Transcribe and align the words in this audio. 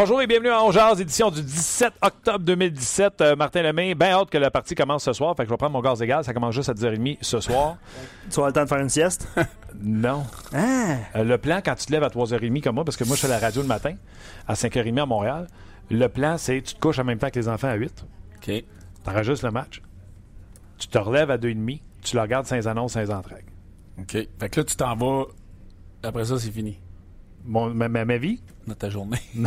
Bonjour 0.00 0.22
et 0.22 0.28
bienvenue 0.28 0.50
à 0.50 0.62
Ongears, 0.62 1.00
édition 1.00 1.28
du 1.28 1.42
17 1.42 1.94
octobre 2.02 2.44
2017. 2.44 3.20
Euh, 3.20 3.34
Martin 3.34 3.62
Lemay, 3.62 3.96
bien 3.96 4.10
hâte 4.10 4.30
que 4.30 4.38
la 4.38 4.48
partie 4.48 4.76
commence 4.76 5.02
ce 5.02 5.12
soir. 5.12 5.34
Fait 5.36 5.42
que 5.42 5.48
je 5.48 5.52
vais 5.52 5.56
prendre 5.56 5.72
mon 5.72 5.80
gaz 5.80 6.00
égal. 6.00 6.22
Ça 6.22 6.32
commence 6.32 6.54
juste 6.54 6.68
à 6.68 6.72
10h30 6.72 7.18
ce 7.20 7.40
soir. 7.40 7.78
Tu 8.30 8.36
vas 8.36 8.46
avoir 8.46 8.46
le 8.46 8.52
temps 8.52 8.62
de 8.62 8.68
faire 8.68 8.78
une 8.78 8.88
sieste? 8.90 9.26
non. 9.82 10.24
Ah! 10.54 10.98
Euh, 11.16 11.24
le 11.24 11.36
plan, 11.36 11.60
quand 11.64 11.74
tu 11.74 11.86
te 11.86 11.90
lèves 11.90 12.04
à 12.04 12.10
3h30 12.10 12.62
comme 12.62 12.76
moi, 12.76 12.84
parce 12.84 12.96
que 12.96 13.02
moi, 13.02 13.16
je 13.16 13.22
fais 13.22 13.28
la 13.28 13.40
radio 13.40 13.60
le 13.60 13.66
matin, 13.66 13.96
à 14.46 14.54
5h30 14.54 15.02
à 15.02 15.06
Montréal, 15.06 15.48
le 15.90 16.06
plan, 16.06 16.38
c'est 16.38 16.62
tu 16.62 16.76
te 16.76 16.80
couches 16.80 17.00
en 17.00 17.04
même 17.04 17.18
temps 17.18 17.30
que 17.30 17.40
les 17.40 17.48
enfants 17.48 17.66
à 17.66 17.74
8. 17.74 18.06
OK. 18.36 18.64
T'enregistres 19.02 19.46
le 19.46 19.50
match. 19.50 19.82
Tu 20.78 20.86
te 20.86 20.98
relèves 20.98 21.32
à 21.32 21.38
2h30. 21.38 21.80
Tu 22.04 22.14
le 22.14 22.22
regardes 22.22 22.46
sans 22.46 22.68
annonce, 22.68 22.92
sans 22.92 23.10
entrailles. 23.10 23.46
OK. 23.98 24.12
Fait 24.12 24.48
que 24.48 24.60
là, 24.60 24.64
tu 24.64 24.76
t'en 24.76 24.94
vas. 24.94 25.24
Après 26.04 26.24
ça, 26.24 26.38
c'est 26.38 26.52
fini. 26.52 26.78
Mon, 27.44 27.74
ma, 27.74 27.88
ma- 27.88 28.04
ma 28.04 28.16
vie? 28.16 28.40
Dans 28.68 28.74
ta 28.74 28.90
journée. 28.90 29.18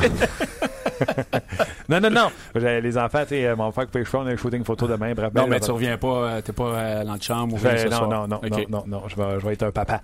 Non, 1.89 1.99
non, 1.99 2.09
non. 2.09 2.31
Les 2.55 2.97
enfants, 2.97 3.23
tu 3.23 3.29
sais, 3.29 3.45
euh, 3.47 3.55
mon 3.55 3.71
frère 3.71 3.85
qui 3.87 3.91
fait 3.93 3.99
les 3.99 4.05
cheveux, 4.05 4.19
on 4.19 4.27
a 4.27 4.31
un 4.31 4.35
shooting 4.35 4.63
photo 4.63 4.87
demain. 4.87 5.13
Bref, 5.13 5.33
non, 5.33 5.47
mais 5.47 5.59
tu 5.59 5.71
reviens 5.71 5.97
pas. 5.97 6.07
euh, 6.07 6.41
T'es 6.41 6.53
pas 6.53 6.63
euh, 6.63 7.03
dans 7.03 7.13
la 7.13 7.19
chambre 7.19 7.55
ou 7.55 7.59
ce 7.59 7.67
non, 7.89 7.97
soir. 7.97 8.07
non, 8.09 8.27
non, 8.27 8.39
non, 8.49 8.65
non, 8.69 8.83
non, 8.87 9.03
je 9.07 9.15
vais, 9.15 9.39
je 9.39 9.45
vais 9.45 9.53
être 9.53 9.63
un 9.63 9.71
papa 9.71 10.01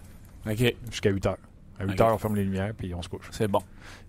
OK. 0.49 0.75
jusqu'à 0.89 1.09
8 1.11 1.25
heures. 1.27 1.38
À 1.79 1.83
8 1.85 1.91
Ok. 1.93 2.01
heures, 2.01 2.13
on 2.15 2.17
ferme 2.17 2.35
les 2.35 2.43
lumières 2.43 2.73
puis 2.77 2.93
on 2.95 3.01
se 3.01 3.09
couche. 3.09 3.27
C'est 3.31 3.47
bon. 3.47 3.61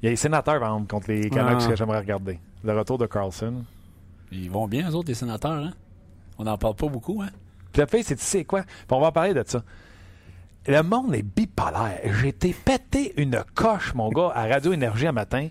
Il 0.03 0.07
y 0.07 0.09
a 0.09 0.11
les 0.11 0.17
sénateurs, 0.17 0.59
par 0.59 0.71
exemple, 0.75 0.89
contre 0.91 1.11
les 1.11 1.29
Canucks 1.31 1.63
Ah. 1.65 1.69
que 1.69 1.77
j'aimerais 1.77 1.99
regarder. 1.99 2.39
Le 2.65 2.77
retour 2.79 2.99
de 2.99 3.07
Carlson. 3.07 3.65
Ils 4.33 4.51
vont 4.51 4.67
bien, 4.67 4.91
eux 4.91 4.95
autres, 4.95 5.09
les 5.09 5.15
sénateurs, 5.15 5.53
hein? 5.53 5.73
On 6.39 6.45
n'en 6.45 6.57
parle 6.59 6.75
pas 6.75 6.89
beaucoup, 6.89 7.21
hein? 7.23 7.29
Puis 7.73 7.83
le 7.83 7.87
fait, 7.89 8.03
c'est 8.03 8.17
tu 8.17 8.25
sais 8.25 8.45
quoi? 8.45 8.63
Puis 8.63 8.73
on 8.91 9.01
va 9.01 9.09
en 9.09 9.13
parler 9.13 9.35
de 9.35 9.45
ça. 9.47 9.63
Le 10.69 10.83
monde 10.83 11.15
est 11.15 11.23
bipolaire. 11.23 11.99
J'ai 12.21 12.29
été 12.29 12.53
pété 12.53 13.15
une 13.17 13.43
coche, 13.55 13.95
mon 13.95 14.11
gars, 14.11 14.31
à 14.35 14.47
Radio 14.47 14.75
Énergie 14.75 15.07
un 15.07 15.13
matin. 15.13 15.49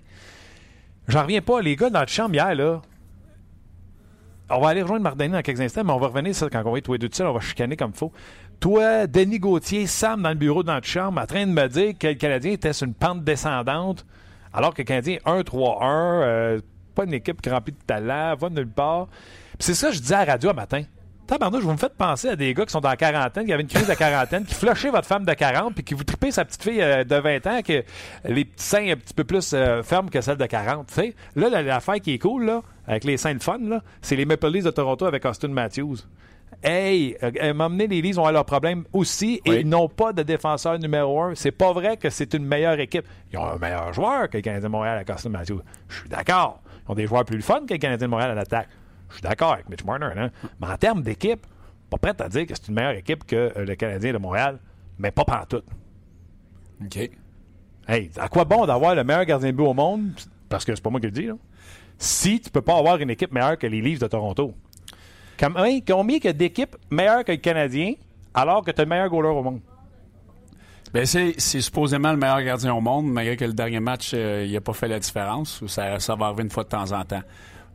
J'en 1.07 1.23
reviens 1.23 1.41
pas. 1.41 1.59
Les 1.59 1.75
gars 1.75 1.89
dans 1.89 2.01
la 2.01 2.05
chambre 2.05 2.35
hier, 2.35 2.53
là. 2.53 2.83
On 4.51 4.61
va 4.61 4.69
aller 4.69 4.83
rejoindre 4.83 5.01
Mardani 5.01 5.33
dans 5.33 5.41
quelques 5.41 5.59
instants, 5.59 5.83
mais 5.83 5.91
on 5.91 5.97
va 5.97 6.05
revenir 6.05 6.35
ça 6.35 6.47
quand 6.51 6.61
on 6.63 6.71
va 6.71 6.77
être 6.77 6.85
tous 6.85 6.93
les 6.93 6.99
deux 6.99 7.09
seuls. 7.11 7.25
On 7.25 7.33
va 7.33 7.39
chicaner 7.39 7.75
comme 7.75 7.93
il 7.95 7.97
faut. 7.97 8.11
Toi, 8.59 9.07
Denis 9.07 9.39
Gauthier, 9.39 9.87
Sam 9.87 10.21
dans 10.21 10.29
le 10.29 10.35
bureau 10.35 10.61
dans 10.61 10.75
notre 10.75 10.85
chambre, 10.85 11.19
en 11.19 11.25
train 11.25 11.47
de 11.47 11.51
me 11.51 11.67
dire 11.67 11.97
que 11.97 12.07
le 12.07 12.13
Canadien 12.13 12.51
était 12.51 12.73
sur 12.73 12.85
une 12.85 12.93
pente 12.93 13.23
descendante, 13.23 14.05
alors 14.53 14.75
que 14.75 14.83
le 14.83 14.85
Canadien 14.85 15.17
1-3-1, 15.25 15.81
euh, 15.81 16.61
pas 16.93 17.05
une 17.05 17.13
équipe 17.15 17.41
qui 17.41 17.49
remplit 17.49 17.73
de 17.73 17.83
talent, 17.87 18.35
va 18.35 18.49
nulle 18.51 18.69
part. 18.69 19.07
C'est 19.59 19.73
ça 19.73 19.89
que 19.89 19.95
je 19.95 19.99
disais 19.99 20.13
à 20.13 20.25
radio 20.25 20.51
un 20.51 20.53
matin. 20.53 20.83
Tabarnouche, 21.27 21.63
vous 21.63 21.71
me 21.73 21.77
faites 21.77 21.95
penser 21.95 22.29
à 22.29 22.35
des 22.37 22.53
gars 22.53 22.65
qui 22.65 22.71
sont 22.71 22.79
dans 22.79 22.89
la 22.89 22.95
quarantaine, 22.97 23.45
qui 23.45 23.51
avaient 23.53 23.61
une 23.61 23.67
crise 23.67 23.87
de 23.87 23.93
quarantaine, 23.93 24.45
qui 24.45 24.55
flushaient 24.55 24.89
votre 24.89 25.07
femme 25.07 25.25
de 25.25 25.33
40, 25.33 25.75
puis 25.75 25.83
qui 25.83 25.93
vous 25.93 26.03
tripez 26.05 26.31
sa 26.31 26.45
petite 26.45 26.63
fille 26.63 26.81
euh, 26.81 27.03
de 27.03 27.15
20 27.17 27.47
ans, 27.47 27.61
que 27.61 27.83
les 28.25 28.45
petits 28.45 28.63
seins 28.63 28.91
un 28.91 28.95
petit 28.95 29.13
peu 29.13 29.23
plus 29.25 29.51
euh, 29.53 29.83
fermes 29.83 30.09
que 30.09 30.21
celle 30.21 30.37
de 30.37 30.45
40. 30.45 30.87
tu 30.87 30.93
sais. 30.93 31.15
Là, 31.35 31.49
la- 31.49 31.61
l'affaire 31.63 31.99
qui 31.99 32.13
est 32.13 32.19
cool, 32.19 32.45
là, 32.45 32.61
avec 32.87 33.03
les 33.03 33.17
seins 33.17 33.35
de 33.35 33.43
fun, 33.43 33.59
c'est 34.01 34.15
les 34.15 34.25
Maple 34.25 34.47
Leafs 34.49 34.63
de 34.63 34.71
Toronto 34.71 35.05
avec 35.05 35.25
Austin 35.25 35.49
Matthews. 35.49 35.97
Hey, 36.63 37.17
euh, 37.21 37.53
m'emmener 37.53 37.87
les 37.87 38.01
Leafs 38.01 38.17
ont 38.17 38.29
leurs 38.29 38.45
problèmes 38.45 38.85
aussi 38.93 39.41
et 39.45 39.49
Oui. 39.51 39.57
ils 39.61 39.67
n'ont 39.69 39.89
pas 39.89 40.13
de 40.13 40.23
défenseur 40.23 40.79
numéro 40.79 41.21
un. 41.21 41.35
C'est 41.35 41.51
pas 41.51 41.73
vrai 41.73 41.97
que 41.97 42.09
c'est 42.09 42.33
une 42.33 42.45
meilleure 42.45 42.79
équipe. 42.79 43.05
Ils 43.33 43.37
ont 43.37 43.45
un 43.45 43.57
meilleur 43.57 43.91
joueur 43.93 44.29
que 44.29 44.37
le 44.37 44.41
Canadien 44.41 44.69
de 44.69 44.71
Montréal 44.71 44.95
avec 44.95 45.09
Austin 45.09 45.29
Matthews. 45.29 45.61
Je 45.89 45.99
suis 45.99 46.09
d'accord. 46.09 46.61
Ils 46.87 46.91
ont 46.91 46.95
des 46.95 47.05
joueurs 47.05 47.25
plus 47.25 47.41
fun 47.41 47.59
que 47.67 47.73
le 47.73 47.79
Canadien 47.79 48.07
de 48.07 48.09
Montréal 48.11 48.31
à 48.31 48.35
l'attaque. 48.35 48.69
Je 49.09 49.15
suis 49.15 49.21
d'accord 49.21 49.53
avec 49.53 49.69
Mitch 49.69 49.83
Marner. 49.83 50.11
Hein? 50.15 50.31
Mais 50.59 50.67
en 50.67 50.77
termes 50.77 51.01
d'équipe, 51.01 51.45
pas 51.89 51.97
prêt 51.97 52.13
à 52.19 52.29
dire 52.29 52.45
que 52.45 52.53
c'est 52.55 52.67
une 52.67 52.75
meilleure 52.75 52.95
équipe 52.95 53.25
que 53.25 53.53
euh, 53.55 53.65
le 53.65 53.75
Canadien 53.75 54.13
de 54.13 54.17
Montréal, 54.17 54.59
mais 54.99 55.11
pas 55.11 55.23
pantoute. 55.23 55.65
OK. 56.83 57.09
Hey, 57.87 58.11
à 58.17 58.27
quoi 58.27 58.43
bon 58.43 58.65
d'avoir 58.65 58.95
le 58.95 59.03
meilleur 59.03 59.25
gardien 59.25 59.51
de 59.51 59.55
but 59.55 59.63
au 59.63 59.73
monde, 59.73 60.11
parce 60.49 60.65
que 60.65 60.75
c'est 60.75 60.81
pas 60.81 60.89
moi 60.89 60.99
qui 60.99 61.07
le 61.07 61.11
dis, 61.11 61.25
là, 61.27 61.35
si 61.97 62.39
tu 62.41 62.49
peux 62.49 62.61
pas 62.61 62.77
avoir 62.77 62.97
une 62.97 63.09
équipe 63.09 63.31
meilleure 63.31 63.57
que 63.57 63.65
les 63.65 63.81
Leafs 63.81 63.99
de 63.99 64.07
Toronto? 64.07 64.53
Combien, 65.39 65.79
combien 65.87 66.19
que 66.19 66.29
d'équipes 66.29 66.75
meilleures 66.89 67.23
que 67.23 67.31
le 67.31 67.37
Canadien 67.37 67.93
alors 68.33 68.63
que 68.63 68.71
tu 68.71 68.81
as 68.81 68.83
le 68.83 68.89
meilleur 68.89 69.09
goaler 69.09 69.29
au 69.29 69.41
monde? 69.41 69.61
Ben, 70.93 71.05
c'est, 71.05 71.35
c'est 71.37 71.61
supposément 71.61 72.11
le 72.11 72.17
meilleur 72.17 72.41
gardien 72.41 72.73
au 72.73 72.81
monde, 72.81 73.07
malgré 73.07 73.35
que 73.35 73.45
le 73.45 73.53
dernier 73.53 73.79
match, 73.79 74.11
euh, 74.13 74.45
il 74.47 74.53
n'a 74.53 74.61
pas 74.61 74.73
fait 74.73 74.87
la 74.87 74.99
différence. 74.99 75.61
ou 75.61 75.67
Ça, 75.67 75.99
ça 75.99 76.15
va 76.15 76.27
arriver 76.27 76.43
une 76.43 76.49
fois 76.49 76.63
de 76.63 76.69
temps 76.69 76.91
en 76.91 77.03
temps. 77.03 77.23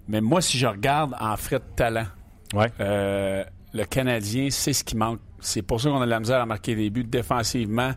Mais 0.09 0.21
moi, 0.21 0.41
si 0.41 0.59
je 0.59 0.67
regarde 0.67 1.15
en 1.21 1.37
frais 1.37 1.59
de 1.59 1.65
talent, 1.77 2.07
Ouais. 2.55 2.69
euh, 2.81 3.45
le 3.73 3.85
Canadien, 3.85 4.49
c'est 4.51 4.73
ce 4.73 4.85
qui 4.85 4.97
manque. 4.97 5.21
C'est 5.41 5.63
pour 5.63 5.81
ça 5.81 5.89
qu'on 5.91 6.01
a 6.01 6.05
de 6.05 6.11
la 6.11 6.21
misère 6.21 6.41
à 6.41 6.47
marquer 6.47 6.75
des 6.75 6.91
buts 6.91 7.05
défensivement. 7.05 7.93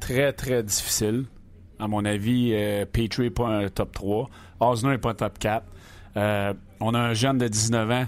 Très, 0.00 0.32
très 0.32 0.62
difficile. 0.62 1.24
À 1.78 1.88
mon 1.88 2.04
avis, 2.04 2.50
euh, 2.54 2.84
Petrie 2.86 3.24
n'est 3.24 3.30
pas 3.30 3.48
un 3.48 3.68
top 3.68 3.92
3. 3.92 4.28
Osner 4.60 4.90
n'est 4.90 4.98
pas 4.98 5.10
un 5.10 5.14
top 5.14 5.38
4. 5.38 5.66
Euh, 6.16 6.54
on 6.80 6.94
a 6.94 6.98
un 6.98 7.14
jeune 7.14 7.38
de 7.38 7.48
19 7.48 7.90
ans. 7.90 8.06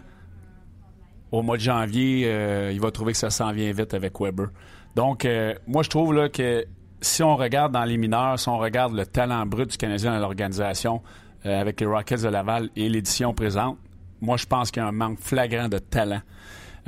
Au 1.30 1.42
mois 1.42 1.56
de 1.58 1.62
janvier, 1.62 2.70
il 2.72 2.80
va 2.80 2.90
trouver 2.90 3.12
que 3.12 3.18
ça 3.18 3.28
s'en 3.28 3.52
vient 3.52 3.70
vite 3.72 3.92
avec 3.92 4.18
Weber. 4.18 4.46
Donc, 4.96 5.28
moi, 5.66 5.82
je 5.82 5.90
trouve 5.90 6.14
là, 6.14 6.30
que 6.30 6.64
si 7.02 7.22
on 7.22 7.36
regarde 7.36 7.72
dans 7.72 7.84
les 7.84 7.98
mineurs, 7.98 8.38
si 8.38 8.48
on 8.48 8.56
regarde 8.56 8.94
le 8.94 9.04
talent 9.04 9.44
brut 9.44 9.70
du 9.70 9.76
Canadien 9.76 10.12
dans 10.14 10.20
l'organisation, 10.20 11.02
euh, 11.46 11.60
avec 11.60 11.80
les 11.80 11.86
Rockets 11.86 12.22
de 12.22 12.28
Laval 12.28 12.70
et 12.76 12.88
l'édition 12.88 13.34
présente, 13.34 13.78
moi, 14.20 14.36
je 14.36 14.46
pense 14.46 14.70
qu'il 14.70 14.82
y 14.82 14.84
a 14.84 14.88
un 14.88 14.92
manque 14.92 15.20
flagrant 15.20 15.68
de 15.68 15.78
talent. 15.78 16.20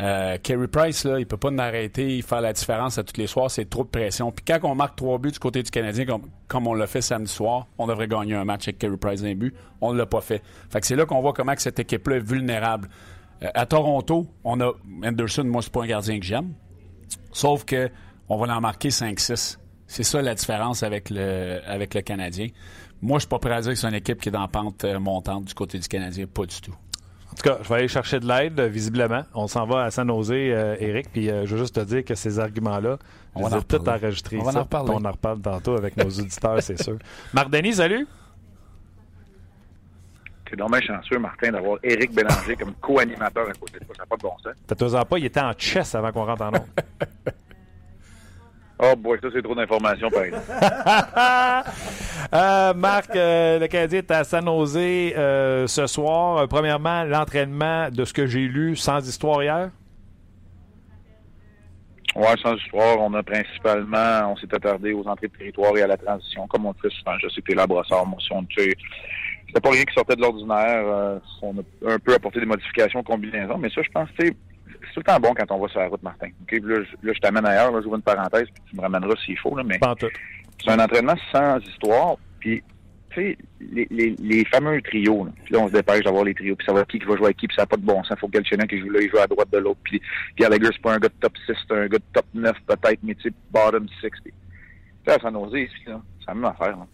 Euh, 0.01 0.39
Kerry 0.43 0.67
Price, 0.67 1.05
là, 1.05 1.19
il 1.19 1.27
peut 1.27 1.37
pas 1.37 1.51
nous 1.51 1.61
arrêter, 1.61 2.23
faire 2.23 2.41
la 2.41 2.53
différence 2.53 2.97
à 2.97 3.05
tous 3.05 3.19
les 3.19 3.27
soirs, 3.27 3.51
c'est 3.51 3.69
trop 3.69 3.85
de 3.85 3.89
pression. 3.89 4.33
Puis 4.33 4.45
quand 4.47 4.59
on 4.63 4.75
marque 4.75 4.97
trois 4.97 5.19
buts 5.19 5.31
du 5.31 5.39
côté 5.39 5.63
du 5.63 5.71
Canadien, 5.71 6.07
comme, 6.07 6.31
comme 6.49 6.67
on 6.67 6.75
l'a 6.75 6.87
fait 6.87 7.03
samedi 7.03 7.31
soir, 7.31 7.67
on 7.77 7.87
devrait 7.87 8.09
gagner 8.09 8.35
un 8.35 8.45
match 8.45 8.69
avec 8.69 8.79
Kerry 8.79 8.97
Price 8.97 9.23
d'un 9.23 9.35
but. 9.35 9.55
On 9.81 9.93
ne 9.93 9.99
l'a 9.99 10.07
pas 10.07 10.23
fait. 10.23 10.43
Fait 10.71 10.81
que 10.81 10.87
c'est 10.87 10.97
là 10.97 11.05
qu'on 11.05 11.21
voit 11.21 11.35
comment 11.35 11.55
que 11.55 11.61
cette 11.61 11.79
équipe-là 11.79 12.17
est 12.17 12.27
vulnérable. 12.27 12.89
Euh, 13.43 13.49
à 13.55 13.67
Toronto, 13.67 14.27
on 14.43 14.61
a 14.61 14.73
Anderson, 15.05 15.45
moi, 15.45 15.61
c'est 15.61 15.73
pas 15.73 15.83
un 15.83 15.89
gardien 15.89 16.19
que 16.19 16.25
j'aime. 16.25 16.55
Sauf 17.33 17.65
que 17.65 17.91
on 18.29 18.39
va 18.39 18.57
en 18.57 18.61
marquer 18.61 18.89
5-6. 18.89 19.59
C'est 19.87 20.03
ça 20.05 20.23
la 20.23 20.35
différence 20.35 20.83
avec 20.83 21.11
le, 21.11 21.61
avec 21.67 21.95
le 21.95 22.01
Canadien. 22.01 22.47
Moi, 23.03 23.19
je 23.19 23.21
suis 23.21 23.29
pas 23.29 23.39
prêt 23.39 23.53
à 23.53 23.61
dire 23.61 23.73
que 23.73 23.79
c'est 23.79 23.89
une 23.89 23.95
équipe 23.95 24.21
qui 24.21 24.29
est 24.29 24.33
dans 24.33 24.43
la 24.43 24.49
pente 24.49 24.85
euh, 24.85 24.99
montante 25.01 25.45
du 25.47 25.55
côté 25.55 25.79
du 25.79 25.89
Canadien. 25.89 26.27
Pas 26.27 26.45
du 26.47 26.61
tout. 26.61 26.75
En 27.31 27.35
tout 27.35 27.43
cas, 27.43 27.59
je 27.63 27.69
vais 27.69 27.75
aller 27.77 27.89
chercher 27.89 28.19
de 28.19 28.27
l'aide, 28.27 28.59
euh, 28.59 28.67
visiblement. 28.67 29.23
On 29.35 29.47
s'en 29.47 29.65
va 29.65 29.85
à 29.85 29.91
San 29.91 30.09
Jose, 30.09 30.33
euh, 30.33 30.77
Eric, 30.81 31.13
puis 31.13 31.31
euh, 31.31 31.47
je 31.47 31.55
veux 31.55 31.63
juste 31.63 31.77
te 31.77 31.81
dire 31.81 32.05
que 32.05 32.15
ces 32.17 32.41
arguments-là, 32.41 32.99
On 33.37 33.47
va 33.47 33.59
en 33.59 33.63
tout 33.63 33.79
reparler. 33.79 34.05
enregistrés. 34.05 34.39
On 34.39 34.43
va 34.43 34.61
en 34.61 34.63
reparler. 34.65 34.93
On 34.95 35.05
en 35.05 35.13
reparle 35.13 35.41
tantôt 35.41 35.77
avec 35.77 35.97
nos 35.97 36.11
auditeurs, 36.11 36.61
c'est 36.61 36.83
sûr. 36.83 36.99
Marc 37.33 37.51
Denis, 37.51 37.75
salut! 37.75 38.07
C'est 40.49 40.57
dommage 40.57 40.83
chanceux, 40.85 41.21
Martin, 41.21 41.53
d'avoir 41.53 41.79
Éric 41.85 42.13
Bélanger 42.13 42.57
comme 42.57 42.75
co-animateur 42.81 43.49
à 43.49 43.53
côté 43.53 43.79
de 43.79 43.85
toi. 43.85 43.95
Ça 43.97 44.03
n'a 44.03 44.07
pas 44.07 44.17
de 44.17 44.23
bon 44.23 44.33
sens. 44.43 44.53
T'as 44.67 45.05
pas, 45.05 45.19
il 45.19 45.25
était 45.27 45.41
en 45.41 45.53
chess 45.57 45.95
avant 45.95 46.11
qu'on 46.11 46.25
rentre 46.25 46.43
en 46.43 46.49
onde. 46.49 46.67
Oh 48.83 48.97
boy, 48.97 49.19
ça, 49.21 49.29
c'est 49.33 49.43
trop 49.43 49.55
d'informations, 49.55 50.11
par 50.11 50.25
exemple. 50.25 50.47
Euh, 52.33 52.75
Marc, 52.75 53.17
euh, 53.17 53.59
le 53.59 53.67
Canadien 53.67 53.99
est 53.99 54.11
à 54.13 54.23
San 54.23 54.45
Jose 54.45 54.77
euh, 54.77 55.67
ce 55.67 55.89
soir. 55.89 56.37
Euh, 56.37 56.47
premièrement, 56.47 57.03
l'entraînement 57.03 57.89
de 57.91 58.05
ce 58.05 58.13
que 58.13 58.27
j'ai 58.27 58.47
lu 58.47 58.77
sans 58.77 59.05
histoire 59.05 59.43
hier? 59.43 59.71
Oui, 62.15 62.27
sans 62.41 62.55
histoire, 62.55 62.99
on 63.01 63.13
a 63.15 63.23
principalement, 63.25 64.31
on 64.31 64.37
s'est 64.37 64.55
attardé 64.55 64.93
aux 64.93 65.05
entrées 65.09 65.27
de 65.27 65.37
territoire 65.37 65.77
et 65.77 65.83
à 65.83 65.89
la 65.89 65.97
transition, 65.97 66.47
comme 66.47 66.67
on 66.67 66.75
le 66.81 66.89
fait 66.89 66.95
souvent. 66.99 67.19
Je 67.21 67.29
sais 67.31 67.41
que 67.41 67.47
t'es 67.49 67.57
là, 67.57 67.67
Brossard, 67.67 68.07
moi, 68.07 68.21
si 68.21 68.33
on 68.33 68.47
c'était 68.49 69.61
pas 69.61 69.71
rien 69.71 69.85
qui 69.85 69.95
sortait 69.95 70.15
de 70.15 70.21
l'ordinaire. 70.21 71.21
on 71.43 71.57
a 71.59 71.95
un 71.95 71.99
peu 71.99 72.15
apporté 72.15 72.39
des 72.39 72.47
modifications, 72.47 73.03
combinaisons, 73.03 73.59
mais 73.59 73.71
ça, 73.71 73.83
je 73.83 73.91
pense, 73.91 74.09
tu 74.17 74.37
c'est 74.81 74.95
tout 74.95 75.01
le 75.01 75.05
temps 75.05 75.21
bon 75.21 75.35
quand 75.35 75.51
on 75.55 75.59
va 75.61 75.69
sur 75.69 75.81
la 75.81 75.89
route, 75.89 76.03
Martin. 76.03 76.27
Là, 76.29 76.33
je, 76.51 77.07
là, 77.07 77.13
je 77.15 77.21
t'amène 77.21 77.47
ailleurs, 77.47 77.73
là, 77.73 77.81
j'ouvre 77.83 77.97
une 77.97 78.03
parenthèse, 78.03 78.47
puis 78.53 78.63
tu 78.71 78.77
me 78.77 78.83
ramèneras 78.83 79.15
s'il 79.25 79.39
faut, 79.39 79.57
là, 79.57 79.63
mais 79.65 79.79
c'est 80.63 80.71
un 80.71 80.79
entraînement 80.79 81.17
sans 81.33 81.59
histoire, 81.59 82.17
puis 82.39 82.63
tu 83.11 83.21
sais, 83.21 83.39
les, 83.61 83.89
les, 83.91 84.15
les 84.21 84.45
fameux 84.45 84.81
trios, 84.83 85.25
là. 85.25 85.33
Puis 85.45 85.55
là, 85.55 85.61
on 85.61 85.69
se 85.69 85.73
dépêche 85.73 86.05
d'avoir 86.05 86.23
les 86.25 86.35
trios, 86.35 86.55
puis 86.55 86.65
ça 86.65 86.73
va 86.73 86.85
qui 86.85 86.99
qui 87.01 87.07
va 87.07 87.17
jouer 87.17 87.27
avec 87.27 87.39
qui, 87.39 87.49
puis 87.49 87.57
ça 87.57 87.63
n'a 87.63 87.67
pas 87.67 87.77
de 87.77 87.83
bon 87.83 88.03
sens. 88.05 88.17
Faut 88.21 88.29
que 88.29 88.39
quelqu'un 88.39 88.67
qui 88.67 88.79
joue 88.79 88.91
là, 88.91 89.01
il 89.03 89.11
joue 89.11 89.19
à 89.19 89.27
droite 89.27 89.51
de 89.51 89.59
l'autre. 89.59 89.81
Puis 89.83 90.01
Gallagher, 90.37 90.69
c'est 90.73 90.83
pas 90.83 90.95
un 90.95 90.99
gars 90.99 91.09
de 91.09 91.15
top 91.21 91.33
6, 91.47 91.53
c'est 91.67 91.75
un 91.75 91.89
gars 91.89 91.99
de 91.99 92.05
top 92.13 92.27
9 92.35 92.53
peut-être, 92.67 93.01
mais 93.03 93.15
tu 93.17 93.23
sais, 93.29 93.35
bottom 93.51 93.89
6. 94.01 94.09
Puis, 94.11 94.11
tu 94.25 94.33
sais, 95.07 95.13
à 95.13 95.19
San 95.19 95.35
Jose, 95.35 95.59
ici, 95.59 95.75
là, 95.89 96.01
c'est 96.21 96.29
la 96.29 96.35
même 96.35 96.45
affaire. 96.45 96.77
Là. 96.77 96.87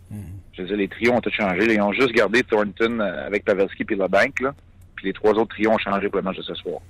Je 0.52 0.62
veux 0.62 0.68
dire, 0.68 0.76
les 0.78 0.88
trios 0.88 1.12
ont 1.12 1.20
tout 1.20 1.30
changé. 1.30 1.66
là. 1.66 1.72
Ils 1.74 1.82
ont 1.82 1.92
juste 1.92 2.12
gardé 2.12 2.42
Thornton 2.44 2.98
euh, 3.00 3.26
avec 3.26 3.44
Pavelski 3.44 3.84
puis 3.84 3.96
LeBanc, 3.96 4.32
là. 4.40 4.54
Les 5.06 5.12
trois 5.12 5.30
autres 5.34 5.54
trios 5.54 5.70
ont 5.70 5.78
changé 5.78 6.08
pour 6.08 6.16
le 6.16 6.24
match 6.24 6.36
de 6.36 6.42
ce 6.42 6.54
soir. 6.54 6.80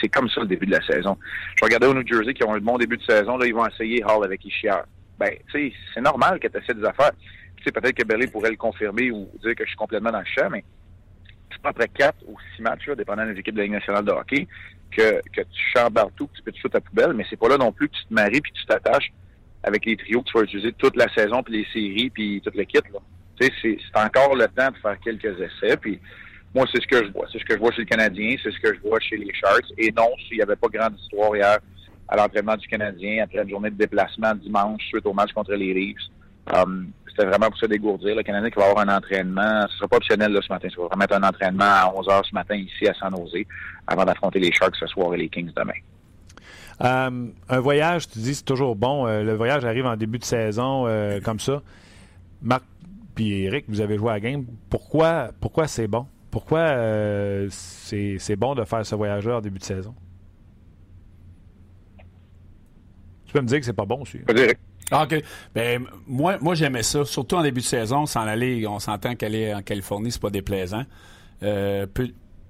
C'est 0.00 0.08
comme 0.08 0.30
ça 0.30 0.40
le 0.40 0.46
début 0.46 0.64
de 0.64 0.72
la 0.72 0.80
saison. 0.86 1.18
Je 1.56 1.62
regardais 1.62 1.86
au 1.86 1.92
New 1.92 2.06
Jersey 2.06 2.32
qui 2.32 2.42
ont 2.42 2.54
un 2.54 2.58
bon 2.58 2.78
début 2.78 2.96
de 2.96 3.02
saison. 3.02 3.36
Là, 3.36 3.44
ils 3.46 3.54
vont 3.54 3.66
essayer 3.66 4.02
Hall 4.02 4.24
avec 4.24 4.42
Ishiar. 4.46 4.84
Ben, 5.18 5.30
c'est 5.52 6.00
normal 6.00 6.40
que 6.40 6.48
tu 6.48 6.56
essaies 6.56 6.72
des 6.72 6.86
affaires. 6.86 7.12
Peut-être 7.62 7.94
que 7.94 8.04
Belly 8.04 8.28
pourrait 8.28 8.50
le 8.50 8.56
confirmer 8.56 9.10
ou 9.10 9.28
dire 9.42 9.54
que 9.54 9.64
je 9.64 9.68
suis 9.68 9.76
complètement 9.76 10.10
dans 10.10 10.20
le 10.20 10.24
champ, 10.24 10.48
mais 10.50 10.64
c'est 11.50 11.60
pas 11.60 11.70
après 11.70 11.88
quatre 11.88 12.16
ou 12.26 12.36
six 12.54 12.62
matchs, 12.62 12.86
là, 12.86 12.94
dépendant 12.94 13.26
des 13.26 13.38
équipes 13.38 13.54
de 13.54 13.58
la 13.58 13.64
Ligue 13.64 13.74
nationale 13.74 14.04
de 14.04 14.12
hockey, 14.12 14.48
que, 14.90 15.20
tu 15.34 15.44
chambres 15.76 16.10
tout, 16.16 16.28
que 16.28 16.36
tu 16.36 16.42
peux 16.42 16.52
tout 16.52 16.68
ta 16.68 16.80
poubelle, 16.80 17.12
mais 17.12 17.26
c'est 17.28 17.36
pas 17.36 17.48
là 17.48 17.58
non 17.58 17.72
plus 17.72 17.88
que 17.88 17.96
tu 17.96 18.06
te 18.06 18.14
maries 18.14 18.40
puis 18.40 18.52
que 18.52 18.58
tu 18.58 18.66
t'attaches 18.66 19.12
avec 19.64 19.84
les 19.84 19.96
trios 19.96 20.22
que 20.22 20.30
tu 20.30 20.38
vas 20.38 20.44
utiliser 20.44 20.72
toute 20.72 20.96
la 20.96 21.12
saison, 21.12 21.42
puis 21.42 21.58
les 21.58 21.66
séries, 21.72 22.08
puis 22.08 22.40
toute 22.42 22.54
l'équipe. 22.54 22.86
là. 22.92 23.00
Tu 23.38 23.48
sais, 23.48 23.52
c'est 23.60 24.00
encore 24.00 24.34
le 24.34 24.46
temps 24.48 24.70
de 24.70 24.76
faire 24.76 24.98
quelques 25.00 25.38
essais, 25.40 25.76
puis 25.76 26.00
moi, 26.56 26.64
c'est 26.72 26.80
ce 26.80 26.86
que 26.86 27.04
je 27.04 27.12
vois. 27.12 27.26
C'est 27.30 27.38
ce 27.38 27.44
que 27.44 27.52
je 27.54 27.58
vois 27.58 27.70
chez 27.70 27.82
le 27.82 27.86
Canadien, 27.86 28.34
c'est 28.42 28.50
ce 28.50 28.58
que 28.58 28.74
je 28.74 28.80
vois 28.80 28.98
chez 28.98 29.18
les 29.18 29.30
Sharks. 29.34 29.70
Et 29.76 29.92
non, 29.92 30.08
s'il 30.26 30.38
n'y 30.38 30.42
avait 30.42 30.56
pas 30.56 30.68
grande 30.72 30.98
histoire 30.98 31.36
hier 31.36 31.58
à 32.08 32.16
l'entraînement 32.16 32.56
du 32.56 32.66
Canadien, 32.66 33.24
après 33.24 33.42
une 33.42 33.50
journée 33.50 33.70
de 33.70 33.76
déplacement 33.76 34.34
dimanche 34.34 34.82
suite 34.88 35.04
au 35.04 35.12
match 35.12 35.32
contre 35.34 35.52
les 35.52 35.74
Leafs, 35.74 35.98
um, 36.54 36.88
c'était 37.08 37.26
vraiment 37.26 37.50
pour 37.50 37.58
se 37.58 37.66
dégourdir. 37.66 38.16
Le 38.16 38.22
Canadien 38.22 38.48
qui 38.48 38.58
va 38.58 38.70
avoir 38.70 38.88
un 38.88 38.96
entraînement, 38.96 39.66
ce 39.68 39.76
sera 39.76 39.88
pas 39.88 39.96
optionnel 39.98 40.38
ce 40.40 40.50
matin, 40.50 40.68
ça 40.74 40.80
va 40.80 40.88
vraiment 40.88 41.26
un 41.26 41.28
entraînement 41.28 41.64
à 41.64 41.92
11h 41.94 42.28
ce 42.30 42.34
matin 42.34 42.54
ici 42.56 42.88
à 42.88 42.94
San 42.94 43.14
Jose, 43.14 43.44
avant 43.86 44.06
d'affronter 44.06 44.38
les 44.38 44.50
Sharks 44.50 44.76
ce 44.76 44.86
soir 44.86 45.12
et 45.12 45.18
les 45.18 45.28
Kings 45.28 45.50
demain. 45.54 45.72
Euh, 46.80 47.28
un 47.50 47.60
voyage, 47.60 48.08
tu 48.08 48.18
dis, 48.20 48.34
c'est 48.34 48.44
toujours 48.44 48.76
bon. 48.76 49.06
Euh, 49.06 49.22
le 49.22 49.34
voyage 49.34 49.66
arrive 49.66 49.84
en 49.84 49.96
début 49.96 50.18
de 50.18 50.24
saison 50.24 50.86
euh, 50.86 51.20
comme 51.20 51.40
ça. 51.40 51.60
Marc 52.40 52.64
puis 53.14 53.44
Eric, 53.44 53.64
vous 53.68 53.80
avez 53.80 53.96
joué 53.96 54.10
à 54.10 54.14
la 54.14 54.20
game. 54.20 54.44
Pourquoi, 54.70 55.30
pourquoi 55.40 55.66
c'est 55.66 55.88
bon? 55.88 56.06
Pourquoi 56.36 56.58
euh, 56.58 57.46
c'est 57.50 58.16
c'est 58.18 58.36
bon 58.36 58.54
de 58.54 58.62
faire 58.64 58.84
ce 58.84 58.94
voyage-là 58.94 59.38
en 59.38 59.40
début 59.40 59.58
de 59.58 59.64
saison? 59.64 59.94
Tu 63.24 63.32
peux 63.32 63.40
me 63.40 63.46
dire 63.46 63.58
que 63.58 63.64
c'est 63.64 63.72
pas 63.72 63.86
bon 63.86 64.02
aussi. 64.02 64.18
Ah, 64.90 65.04
OK. 65.04 65.24
Ben, 65.54 65.86
moi, 66.06 66.36
moi 66.42 66.54
j'aimais 66.54 66.82
ça. 66.82 67.06
Surtout 67.06 67.36
en 67.36 67.42
début 67.42 67.62
de 67.62 67.64
saison, 67.64 68.04
s'en 68.04 68.20
aller, 68.20 68.66
on 68.66 68.78
s'entend 68.80 69.14
qu'aller 69.14 69.54
en 69.54 69.62
Californie, 69.62 70.12
c'est 70.12 70.20
pas 70.20 70.28
déplaisant. 70.28 70.84
Euh, 71.42 71.86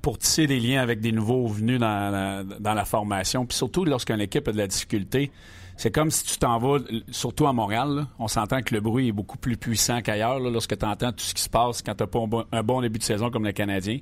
pour 0.02 0.18
tisser 0.18 0.48
des 0.48 0.58
liens 0.58 0.82
avec 0.82 0.98
des 0.98 1.12
nouveaux 1.12 1.46
venus 1.46 1.78
dans 1.78 2.10
la, 2.10 2.42
dans 2.42 2.74
la 2.74 2.84
formation. 2.84 3.46
Puis 3.46 3.56
surtout, 3.56 3.84
lorsqu'une 3.84 4.20
équipe 4.20 4.48
a 4.48 4.52
de 4.52 4.58
la 4.58 4.66
difficulté, 4.66 5.30
c'est 5.76 5.90
comme 5.90 6.10
si 6.10 6.24
tu 6.24 6.38
t'en 6.38 6.58
vas, 6.58 6.78
surtout 7.10 7.46
à 7.46 7.52
Montréal, 7.52 7.88
là, 7.94 8.08
on 8.18 8.28
s'entend 8.28 8.62
que 8.62 8.74
le 8.74 8.80
bruit 8.80 9.08
est 9.08 9.12
beaucoup 9.12 9.38
plus 9.38 9.56
puissant 9.56 10.00
qu'ailleurs. 10.02 10.38
Lorsque 10.40 10.76
tu 10.78 10.84
entends 10.86 11.12
tout 11.12 11.24
ce 11.24 11.34
qui 11.34 11.42
se 11.42 11.50
passe 11.50 11.82
quand 11.82 11.94
tu 11.94 12.02
n'as 12.02 12.06
pas 12.06 12.18
un 12.20 12.26
bon, 12.26 12.44
un 12.52 12.62
bon 12.62 12.80
début 12.80 12.98
de 12.98 13.04
saison 13.04 13.30
comme 13.30 13.44
le 13.44 13.52
Canadien, 13.52 13.98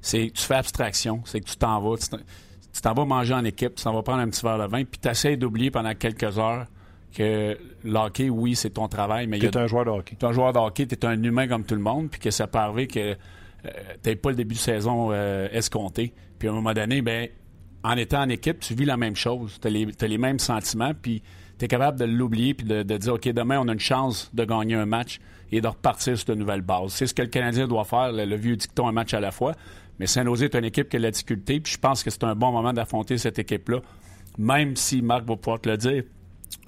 c'est 0.00 0.30
tu 0.34 0.42
fais 0.42 0.54
abstraction. 0.54 1.20
C'est 1.24 1.40
que 1.40 1.48
tu 1.50 1.56
t'en 1.56 1.80
vas. 1.80 1.96
Tu 1.98 2.80
t'en- 2.82 2.94
vas 2.94 3.04
manger 3.04 3.34
en 3.34 3.44
équipe, 3.44 3.74
tu 3.74 3.82
t'en 3.84 3.92
vas 3.92 4.02
prendre 4.02 4.20
un 4.20 4.28
petit 4.28 4.42
verre 4.42 4.58
de 4.58 4.66
vin, 4.70 4.84
puis 4.84 5.00
tu 5.02 5.08
essaies 5.08 5.36
d'oublier 5.36 5.70
pendant 5.72 5.92
quelques 5.94 6.38
heures 6.38 6.66
que 7.12 7.58
l'hockey, 7.82 8.30
oui, 8.30 8.54
c'est 8.54 8.70
ton 8.70 8.86
travail, 8.86 9.26
mais 9.26 9.40
Tu 9.40 9.46
a 9.46 9.48
es 9.50 9.56
un 9.56 9.66
joueur 9.66 9.84
de 9.84 9.90
hockey. 9.90 10.14
tu 10.16 10.24
es 10.24 10.28
un 10.28 10.32
joueur 10.32 10.52
de 10.52 10.58
hockey, 10.60 10.86
tu 10.86 10.94
es 10.94 11.04
un 11.04 11.20
humain 11.20 11.48
comme 11.48 11.64
tout 11.64 11.74
le 11.74 11.80
monde, 11.80 12.08
puis 12.08 12.20
que 12.20 12.30
ça 12.30 12.46
peut 12.46 12.58
arriver 12.60 12.86
que 12.86 13.16
tu 14.04 14.16
pas 14.16 14.30
le 14.30 14.36
début 14.36 14.54
de 14.54 14.60
saison 14.60 15.08
euh, 15.10 15.48
escompté. 15.50 16.14
Puis 16.38 16.46
à 16.48 16.52
un 16.52 16.54
moment 16.54 16.72
donné, 16.72 17.02
ben, 17.02 17.28
en 17.82 17.96
étant 17.96 18.22
en 18.22 18.28
équipe, 18.28 18.60
tu 18.60 18.74
vis 18.74 18.84
la 18.84 18.96
même 18.96 19.16
chose. 19.16 19.58
Tu 19.60 19.68
as 19.68 20.06
les, 20.06 20.18
mêmes 20.18 20.38
sentiments, 20.38 20.92
puis 21.00 21.22
tu 21.58 21.64
es 21.64 21.68
capable 21.68 21.98
de 21.98 22.04
l'oublier, 22.04 22.54
puis 22.54 22.66
de, 22.66 22.82
dire, 22.82 23.14
OK, 23.14 23.28
demain, 23.28 23.58
on 23.60 23.68
a 23.68 23.72
une 23.72 23.80
chance 23.80 24.30
de 24.34 24.44
gagner 24.44 24.74
un 24.74 24.86
match 24.86 25.20
et 25.52 25.60
de 25.60 25.66
repartir 25.66 26.16
sur 26.16 26.26
de 26.26 26.34
nouvelles 26.34 26.62
bases. 26.62 26.92
C'est 26.92 27.06
ce 27.06 27.14
que 27.14 27.22
le 27.22 27.28
Canadien 27.28 27.66
doit 27.66 27.84
faire, 27.84 28.12
le, 28.12 28.36
vieux 28.36 28.56
dicton, 28.56 28.86
un 28.88 28.92
match 28.92 29.14
à 29.14 29.20
la 29.20 29.30
fois. 29.30 29.54
Mais 29.98 30.06
Saint-Nosé 30.06 30.46
est 30.46 30.54
une 30.54 30.64
équipe 30.64 30.88
qui 30.88 30.96
a 30.96 30.98
de 30.98 31.04
la 31.04 31.10
difficulté, 31.10 31.60
puis 31.60 31.72
je 31.72 31.78
pense 31.78 32.02
que 32.02 32.10
c'est 32.10 32.24
un 32.24 32.34
bon 32.34 32.52
moment 32.52 32.72
d'affronter 32.72 33.18
cette 33.18 33.38
équipe-là, 33.38 33.80
même 34.38 34.76
si 34.76 35.02
Marc 35.02 35.26
va 35.26 35.36
pouvoir 35.36 35.60
te 35.60 35.68
le 35.68 35.76
dire. 35.76 36.04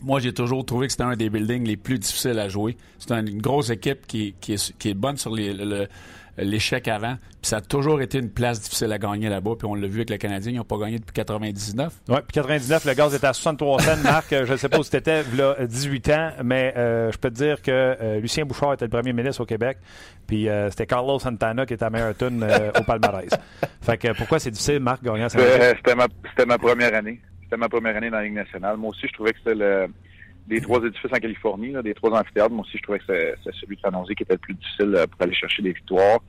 Moi, 0.01 0.21
j'ai 0.21 0.33
toujours 0.33 0.65
trouvé 0.65 0.87
que 0.87 0.93
c'était 0.93 1.05
un 1.05 1.17
des 1.17 1.31
buildings 1.31 1.67
les 1.67 1.77
plus 1.77 1.99
difficiles 1.99 2.39
à 2.39 2.49
jouer. 2.49 2.77
C'est 2.99 3.13
une 3.13 3.41
grosse 3.41 3.71
équipe 3.71 4.07
qui, 4.07 4.35
qui, 4.41 4.55
est, 4.55 4.77
qui 4.79 4.91
est 4.91 4.95
bonne 4.95 5.17
sur 5.17 5.35
les- 5.35 5.53
le- 5.55 5.89
l'échec 6.39 6.89
avant. 6.89 7.17
Puis 7.41 7.49
ça 7.51 7.59
a 7.59 7.61
toujours 7.61 8.01
été 8.01 8.19
une 8.19 8.31
place 8.31 8.61
difficile 8.61 8.93
à 8.93 8.99
gagner 8.99 9.29
là-bas. 9.29 9.53
Puis 9.59 9.67
on 9.67 9.75
l'a 9.75 9.87
vu 9.87 9.97
avec 9.97 10.11
le 10.11 10.17
Canadien, 10.17 10.53
ils 10.53 10.57
n'ont 10.57 10.65
pas 10.65 10.79
gagné 10.79 10.99
depuis 10.99 11.13
99. 11.13 11.93
Oui, 12.09 12.17
puis 12.17 12.33
99, 12.33 12.85
le 12.85 12.95
gaz 12.95 13.15
était 13.15 13.27
à 13.27 13.33
63 13.33 13.81
cents. 13.81 13.97
Marc, 14.03 14.27
je 14.31 14.53
ne 14.53 14.57
sais 14.57 14.69
pas 14.69 14.79
où 14.79 14.83
c'était 14.83 15.23
là 15.37 15.57
18 15.61 16.09
ans, 16.11 16.31
mais 16.45 16.75
euh, 16.77 17.11
je 17.13 17.19
peux 17.19 17.31
te 17.31 17.35
dire 17.35 17.61
que 17.63 17.71
euh, 17.71 18.21
Lucien 18.21 18.45
Bouchard 18.45 18.75
était 18.75 18.85
le 18.85 18.91
premier 18.91 19.13
ministre 19.13 19.43
au 19.43 19.47
Québec, 19.47 19.79
puis 20.27 20.49
euh, 20.49 20.71
c'était 20.71 20.87
Carlos 20.87 21.19
Santana 21.19 21.67
qui 21.67 21.75
était 21.75 21.85
à 21.85 21.91
euh, 21.93 22.71
au 22.81 22.83
palmarès. 22.85 23.31
Fait 23.83 23.99
que 23.99 24.13
pourquoi 24.17 24.39
c'est 24.39 24.51
difficile, 24.51 24.81
Marc, 24.81 25.03
gagner 25.03 25.25
à 25.25 25.29
Euh, 25.37 25.75
C'était 25.77 25.95
ma, 25.95 26.07
c'était 26.31 26.47
ma 26.47 26.59
première 26.59 26.95
année. 26.95 27.21
C'était 27.45 27.57
ma 27.57 27.69
première 27.69 27.97
année 27.97 28.11
dans 28.11 28.17
la 28.19 28.25
Ligue 28.25 28.35
nationale. 28.35 28.77
Moi 28.77 28.91
aussi, 28.91 29.07
je 29.09 29.13
trouvais 29.13 29.33
que 29.33 29.39
c'était 29.39 29.55
le, 29.55 29.89
des 30.47 30.61
trois 30.61 30.81
édifices 30.83 31.13
en 31.13 31.19
Californie, 31.19 31.73
là, 31.73 31.83
des 31.83 31.95
trois 31.95 32.11
amphithéâtres. 32.19 32.51
Moi 32.51 32.65
aussi, 32.65 32.79
je 32.79 32.83
trouvais 32.83 32.99
que 32.99 33.05
c'était 33.07 33.57
celui 33.61 33.77
de 33.77 33.81
San 33.81 33.93
Jose 33.93 34.15
qui 34.17 34.23
était 34.23 34.35
le 34.35 34.39
plus 34.39 34.55
difficile 34.55 34.95
euh, 34.95 35.07
pour 35.07 35.23
aller 35.23 35.35
chercher 35.35 35.63
des 35.63 35.73
victoires. 35.73 36.21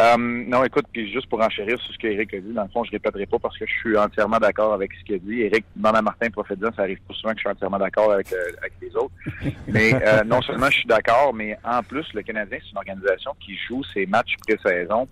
Euh, 0.00 0.16
non, 0.18 0.64
écoute, 0.64 0.86
puis 0.92 1.12
juste 1.12 1.28
pour 1.28 1.40
enchérir 1.40 1.80
sur 1.80 1.92
ce 1.92 1.98
qu'Éric 1.98 2.34
a 2.34 2.40
dit, 2.40 2.52
dans 2.52 2.64
le 2.64 2.68
fond, 2.68 2.82
je 2.82 2.90
répéterai 2.90 3.26
pas 3.26 3.38
parce 3.38 3.56
que 3.56 3.64
je 3.64 3.72
suis 3.72 3.96
entièrement 3.96 4.38
d'accord 4.38 4.72
avec 4.72 4.92
ce 4.92 5.04
qu'il 5.04 5.14
a 5.14 5.18
dit. 5.18 5.42
Éric, 5.42 5.64
dans 5.76 5.92
la 5.92 6.02
Martin 6.02 6.30
prophétisant, 6.30 6.70
ça 6.74 6.82
arrive 6.82 6.98
pas 7.06 7.14
souvent 7.14 7.32
que 7.32 7.38
je 7.38 7.42
suis 7.42 7.50
entièrement 7.50 7.78
d'accord 7.78 8.10
avec, 8.10 8.32
euh, 8.32 8.50
avec 8.58 8.72
les 8.82 8.94
autres. 8.96 9.14
Mais 9.68 9.94
euh, 9.94 10.24
non 10.24 10.42
seulement 10.42 10.66
je 10.66 10.78
suis 10.78 10.88
d'accord, 10.88 11.32
mais 11.32 11.56
en 11.62 11.82
plus, 11.82 12.06
le 12.12 12.22
Canadien, 12.22 12.58
c'est 12.60 12.70
une 12.70 12.78
organisation 12.78 13.32
qui 13.38 13.56
joue 13.68 13.82
ses 13.92 14.06
matchs 14.06 14.34
pré-saison 14.46 15.06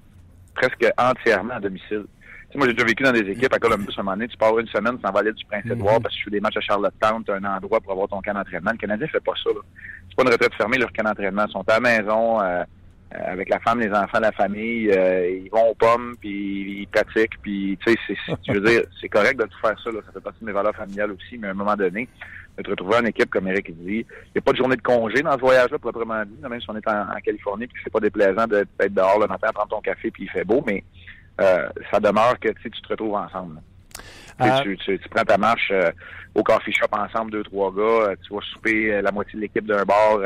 presque 0.54 0.86
entièrement 0.98 1.54
à 1.54 1.60
domicile. 1.60 2.04
Moi, 2.54 2.66
j'ai 2.66 2.74
déjà 2.74 2.86
vécu 2.86 3.02
dans 3.02 3.12
des 3.12 3.30
équipes 3.30 3.52
à 3.54 3.58
Columbus, 3.58 3.94
à 3.96 4.00
un 4.00 4.02
moment 4.04 4.16
donné, 4.16 4.28
tu 4.28 4.36
pars 4.36 4.58
une 4.58 4.66
semaine, 4.68 4.96
tu 4.96 5.02
t'en 5.02 5.10
vas 5.10 5.20
à 5.20 5.22
l'île 5.22 5.32
du 5.32 5.44
Prince-Édouard 5.46 6.00
parce 6.02 6.14
que 6.14 6.18
tu 6.18 6.24
fais 6.24 6.30
des 6.32 6.40
matchs 6.40 6.58
à 6.58 6.60
Charlottetown, 6.60 7.24
tu 7.24 7.30
as 7.30 7.36
un 7.36 7.44
endroit 7.44 7.80
pour 7.80 7.92
avoir 7.92 8.08
ton 8.08 8.20
camp 8.20 8.34
d'entraînement. 8.34 8.72
Le 8.72 8.76
Canadien 8.76 9.06
fait 9.06 9.20
pas 9.20 9.32
ça. 9.42 9.50
C'est 10.08 10.16
pas 10.16 10.22
une 10.24 10.28
retraite 10.28 10.54
fermée, 10.54 10.76
leur 10.76 10.92
camp 10.92 11.04
d'entraînement. 11.04 11.46
Ils 11.48 11.52
sont 11.52 11.64
à 11.66 11.80
la 11.80 11.80
maison, 11.80 12.40
euh, 12.42 12.62
euh, 13.14 13.18
avec 13.26 13.48
la 13.48 13.58
femme, 13.60 13.80
les 13.80 13.90
enfants, 13.90 14.20
la 14.20 14.32
famille. 14.32 14.90
euh, 14.90 15.40
ils 15.44 15.50
vont 15.50 15.70
aux 15.70 15.74
pommes, 15.74 16.14
puis 16.20 16.82
ils 16.82 16.88
pratiquent. 16.88 17.40
Puis, 17.40 17.78
tu 17.86 17.92
sais, 17.92 18.16
je 18.46 18.52
veux 18.52 18.60
dire, 18.60 18.82
c'est 19.00 19.08
correct 19.08 19.38
de 19.40 19.44
tout 19.44 19.58
faire 19.60 19.78
ça. 19.82 19.90
Là. 19.90 20.00
Ça 20.04 20.12
fait 20.12 20.20
partie 20.20 20.40
de 20.40 20.46
mes 20.46 20.52
valeurs 20.52 20.76
familiales 20.76 21.12
aussi. 21.12 21.38
Mais 21.38 21.48
à 21.48 21.50
un 21.52 21.54
moment 21.54 21.74
donné, 21.76 22.06
de 22.58 22.62
te 22.62 22.68
retrouver 22.68 22.96
en 22.96 23.04
équipe, 23.06 23.30
comme 23.30 23.48
Eric 23.48 23.70
dit, 23.78 24.04
il 24.06 24.32
n'y 24.34 24.38
a 24.38 24.42
pas 24.42 24.52
de 24.52 24.58
journée 24.58 24.76
de 24.76 24.82
congé 24.82 25.22
dans 25.22 25.32
ce 25.32 25.40
voyage-là, 25.40 25.78
proprement 25.78 26.22
dit. 26.26 26.36
Même 26.46 26.60
si 26.60 26.68
on 26.68 26.76
est 26.76 26.86
en, 26.86 27.00
en 27.10 27.20
Californie, 27.24 27.66
puis 27.66 27.76
que 27.76 27.80
c'est 27.84 27.92
pas 27.92 28.00
déplaisant 28.00 28.46
d'être 28.46 28.92
dehors 28.94 29.18
le 29.18 29.26
matin 29.26 29.48
prendre 29.54 29.70
ton 29.70 29.80
café, 29.80 30.10
puis 30.10 30.24
il 30.24 30.30
fait 30.30 30.44
beau, 30.44 30.62
mais 30.66 30.84
euh, 31.40 31.68
ça 31.90 32.00
demeure 32.00 32.38
que 32.38 32.48
tu 32.48 32.70
te 32.70 32.88
retrouves 32.88 33.14
ensemble. 33.14 33.60
Ah. 34.38 34.60
Tu, 34.62 34.76
tu- 34.78 34.98
tu 34.98 35.08
prends 35.08 35.24
ta 35.24 35.36
marche 35.38 35.68
euh, 35.70 35.90
au 36.34 36.42
coffee 36.42 36.72
shop 36.72 36.86
ensemble, 36.92 37.30
deux, 37.32 37.42
trois 37.44 37.72
gars, 37.72 37.82
euh, 37.82 38.14
tu 38.26 38.34
vas 38.34 38.40
souper 38.52 39.00
la 39.02 39.12
moitié 39.12 39.34
de 39.36 39.40
l'équipe 39.42 39.66
d'un 39.66 39.84
bar, 39.84 40.18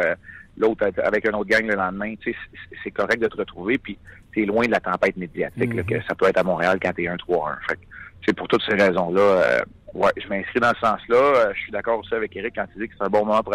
l'autre 0.57 0.89
avec 1.03 1.29
un 1.29 1.33
autre 1.35 1.51
gang 1.51 1.67
le 1.67 1.75
lendemain. 1.75 2.15
Tu 2.21 2.33
sais, 2.33 2.39
c'est- 2.83 2.91
correct 2.93 3.21
de 3.21 3.27
te 3.29 3.37
retrouver, 3.37 3.77
puis 3.79 3.99
tu 4.33 4.43
es 4.43 4.47
loin 4.47 4.65
de 4.67 4.71
la 4.71 4.81
tempête 4.81 5.17
médiatique 5.17 5.75
là, 5.75 5.83
que 5.83 6.01
ça 6.09 6.15
peut 6.15 6.27
être 6.27 6.39
à 6.39 6.43
Montréal 6.45 6.79
quand 6.81 6.93
tu 6.93 7.05
es 7.05 7.09
1-3-1. 7.09 7.57
Fait 7.69 7.75
que, 7.75 7.81
c'est 8.27 8.33
pour 8.37 8.49
toutes 8.49 8.63
ces 8.63 8.75
raisons-là. 8.75 9.21
euh, 9.21 9.59
ouais, 9.95 10.11
je 10.17 10.29
m'inscris 10.29 10.61
dans 10.61 10.73
ce 10.75 10.81
sens-là. 10.81 11.53
Je 11.55 11.61
suis 11.61 11.73
d'accord 11.73 11.99
aussi 11.99 12.15
avec 12.15 12.35
Eric 12.37 12.55
quand 12.57 12.67
il 12.77 12.83
dit 12.83 12.89
que 12.89 12.95
c'est 12.97 13.05
un 13.05 13.09
bon 13.11 13.25
moment 13.27 13.43
pour, 13.43 13.55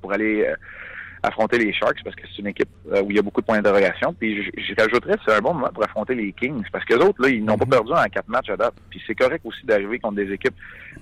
pour 0.00 0.12
aller 0.12 0.44
euh, 0.46 0.54
affronter 1.22 1.58
les 1.58 1.72
Sharks 1.72 2.02
parce 2.04 2.16
que 2.16 2.22
c'est 2.28 2.40
une 2.40 2.48
équipe 2.48 2.68
euh, 2.92 3.02
où 3.02 3.10
il 3.10 3.16
y 3.16 3.18
a 3.18 3.22
beaucoup 3.22 3.40
de 3.40 3.46
points 3.46 3.56
d'interrogation. 3.56 4.14
Puis 4.14 4.42
je, 4.42 4.74
rajouterais 4.78 5.16
que 5.16 5.22
c'est 5.26 5.34
un 5.34 5.40
bon 5.40 5.54
moment 5.54 5.70
pour 5.72 5.84
affronter 5.84 6.14
les 6.14 6.32
Kings 6.32 6.64
parce 6.72 6.84
que 6.84 6.94
les 6.94 7.04
autres, 7.04 7.22
là, 7.22 7.28
ils 7.28 7.44
n'ont 7.44 7.58
pas 7.58 7.66
perdu 7.66 7.92
en 7.92 8.02
quatre 8.04 8.28
matchs 8.28 8.50
à 8.50 8.56
date. 8.56 8.74
Puis 8.88 9.02
c'est 9.06 9.14
correct 9.14 9.42
aussi 9.44 9.64
d'arriver 9.66 9.98
contre 9.98 10.16
des 10.16 10.32
équipes. 10.32 10.54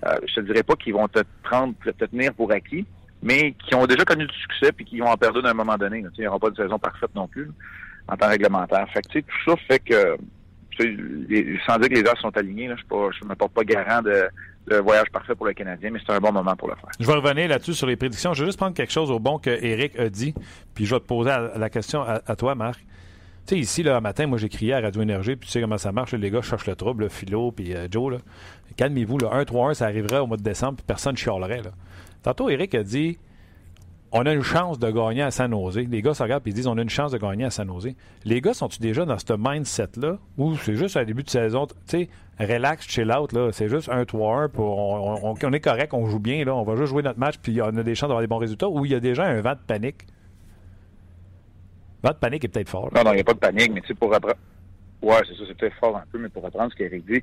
Euh, 0.06 0.16
je 0.26 0.34
te 0.34 0.40
dirais 0.40 0.62
pas 0.62 0.74
qu'ils 0.74 0.94
vont 0.94 1.08
te 1.08 1.20
prendre, 1.42 1.74
te 1.84 2.04
tenir 2.04 2.34
pour 2.34 2.50
acquis, 2.52 2.86
mais 3.22 3.52
qui 3.52 3.74
ont 3.74 3.86
déjà 3.86 4.04
connu 4.04 4.26
du 4.26 4.34
succès 4.34 4.72
puis 4.72 4.84
qui 4.84 4.98
vont 4.98 5.08
en 5.08 5.16
perdre 5.16 5.42
d'un 5.42 5.54
moment 5.54 5.76
donné. 5.76 6.02
Là. 6.02 6.08
Ils 6.18 6.24
n'auront 6.24 6.38
pas 6.38 6.50
de 6.50 6.56
saison 6.56 6.78
parfaite 6.78 7.14
non 7.14 7.28
plus 7.28 7.46
là, 7.46 7.52
en 8.08 8.16
temps 8.16 8.28
réglementaire. 8.28 8.86
Fait 8.92 9.02
que, 9.02 9.08
tu 9.08 9.18
sais, 9.18 9.24
tout 9.24 9.50
ça 9.50 9.56
fait 9.68 9.78
que, 9.80 10.16
tu 10.70 10.82
sais, 10.82 10.96
les- 11.28 11.58
sans 11.66 11.78
dire 11.78 11.88
que 11.90 11.94
les 11.94 12.08
heures 12.08 12.18
sont 12.18 12.36
alignées, 12.36 12.68
là, 12.68 12.74
je 12.76 13.24
ne 13.24 13.28
me 13.28 13.34
porte 13.34 13.52
pas 13.52 13.64
garant 13.64 14.02
de, 14.02 14.28
de 14.68 14.76
voyage 14.76 15.10
parfait 15.10 15.34
pour 15.34 15.46
le 15.46 15.54
Canadien, 15.54 15.90
mais 15.90 15.98
c'est 16.04 16.12
un 16.12 16.20
bon 16.20 16.32
moment 16.32 16.56
pour 16.56 16.68
le 16.68 16.74
faire. 16.74 16.90
Je 16.98 17.06
vais 17.06 17.14
revenir 17.14 17.48
là-dessus 17.48 17.74
sur 17.74 17.86
les 17.86 17.96
prédictions. 17.96 18.34
Je 18.34 18.42
vais 18.42 18.48
juste 18.48 18.58
prendre 18.58 18.74
quelque 18.74 18.92
chose 18.92 19.10
au 19.10 19.18
bon 19.18 19.38
que 19.38 19.50
Eric 19.50 19.98
a 19.98 20.08
dit, 20.08 20.34
puis 20.74 20.86
je 20.86 20.94
vais 20.94 21.00
te 21.00 21.06
poser 21.06 21.30
la 21.56 21.70
question 21.70 22.02
à, 22.02 22.36
toi, 22.36 22.54
Marc. 22.54 22.80
Tu 23.46 23.54
sais, 23.54 23.60
ici, 23.60 23.82
là, 23.82 24.00
matin, 24.00 24.26
moi, 24.26 24.36
j'ai 24.36 24.50
crié 24.50 24.74
à 24.74 24.80
Radio 24.80 25.00
Énergie, 25.00 25.34
puis 25.36 25.46
tu 25.46 25.52
sais 25.52 25.60
comment 25.60 25.78
ça 25.78 25.90
marche, 25.90 26.12
les 26.12 26.30
gars 26.30 26.42
cherchent 26.42 26.66
le 26.66 26.76
trouble, 26.76 27.04
là, 27.04 27.08
Philo, 27.08 27.50
puis 27.50 27.74
euh, 27.74 27.88
Joe. 27.90 28.18
Calmez-vous, 28.76 29.18
là, 29.18 29.42
1-3-1, 29.42 29.74
ça 29.74 29.86
arriverait 29.86 30.18
au 30.18 30.26
mois 30.26 30.36
de 30.36 30.42
décembre, 30.42 30.76
puis 30.76 30.84
personne 30.86 31.12
ne 31.12 31.16
chialerait. 31.16 31.62
Tantôt, 32.22 32.50
Eric 32.50 32.74
a 32.74 32.82
dit 32.82 33.18
on 34.12 34.24
a 34.24 34.32
une 34.32 34.42
chance 34.42 34.78
de 34.78 34.90
gagner 34.90 35.22
à 35.22 35.30
San 35.30 35.50
Jose. 35.50 35.76
Les 35.76 36.02
gars 36.02 36.14
se 36.14 36.22
regardent 36.22 36.46
et 36.46 36.50
ils 36.50 36.54
disent 36.54 36.66
on 36.66 36.78
a 36.78 36.82
une 36.82 36.88
chance 36.88 37.12
de 37.12 37.18
gagner 37.18 37.44
à 37.44 37.50
San 37.50 37.68
Jose. 37.68 37.94
Les 38.24 38.40
gars 38.40 38.54
sont-ils 38.54 38.80
déjà 38.80 39.04
dans 39.04 39.18
ce 39.18 39.34
mindset-là 39.36 40.18
ou 40.36 40.56
c'est 40.56 40.76
juste 40.76 40.96
à 40.96 41.04
début 41.04 41.22
de 41.22 41.30
saison, 41.30 41.66
tu 41.66 41.74
sais, 41.86 42.08
relax, 42.40 42.86
chill 42.88 43.10
out, 43.12 43.32
là. 43.32 43.50
C'est 43.52 43.68
juste 43.68 43.88
un 43.88 44.02
3-1 44.04 44.48
pour 44.48 44.78
on, 44.78 45.30
on- 45.30 45.34
on 45.42 45.52
est 45.52 45.60
correct, 45.60 45.92
on 45.94 46.06
joue 46.08 46.20
bien, 46.20 46.44
là. 46.44 46.54
On 46.54 46.62
va 46.64 46.76
juste 46.76 46.88
jouer 46.90 47.02
notre 47.02 47.18
match 47.18 47.36
puis 47.42 47.60
on 47.62 47.76
a 47.76 47.82
des 47.82 47.94
chances 47.94 48.08
d'avoir 48.08 48.20
des 48.22 48.26
bons 48.28 48.38
résultats 48.38 48.68
ou 48.68 48.84
il 48.84 48.92
y 48.92 48.94
a 48.94 49.00
déjà 49.00 49.24
un 49.24 49.40
vent 49.40 49.52
de 49.54 49.58
panique. 49.66 50.06
Le 52.02 52.08
vent 52.08 52.14
de 52.14 52.18
panique 52.18 52.44
est 52.44 52.48
peut-être 52.48 52.68
fort. 52.68 52.90
là. 52.92 53.02
Non, 53.02 53.04
non, 53.04 53.12
il 53.12 53.16
n'y 53.16 53.20
a 53.22 53.24
pas 53.24 53.34
de 53.34 53.38
panique, 53.38 53.72
mais 53.72 53.80
tu 53.80 53.88
sais, 53.88 53.94
pour 53.94 54.14
apprendre. 54.14 54.36
Ouais, 55.00 55.16
c'est 55.28 55.34
ça, 55.36 55.44
c'est 55.46 55.56
peut-être 55.56 55.76
fort 55.76 55.96
un 55.96 56.04
peu, 56.10 56.18
mais 56.18 56.28
pour 56.28 56.44
apprendre 56.44 56.72
ce 56.72 56.76
qu'Éric 56.76 57.06
dit, 57.06 57.22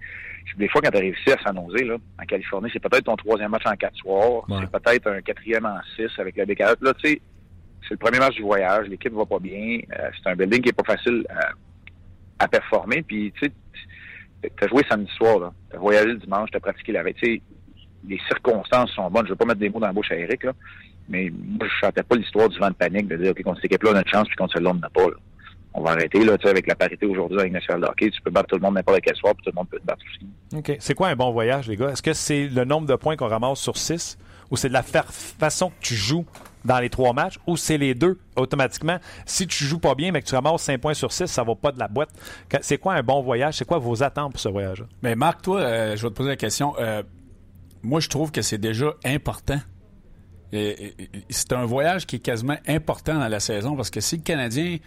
des 0.58 0.68
fois, 0.70 0.80
quand 0.82 0.92
tu 0.92 0.98
arrives 0.98 1.16
ici 1.20 1.32
à 1.32 1.38
San 1.44 1.56
Jose, 1.56 1.82
là, 1.84 1.98
en 2.22 2.26
Californie, 2.26 2.70
c'est 2.72 2.80
peut-être 2.80 3.04
ton 3.04 3.18
troisième 3.18 3.52
match 3.52 3.66
en 3.66 3.76
quatre 3.76 3.98
soirs, 3.98 4.50
Ouais. 4.50 4.60
c'est 4.62 4.72
peut-être 4.82 5.08
un 5.08 5.22
quatrième 5.22 5.66
en 5.66 5.78
six 5.96 6.08
avec 6.18 6.38
la 6.38 6.46
décalage. 6.46 6.78
Là, 6.82 6.94
tu 6.94 7.10
sais, 7.10 7.22
c'est 7.84 7.92
le 7.92 7.98
premier 7.98 8.20
match 8.20 8.36
du 8.36 8.44
voyage, 8.44 8.88
l'équipe 8.88 9.12
va 9.14 9.26
pas 9.26 9.40
bien, 9.40 9.80
euh, 10.00 10.10
c'est 10.18 10.30
un 10.30 10.36
building 10.36 10.62
qui 10.62 10.70
est 10.70 10.74
pas 10.74 10.86
facile 10.86 11.26
à, 11.30 12.46
à 12.46 12.48
performer, 12.48 13.02
puis 13.04 13.34
tu 13.34 13.46
sais, 13.48 13.52
t'as 14.60 14.68
joué 14.68 14.84
samedi 14.90 15.12
soir, 15.18 15.40
là, 15.40 15.54
t'as 15.72 15.78
voyagé 15.78 16.08
le 16.08 16.16
dimanche, 16.18 16.50
t'as 16.52 16.60
pratiqué 16.60 16.92
la 16.92 17.04
veille, 17.04 17.14
tu 17.16 17.26
sais, 17.26 17.42
les 18.08 18.20
circonstances 18.28 18.92
sont 18.92 19.10
bonnes, 19.10 19.26
je 19.26 19.32
vais 19.32 19.38
pas 19.38 19.46
mettre 19.46 19.60
des 19.60 19.70
mots 19.70 19.80
dans 19.80 19.88
la 19.88 19.94
bouche 19.94 20.12
à 20.12 20.16
Eric, 20.16 20.44
là, 20.44 20.52
mais 21.10 21.32
moi, 21.32 21.68
je 21.68 21.86
chantais 21.86 22.04
pas 22.04 22.16
l'histoire 22.16 22.50
du 22.50 22.58
vent 22.60 22.70
de 22.70 22.74
panique 22.76 23.08
de 23.08 23.16
dire, 23.18 23.32
OK, 23.32 23.42
contre 23.44 23.58
cette 23.62 23.66
équipe-là, 23.72 23.92
on 23.94 23.96
a 23.96 24.00
une 24.02 24.08
chance, 24.08 24.28
puis 24.28 24.36
contre 24.36 24.54
celle-là, 24.54 24.72
on 24.72 24.76
n'en 24.76 24.82
a 24.84 24.90
pas, 24.90 25.06
là. 25.06 25.16
On 25.78 25.82
va 25.82 25.92
arrêter, 25.92 26.24
là, 26.24 26.38
tu 26.38 26.44
sais, 26.44 26.50
avec 26.50 26.68
la 26.68 26.76
parité 26.76 27.06
aujourd'hui 27.06 27.38
avec 27.38 27.52
National 27.52 27.84
hockey, 27.90 28.10
tu 28.10 28.22
peux 28.22 28.32
battre 28.32 28.48
tout 28.48 28.56
le 28.56 28.62
monde 28.62 28.76
n'importe 28.76 29.02
quel 29.02 29.16
soir, 29.18 29.34
puis 29.36 29.44
tout 29.44 29.52
le 29.54 29.56
monde 29.60 29.68
peut 29.70 29.78
te 29.80 29.86
battre 29.86 30.02
aussi. 30.10 30.26
OK. 30.56 30.78
C'est 30.80 30.94
quoi 30.94 31.10
un 31.10 31.18
bon 31.18 31.32
voyage, 31.32 31.68
les 31.68 31.76
gars? 31.76 31.90
Est-ce 31.90 32.02
que 32.02 32.14
c'est 32.14 32.48
le 32.48 32.64
nombre 32.64 32.88
de 32.88 32.96
points 32.96 33.18
qu'on 33.18 33.28
ramasse 33.28 33.60
sur 33.60 33.76
6 33.76 34.18
ou 34.52 34.56
c'est 34.56 34.70
de 34.70 34.74
la 34.74 34.84
fa- 34.84 35.04
façon 35.04 35.72
que 35.72 35.76
tu 35.82 35.96
joues 35.96 36.26
dans 36.66 36.80
les 36.80 36.90
trois 36.90 37.14
matchs 37.14 37.40
ou 37.48 37.56
c'est 37.56 37.78
les 37.78 37.94
deux 37.94 38.20
automatiquement? 38.36 38.98
Si 39.26 39.48
tu 39.48 39.64
joues 39.64 39.80
pas 39.80 39.96
bien 39.96 40.12
mais 40.12 40.22
que 40.22 40.28
tu 40.28 40.36
ramasses 40.36 40.64
5 40.64 40.82
points 40.82 40.94
sur 40.94 41.12
6, 41.14 41.28
ça 41.28 41.44
va 41.44 41.56
pas 41.56 41.72
de 41.72 41.80
la 41.80 41.88
boîte. 41.88 42.10
C'est 42.62 42.78
quoi 42.78 42.96
un 42.96 43.04
bon 43.04 43.22
voyage? 43.22 43.54
C'est 43.56 43.66
quoi 43.66 43.78
vos 43.78 44.04
attentes 44.04 44.32
pour 44.34 44.40
ce 44.42 44.50
voyage-là? 44.50 44.88
Mais 45.02 45.16
Marc, 45.16 45.42
toi, 45.44 45.60
euh, 45.62 45.96
je 45.96 46.02
vais 46.04 46.10
te 46.10 46.16
poser 46.16 46.30
la 46.30 46.36
question. 46.36 46.74
Euh, 46.80 47.04
moi, 47.84 48.00
je 48.00 48.10
trouve 48.10 48.32
que 48.32 48.42
c'est 48.42 48.58
déjà 48.58 48.94
important. 49.06 49.60
C'est 50.52 51.52
un 51.54 51.66
voyage 51.66 52.06
qui 52.06 52.18
est 52.18 52.20
quasiment 52.20 52.58
important 52.68 53.16
dans 53.20 53.28
la 53.28 53.40
saison 53.40 53.76
parce 53.76 53.90
que 53.90 54.00
si 54.00 54.18
le 54.18 54.22
Canadien 54.24 54.78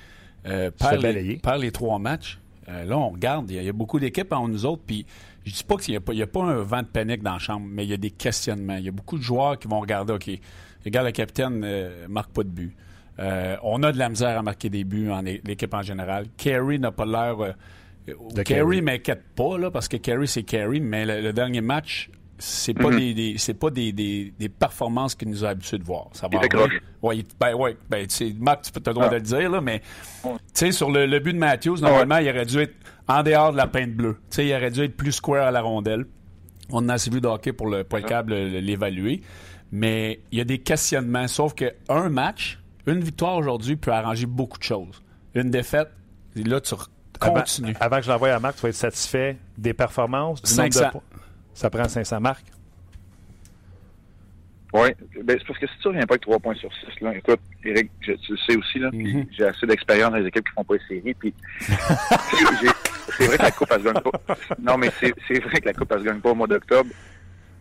euh, 0.47 0.70
perd, 0.70 0.97
les, 0.97 1.02
balayer. 1.02 1.37
perd 1.38 1.61
les 1.61 1.73
trois 1.73 1.99
matchs, 1.99 2.38
là, 2.66 2.97
on 2.99 3.11
regarde, 3.11 3.50
il 3.50 3.56
y, 3.56 3.58
a- 3.58 3.62
il 3.62 3.66
y 3.66 3.68
a 3.68 3.73
beaucoup 3.73 3.99
d'équipes 3.99 4.32
en 4.32 4.47
nous 4.49 4.64
autres, 4.66 4.82
puis 4.87 5.04
je 5.44 5.52
dis 5.54 5.64
pas 5.64 5.76
qu'il 5.76 5.92
n'y 5.92 6.20
a, 6.20 6.25
a 6.25 6.26
pas 6.26 6.42
un 6.42 6.58
vent 6.62 6.82
de 6.82 6.87
panique 6.87 7.23
dans 7.23 7.32
la 7.35 7.38
chambre, 7.38 7.66
mais 7.68 7.85
il 7.85 7.90
y 7.90 7.94
a 7.94 7.97
des 7.99 8.11
questionnements. 8.11 8.76
Il 8.76 8.85
y 8.85 8.88
a 8.88 8.92
beaucoup 8.92 9.16
de 9.18 9.23
joueurs 9.23 9.58
qui 9.58 9.68
vont 9.68 9.80
regarder, 9.80 10.12
OK, 10.12 10.30
regarde 10.85 11.06
le 11.06 11.12
capitaine 11.12 11.62
euh, 11.64 12.06
marque 12.08 12.30
pas 12.32 12.42
de 12.42 12.49
but. 12.49 12.75
Euh, 13.18 13.56
on 13.62 13.82
a 13.82 13.90
de 13.92 13.99
la 13.99 14.08
misère 14.08 14.38
à 14.38 14.42
marquer 14.42 14.70
des 14.70 14.85
buts 14.85 15.11
en 15.11 15.23
l'équipe 15.23 15.75
en 15.75 15.82
général. 15.82 16.26
Kerry 16.37 16.78
n'a 16.78 16.92
pas 16.92 17.04
l'air... 17.06 17.40
euh, 17.40 17.52
Kerry 18.06 18.44
Carey. 18.44 18.80
m'inquiète 18.80 19.23
pas, 19.35 19.58
là, 19.58 19.70
parce 19.70 19.88
que 19.88 19.97
Kerry, 19.97 20.26
c'est 20.28 20.42
Kerry, 20.44 20.80
mais 20.80 21.04
le, 21.04 21.20
le 21.20 21.32
dernier 21.32 21.61
match, 21.61 22.11
c'est 22.38 22.73
pas, 22.73 22.90
des, 22.90 23.12
des- 23.12 23.35
c'est 23.37 23.54
pas 23.54 23.70
des, 23.70 23.92
des- 23.92 24.32
des 24.38 24.49
performances 24.49 25.14
qu'il 25.14 25.28
nous 25.28 25.44
a 25.44 25.49
habitué 25.50 25.76
de 25.78 25.85
voir. 25.85 26.06
Ça 26.12 26.28
va 26.28 26.38
Il. 26.42 26.80
Ouais, 27.02 27.25
ben, 27.40 27.54
ouais, 27.54 27.76
ben, 27.90 28.06
tu 28.06 28.14
sais, 28.14 28.35
Marc, 28.38 28.62
tu 28.62 28.70
as 28.78 28.80
le 28.90 28.94
droit 28.94 29.06
Ah. 29.06 29.11
de 29.11 29.14
le 29.16 29.20
dire, 29.23 29.50
là, 29.50 29.61
mais, 29.61 29.82
tu 30.23 30.30
sais, 30.54 30.73
sur 30.73 30.90
le, 30.90 31.04
le 31.06 31.18
but 31.18 31.32
de 31.35 31.38
Matthews, 31.38 31.78
normalement, 31.80 32.18
il 32.18 32.28
aurait 32.30 32.47
dû 32.47 32.61
être 32.61 32.75
en 33.08 33.23
dehors 33.23 33.52
de 33.52 33.56
la 33.56 33.66
peinte 33.66 33.92
bleue. 33.92 34.16
Tu 34.30 34.37
sais, 34.37 34.47
il 34.47 34.54
aurait 34.54 34.70
dû 34.70 34.82
être 34.85 34.97
plus 34.97 35.12
square 35.12 35.47
à 35.47 35.50
la 35.50 35.61
rondelle. 35.61 36.06
On 36.70 36.88
a 36.88 36.94
assez 36.94 37.11
vu 37.11 37.20
de 37.20 37.26
hockey 37.26 37.52
pour 37.52 37.66
le, 37.68 37.82
pour 37.85 37.99
capable 38.00 38.30
de 38.30 38.58
l'évaluer. 38.58 39.23
Mais 39.72 40.20
il 40.32 40.38
y 40.38 40.40
a 40.40 40.44
des 40.44 40.58
questionnements, 40.58 41.28
sauf 41.28 41.54
qu'un 41.54 42.08
match, 42.08 42.58
une 42.87 43.00
victoire 43.00 43.37
aujourd'hui 43.37 43.76
peut 43.76 43.92
arranger 43.92 44.26
beaucoup 44.26 44.58
de 44.58 44.62
choses. 44.64 45.02
Une 45.34 45.50
défaite, 45.50 45.90
là, 46.34 46.60
tu 46.60 46.75
continues. 47.20 47.75
Avant, 47.80 47.96
que 47.98 48.02
je 48.04 48.08
l'envoie 48.10 48.30
à 48.32 48.40
Marc, 48.40 48.56
tu 48.56 48.62
vas 48.62 48.68
être 48.70 48.75
satisfait 48.75 49.37
des 49.58 49.75
performances, 49.75 50.40
du 50.42 50.50
nombre 50.56 50.68
de 50.68 50.75
500. 50.75 50.90
points. 50.90 51.02
Ça 51.54 51.68
prend 51.70 51.88
500 51.88 52.20
marques. 52.20 52.46
Oui, 54.75 54.88
ben, 55.25 55.37
c'est 55.38 55.46
parce 55.46 55.58
que 55.58 55.66
si 55.66 55.72
tu 55.80 55.88
reviens 55.88 56.06
pas 56.06 56.12
avec 56.14 56.22
trois 56.22 56.38
points 56.38 56.54
sur 56.54 56.70
six, 56.75 57.00
là, 57.02 57.16
écoute, 57.16 57.40
Eric, 57.64 57.90
je, 58.00 58.12
tu 58.12 58.32
le 58.32 58.38
sais 58.46 58.54
aussi, 58.56 58.78
là, 58.78 58.90
puis 58.90 59.14
Mhm. 59.14 59.26
j'ai 59.30 59.44
assez 59.46 59.66
d'expérience 59.66 60.10
dans 60.10 60.18
les 60.18 60.26
équipes 60.26 60.44
qui 60.46 60.52
font 60.52 60.64
pas 60.64 60.75
les 60.75 60.80
séries, 60.96 61.14
puis 61.14 61.32
c'est 61.58 63.26
vrai 63.26 63.38
que 63.38 63.42
la 63.42 63.50
coupe, 63.50 63.68
elle 63.70 63.80
se 63.80 63.84
gagne 63.84 64.02
pas. 64.02 64.37
Non, 64.60 64.76
mais 64.76 64.90
c'est 65.00 65.38
vrai 65.40 65.60
que 65.60 65.66
la 65.66 65.72
coupe, 65.72 65.90
elle 65.92 66.00
se 66.00 66.04
gagne 66.04 66.20
pas 66.20 66.30
au 66.30 66.34
mois 66.34 66.46
d'octobre, 66.46 66.90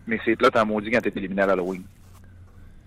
mais 0.06 0.20
c'est 0.26 0.40
là, 0.42 0.52
t'en 0.52 0.66
maudit 0.66 0.92
quand 0.92 1.00
t'es 1.02 1.14
éliminé 1.16 1.44
à 1.44 1.48
l'Halloween. 1.48 1.84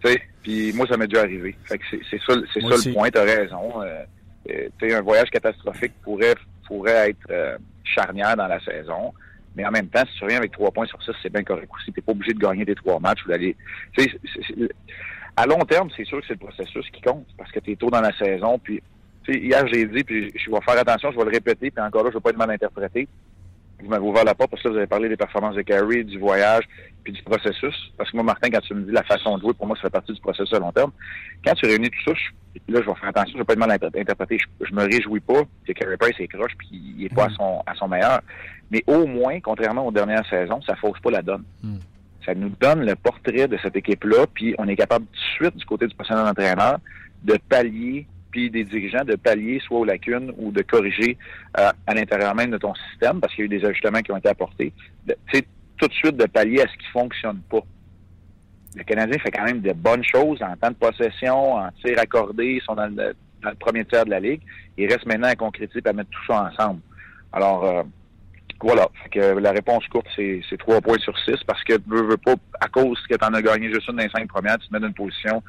Tu 0.03 0.11
sais, 0.13 0.23
puis 0.43 0.73
moi, 0.73 0.87
ça 0.87 0.97
m'est 0.97 1.07
déjà 1.07 1.23
arrivé. 1.23 1.57
Fait 1.65 1.79
que 1.79 1.85
c'est 1.91 2.01
c'est 2.11 2.21
ça, 2.23 2.35
le- 2.35 2.47
c'est 2.53 2.61
ça 2.61 2.67
aussi. 2.69 2.89
le 2.89 2.95
point, 2.95 3.11
t'as 3.11 3.25
raison. 3.25 3.83
Euh, 3.83 4.03
euh, 4.51 4.69
tu 4.79 4.89
sais, 4.89 4.95
un 4.95 5.03
voyage 5.03 5.31
catastrophique 5.31 5.93
pourrait, 6.03 6.35
pourrait 6.67 7.11
être 7.11 7.27
euh, 7.31 7.59
charnière 7.85 8.37
dans 8.37 8.47
la 8.47 8.61
saison. 8.61 9.13
Mais 9.57 9.67
en 9.67 9.71
même 9.71 9.89
temps, 9.89 10.05
si 10.11 10.17
tu 10.17 10.25
reviens 10.25 10.39
avec 10.39 10.53
trois 10.53 10.71
points 10.71 10.87
sur 10.87 11.03
six, 11.03 11.11
c'est 11.23 11.33
bien 11.33 11.43
correct 11.43 11.69
aussi. 11.77 11.93
T'es 11.93 12.01
pas 12.01 12.13
obligé 12.13 12.33
de 12.33 12.39
gagner 12.39 12.65
tes 12.65 12.75
trois 12.77 13.01
matchs 13.01 13.25
ou 13.27 13.29
d'aller. 13.29 13.57
À 15.37 15.47
long 15.47 15.59
terme, 15.61 15.89
c'est 15.97 16.05
sûr 16.05 16.21
que 16.21 16.27
c'est 16.27 16.35
le 16.41 16.47
processus 16.47 16.89
qui 16.91 17.01
compte 17.01 17.27
parce 17.39 17.51
que 17.51 17.61
tu 17.61 17.73
es 17.73 17.77
tôt 17.77 17.91
dans 17.91 18.01
la 18.01 18.17
saison. 18.17 18.59
Puis, 18.59 18.83
tu 19.25 19.33
sais, 19.33 19.39
hier, 19.41 19.67
j'ai 19.69 19.87
dit, 19.87 20.05
puis 20.05 20.31
je 20.35 20.51
vais 20.51 20.61
faire 20.61 20.79
attention, 20.79 21.11
je 21.13 21.17
vais 21.19 21.25
le 21.25 21.31
répéter, 21.31 21.71
puis 21.71 21.83
encore 21.85 22.05
là, 22.05 22.11
je 22.11 22.17
ne 22.17 22.19
vais 22.21 22.23
pas 22.23 22.31
être 22.31 22.37
mal 22.37 22.51
interprété. 22.51 23.09
Vous 23.83 23.89
m'avez 23.89 24.05
ouvert 24.05 24.25
la 24.25 24.35
porte 24.35 24.51
parce 24.51 24.63
que 24.63 24.69
là, 24.69 24.73
vous 24.73 24.79
avez 24.79 24.87
parlé 24.87 25.09
des 25.09 25.17
performances 25.17 25.55
de 25.57 25.63
Carey, 25.63 26.05
du 26.05 26.19
voyage, 26.19 26.65
puis 27.03 27.13
du 27.13 27.23
processus. 27.23 27.75
Parce 27.97 28.11
que 28.11 28.17
moi, 28.17 28.25
Martin, 28.25 28.51
quand 28.51 28.61
tu 28.61 28.75
me 28.75 28.83
dis 28.83 28.93
la 28.93 29.03
façon 29.03 29.37
de 29.37 29.43
jouer, 29.43 29.55
pour 29.55 29.67
moi, 29.67 29.77
ça 29.77 29.83
fait 29.83 29.91
partie 29.91 30.13
du 30.13 30.21
processus 30.21 30.53
à 30.55 30.59
long 30.59 30.73
terme. 30.73 30.91
Quand 31.45 31.55
tu 31.55 31.67
réunis 31.67 31.91
tout 31.91 32.11
ça, 32.11 32.13
je- 32.15 32.73
là, 32.73 32.81
je 32.83 32.87
vais 32.91 32.95
faire 32.95 33.09
attention, 33.09 33.33
je 33.33 33.37
ne 33.37 33.39
vais 33.43 33.45
pas 33.45 33.53
être 33.55 33.59
mal 33.59 33.71
inter- 33.71 33.99
interprété. 34.01 34.39
Je, 34.39 34.67
je 34.67 34.75
me 34.75 34.83
réjouis 34.85 35.21
pas 35.21 35.43
que 35.67 35.73
Carey 35.73 35.97
Price 35.97 36.15
est 36.19 36.29
croche, 36.29 36.53
puis 36.59 36.69
il 36.73 37.03
n'est 37.03 37.09
pas 37.09 37.25
à, 37.27 37.31
son, 37.31 37.63
à 37.67 37.75
son 37.75 37.89
meilleur. 37.89 38.21
Mais 38.71 38.83
au 38.87 39.07
moins, 39.07 39.41
contrairement 39.41 39.87
aux 39.87 39.93
dernières 39.93 40.27
saisons, 40.29 40.61
ça 40.63 40.77
fausse 40.77 40.99
pas 41.01 41.11
la 41.11 41.23
donne. 41.23 41.45
Ça 42.27 42.35
nous 42.35 42.51
donne 42.61 42.85
le 42.85 42.95
portrait 42.97 43.49
de 43.49 43.57
cette 43.63 43.77
équipe-là, 43.77 44.27
puis 44.35 44.55
on 44.59 44.69
est 44.69 44.77
capable 44.77 45.07
tout 45.07 45.13
de 45.13 45.47
suite, 45.47 45.57
du 45.57 45.65
côté 45.65 45.87
du 45.87 45.95
personnel 45.95 46.27
entraîneur, 46.27 46.79
de 47.25 47.39
pallier, 47.49 48.07
puis 48.31 48.51
des 48.51 48.65
dirigeants, 48.65 49.05
de 49.05 49.17
pallier 49.17 49.61
soit 49.61 49.79
aux 49.79 49.85
lacunes 49.85 50.33
ou 50.39 50.51
de 50.53 50.63
corriger 50.63 51.17
euh, 51.59 51.71
à 51.87 51.95
l'intérieur 51.95 52.35
même 52.35 52.51
de 52.51 52.59
ton 52.59 52.75
système, 52.75 53.21
parce 53.21 53.35
qu'il 53.35 53.47
y 53.47 53.49
a 53.49 53.57
eu 53.57 53.61
des 53.61 53.67
ajustements 53.67 54.01
qui 54.01 54.13
ont 54.13 54.17
été 54.17 54.29
apportés. 54.29 54.73
Tu 55.07 55.15
sais, 55.33 55.45
tout 55.77 55.89
de 55.89 55.93
suite 55.95 56.17
de 56.17 56.27
pallier 56.27 56.61
à 56.63 56.69
ce 56.69 56.77
qui 56.77 56.87
fonctionne 56.93 57.41
pas. 57.51 57.63
Le 58.77 58.85
Canadien 58.85 59.19
fait 59.19 59.31
quand 59.31 59.45
même 59.45 59.61
de 59.61 59.73
bonnes 59.73 60.05
choses 60.05 60.41
en 60.43 60.55
temps 60.57 60.71
de 60.71 60.75
possession, 60.75 61.55
en 61.55 61.71
tir 61.83 61.99
accordé, 61.99 62.55
ils 62.55 62.63
sont 62.63 62.75
dans 62.75 62.87
le, 62.87 63.15
dans 63.43 63.55
premier 63.59 63.85
tiers 63.85 64.05
de 64.05 64.11
la 64.11 64.21
ligue. 64.21 64.43
Il 64.77 64.87
reste 64.87 65.07
maintenant 65.07 65.29
à 65.29 65.35
concrétiser 65.35 65.81
et 65.85 65.89
à 65.89 65.93
mettre 65.93 66.11
tout 66.11 66.33
ça 66.33 66.51
ensemble. 66.53 66.81
Alors, 67.33 67.65
euh, 67.65 67.83
voilà. 68.63 68.89
La 69.41 69.53
réponse 69.53 69.87
courte, 69.89 70.07
c'est 70.15 70.59
trois 70.59 70.81
points 70.81 70.99
sur 70.99 71.19
six 71.21 71.43
parce 71.47 71.63
que 71.65 71.75
veux, 71.87 72.03
veux 72.03 72.17
pas, 72.17 72.35
à 72.61 72.69
cause 72.69 72.99
que 73.09 73.15
tu 73.17 73.25
en 73.25 73.33
as 73.33 73.43
gagné 73.43 73.73
juste 73.73 73.89
une 73.89 73.97
des 73.97 74.09
cinq 74.11 74.29
premières, 74.29 74.59
tu 74.59 74.69
te 74.69 74.73
mets 74.73 74.81
dans 74.81 74.89
une 74.89 74.95
position 74.95 75.43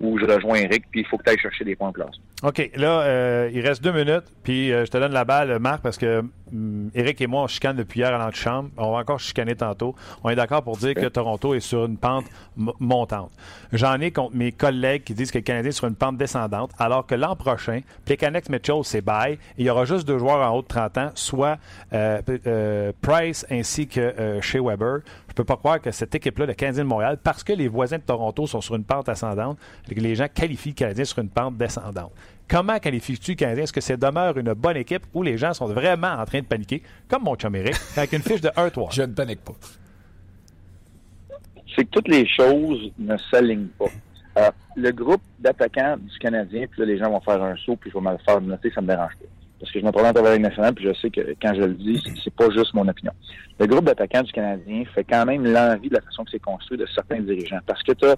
où 0.00 0.18
je 0.18 0.24
rejoins 0.24 0.56
Eric, 0.56 0.84
puis 0.90 1.00
il 1.00 1.06
faut 1.06 1.18
que 1.18 1.24
tu 1.24 1.30
ailles 1.30 1.38
chercher 1.38 1.64
des 1.64 1.76
points 1.76 1.88
en 1.88 1.92
place. 1.92 2.16
OK, 2.42 2.70
là, 2.76 3.02
euh, 3.02 3.50
il 3.52 3.60
reste 3.60 3.84
deux 3.84 3.92
minutes, 3.92 4.24
puis 4.42 4.72
euh, 4.72 4.86
je 4.86 4.90
te 4.90 4.96
donne 4.96 5.12
la 5.12 5.26
balle, 5.26 5.58
Marc, 5.58 5.82
parce 5.82 5.98
que 5.98 6.24
hum, 6.50 6.90
Eric 6.94 7.20
et 7.20 7.26
moi, 7.26 7.42
on 7.42 7.46
chicane 7.46 7.76
depuis 7.76 8.00
hier 8.00 8.14
à 8.14 8.18
l'antichambre. 8.18 8.70
On 8.78 8.92
va 8.92 8.98
encore 8.98 9.20
chicaner 9.20 9.54
tantôt. 9.54 9.94
On 10.24 10.30
est 10.30 10.36
d'accord 10.36 10.62
pour 10.62 10.78
dire 10.78 10.94
que 10.94 11.06
Toronto 11.06 11.52
est 11.54 11.60
sur 11.60 11.84
une 11.84 11.98
pente 11.98 12.24
montante. 12.56 13.30
J'en 13.72 14.00
ai 14.00 14.10
contre 14.10 14.34
mes 14.34 14.52
collègues 14.52 15.04
qui 15.04 15.12
disent 15.12 15.30
que 15.30 15.38
le 15.38 15.44
Canadien 15.44 15.68
est 15.68 15.72
sur 15.72 15.86
une 15.86 15.96
pente 15.96 16.16
descendante, 16.16 16.70
alors 16.78 17.06
que 17.06 17.14
l'an 17.14 17.36
prochain, 17.36 17.80
Plekanex 18.06 18.48
Mitchell, 18.48 18.80
c'est 18.84 19.02
bye. 19.02 19.38
Il 19.58 19.66
y 19.66 19.70
aura 19.70 19.84
juste 19.84 20.08
deux 20.08 20.18
joueurs 20.18 20.40
en 20.50 20.56
haut 20.56 20.62
de 20.62 20.66
30 20.66 20.98
ans, 20.98 21.10
soit 21.14 21.58
euh, 21.92 22.92
Price 23.02 23.44
ainsi 23.50 23.86
que 23.86 24.40
Shea 24.40 24.62
Weber. 24.62 25.00
Je 25.28 25.34
peux 25.34 25.44
pas 25.44 25.56
croire 25.56 25.80
que 25.80 25.90
cette 25.92 26.14
équipe-là, 26.14 26.46
le 26.46 26.54
Canadien 26.54 26.84
de 26.84 26.88
Montréal, 26.88 27.18
parce 27.22 27.44
que 27.44 27.52
les 27.52 27.68
voisins 27.68 27.98
de 27.98 28.02
Toronto 28.02 28.46
sont 28.48 28.60
sur 28.60 28.74
une 28.74 28.82
pente 28.82 29.08
ascendante, 29.08 29.58
les 29.94 30.14
gens 30.14 30.26
qualifient 30.32 30.68
le 30.70 30.74
Canadien 30.74 31.04
sur 31.04 31.18
une 31.18 31.28
pente 31.30 31.56
descendante. 31.56 32.12
Comment 32.48 32.78
qualifies-tu 32.78 33.32
le 33.32 33.36
Canadien? 33.36 33.64
Est-ce 33.64 33.72
que 33.72 33.80
c'est 33.80 33.96
demeure 33.96 34.36
une 34.36 34.52
bonne 34.54 34.76
équipe 34.76 35.02
ou 35.14 35.22
les 35.22 35.36
gens 35.38 35.52
sont 35.54 35.66
vraiment 35.66 36.08
en 36.12 36.24
train 36.24 36.40
de 36.40 36.46
paniquer, 36.46 36.82
comme 37.08 37.22
mon 37.24 37.34
chum 37.36 37.54
Eric, 37.54 37.74
avec 37.96 38.12
une 38.12 38.22
fiche 38.22 38.40
de 38.40 38.48
1-3? 38.50 38.92
Je 38.94 39.02
ne 39.02 39.12
panique 39.14 39.40
pas. 39.44 39.52
c'est 41.76 41.84
que 41.84 41.90
toutes 41.90 42.08
les 42.08 42.26
choses 42.26 42.90
ne 42.98 43.16
s'alignent 43.30 43.68
pas. 43.78 43.86
Euh, 44.38 44.50
le 44.76 44.90
groupe 44.92 45.22
d'attaquants 45.38 45.96
du 45.96 46.18
Canadien, 46.18 46.66
puis 46.70 46.80
là, 46.80 46.86
les 46.86 46.98
gens 46.98 47.10
vont 47.10 47.20
faire 47.20 47.42
un 47.42 47.56
saut, 47.56 47.76
puis 47.76 47.90
je 47.90 47.98
vais 47.98 48.04
me 48.04 48.12
le 48.12 48.18
faire 48.18 48.40
noter, 48.40 48.70
ça 48.74 48.80
me 48.80 48.86
dérange 48.88 49.12
pas. 49.20 49.26
Parce 49.60 49.72
que 49.72 49.80
je 49.80 49.84
me 49.84 49.90
présente 49.92 50.16
à 50.16 50.22
la 50.22 50.32
Ligue 50.34 50.42
nationale, 50.42 50.74
puis 50.74 50.86
je 50.86 50.94
sais 50.94 51.10
que 51.10 51.34
quand 51.42 51.52
je 51.54 51.60
le 51.62 51.74
dis, 51.74 52.00
c'est- 52.04 52.14
c'est 52.24 52.34
pas 52.34 52.48
juste 52.50 52.72
mon 52.74 52.86
opinion. 52.88 53.12
Le 53.58 53.66
groupe 53.66 53.84
d'attaquants 53.84 54.22
du 54.22 54.32
Canadien 54.32 54.84
fait 54.94 55.04
quand 55.04 55.26
même 55.26 55.44
l'envie 55.44 55.88
de 55.90 55.94
la 55.94 56.00
façon 56.00 56.24
que 56.24 56.30
c'est 56.30 56.38
construit 56.40 56.78
de 56.78 56.86
certains 56.94 57.20
dirigeants. 57.20 57.58
Parce 57.66 57.82
que 57.82 57.92
tu 57.92 58.06
as, 58.06 58.16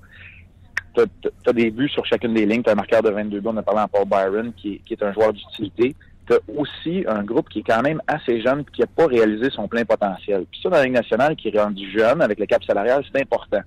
des 1.55 1.71
buts 1.71 1.89
sur 1.89 2.05
chacune 2.07 2.35
des 2.35 2.47
lignes, 2.47 2.63
tu 2.63 2.71
as 2.71 2.73
un 2.73 2.77
marqueur 2.77 3.03
de 3.03 3.11
22 3.11 3.41
buts, 3.41 3.49
on 3.53 3.57
a 3.57 3.63
parlé 3.63 3.81
en 3.83 3.89
Paul 3.89 4.05
Byron, 4.07 4.53
qui, 4.55 4.81
est- 4.91 5.03
un 5.03 5.13
joueur 5.13 5.33
d'utilité. 5.33 5.95
Tu 6.27 6.35
as 6.35 6.39
aussi 6.57 7.05
un 7.09 7.23
groupe 7.25 7.49
qui 7.49 7.61
est 7.61 7.65
quand 7.65 7.83
même 7.83 8.01
assez 8.07 8.41
jeune, 8.41 8.65
qui 8.67 8.81
n'a 8.83 8.87
pas 8.87 9.07
réalisé 9.07 9.51
son 9.51 9.67
plein 9.69 9.85
potentiel. 9.85 10.45
Puis 10.51 10.61
ça, 10.63 10.69
dans 10.71 10.77
la 10.77 10.85
Ligue 10.85 10.95
nationale, 10.95 11.35
qui 11.37 11.49
est 11.49 11.59
rendu 11.61 11.91
jeune, 11.91 12.21
avec 12.23 12.39
le 12.39 12.47
cap 12.47 12.63
salarial, 12.65 13.05
c'est 13.13 13.21
important. 13.21 13.61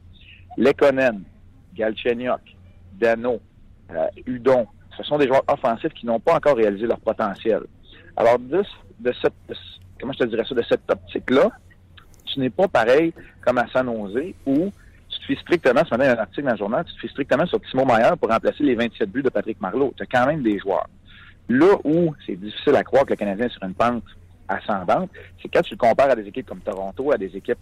Lekonen, 0.57 1.21
Galchenyuk, 1.75 2.39
Dano, 2.99 3.39
euh, 3.91 4.05
Udon, 4.25 4.67
ce 4.97 5.03
sont 5.03 5.17
des 5.17 5.27
joueurs 5.27 5.43
offensifs 5.47 5.93
qui 5.93 6.05
n'ont 6.05 6.19
pas 6.19 6.35
encore 6.35 6.55
réalisé 6.55 6.87
leur 6.87 6.99
potentiel. 6.99 7.61
Alors, 8.15 8.39
de, 8.39 8.63
cette, 9.21 9.33
comment 9.99 10.13
je 10.13 10.19
te 10.19 10.23
dirais 10.25 10.45
ça, 10.47 10.55
de 10.55 10.63
cette 10.67 10.89
optique-là, 10.89 11.49
tu 12.25 12.39
n'es 12.39 12.49
pas 12.49 12.67
pareil 12.69 13.13
comme 13.41 13.57
à 13.57 13.67
San 13.67 13.85
Jose 13.87 14.33
où 14.45 14.71
te 15.27 15.33
fais 15.33 15.39
strictement, 15.41 15.81
ce 15.85 15.95
matin, 15.95 16.13
un 16.17 16.21
article 16.21 16.43
dans 16.45 16.51
le 16.51 16.57
journal, 16.57 16.85
tu 16.85 16.93
te 16.95 16.99
fais 17.01 17.07
strictement 17.09 17.45
sur 17.45 17.59
Timo 17.61 17.85
Meyer 17.85 18.11
pour 18.19 18.29
remplacer 18.29 18.63
les 18.63 18.75
27 18.75 19.09
buts 19.11 19.23
de 19.23 19.29
Patrick 19.29 19.59
Marleau. 19.61 19.93
Tu 19.97 20.03
as 20.03 20.05
quand 20.05 20.25
même 20.27 20.41
des 20.43 20.57
joueurs. 20.59 20.87
Là 21.49 21.75
où 21.83 22.13
c'est 22.25 22.35
difficile 22.35 22.75
à 22.75 22.83
croire 22.83 23.05
que 23.05 23.11
le 23.11 23.15
Canadien 23.17 23.45
est 23.45 23.49
sur 23.49 23.63
une 23.63 23.73
pente 23.75 24.03
ascendante, 24.47 25.09
c'est 25.41 25.47
quand 25.49 25.61
tu 25.61 25.73
le 25.73 25.77
compares 25.77 26.09
à 26.09 26.15
des 26.15 26.27
équipes 26.27 26.47
comme 26.47 26.59
Toronto, 26.59 27.11
à 27.11 27.17
des 27.17 27.35
équipes 27.35 27.57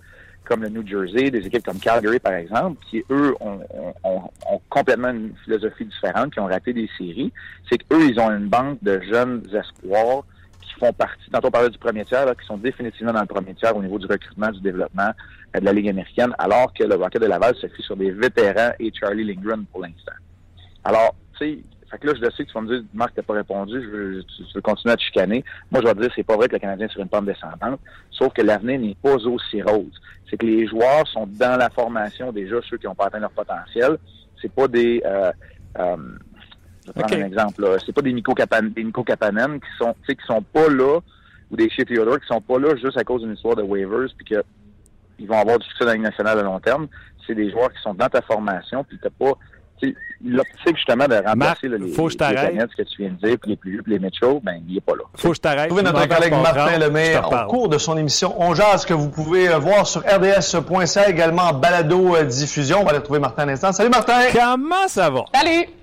comme 0.46 0.62
le 0.64 0.70
New 0.70 0.86
Jersey, 0.86 1.32
des 1.32 1.46
équipes 1.48 1.64
comme 1.64 1.80
Calgary, 1.80 2.20
par 2.20 2.34
exemple, 2.34 2.78
qui, 2.90 3.02
eux, 3.10 3.34
ont- 3.40 3.62
ont 4.04 4.62
complètement 4.70 5.10
une 5.12 5.34
philosophie 5.46 5.86
différente, 5.86 6.34
qui 6.34 6.40
ont 6.42 6.48
raté 6.48 6.74
des 6.74 6.90
séries. 6.98 7.32
C'est 7.70 7.78
qu'eux, 7.78 8.10
ils 8.10 8.20
ont 8.20 8.30
une 8.30 8.48
banque 8.50 8.78
de 8.84 9.00
jeunes 9.10 9.42
espoirs 9.54 10.24
qui 10.64 10.74
font 10.80 10.94
partie, 10.94 11.30
tantôt 11.32 11.48
on 11.48 11.52
parlait 11.52 11.70
du 11.70 11.78
premier 11.78 12.06
tiers, 12.06 12.26
là, 12.26 12.36
qui 12.36 12.46
sont 12.46 12.58
définitivement 12.58 13.14
dans 13.14 13.22
le 13.22 13.28
premier 13.28 13.54
tiers 13.56 13.76
au 13.76 13.82
niveau 13.82 14.00
du 14.00 14.06
recrutement, 14.06 14.52
du 14.52 14.62
développement 14.62 15.12
euh, 15.56 15.60
de 15.60 15.66
la 15.66 15.74
Ligue 15.74 15.90
américaine, 15.90 16.34
alors 16.38 16.74
que 16.74 16.84
le 16.84 16.96
Rocket 16.96 17.22
de 17.22 17.28
Laval 17.28 17.56
se 17.56 17.68
sur 17.82 17.96
des 17.96 18.12
vétérans 18.12 18.72
et 18.80 18.92
Charlie 18.94 19.24
Lindgren 19.24 19.66
pour 19.66 19.82
l'instant. 19.82 20.14
Alors, 20.84 21.16
tu 21.38 21.46
sais, 21.46 21.64
fait 21.90 22.00
que 22.00 22.08
là, 22.08 22.14
je 22.16 22.22
le 22.22 22.32
sais 22.32 22.44
que 22.44 22.50
tu 22.50 22.54
vas 22.54 22.62
me 22.62 22.68
dire, 22.68 22.84
Marc, 22.94 23.14
t'as 23.16 23.22
pas 23.22 23.34
répondu, 23.34 23.82
je 23.82 23.88
veux, 23.88 24.24
tu 24.24 24.44
veux 24.56 24.62
continuer 24.62 24.94
à 24.94 24.98
te 24.98 25.04
chicaner. 25.04 25.44
Moi, 25.72 25.82
je 25.82 25.88
vais 25.88 25.94
te 25.94 26.02
dire, 26.02 26.12
c'est 26.16 26.24
pas 26.24 26.36
vrai 26.36 26.48
que 26.48 26.54
le 26.54 26.60
Canadien 26.60 26.88
est 26.88 26.92
sur 26.92 27.02
une 27.02 27.08
pente 27.08 27.26
descendante, 27.26 27.80
sauf 28.10 28.34
que 28.34 28.42
l'avenir 28.42 28.80
n'est 28.80 28.98
pas 29.02 29.14
aussi 29.14 29.62
rose. 29.62 29.94
C'est 30.30 30.38
que 30.38 30.46
les 30.46 30.66
joueurs 30.66 31.08
sont 31.08 31.28
dans 31.28 31.58
la 31.58 31.70
formation 31.70 32.32
déjà, 32.32 32.56
ceux 32.68 32.78
qui 32.78 32.88
n'ont 32.88 32.96
pas 32.96 33.06
atteint 33.06 33.20
leur 33.20 33.32
potentiel. 33.32 33.98
C'est 34.42 34.52
pas 34.52 34.68
des... 34.68 35.04
Euh, 35.06 35.32
euh, 35.78 35.98
je 36.86 36.92
vais 36.92 37.02
prendre 37.02 37.24
un 37.24 37.28
exemple, 37.28 37.62
là. 37.62 37.78
C'est 37.86 37.94
pas 37.94 38.02
des 38.02 38.14
Nico, 38.14 38.34
Kapan, 38.34 38.64
des 38.64 38.84
Nico 38.84 39.04
Kapanen 39.04 39.60
qui 39.60 39.78
sont, 39.78 39.94
tu 40.02 40.08
sais, 40.08 40.16
qui 40.16 40.26
sont 40.26 40.42
pas 40.42 40.68
là, 40.70 41.00
ou 41.52 41.56
des 41.56 41.70
Shea 41.70 41.86
Theodore 41.86 42.20
qui 42.20 42.28
sont 42.28 42.42
pas 42.42 42.60
là 42.60 42.76
juste 42.76 42.98
à 42.98 43.04
cause 43.04 43.22
d'une 43.22 43.34
histoire 43.34 43.56
de 43.56 43.64
waivers, 43.64 44.10
puis 44.18 44.26
que 44.26 44.44
ils 45.20 45.28
vont 45.28 45.40
avoir 45.40 45.60
du 45.60 45.66
succès 45.68 45.86
dans 45.86 45.92
la 45.92 45.94
Ligue 45.94 46.04
nationale 46.04 46.40
à 46.40 46.44
long 46.44 46.60
terme. 46.60 46.88
C'est 47.26 47.36
des 47.36 47.50
joueurs 47.52 47.72
qui 47.72 47.82
sont 47.82 47.94
dans 47.94 48.10
ta 48.10 48.22
formation, 48.22 48.84
puis 48.84 49.00
t'as 49.02 49.10
pas... 49.10 49.34
tu 49.82 49.90
sais, 49.90 49.96
L'optique, 50.26 50.78
justement, 50.78 51.06
de 51.06 51.16
remplacer 51.16 51.36
Marc, 51.36 51.64
là, 51.64 51.78
les, 51.78 51.92
faut 51.92 52.08
que 52.08 52.14
je 52.14 52.18
les 52.18 52.60
ce 52.62 52.76
que 52.78 52.84
tu 52.84 53.02
viens 53.02 53.12
de 53.12 53.28
dire, 53.28 53.38
puis 53.38 53.52
les 53.52 53.58
plus 53.58 53.72
vieux, 53.72 53.82
puis 53.84 53.92
les 53.92 54.00
Mitchell, 54.00 54.40
ben, 54.42 54.62
il 54.68 54.78
est 54.78 54.82
pas 54.82 54.94
là. 54.96 55.04
Faut 55.16 55.30
que 55.30 55.36
je 55.36 55.42
t'arrête. 55.42 55.68
Trouver 55.68 55.84
notre 55.84 56.08
collègue 56.08 56.32
Martin 56.32 56.78
Lemay 56.78 57.18
au 57.18 57.48
cours 57.50 57.68
de 57.68 57.78
son 57.78 57.98
émission 57.98 58.34
On 58.42 58.56
Jazz 58.56 58.86
que 58.86 58.94
vous 58.94 59.10
pouvez 59.10 59.50
euh, 59.50 59.58
voir 59.58 59.86
sur 59.86 60.02
rds.ca 60.02 61.10
également 61.10 61.44
en 61.44 61.54
balado 61.54 62.16
euh, 62.16 62.24
diffusion. 62.24 62.80
On 62.80 62.84
va 62.84 62.92
aller 62.92 63.00
retrouver 63.00 63.20
Martin 63.20 63.44
un 63.44 63.50
instant. 63.50 63.74
Salut 63.74 63.90
Martin! 63.90 64.22
Comment 64.34 64.88
ça 64.88 65.10
va? 65.10 65.26
Salut! 65.34 65.83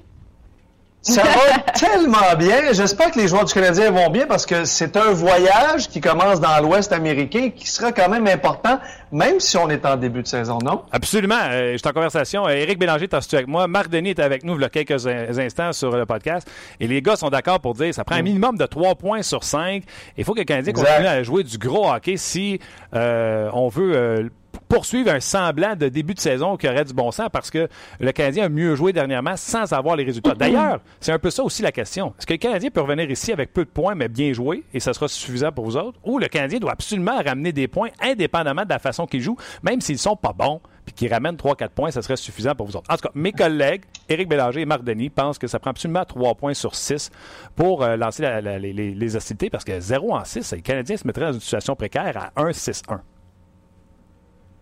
Ça 1.02 1.22
va 1.22 1.72
tellement 1.74 2.36
bien. 2.38 2.72
J'espère 2.72 3.10
que 3.10 3.18
les 3.18 3.28
joueurs 3.28 3.46
du 3.46 3.54
Canadien 3.54 3.90
vont 3.90 4.10
bien 4.10 4.26
parce 4.26 4.44
que 4.44 4.64
c'est 4.64 4.96
un 4.96 5.12
voyage 5.12 5.88
qui 5.88 6.00
commence 6.00 6.40
dans 6.40 6.60
l'Ouest 6.60 6.92
américain 6.92 7.50
qui 7.54 7.66
sera 7.66 7.92
quand 7.92 8.08
même 8.08 8.26
important, 8.26 8.78
même 9.12 9.40
si 9.40 9.56
on 9.56 9.68
est 9.70 9.84
en 9.86 9.96
début 9.96 10.22
de 10.22 10.26
saison, 10.26 10.58
non? 10.64 10.82
Absolument. 10.92 11.38
Euh, 11.50 11.72
je 11.72 11.78
suis 11.78 11.88
en 11.88 11.92
conversation. 11.92 12.46
Euh, 12.46 12.50
Éric 12.50 12.78
Bélanger 12.78 13.04
est 13.04 13.14
assis 13.14 13.34
avec 13.34 13.48
moi. 13.48 13.66
Marc 13.66 13.88
Denis 13.88 14.10
est 14.10 14.20
avec 14.20 14.44
nous 14.44 14.54
il 14.56 14.62
y 14.62 14.64
a 14.64 14.68
quelques 14.68 15.06
in- 15.06 15.38
instants 15.38 15.72
sur 15.72 15.96
le 15.96 16.06
podcast. 16.06 16.50
Et 16.78 16.86
les 16.86 17.02
gars 17.02 17.16
sont 17.16 17.30
d'accord 17.30 17.60
pour 17.60 17.74
dire 17.74 17.92
ça 17.94 18.04
prend 18.04 18.16
un 18.16 18.22
minimum 18.22 18.56
de 18.56 18.66
3 18.66 18.94
points 18.94 19.22
sur 19.22 19.42
5. 19.44 19.82
Il 20.16 20.24
faut 20.24 20.34
que 20.34 20.38
le 20.40 20.44
Canadien 20.44 20.72
continue 20.72 21.06
à 21.06 21.22
jouer 21.22 21.42
du 21.44 21.58
gros 21.58 21.90
hockey 21.92 22.16
si 22.16 22.60
euh, 22.94 23.48
on 23.52 23.68
veut 23.68 23.96
euh, 23.96 24.28
poursuivre 24.68 25.10
un 25.12 25.20
semblant 25.20 25.74
de 25.76 25.88
début 25.88 26.14
de 26.14 26.20
saison 26.20 26.56
qui 26.56 26.68
aurait 26.68 26.84
du 26.84 26.92
bon 26.92 27.10
sens 27.10 27.28
parce 27.32 27.50
que 27.50 27.68
le 27.98 28.12
Canadien 28.12 28.44
a 28.44 28.48
mieux 28.48 28.74
joué 28.76 28.92
dernièrement 28.92 29.36
sans 29.36 29.72
avoir 29.72 29.96
les 29.96 30.04
résultats. 30.04 30.34
D'ailleurs, 30.38 30.80
c'est 31.00 31.10
un 31.12 31.18
peu 31.18 31.30
ça 31.30 31.42
aussi 31.42 31.62
la 31.62 31.72
question. 31.72 32.14
Est-ce 32.18 32.26
que 32.26 32.34
le 32.34 32.38
Canadien 32.38 32.70
peut 32.70 32.80
revenir 32.80 33.10
ici 33.10 33.32
avec 33.32 33.52
peu 33.52 33.64
de 33.64 33.70
points 33.70 33.94
mais 33.96 34.08
bien 34.08 34.32
joué 34.32 34.62
et 34.74 34.78
ça 34.80 34.92
sera 34.92 35.08
suffisant 35.08 35.50
pour 35.52 35.64
vous 35.64 35.76
autres? 35.76 35.98
Ou 36.04 36.18
le 36.18 36.26
Canadien 36.28 36.58
doit 36.60 36.72
absolument 36.72 37.20
ramener 37.24 37.52
des 37.52 37.66
points 37.68 37.88
indépendamment 38.00 38.64
de 38.64 38.68
la 38.68 38.78
façon 38.78 38.99
qu'il 39.06 39.20
joue, 39.20 39.36
même 39.62 39.80
s'ils 39.80 39.98
sont 39.98 40.16
pas 40.16 40.32
bons 40.32 40.60
puis 40.84 40.94
qu'ils 40.94 41.12
ramènent 41.12 41.36
3-4 41.36 41.68
points, 41.68 41.90
ça 41.90 42.02
serait 42.02 42.16
suffisant 42.16 42.54
pour 42.54 42.66
vous 42.66 42.76
autres. 42.76 42.90
En 42.90 42.96
tout 42.96 43.02
cas, 43.02 43.10
mes 43.14 43.32
collègues, 43.32 43.82
Éric 44.08 44.28
Bélanger 44.28 44.62
et 44.62 44.64
Marc 44.66 44.82
Denis, 44.82 45.10
pensent 45.10 45.38
que 45.38 45.46
ça 45.46 45.58
prend 45.58 45.70
absolument 45.70 46.04
3 46.04 46.34
points 46.34 46.54
sur 46.54 46.74
6 46.74 47.10
pour 47.54 47.82
euh, 47.84 47.96
lancer 47.96 48.22
la- 48.22 48.40
la- 48.40 48.58
les, 48.58 48.72
les- 48.72 48.94
les 48.94 49.16
hostilités 49.16 49.50
parce 49.50 49.64
que 49.64 49.78
0 49.78 50.14
en 50.14 50.24
6, 50.24 50.52
les 50.52 50.62
Canadiens 50.62 50.96
se 50.96 51.06
mettraient 51.06 51.26
dans 51.26 51.32
une 51.34 51.40
situation 51.40 51.76
précaire 51.76 52.30
à 52.34 52.42
1-6-1. 52.42 53.00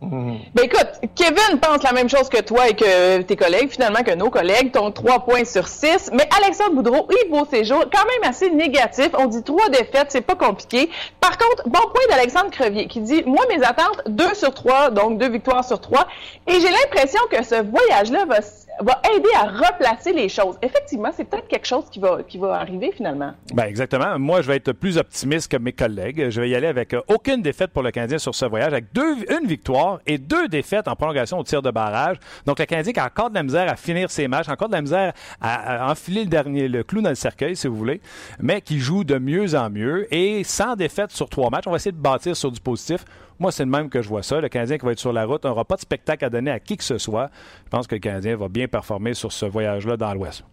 Ben 0.01 0.63
écoute, 0.63 1.01
Kevin 1.17 1.59
pense 1.61 1.83
la 1.83 1.93
même 1.93 2.09
chose 2.09 2.29
que 2.29 2.41
toi 2.41 2.69
et 2.69 2.75
que 2.75 3.23
tes 3.23 3.35
collègues, 3.35 3.71
finalement 3.71 4.05
que 4.05 4.15
nos 4.15 4.31
collègues, 4.31 4.71
t'ont 4.71 4.93
3 4.93 5.25
points 5.25 5.45
sur 5.45 5.67
6. 5.67 6.11
Mais 6.13 6.29
Alexandre 6.43 6.75
Boudreau, 6.75 7.09
Yves 7.11 7.31
Beauséjour, 7.31 7.85
quand 7.93 8.05
même 8.05 8.31
assez 8.31 8.51
négatif. 8.51 9.11
On 9.19 9.27
dit 9.27 9.43
trois 9.43 9.69
défaites, 9.71 10.07
c'est 10.11 10.21
pas 10.21 10.37
compliqué. 10.37 10.89
Par 11.21 11.37
contre, 11.37 11.69
bon 11.69 11.81
point 11.81 12.05
d'Alexandre 12.11 12.51
Crevier 12.51 12.87
qui 12.87 13.01
dit 13.01 13.25
Moi, 13.27 13.45
mes 13.49 13.63
attentes, 13.65 14.03
2 14.07 14.35
sur 14.35 14.55
3, 14.55 14.91
donc 14.91 15.19
2 15.19 15.29
victoires 15.31 15.65
sur 15.65 15.81
3. 15.81 16.07
Et 16.47 16.55
j'ai 16.61 16.71
l'impression 16.71 17.21
que 17.31 17.43
ce 17.43 17.63
voyage-là 17.63 18.25
va, 18.27 18.39
va 18.81 19.03
aider 19.15 19.29
à 19.35 19.47
replacer 19.47 20.13
les 20.13 20.29
choses. 20.29 20.57
Effectivement, 20.63 21.11
c'est 21.17 21.25
peut-être 21.25 21.49
quelque 21.49 21.67
chose 21.67 21.85
qui 21.91 21.99
va, 21.99 22.23
qui 22.27 22.39
va 22.39 22.55
arriver 22.55 22.93
finalement. 22.97 23.33
Ben 23.53 23.65
exactement. 23.65 24.19
Moi, 24.19 24.43
je 24.43 24.49
vais 24.49 24.57
être 24.57 24.73
plus 24.73 24.97
optimiste 24.97 25.51
que 25.51 25.57
mes 25.57 25.73
collègues. 25.73 26.31
Je 26.31 26.41
vais 26.41 26.49
y 26.49 26.55
aller 26.55 26.69
avec 26.69 26.95
euh, 26.95 27.01
aucune 27.09 27.43
défaite 27.43 27.73
pour 27.73 27.83
le 27.83 27.91
Canadien 27.91 28.19
sur 28.19 28.35
ce 28.35 28.47
voyage, 28.47 28.73
avec 28.73 28.93
deux, 28.93 29.17
une 29.41 29.47
victoire 29.47 29.88
et 30.07 30.19
deux 30.19 30.49
défaites 30.49 30.89
en 30.89 30.97
prolongation 30.97 31.39
au 31.39 31.45
tir 31.45 31.63
de 31.63 31.71
barrage. 31.71 32.17
Donc, 32.47 32.59
le 32.59 32.67
Canadien 32.67 32.93
qui 32.93 33.01
a 33.01 33.07
encore 33.07 33.31
de 33.31 33.35
la 33.35 33.43
misère 33.43 33.71
à 33.71 33.77
finir 33.77 34.11
ses 34.11 34.29
matchs, 34.29 34.49
encore 34.49 34.69
de 34.69 34.75
la 34.75 34.83
misère 34.83 35.13
à, 35.41 35.91
enfiler 35.91 36.25
le 36.25 36.31
dernier 36.31 36.69
le 36.69 36.83
clou 36.83 37.03
dans 37.03 37.11
le 37.11 37.15
cercueil, 37.15 37.57
si 37.57 37.67
vous 37.67 37.77
voulez, 37.77 38.01
mais 38.41 38.61
qui 38.61 38.79
joue 38.79 39.05
de 39.05 39.19
mieux 39.19 39.55
en 39.55 39.71
mieux 39.71 40.13
et 40.15 40.45
sans 40.45 40.77
défaite 40.77 41.13
sur 41.13 41.29
trois 41.29 41.51
matchs. 41.51 41.65
On 41.67 41.71
va 41.71 41.77
essayer 41.77 41.93
de 41.93 41.97
bâtir 41.97 42.37
sur 42.37 42.51
du 42.51 42.61
positif. 42.61 43.05
Moi, 43.39 43.53
c'est 43.53 43.65
le 43.65 43.71
même 43.71 43.89
que 43.89 44.03
je 44.03 44.09
vois 44.09 44.23
ça. 44.23 44.41
Le 44.41 44.49
Canadien 44.49 44.79
qui 44.79 44.85
va 44.85 44.93
être 44.93 44.99
sur 44.99 45.13
la 45.13 45.25
route 45.25 45.45
n'aura 45.45 45.65
pas 45.65 45.77
de 45.77 45.81
spectacle 45.81 46.25
à 46.25 46.31
donner 46.31 46.51
à 46.51 46.59
qui 46.59 46.77
que 46.77 46.85
ce 46.85 46.99
soit. 46.99 47.31
Je 47.65 47.71
pense 47.71 47.87
que 47.87 47.95
le 47.95 48.01
Canadien 48.01 48.37
va 48.37 48.49
bien 48.49 48.67
performer 48.67 49.15
sur 49.15 49.33
ce 49.33 49.47
voyage-là 49.47 49.97
dans 49.97 50.13
l'Ouest. 50.13 50.45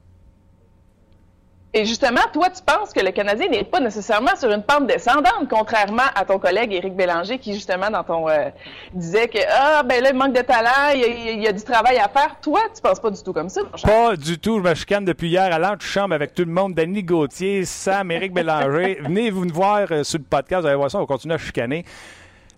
Et 1.77 1.83
justement, 1.83 2.21
toi, 2.31 2.49
tu 2.49 2.63
penses 2.63 2.93
que 2.93 3.01
le 3.01 3.11
Canadien 3.11 3.49
n'est 3.49 3.65
pas 3.65 3.81
nécessairement 3.81 4.33
sur 4.37 4.49
une 4.49 4.63
pente 4.63 4.87
descendante, 4.87 5.49
contrairement 5.49 6.07
à 6.15 6.23
ton 6.23 6.39
collègue 6.39 6.71
Éric 6.71 6.95
Bélanger, 6.95 7.37
qui 7.37 7.53
justement 7.53 7.89
dans 7.91 8.05
ton 8.05 8.29
euh, 8.29 8.49
disait 8.93 9.27
que 9.27 9.39
ah 9.51 9.83
ben 9.83 10.01
là 10.01 10.11
il 10.11 10.15
manque 10.15 10.33
de 10.33 10.41
talent, 10.41 10.93
il 10.93 11.01
y, 11.01 11.03
a, 11.03 11.07
il 11.33 11.43
y 11.43 11.47
a 11.47 11.51
du 11.51 11.61
travail 11.63 11.97
à 11.97 12.07
faire. 12.07 12.37
Toi, 12.41 12.61
tu 12.73 12.81
penses 12.81 13.01
pas 13.01 13.11
du 13.11 13.21
tout 13.21 13.33
comme 13.33 13.49
ça? 13.49 13.59
Pas 13.83 14.15
du 14.15 14.39
tout. 14.39 14.59
Je 14.59 14.69
me 14.69 14.73
chicane 14.73 15.03
depuis 15.03 15.27
hier 15.27 15.53
à 15.53 15.59
l'antichambre 15.59 16.15
avec 16.15 16.33
tout 16.33 16.45
le 16.45 16.51
monde. 16.51 16.75
Danny 16.75 17.03
Gauthier, 17.03 17.65
Sam, 17.65 18.09
Éric 18.09 18.33
Bélanger. 18.33 18.99
Venez 19.03 19.29
vous 19.29 19.45
nous 19.45 19.53
voir 19.53 19.85
euh, 19.91 20.05
sur 20.05 20.19
le 20.19 20.23
podcast. 20.23 20.61
Vous 20.61 20.67
allez 20.67 20.77
voir 20.77 20.89
ça. 20.89 20.97
On 20.97 21.01
va 21.01 21.07
continuer 21.07 21.35
à 21.35 21.39
chicaner. 21.39 21.83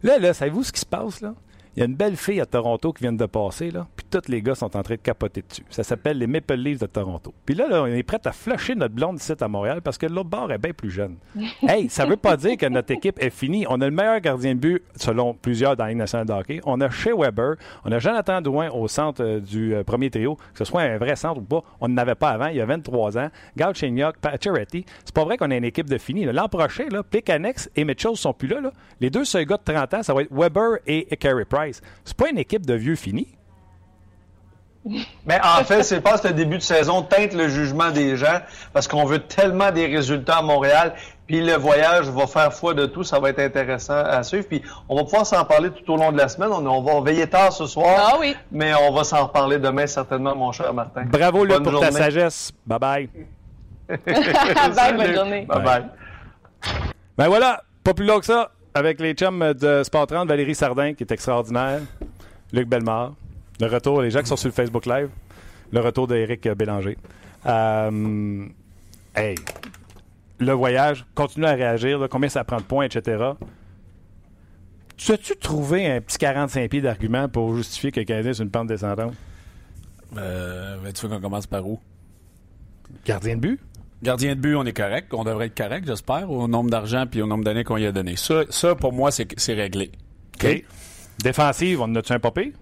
Là, 0.03 0.19
là, 0.19 0.31
savez-vous 0.35 0.63
ce 0.63 0.71
qui 0.71 0.79
se 0.79 0.85
passe, 0.85 1.21
là? 1.21 1.33
Il 1.77 1.81
y 1.81 1.83
a 1.83 1.85
une 1.85 1.93
belle 1.93 2.15
fille 2.15 2.41
à 2.41 2.47
Toronto 2.47 2.91
qui 2.91 3.03
vient 3.03 3.13
de 3.13 3.25
passer, 3.27 3.69
là, 3.69 3.85
puis 3.95 4.03
tous 4.09 4.31
les 4.31 4.41
gars 4.41 4.55
sont 4.55 4.75
en 4.75 4.81
train 4.81 4.95
de 4.95 4.99
capoter 4.99 5.43
dessus. 5.47 5.63
Ça 5.69 5.83
s'appelle 5.83 6.17
les 6.17 6.25
Maple 6.25 6.55
Leafs 6.55 6.79
de 6.79 6.87
Toronto. 6.87 7.35
Puis 7.45 7.53
là, 7.53 7.67
là, 7.67 7.83
on 7.83 7.85
est 7.85 8.01
prêt 8.01 8.17
à 8.25 8.31
flusher 8.31 8.73
notre 8.73 8.95
blonde 8.95 9.17
ici 9.17 9.33
à 9.39 9.47
Montréal 9.47 9.83
parce 9.83 9.99
que 9.99 10.07
l'autre 10.07 10.27
bord 10.27 10.51
est 10.51 10.57
bien 10.57 10.73
plus 10.73 10.89
jeune. 10.89 11.17
hey, 11.61 11.87
ça 11.87 12.07
veut 12.07 12.17
pas 12.17 12.35
dire 12.35 12.57
que 12.57 12.65
notre 12.65 12.91
équipe 12.93 13.21
est 13.21 13.29
finie. 13.29 13.67
On 13.69 13.79
a 13.79 13.85
le 13.85 13.91
meilleur 13.91 14.19
gardien 14.21 14.55
de 14.55 14.59
but, 14.59 14.83
selon 14.95 15.35
plusieurs 15.35 15.77
dans 15.77 15.83
la 15.83 15.91
Ligue 15.91 15.99
nationale 15.99 16.25
de 16.25 16.33
hockey. 16.33 16.61
On 16.65 16.81
a 16.81 16.89
Shea 16.89 17.13
Weber, 17.15 17.57
on 17.85 17.91
a 17.91 17.99
Jonathan 17.99 18.41
Drouin 18.41 18.71
au 18.71 18.87
centre 18.87 19.23
euh, 19.23 19.39
du 19.39 19.75
euh, 19.75 19.83
premier 19.83 20.09
trio, 20.09 20.33
que 20.35 20.57
ce 20.57 20.65
soit 20.65 20.81
un 20.81 20.97
vrai 20.97 21.15
centre 21.15 21.41
ou 21.41 21.43
pas. 21.43 21.61
On 21.79 21.89
n'en 21.89 21.97
avait 21.97 22.15
pas 22.15 22.31
avant, 22.31 22.47
il 22.47 22.55
y 22.55 22.61
a 22.61 22.65
23 22.65 23.19
ans. 23.19 23.29
Galchenyuk, 23.55 24.17
Pacioretty. 24.17 24.83
C'est 25.05 25.13
pas 25.13 25.25
vrai 25.25 25.37
qu'on 25.37 25.51
a 25.51 25.55
une 25.55 25.63
équipe 25.63 25.91
de 25.91 25.99
finie. 25.99 26.25
L'an 26.25 26.49
prochain, 26.49 26.87
là, 26.89 27.03
Plekanec 27.03 27.57
et 27.75 27.85
Mitchell 27.85 28.15
sont 28.15 28.33
plus 28.33 28.47
là, 28.47 28.61
là. 28.61 28.71
Les 28.99 29.11
deux 29.11 29.25
seuls 29.25 29.45
gars 29.45 29.57
de 29.57 29.71
30 29.71 29.93
ans, 29.93 30.01
ça 30.01 30.15
va 30.15 30.23
être 30.23 30.31
Weber 30.31 30.79
et 30.87 31.05
Carey 31.17 31.45
Price. 31.45 31.66
C'est 32.03 32.17
pas 32.17 32.29
une 32.29 32.37
équipe 32.37 32.65
de 32.65 32.73
vieux 32.73 32.95
finis. 32.95 33.27
Mais 35.25 35.37
en 35.43 35.65
fait, 35.65 35.83
c'est 35.83 35.99
pas 35.99 36.17
ce 36.17 36.29
début 36.29 36.57
de 36.57 36.63
saison 36.63 37.01
teinte 37.01 37.33
le 37.33 37.49
jugement 37.49 37.91
des 37.91 38.15
gens 38.15 38.39
parce 38.71 38.87
qu'on 38.87 39.03
veut 39.03 39.19
tellement 39.19 39.69
des 39.71 39.85
résultats 39.85 40.37
à 40.37 40.41
Montréal 40.41 40.93
Puis 41.25 41.41
le 41.41 41.55
voyage 41.55 42.05
va 42.05 42.25
faire 42.25 42.53
foi 42.53 42.73
de 42.73 42.85
tout, 42.85 43.03
ça 43.03 43.19
va 43.19 43.31
être 43.31 43.39
intéressant 43.39 43.97
à 43.97 44.23
suivre. 44.23 44.45
Puis 44.47 44.61
on 44.87 44.95
va 44.95 45.03
pouvoir 45.03 45.25
s'en 45.25 45.43
parler 45.43 45.71
tout 45.71 45.91
au 45.91 45.97
long 45.97 46.13
de 46.13 46.17
la 46.17 46.29
semaine. 46.29 46.51
On, 46.53 46.65
on 46.65 46.81
va 46.81 47.01
veiller 47.01 47.27
tard 47.27 47.51
ce 47.51 47.65
soir, 47.65 48.11
Ah 48.13 48.17
oui. 48.17 48.33
mais 48.49 48.73
on 48.75 48.93
va 48.93 49.03
s'en 49.03 49.25
reparler 49.27 49.59
demain 49.59 49.87
certainement, 49.87 50.33
mon 50.37 50.53
cher 50.53 50.73
Martin. 50.73 51.03
Bravo, 51.03 51.43
Luc, 51.43 51.63
pour 51.63 51.81
ta 51.81 51.91
sagesse. 51.91 52.53
Bye-bye. 52.65 53.09
Bye, 53.89 54.93
bonne 54.95 55.13
journée. 55.13 55.45
Bye 55.45 55.63
bye. 55.63 55.85
Ben 57.17 57.27
voilà, 57.27 57.61
pas 57.83 57.93
plus 57.93 58.05
long 58.05 58.19
que 58.19 58.25
ça, 58.25 58.51
avec 58.77 58.99
les 58.99 59.13
chums 59.13 59.53
de 59.53 59.81
Sport 59.83 60.05
30, 60.05 60.27
Valérie 60.27 60.53
Sardin, 60.53 60.93
qui 60.93 61.03
est 61.03 61.11
extraordinaire, 61.11 61.81
Luc 62.53 62.67
Bellemare, 62.67 63.15
le 63.59 63.65
retour, 63.65 64.03
les 64.03 64.11
gens 64.11 64.21
qui 64.21 64.27
sont 64.27 64.35
sur 64.35 64.49
le 64.49 64.53
Facebook 64.53 64.85
Live, 64.85 65.09
le 65.71 65.79
retour 65.79 66.07
d'Éric 66.07 66.47
Bélanger. 66.49 66.95
Euh, 67.47 68.45
hey, 69.15 69.35
le 70.37 70.51
voyage, 70.51 71.05
continue 71.15 71.47
à 71.47 71.53
réagir, 71.53 71.97
là, 71.97 72.07
combien 72.07 72.29
ça 72.29 72.43
prend 72.43 72.57
de 72.57 72.63
points, 72.63 72.85
etc. 72.85 73.31
Tu 74.95 75.11
as-tu 75.11 75.35
trouvé 75.37 75.91
un 75.91 75.99
petit 75.99 76.19
45 76.19 76.69
pieds 76.69 76.81
d'argument 76.81 77.27
pour 77.27 77.55
justifier 77.55 77.91
que 77.91 77.99
le 77.99 78.05
Canadien 78.05 78.31
est 78.31 78.39
une 78.39 78.51
pente 78.51 78.67
descendante? 78.67 79.13
Euh, 80.15 80.77
tu 80.93 81.07
veux 81.07 81.15
qu'on 81.15 81.21
commence 81.21 81.47
par 81.47 81.67
où? 81.67 81.79
Gardien 83.05 83.37
de 83.37 83.41
but? 83.41 83.59
Gardien 84.03 84.35
de 84.35 84.39
but, 84.39 84.55
on 84.55 84.63
est 84.65 84.73
correct. 84.77 85.11
On 85.13 85.23
devrait 85.23 85.47
être 85.47 85.57
correct, 85.57 85.85
j'espère, 85.87 86.29
au 86.29 86.47
nombre 86.47 86.69
d'argent 86.69 87.05
puis 87.09 87.21
au 87.21 87.25
nombre 87.27 87.43
d'années 87.43 87.63
qu'on 87.63 87.77
y 87.77 87.85
a 87.85 87.91
donné. 87.91 88.15
Ça, 88.15 88.43
ça 88.49 88.75
pour 88.75 88.93
moi, 88.93 89.09
c'est 89.11 89.53
réglé. 89.53 89.91
OK. 90.35 90.63
Défensive, 91.23 91.81
on 91.81 91.85
en 91.85 91.95
a-tu 91.95 92.13
un 92.13 92.19
popé? 92.19 92.53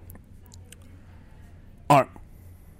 Un. 1.89 2.05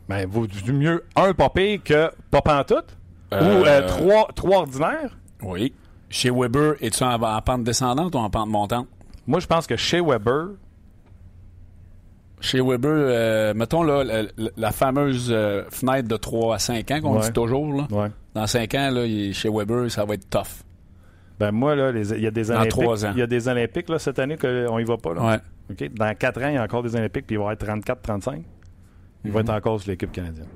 Ben, 0.08 0.28
vaut 0.30 0.48
du 0.48 0.72
mieux 0.72 1.04
un 1.16 1.34
popé 1.34 1.80
que 1.84 2.10
pas 2.32 2.42
pantoute? 2.42 2.96
Ou 3.32 3.36
Euh, 3.36 3.64
euh, 3.66 3.88
trois, 3.88 4.28
trois 4.36 4.60
ordinaires? 4.60 5.18
Oui. 5.42 5.74
Chez 6.10 6.30
Weber, 6.32 6.76
es-tu 6.80 7.04
en, 7.04 7.22
en 7.22 7.42
pente 7.42 7.64
descendante 7.64 8.16
ou 8.16 8.20
en 8.20 8.30
pente 8.30 8.50
montante? 8.50 8.88
Moi, 9.28 9.40
je 9.40 9.48
pense 9.48 9.68
que 9.68 9.76
chez 9.76 10.00
Weber, 10.00 10.50
Chez 12.40 12.62
Weber, 12.62 12.92
euh, 12.92 13.54
mettons 13.56 13.82
là, 13.84 14.24
la, 14.56 14.72
fameuse 14.72 15.30
fenêtre 15.72 16.08
de 16.08 16.16
3 16.18 16.56
à 16.56 16.60
5 16.60 16.92
ans 16.92 17.02
qu'on 17.02 17.16
Ouais. 17.18 17.22
dit 17.26 17.34
toujours. 17.34 17.74
Là. 17.74 17.88
ouais. 17.92 18.12
Dans 18.36 18.46
5 18.46 18.76
ans, 18.76 18.92
là, 18.92 19.06
il- 19.06 19.34
chez 19.34 19.50
Weber, 19.50 19.90
ça 19.90 20.06
va 20.06 20.14
être 20.14 20.30
tough. 20.30 20.62
Ben 21.40 21.52
moi, 21.52 21.76
là, 21.76 21.92
il 21.92 22.22
y 22.22 22.28
a 22.28 22.32
des 22.32 22.44
Dans 22.46 22.52
Olympiques. 22.56 22.72
trois 22.72 23.06
ans. 23.06 23.12
Il 23.16 23.20
y 23.20 23.22
a 23.24 23.28
des 23.28 23.48
Olympiques 23.48 23.90
là, 23.90 23.98
cette 24.00 24.20
année 24.20 24.38
qu'on 24.38 24.78
y 24.80 24.84
va 24.84 24.98
pas. 24.98 25.14
Là. 25.14 25.40
Ouais. 25.70 25.90
Dans 25.90 26.16
quatre 26.16 26.42
ans, 26.44 26.48
il 26.50 26.54
y 26.56 26.58
a 26.58 26.64
encore 26.64 26.84
des 26.84 26.96
Olympiques, 26.96 27.26
puis 27.28 27.36
il 27.36 27.40
va 27.40 27.46
avoir 27.50 27.58
34-35. 27.58 28.44
Il 29.24 29.30
Mhm. 29.30 29.34
va 29.34 29.40
être 29.42 29.50
encore 29.50 29.82
sur 29.82 29.90
l'équipe 29.92 30.12
canadienne. 30.12 30.48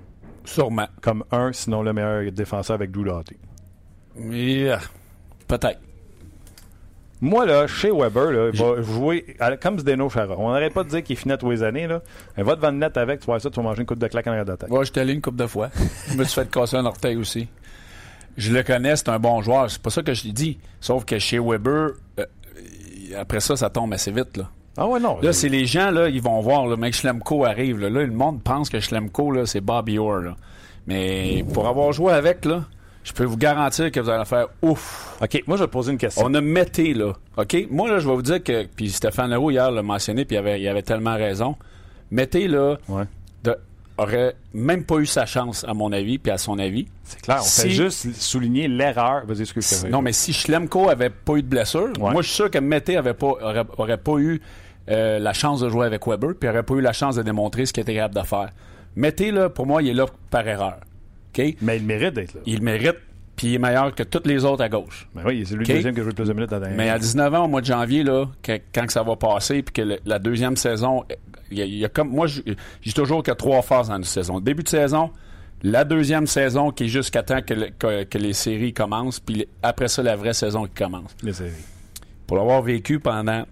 Sûrement. 0.46 0.88
Comme 1.02 1.24
un, 1.32 1.52
sinon 1.54 1.82
le 1.84 1.92
meilleur 1.94 2.32
défenseur 2.32 2.76
avec 2.76 2.92
Drew 2.92 3.04
Doughty. 3.04 3.36
Euh, 4.22 4.78
Peut-être. 5.48 5.80
Moi, 7.22 7.46
là, 7.46 7.68
chez 7.68 7.92
Weber, 7.92 8.32
là, 8.32 8.50
il 8.54 8.60
va 8.60 8.82
jouer 8.82 9.36
à- 9.40 9.58
comme 9.58 9.78
Zdeno 9.80 10.10
Chara. 10.10 10.36
On 10.38 10.52
n'arrête 10.54 10.74
pas 10.74 10.84
de 10.84 10.90
dire 10.90 11.04
qu'il 11.04 11.18
finit 11.18 11.38
tous 11.38 11.50
les 11.52 11.64
années. 11.64 11.86
Là. 11.88 12.02
Elle 12.38 12.46
va 12.46 12.56
devant 12.56 12.72
le 12.72 12.78
net 12.78 12.96
avec, 12.98 13.20
tu 13.20 13.26
vois 13.26 13.40
ça, 13.42 13.50
tu 13.50 13.58
vas 13.58 13.64
manger 13.64 13.82
une 13.82 13.86
coupe 13.86 14.00
de 14.00 14.08
claque 14.08 14.28
en 14.28 14.32
arrière 14.32 14.46
tête. 14.46 14.70
Moi, 14.70 14.84
je 14.86 14.92
suis 14.92 15.00
allé 15.02 15.14
une 15.14 15.22
couple 15.22 15.38
de 15.38 15.48
fois. 15.48 15.70
je 16.10 16.16
me 16.18 16.24
suis 16.24 16.36
fait 16.42 16.50
casser 16.50 16.78
un 16.78 16.86
orteil 16.86 17.18
aussi. 17.18 17.50
Je 18.40 18.54
le 18.54 18.64
connais, 18.64 18.96
c'est 18.96 19.10
un 19.10 19.20
bon 19.20 19.42
joueur. 19.42 19.70
C'est 19.70 19.82
pas 19.82 19.90
ça 19.90 20.02
que 20.02 20.14
je 20.14 20.28
dit. 20.30 20.58
Sauf 20.82 21.06
que 21.06 21.20
chez 21.20 21.40
Weber, 21.40 21.90
euh, 22.20 22.26
après 23.18 23.40
ça, 23.42 23.56
ça 23.56 23.70
tombe 23.70 23.94
assez 23.94 24.12
vite. 24.12 24.38
Là, 24.38 24.50
Ah 24.78 24.88
ouais, 24.88 25.00
non. 25.00 25.20
là 25.22 25.34
c'est 25.34 25.50
les 25.50 25.66
gens, 25.66 25.92
là, 25.92 26.08
ils 26.10 26.22
vont 26.22 26.40
voir, 26.42 26.66
le 26.68 26.78
mec 26.78 26.94
Schlemko 26.94 27.44
arrive. 27.46 27.80
Là, 27.80 27.90
Là, 27.90 28.02
le 28.06 28.12
monde 28.14 28.42
pense 28.42 28.70
que 28.70 28.80
Schlemko, 28.80 29.32
là, 29.32 29.46
c'est 29.46 29.62
Bobby 29.62 30.00
Orr. 30.00 30.20
là. 30.22 30.36
Mais 30.88 31.44
pour 31.54 31.68
avoir 31.68 31.92
joué 31.92 32.14
avec, 32.14 32.46
là, 32.46 32.64
je 33.04 33.12
peux 33.14 33.26
vous 33.26 33.38
garantir 33.38 33.92
que 33.92 34.00
vous 34.00 34.10
allez 34.10 34.26
faire 34.26 34.48
ouf. 34.62 35.18
OK, 35.22 35.44
moi, 35.48 35.58
je 35.58 35.64
vais 35.64 35.68
te 35.68 35.72
poser 35.74 35.92
une 35.92 35.98
question. 35.98 36.24
On 36.26 36.34
a 36.34 36.42
Mété, 36.42 36.94
là. 36.94 37.14
OK? 37.38 37.68
Moi, 37.70 37.90
là, 37.90 38.00
je 38.00 38.08
vais 38.08 38.16
vous 38.16 38.22
dire 38.22 38.44
que. 38.44 38.66
Puis 38.66 38.90
Stéphane 38.90 39.30
Leroux, 39.32 39.52
hier, 39.52 39.70
l'a 39.72 39.84
mentionné, 39.84 40.26
puis 40.26 40.36
il 40.36 40.40
avait, 40.40 40.62
il 40.62 40.68
avait 40.68 40.82
tellement 40.82 41.16
raison. 41.16 41.56
Mété, 42.12 42.48
là, 42.48 42.78
Ouais. 42.88 43.04
Aurait 44.02 44.36
même 44.54 44.84
pas 44.84 44.98
eu 44.98 45.06
sa 45.06 45.26
chance, 45.26 45.64
à 45.68 45.74
mon 45.74 45.92
avis, 45.92 46.18
puis 46.18 46.32
à 46.32 46.38
son 46.38 46.58
avis. 46.60 46.88
C'est 47.04 47.22
clair, 47.22 47.38
on 47.40 47.44
Si- 47.44 47.62
fait 47.62 47.70
juste 47.70 48.14
souligner 48.16 48.68
l'erreur. 48.68 49.26
Vas-y, 49.26 49.42
excuse 49.42 49.86
Non, 49.90 50.02
mais 50.02 50.14
si 50.14 50.34
Schlemko 50.34 50.90
avait 50.90 51.10
pas 51.10 51.36
eu 51.36 51.42
de 51.44 51.48
blessure, 51.48 51.90
Ouais. 52.00 52.12
moi, 52.12 52.22
je 52.22 52.28
suis 52.28 52.36
sûr 52.36 52.52
que 52.52 52.60
Mété 52.60 52.98
avait 52.98 53.14
pas, 53.14 53.28
aurait, 53.28 53.64
aurait 53.78 53.98
pas 53.98 54.18
eu 54.18 54.42
euh, 54.90 55.20
la 55.20 55.34
chance 55.34 55.60
de 55.62 55.70
jouer 55.70 55.86
avec 55.86 56.08
Weber, 56.08 56.32
puis 56.40 56.50
aurait 56.50 56.64
pas 56.64 56.74
eu 56.74 56.82
la 56.82 56.94
chance 56.94 57.16
de 57.16 57.22
démontrer 57.22 57.66
ce 57.68 57.74
qu'il 57.74 57.82
était 57.82 57.94
capable 57.94 58.16
de 58.22 58.26
faire. 58.26 58.50
Mété, 58.96 59.30
là, 59.32 59.48
pour 59.50 59.68
moi, 59.68 59.84
il 59.84 59.90
est 59.90 59.94
là 59.94 60.08
par 60.32 60.48
erreur. 60.48 60.78
Mais 61.62 61.78
il 61.78 61.84
mérite 61.86 62.16
d'être 62.16 62.34
là. 62.34 62.42
Il 62.46 62.62
mérite, 62.64 62.96
puis 63.36 63.48
il 63.48 63.54
est 63.56 63.60
meilleur 63.60 63.94
que 63.96 64.04
tous 64.04 64.28
les 64.28 64.44
autres 64.44 64.64
à 64.64 64.68
gauche. 64.68 65.08
Ben 65.16 65.22
oui, 65.26 65.44
c'est 65.48 65.54
lui 65.56 65.66
le 65.66 65.74
deuxième 65.76 65.94
qui 65.94 66.00
a 66.02 66.04
joué 66.04 66.12
le 66.12 66.16
plus 66.16 66.28
de 66.28 66.34
minutes 66.34 66.50
dernière. 66.50 66.72
Mais 66.76 66.90
à 66.90 66.98
19 67.00 67.34
ans, 67.36 67.46
au 67.46 67.48
mois 67.48 67.62
de 67.62 67.66
janvier, 67.68 68.04
là, 68.04 68.26
que- 68.42 68.60
quand 68.74 68.86
que 68.88 68.92
ça 68.92 69.04
va 69.04 69.16
passer, 69.16 69.62
puis 69.62 69.72
que 69.74 69.82
le- 69.84 70.00
la 70.06 70.18
deuxième 70.20 70.58
saison, 70.58 71.04
y 71.58 71.62
a, 71.62 71.66
y 71.66 71.86
a 71.86 71.90
comme 71.90 72.10
moi, 72.10 72.28
dis 72.28 72.94
toujours 72.94 73.24
qu'il 73.24 73.32
y 73.32 73.34
a 73.34 73.36
trois 73.36 73.62
phases 73.62 73.90
dans 73.90 73.98
une 73.98 74.04
saison. 74.04 74.40
Début 74.40 74.64
de 74.64 74.70
saison, 74.70 75.12
la 75.64 75.84
deuxième 75.84 76.28
saison 76.28 76.72
qui 76.72 76.86
est 76.86 76.88
jusqu'à 76.88 77.24
temps 77.24 77.42
que, 77.42 77.54
le- 77.54 77.70
que- 77.78 78.04
que 78.04 78.18
les 78.18 78.34
séries 78.34 78.74
commencent, 78.74 79.20
puis 79.20 79.48
après 79.64 79.88
ça, 79.88 80.02
la 80.04 80.16
vraie 80.16 80.34
saison 80.34 80.66
qui 80.66 80.74
commence. 80.74 81.16
Les 81.24 81.34
séries. 81.34 81.52
Pour 82.28 82.38
l'avoir 82.38 82.62
vécu 82.62 83.00
pendant 83.00 83.44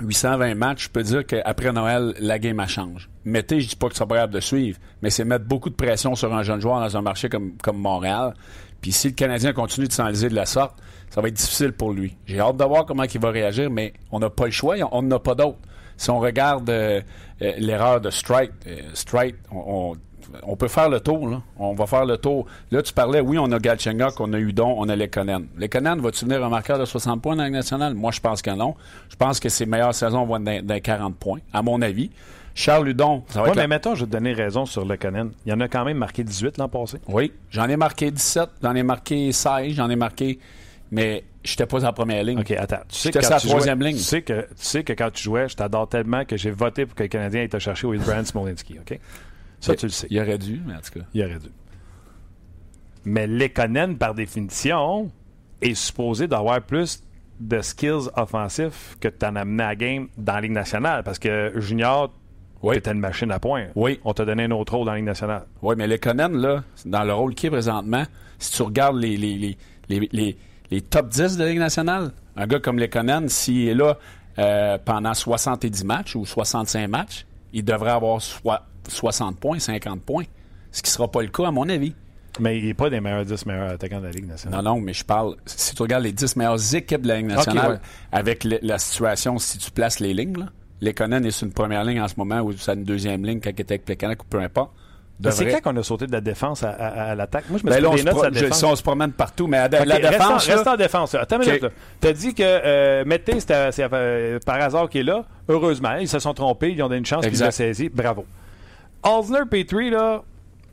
820 0.00 0.54
matchs, 0.54 0.84
je 0.84 0.88
peux 0.90 1.02
dire 1.02 1.24
qu'après 1.26 1.72
Noël, 1.72 2.14
la 2.18 2.38
game 2.38 2.58
a 2.60 2.66
change. 2.66 3.08
Mettez, 3.24 3.60
je 3.60 3.68
dis 3.68 3.76
pas 3.76 3.88
que 3.88 3.96
c'est 3.96 4.06
pas 4.06 4.16
grave 4.16 4.30
de 4.30 4.40
suivre, 4.40 4.78
mais 5.00 5.10
c'est 5.10 5.24
mettre 5.24 5.44
beaucoup 5.44 5.70
de 5.70 5.74
pression 5.74 6.14
sur 6.14 6.32
un 6.34 6.42
jeune 6.42 6.60
joueur 6.60 6.80
dans 6.80 6.96
un 6.96 7.02
marché 7.02 7.28
comme, 7.28 7.52
comme 7.62 7.78
Montréal. 7.78 8.34
Puis 8.80 8.90
si 8.90 9.08
le 9.08 9.14
Canadien 9.14 9.52
continue 9.52 9.86
de 9.86 9.92
s'enliser 9.92 10.28
de 10.28 10.34
la 10.34 10.46
sorte, 10.46 10.74
ça 11.10 11.20
va 11.20 11.28
être 11.28 11.34
difficile 11.34 11.72
pour 11.72 11.92
lui. 11.92 12.16
J'ai 12.26 12.40
hâte 12.40 12.56
de 12.56 12.64
voir 12.64 12.84
comment 12.84 13.04
il 13.04 13.20
va 13.20 13.30
réagir, 13.30 13.70
mais 13.70 13.92
on 14.10 14.18
n'a 14.18 14.30
pas 14.30 14.46
le 14.46 14.50
choix, 14.50 14.74
on 14.90 15.02
n'a 15.02 15.18
pas 15.20 15.34
d'autre. 15.36 15.58
Si 16.02 16.10
on 16.10 16.18
regarde 16.18 16.68
euh, 16.68 17.00
euh, 17.42 17.52
l'erreur 17.58 18.00
de 18.00 18.10
Strike, 18.10 18.50
euh, 18.66 18.80
Strike, 18.92 19.36
on, 19.52 19.92
on- 19.92 19.96
on 20.44 20.56
peut 20.56 20.68
faire 20.68 20.88
le 20.88 20.98
tour, 20.98 21.28
là. 21.28 21.42
On 21.58 21.74
va 21.74 21.86
faire 21.86 22.06
le 22.06 22.16
tour. 22.16 22.46
Là, 22.70 22.80
tu 22.82 22.92
parlais, 22.94 23.20
oui, 23.20 23.36
on 23.38 23.52
a 23.52 23.58
Galchenyuk, 23.58 24.18
on 24.18 24.32
a 24.32 24.38
Udon, 24.38 24.74
on 24.78 24.88
a 24.88 24.96
Lekonen. 24.96 25.46
Lekonen, 25.58 26.00
va-tu 26.00 26.24
venir 26.24 26.42
un 26.44 26.48
marqueur 26.48 26.78
de 26.78 26.84
60 26.86 27.20
points 27.20 27.36
dans 27.36 27.42
la 27.42 27.50
nationale? 27.50 27.92
Moi, 27.94 28.10
je 28.12 28.20
pense 28.20 28.40
que 28.40 28.50
non. 28.50 28.74
Je 29.10 29.16
pense 29.16 29.38
que 29.40 29.48
ses 29.48 29.66
meilleures 29.66 29.94
saisons 29.94 30.24
vont 30.24 30.44
être 30.46 30.64
les 30.66 30.80
40 30.80 31.16
points, 31.16 31.40
à 31.52 31.60
mon 31.62 31.82
avis. 31.82 32.10
Charles 32.54 32.88
Udon, 32.88 33.22
ça 33.28 33.40
va 33.40 33.42
Ouais, 33.44 33.48
être 33.50 33.56
mais 33.56 33.62
la- 33.62 33.68
mettons, 33.68 33.94
je 33.94 34.00
vais 34.00 34.06
te 34.06 34.12
donner 34.12 34.32
raison 34.32 34.64
sur 34.66 34.84
le 34.84 34.96
Conan. 34.96 35.28
Il 35.46 35.50
y 35.50 35.52
en 35.54 35.60
a 35.60 35.68
quand 35.68 35.84
même 35.84 35.98
marqué 35.98 36.24
18 36.24 36.56
l'an 36.58 36.68
passé. 36.68 36.98
Oui, 37.08 37.32
j'en 37.50 37.68
ai 37.68 37.76
marqué 37.76 38.10
17, 38.10 38.48
j'en 38.62 38.74
ai 38.74 38.82
marqué 38.82 39.30
16, 39.32 39.74
j'en 39.74 39.90
ai 39.90 39.96
marqué... 39.96 40.38
Mais 40.94 41.24
j'étais 41.42 41.66
pas 41.66 41.84
en 41.84 41.92
première 41.92 42.22
ligne. 42.22 42.38
OK, 42.38 42.50
attends. 42.52 42.76
Tu 42.88 42.96
sais, 42.96 43.10
J'étais 43.12 43.26
troisième 43.26 43.78
jouais- 43.80 43.88
ligne. 43.88 43.96
Tu 43.96 44.02
sais, 44.04 44.22
que, 44.22 44.42
tu 44.42 44.46
sais 44.56 44.84
que 44.84 44.92
quand 44.92 45.10
tu 45.10 45.22
jouais, 45.22 45.48
je 45.48 45.56
t'adore 45.56 45.88
tellement 45.88 46.24
que 46.24 46.36
j'ai 46.36 46.50
voté 46.50 46.84
pour 46.86 46.94
que 46.94 47.02
le 47.02 47.08
Canadien 47.08 47.42
ait 47.50 47.58
cherché 47.60 47.86
Will 47.86 48.00
Brand 48.02 48.24
Smolinski, 48.26 48.78
OK? 48.78 48.98
Ça, 49.58 49.74
tu 49.74 49.86
le 49.86 49.90
sais. 49.92 50.06
Il 50.10 50.20
aurait 50.20 50.38
dû, 50.38 50.60
mais 50.66 50.74
en 50.74 50.80
tout 50.80 50.98
cas... 51.00 51.06
Il 51.14 51.24
aurait 51.24 51.38
dû. 51.38 51.48
Mais 53.04 53.26
Lekonen, 53.26 53.96
par 53.96 54.14
définition, 54.14 55.10
est 55.60 55.74
supposé 55.74 56.28
d'avoir 56.28 56.60
plus 56.60 57.02
de 57.40 57.60
skills 57.60 58.08
offensifs 58.16 58.96
que 59.00 59.08
tu 59.08 59.26
en 59.26 59.34
as 59.36 59.40
amené 59.40 59.62
à 59.64 59.68
la 59.68 59.76
game 59.76 60.08
dans 60.16 60.34
la 60.34 60.40
Ligue 60.42 60.52
nationale. 60.52 61.02
Parce 61.02 61.18
que 61.18 61.52
Junior, 61.56 62.12
Oui. 62.62 62.76
t'étais 62.76 62.92
une 62.92 63.00
machine 63.00 63.30
à 63.32 63.40
points. 63.40 63.68
Oui. 63.74 63.98
On 64.04 64.12
t'a 64.12 64.24
donné 64.24 64.44
un 64.44 64.50
autre 64.52 64.74
rôle 64.76 64.86
dans 64.86 64.92
la 64.92 64.98
Ligue 64.98 65.06
nationale. 65.06 65.46
Oui, 65.62 65.74
mais 65.76 65.86
Lekonen, 65.88 66.36
là, 66.36 66.62
dans 66.84 67.02
le 67.02 67.12
rôle 67.14 67.34
qu'il 67.34 67.48
est 67.48 67.50
présentement, 67.50 68.04
si 68.38 68.52
tu 68.52 68.62
regardes 68.62 68.96
les, 68.98 69.16
les, 69.16 69.56
les, 69.88 70.08
les, 70.12 70.36
les- 70.72 70.82
top 70.82 71.08
10 71.08 71.36
de 71.36 71.42
la 71.44 71.48
Ligue 71.50 71.58
nationale, 71.58 72.12
un 72.36 72.46
gars 72.46 72.58
comme 72.60 72.78
Lekonen, 72.78 73.28
s'il 73.28 73.68
est 73.68 73.74
là 73.74 73.98
euh, 74.38 74.78
pendant 74.84 75.14
70 75.14 75.84
matchs 75.84 76.16
ou 76.16 76.24
65 76.26 76.88
matchs, 76.88 77.26
il 77.52 77.64
devrait 77.64 77.90
avoir 77.92 78.20
soit 78.22 78.62
60 78.88 79.38
points, 79.38 79.58
50 79.58 80.00
points. 80.02 80.24
Ce 80.70 80.82
qui 80.82 80.88
ne 80.88 80.92
sera 80.94 81.10
pas 81.10 81.20
le 81.22 81.28
cas, 81.28 81.48
à 81.48 81.50
mon 81.50 81.68
avis. 81.68 81.94
Mais 82.40 82.58
il 82.58 82.64
n'est 82.64 82.72
pas 82.74 82.88
des 82.88 83.00
meilleurs 83.00 83.26
10 83.26 83.44
meilleurs 83.44 83.72
attaquants 83.72 84.00
de 84.00 84.06
la 84.06 84.10
Ligue 84.10 84.26
nationale. 84.26 84.64
Non, 84.64 84.76
non, 84.76 84.80
mais 84.80 84.94
je 84.94 85.04
parle. 85.04 85.36
Si 85.44 85.74
tu 85.74 85.82
regardes 85.82 86.04
les 86.04 86.12
10 86.12 86.34
meilleures 86.36 86.74
équipes 86.74 87.02
de 87.02 87.08
la 87.08 87.16
Ligue 87.18 87.26
nationale, 87.26 87.72
ouais. 87.72 87.78
avec 88.10 88.44
le- 88.44 88.58
la 88.62 88.78
situation, 88.78 89.38
si 89.38 89.58
tu 89.58 89.70
places 89.70 90.00
les 90.00 90.14
lignes, 90.14 90.38
là, 90.38 90.46
Lekonen 90.80 91.24
est 91.26 91.30
sur 91.30 91.46
une 91.46 91.52
première 91.52 91.84
ligne 91.84 92.00
en 92.00 92.08
ce 92.08 92.14
moment 92.16 92.40
ou 92.40 92.52
c'est 92.52 92.72
une 92.72 92.84
deuxième 92.84 93.22
ligne 93.24 93.38
quand 93.40 93.50
il 93.50 93.60
était 93.60 93.74
avec 93.74 93.84
Plekanec 93.84 94.22
ou 94.22 94.26
peu 94.26 94.40
importe. 94.40 94.72
Mais 95.24 95.30
C'est 95.30 95.46
quand 95.60 95.70
qu'on 95.72 95.76
a 95.78 95.82
sauté 95.82 96.06
de 96.06 96.12
la 96.12 96.20
défense 96.20 96.62
à, 96.62 96.70
à- 96.70 97.10
à 97.10 97.14
l'attaque? 97.14 97.44
Moi, 97.50 97.58
je 97.60 97.66
me 97.66 97.70
Ben 97.70 97.80
des 97.94 98.02
notes 98.04 98.22
la 98.22 98.30
défense. 98.30 98.62
on 98.62 98.76
se 98.76 98.82
promène 98.82 99.12
partout, 99.12 99.46
mais 99.46 99.58
à 99.58 99.68
la, 99.68 99.84
la 99.84 99.94
reste 99.94 100.04
en- 100.04 100.10
défense, 100.10 100.46
reste 100.48 100.66
en 100.66 100.76
défense. 100.76 101.14
Attends 101.14 101.36
une 101.36 101.42
Ok. 101.42 101.48
minute. 101.48 101.62
là. 101.62 101.68
T'as 102.00 102.12
dit 102.12 102.34
que 102.34 102.42
euh, 102.44 103.04
Mété, 103.04 103.38
c'est, 103.40 103.50
euh, 103.92 104.38
par 104.44 104.56
hasard 104.60 104.88
qu'il 104.88 105.02
est 105.02 105.04
là. 105.04 105.24
Heureusement, 105.48 105.94
ils 105.96 106.08
se 106.08 106.18
sont 106.18 106.34
trompés. 106.34 106.70
Ils 106.72 106.82
ont 106.82 106.88
donné 106.88 106.98
une 106.98 107.06
chance. 107.06 107.24
Puis 107.26 107.36
ils 107.36 107.40
l'ont 107.44 107.50
saisi. 107.50 107.88
Bravo. 107.88 108.24
Osner 109.02 109.40
Petrie, 109.50 109.90
là, 109.90 110.22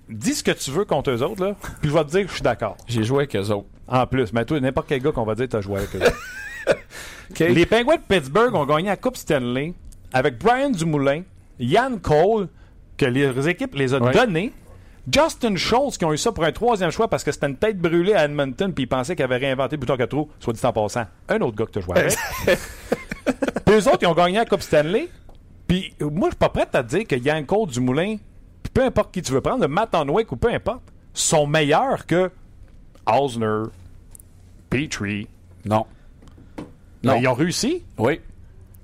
dis 0.10 0.36
ce 0.36 0.44
que 0.44 0.52
tu 0.52 0.72
veux 0.72 0.86
contre 0.86 1.12
eux 1.12 1.22
autres, 1.24 1.44
là. 1.46 1.56
Puis 1.82 1.90
je 1.90 1.96
vais 1.96 2.04
te 2.06 2.10
dire 2.12 2.22
que 2.24 2.28
je 2.30 2.34
suis 2.34 2.42
d'accord. 2.44 2.78
j'ai 2.88 3.04
joué 3.04 3.20
avec 3.20 3.36
eux 3.36 3.52
autres. 3.52 3.68
En 3.88 4.06
plus, 4.06 4.32
mais 4.34 4.46
toi, 4.46 4.60
n'importe 4.60 4.88
quel 4.88 5.02
gars 5.02 5.12
qu'on 5.12 5.26
va 5.26 5.34
dire, 5.36 5.48
t'as 5.50 5.62
joué 5.62 5.78
avec 5.78 5.96
eux. 5.96 6.00
OK? 7.32 7.40
Les 7.40 7.66
Penguins 7.66 7.96
de 7.96 8.02
Pittsburgh 8.08 8.54
ont 8.56 8.66
gagné 8.66 8.88
la 8.90 8.98
Coupe 8.98 9.18
Stanley 9.18 9.74
avec 10.14 10.38
Brian 10.40 10.70
Dumoulin, 10.70 11.24
Yann 11.60 12.00
Cole, 12.00 12.48
que 13.00 13.06
les 13.06 13.48
équipes 13.50 13.74
les 13.76 13.94
ont 13.96 14.02
Ouais. 14.02 14.14
donnés, 14.14 14.54
Justin 15.12 15.56
Schultz, 15.56 15.98
qui 15.98 16.06
ont 16.06 16.14
eu 16.14 16.18
ça 16.18 16.32
pour 16.32 16.44
un 16.44 16.52
troisième 16.52 16.92
choix 16.92 17.08
parce 17.08 17.24
que 17.24 17.32
c'était 17.32 17.48
une 17.48 17.56
tête 17.58 17.80
brûlée 17.80 18.14
à 18.14 18.26
Edmonton, 18.26 18.72
puis 18.74 18.84
ils 18.84 18.88
pensaient 18.88 19.16
qu'ils 19.16 19.26
avaient 19.26 19.38
réinventé 19.38 19.78
plutôt 19.78 19.98
que 19.98 20.04
trop, 20.04 20.30
soit 20.40 20.54
dit 20.54 20.64
en 20.64 20.74
passant. 20.74 21.06
Un 21.30 21.40
autre 21.42 21.56
gars 21.58 21.66
que 21.66 21.72
tu 21.80 21.82
joué 21.82 21.98
avec. 21.98 22.18
puis 23.66 23.76
eux 23.76 23.88
autres, 23.88 24.00
ils 24.02 24.08
ont 24.08 24.14
gagné 24.14 24.38
la 24.38 24.46
Coupe 24.46 24.62
Stanley. 24.62 25.10
Puis 25.68 25.94
moi, 26.02 26.28
je 26.30 26.32
suis 26.34 26.38
pas 26.40 26.50
prêt 26.50 26.68
à 26.74 26.84
te 26.84 26.88
dire 26.96 27.08
que 27.08 27.16
Yanko 27.16 27.66
Dumoulin, 27.68 28.18
puis 28.62 28.72
peu 28.74 28.84
importe 28.84 29.12
qui 29.14 29.22
tu 29.22 29.32
veux 29.32 29.42
prendre, 29.42 29.62
le 29.62 29.68
Matt 29.68 29.96
Onwick 29.96 30.32
ou 30.32 30.36
peu 30.36 30.50
importe, 30.54 30.82
sont 31.14 31.48
meilleurs 31.48 32.06
que 32.06 32.30
Osner, 33.08 33.70
Petrie. 34.70 35.28
Non. 35.66 35.86
Ben, 36.58 36.64
Non. 37.14 37.16
ils 37.22 37.28
ont 37.28 37.34
réussi. 37.34 37.84
Oui. 37.98 38.20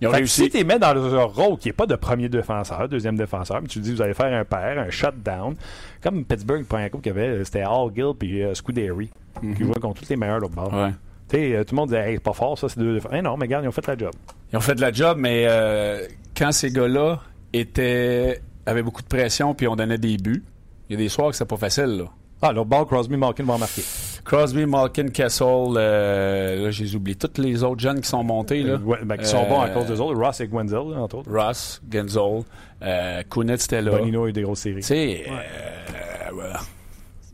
Ils 0.02 0.08
ont 0.08 0.12
Fait 0.12 0.18
réussi. 0.18 0.44
si 0.44 0.50
tu 0.50 0.58
les 0.58 0.64
mets 0.64 0.78
dans 0.78 0.94
leur 0.94 1.34
rôle 1.34 1.58
qui 1.58 1.70
n'est 1.70 1.74
pas 1.74 1.86
de 1.86 1.96
premier 1.96 2.28
défenseur, 2.28 2.90
deuxième 2.90 3.16
défenseur, 3.16 3.62
mais 3.62 3.68
tu 3.68 3.80
dis 3.80 3.94
vous 3.94 4.02
allez 4.02 4.14
faire 4.14 4.34
un 4.34 4.44
pair, 4.44 4.78
un 4.78 4.90
shutdown, 4.90 5.56
comme 6.04 6.26
Pittsburgh, 6.26 6.60
le 6.60 6.66
premier 6.66 6.90
coup 6.90 6.98
qu'il 7.00 7.16
y 7.16 7.18
avait, 7.18 7.44
c'était 7.46 7.64
Hall 7.66 7.92
Gill 7.96 8.12
puis 8.20 8.44
euh, 8.44 8.54
Scuderi, 8.54 9.10
qui 9.56 9.64
jouaient 9.64 9.80
contre 9.80 10.02
tous 10.02 10.10
les 10.10 10.18
meilleurs 10.18 10.40
l'autre 10.40 10.56
bord. 10.56 10.74
Ouais. 10.74 10.92
Tu 11.30 11.38
sais, 11.38 11.56
euh, 11.56 11.64
tout 11.64 11.74
le 11.74 11.78
monde 11.78 11.90
disait, 11.90 12.10
hey, 12.10 12.16
c'est 12.16 12.24
pas 12.24 12.34
fort, 12.34 12.58
ça, 12.58 12.68
c'est 12.70 12.80
deux 12.80 12.94
défenseurs. 12.96 13.18
Eh 13.18 13.22
non, 13.22 13.38
mais 13.38 13.46
regarde, 13.46 13.64
ils 13.64 13.68
ont 13.70 13.72
fait 13.72 13.88
la 13.88 13.98
job. 13.98 14.12
Ils 14.52 14.58
ont 14.58 14.62
fait 14.62 14.76
de 14.76 14.82
la 14.82 14.92
job, 14.92 15.18
mais 15.20 15.46
euh, 15.48 16.06
quand 16.38 16.52
ces 16.52 16.72
gars-là 16.72 17.22
étaient 17.54 18.42
avaient 18.66 18.84
beaucoup 18.84 19.02
de 19.02 19.08
pression 19.08 19.54
puis 19.54 19.68
on 19.68 19.76
donnait 19.76 19.98
des 19.98 20.18
buts, 20.18 20.44
il 20.90 20.94
y 20.94 20.96
a 20.96 20.98
des 20.98 21.10
soirs 21.10 21.30
que 21.30 21.36
c'est 21.38 21.46
pas 21.46 21.58
facile. 21.58 21.86
Là. 21.98 22.06
Ah, 22.42 22.52
l'autre 22.52 22.70
bord, 22.70 22.86
Crosby, 22.86 23.16
Malkin 23.16 23.44
vont 23.44 23.58
marquer. 23.58 23.84
Crosby, 24.26 24.66
Malkin, 24.66 25.10
Kessel, 25.10 25.46
euh, 25.78 26.66
là, 26.66 26.72
j'ai 26.72 26.96
oublié 26.96 27.16
tous 27.16 27.40
les 27.40 27.64
autres 27.64 27.80
jeunes 27.80 28.02
qui 28.02 28.10
sont 28.10 28.24
montés. 28.24 28.64
Là. 28.64 28.78
Ouais, 28.78 28.98
ben, 29.06 29.18
qui 29.18 29.26
sont 29.26 29.48
bons 29.48 29.62
à 29.62 29.68
Euh, 29.70 29.74
cause 29.74 29.86
des 29.86 30.00
autres. 30.02 30.20
Ross 30.20 30.42
et 30.42 30.48
Gwenzel, 30.48 30.80
là, 30.90 31.00
entre 31.02 31.18
autres. 31.20 31.32
Ross, 31.32 31.80
Genzel, 31.92 32.42
euh, 32.82 33.22
Kunitz 33.30 33.66
était 33.66 33.82
là. 33.84 33.92
Bonino 33.92 34.26
a 34.26 34.30
eu 34.30 34.34
des 34.34 34.42
grosses 34.42 34.62
séries. 34.62 34.78
Tu 34.82 34.88
sais, 34.88 35.26
euh, 35.30 36.30
voilà. 36.34 36.60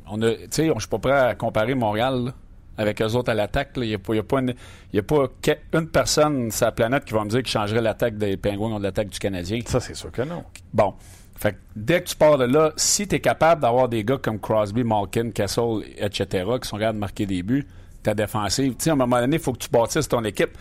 on 0.10 0.22
a, 0.22 0.32
sais, 0.50 0.68
je 0.68 0.80
suis 0.80 0.90
pas 0.90 1.00
prêt 1.00 1.12
à 1.18 1.34
comparer 1.36 1.76
Montréal 1.76 2.26
là, 2.26 2.34
avec 2.78 3.02
eux 3.02 3.16
autres 3.16 3.30
à 3.32 3.36
l'attaque. 3.36 3.70
Il 3.78 3.84
n'y 3.84 3.94
a 3.94 3.98
pas, 3.98 4.14
a 4.14 4.40
une, 4.42 4.54
il 4.92 4.96
y 4.98 5.00
a 5.00 5.04
pas 5.04 5.28
que- 5.42 5.78
une 5.78 5.88
personne 5.88 6.52
sur 6.52 6.66
la 6.66 6.72
planète 6.74 7.06
qui 7.06 7.14
va 7.14 7.24
me 7.24 7.30
dire 7.30 7.40
qu'il 7.40 7.52
changerait 7.52 7.82
l'attaque 7.82 8.18
des 8.18 8.36
Penguins 8.36 8.58
contre 8.70 8.80
l'attaque 8.84 9.08
du 9.10 9.18
Canadien. 9.20 9.62
Ça, 9.66 9.80
c'est 9.80 9.96
sûr 9.96 10.12
que 10.12 10.24
non. 10.24 10.44
Bon. 10.74 10.94
Fait 11.42 11.54
que 11.54 11.58
dès 11.76 12.04
que 12.04 12.10
tu 12.10 12.16
pars 12.16 12.38
de 12.38 12.44
là, 12.44 12.72
si 12.76 13.08
tu 13.08 13.16
es 13.16 13.20
capable 13.20 13.64
d'avoir 13.64 13.90
des 13.90 14.04
gars 14.04 14.20
comme 14.22 14.40
Crosby, 14.40 14.84
Malkin, 14.84 15.32
Kessel, 15.32 15.82
etc., 15.98 16.46
qui 16.62 16.70
sont 16.70 16.78
capables 16.78 16.98
de 16.98 17.00
marquer 17.00 17.26
des 17.26 17.42
buts, 17.42 17.68
ta 18.04 18.14
défensive, 18.14 18.74
tu 18.74 18.84
sais, 18.84 18.90
à 18.92 18.94
un 18.94 18.96
moment 18.96 19.20
donné, 19.20 19.38
il 19.38 19.42
faut 19.42 19.52
que 19.52 19.58
tu 19.58 19.70
bâtisses 19.70 20.08
ton 20.08 20.24
équipe. 20.24 20.52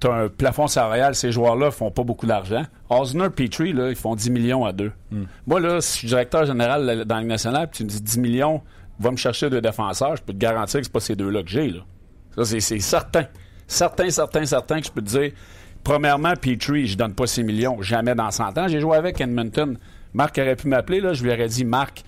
Tu 0.00 0.08
as 0.08 0.12
un 0.12 0.28
plafond 0.28 0.66
salarial, 0.66 1.14
ces 1.14 1.30
joueurs-là 1.30 1.70
font 1.70 1.92
pas 1.92 2.02
beaucoup 2.02 2.26
d'argent. 2.26 2.64
Osner, 2.90 3.30
Petrie, 3.30 3.72
là, 3.72 3.90
ils 3.90 3.96
font 3.96 4.16
10 4.16 4.30
millions 4.30 4.64
à 4.64 4.72
deux. 4.72 4.90
Moi, 5.46 5.60
là, 5.60 5.80
si 5.80 5.92
je 5.92 5.98
suis 5.98 6.08
directeur 6.08 6.46
général 6.46 7.04
dans 7.04 7.14
la 7.14 7.20
Ligue 7.20 7.30
nationale, 7.30 7.68
puis 7.70 7.78
tu 7.78 7.84
me 7.84 7.88
dis 7.88 8.00
10 8.00 8.18
millions, 8.18 8.60
va 8.98 9.12
me 9.12 9.16
chercher 9.16 9.50
deux 9.50 9.60
défenseurs, 9.60 10.16
je 10.16 10.22
peux 10.22 10.32
te 10.32 10.38
garantir 10.38 10.80
que 10.80 10.86
c'est 10.86 10.92
pas 10.92 10.98
ces 10.98 11.14
deux-là 11.14 11.44
que 11.44 11.48
j'ai. 11.48 11.68
Là. 11.70 11.80
Ça, 12.34 12.44
c'est, 12.44 12.58
c'est 12.58 12.80
certain. 12.80 13.26
Certain, 13.68 14.10
certain, 14.10 14.44
certain 14.44 14.80
que 14.80 14.86
je 14.86 14.90
peux 14.90 15.02
te 15.02 15.10
dire. 15.10 15.30
Premièrement, 15.84 16.34
Petrie, 16.34 16.88
je 16.88 16.96
donne 16.96 17.14
pas 17.14 17.28
6 17.28 17.44
millions. 17.44 17.80
Jamais 17.82 18.16
dans 18.16 18.32
100 18.32 18.58
ans. 18.58 18.66
J'ai 18.66 18.80
joué 18.80 18.96
avec 18.96 19.20
Edmonton. 19.20 19.78
Marc 20.18 20.36
aurait 20.38 20.56
pu 20.56 20.66
m'appeler, 20.68 21.00
là. 21.00 21.14
Je 21.14 21.22
lui 21.22 21.30
aurais 21.32 21.46
dit, 21.48 21.64
Marc, 21.64 22.02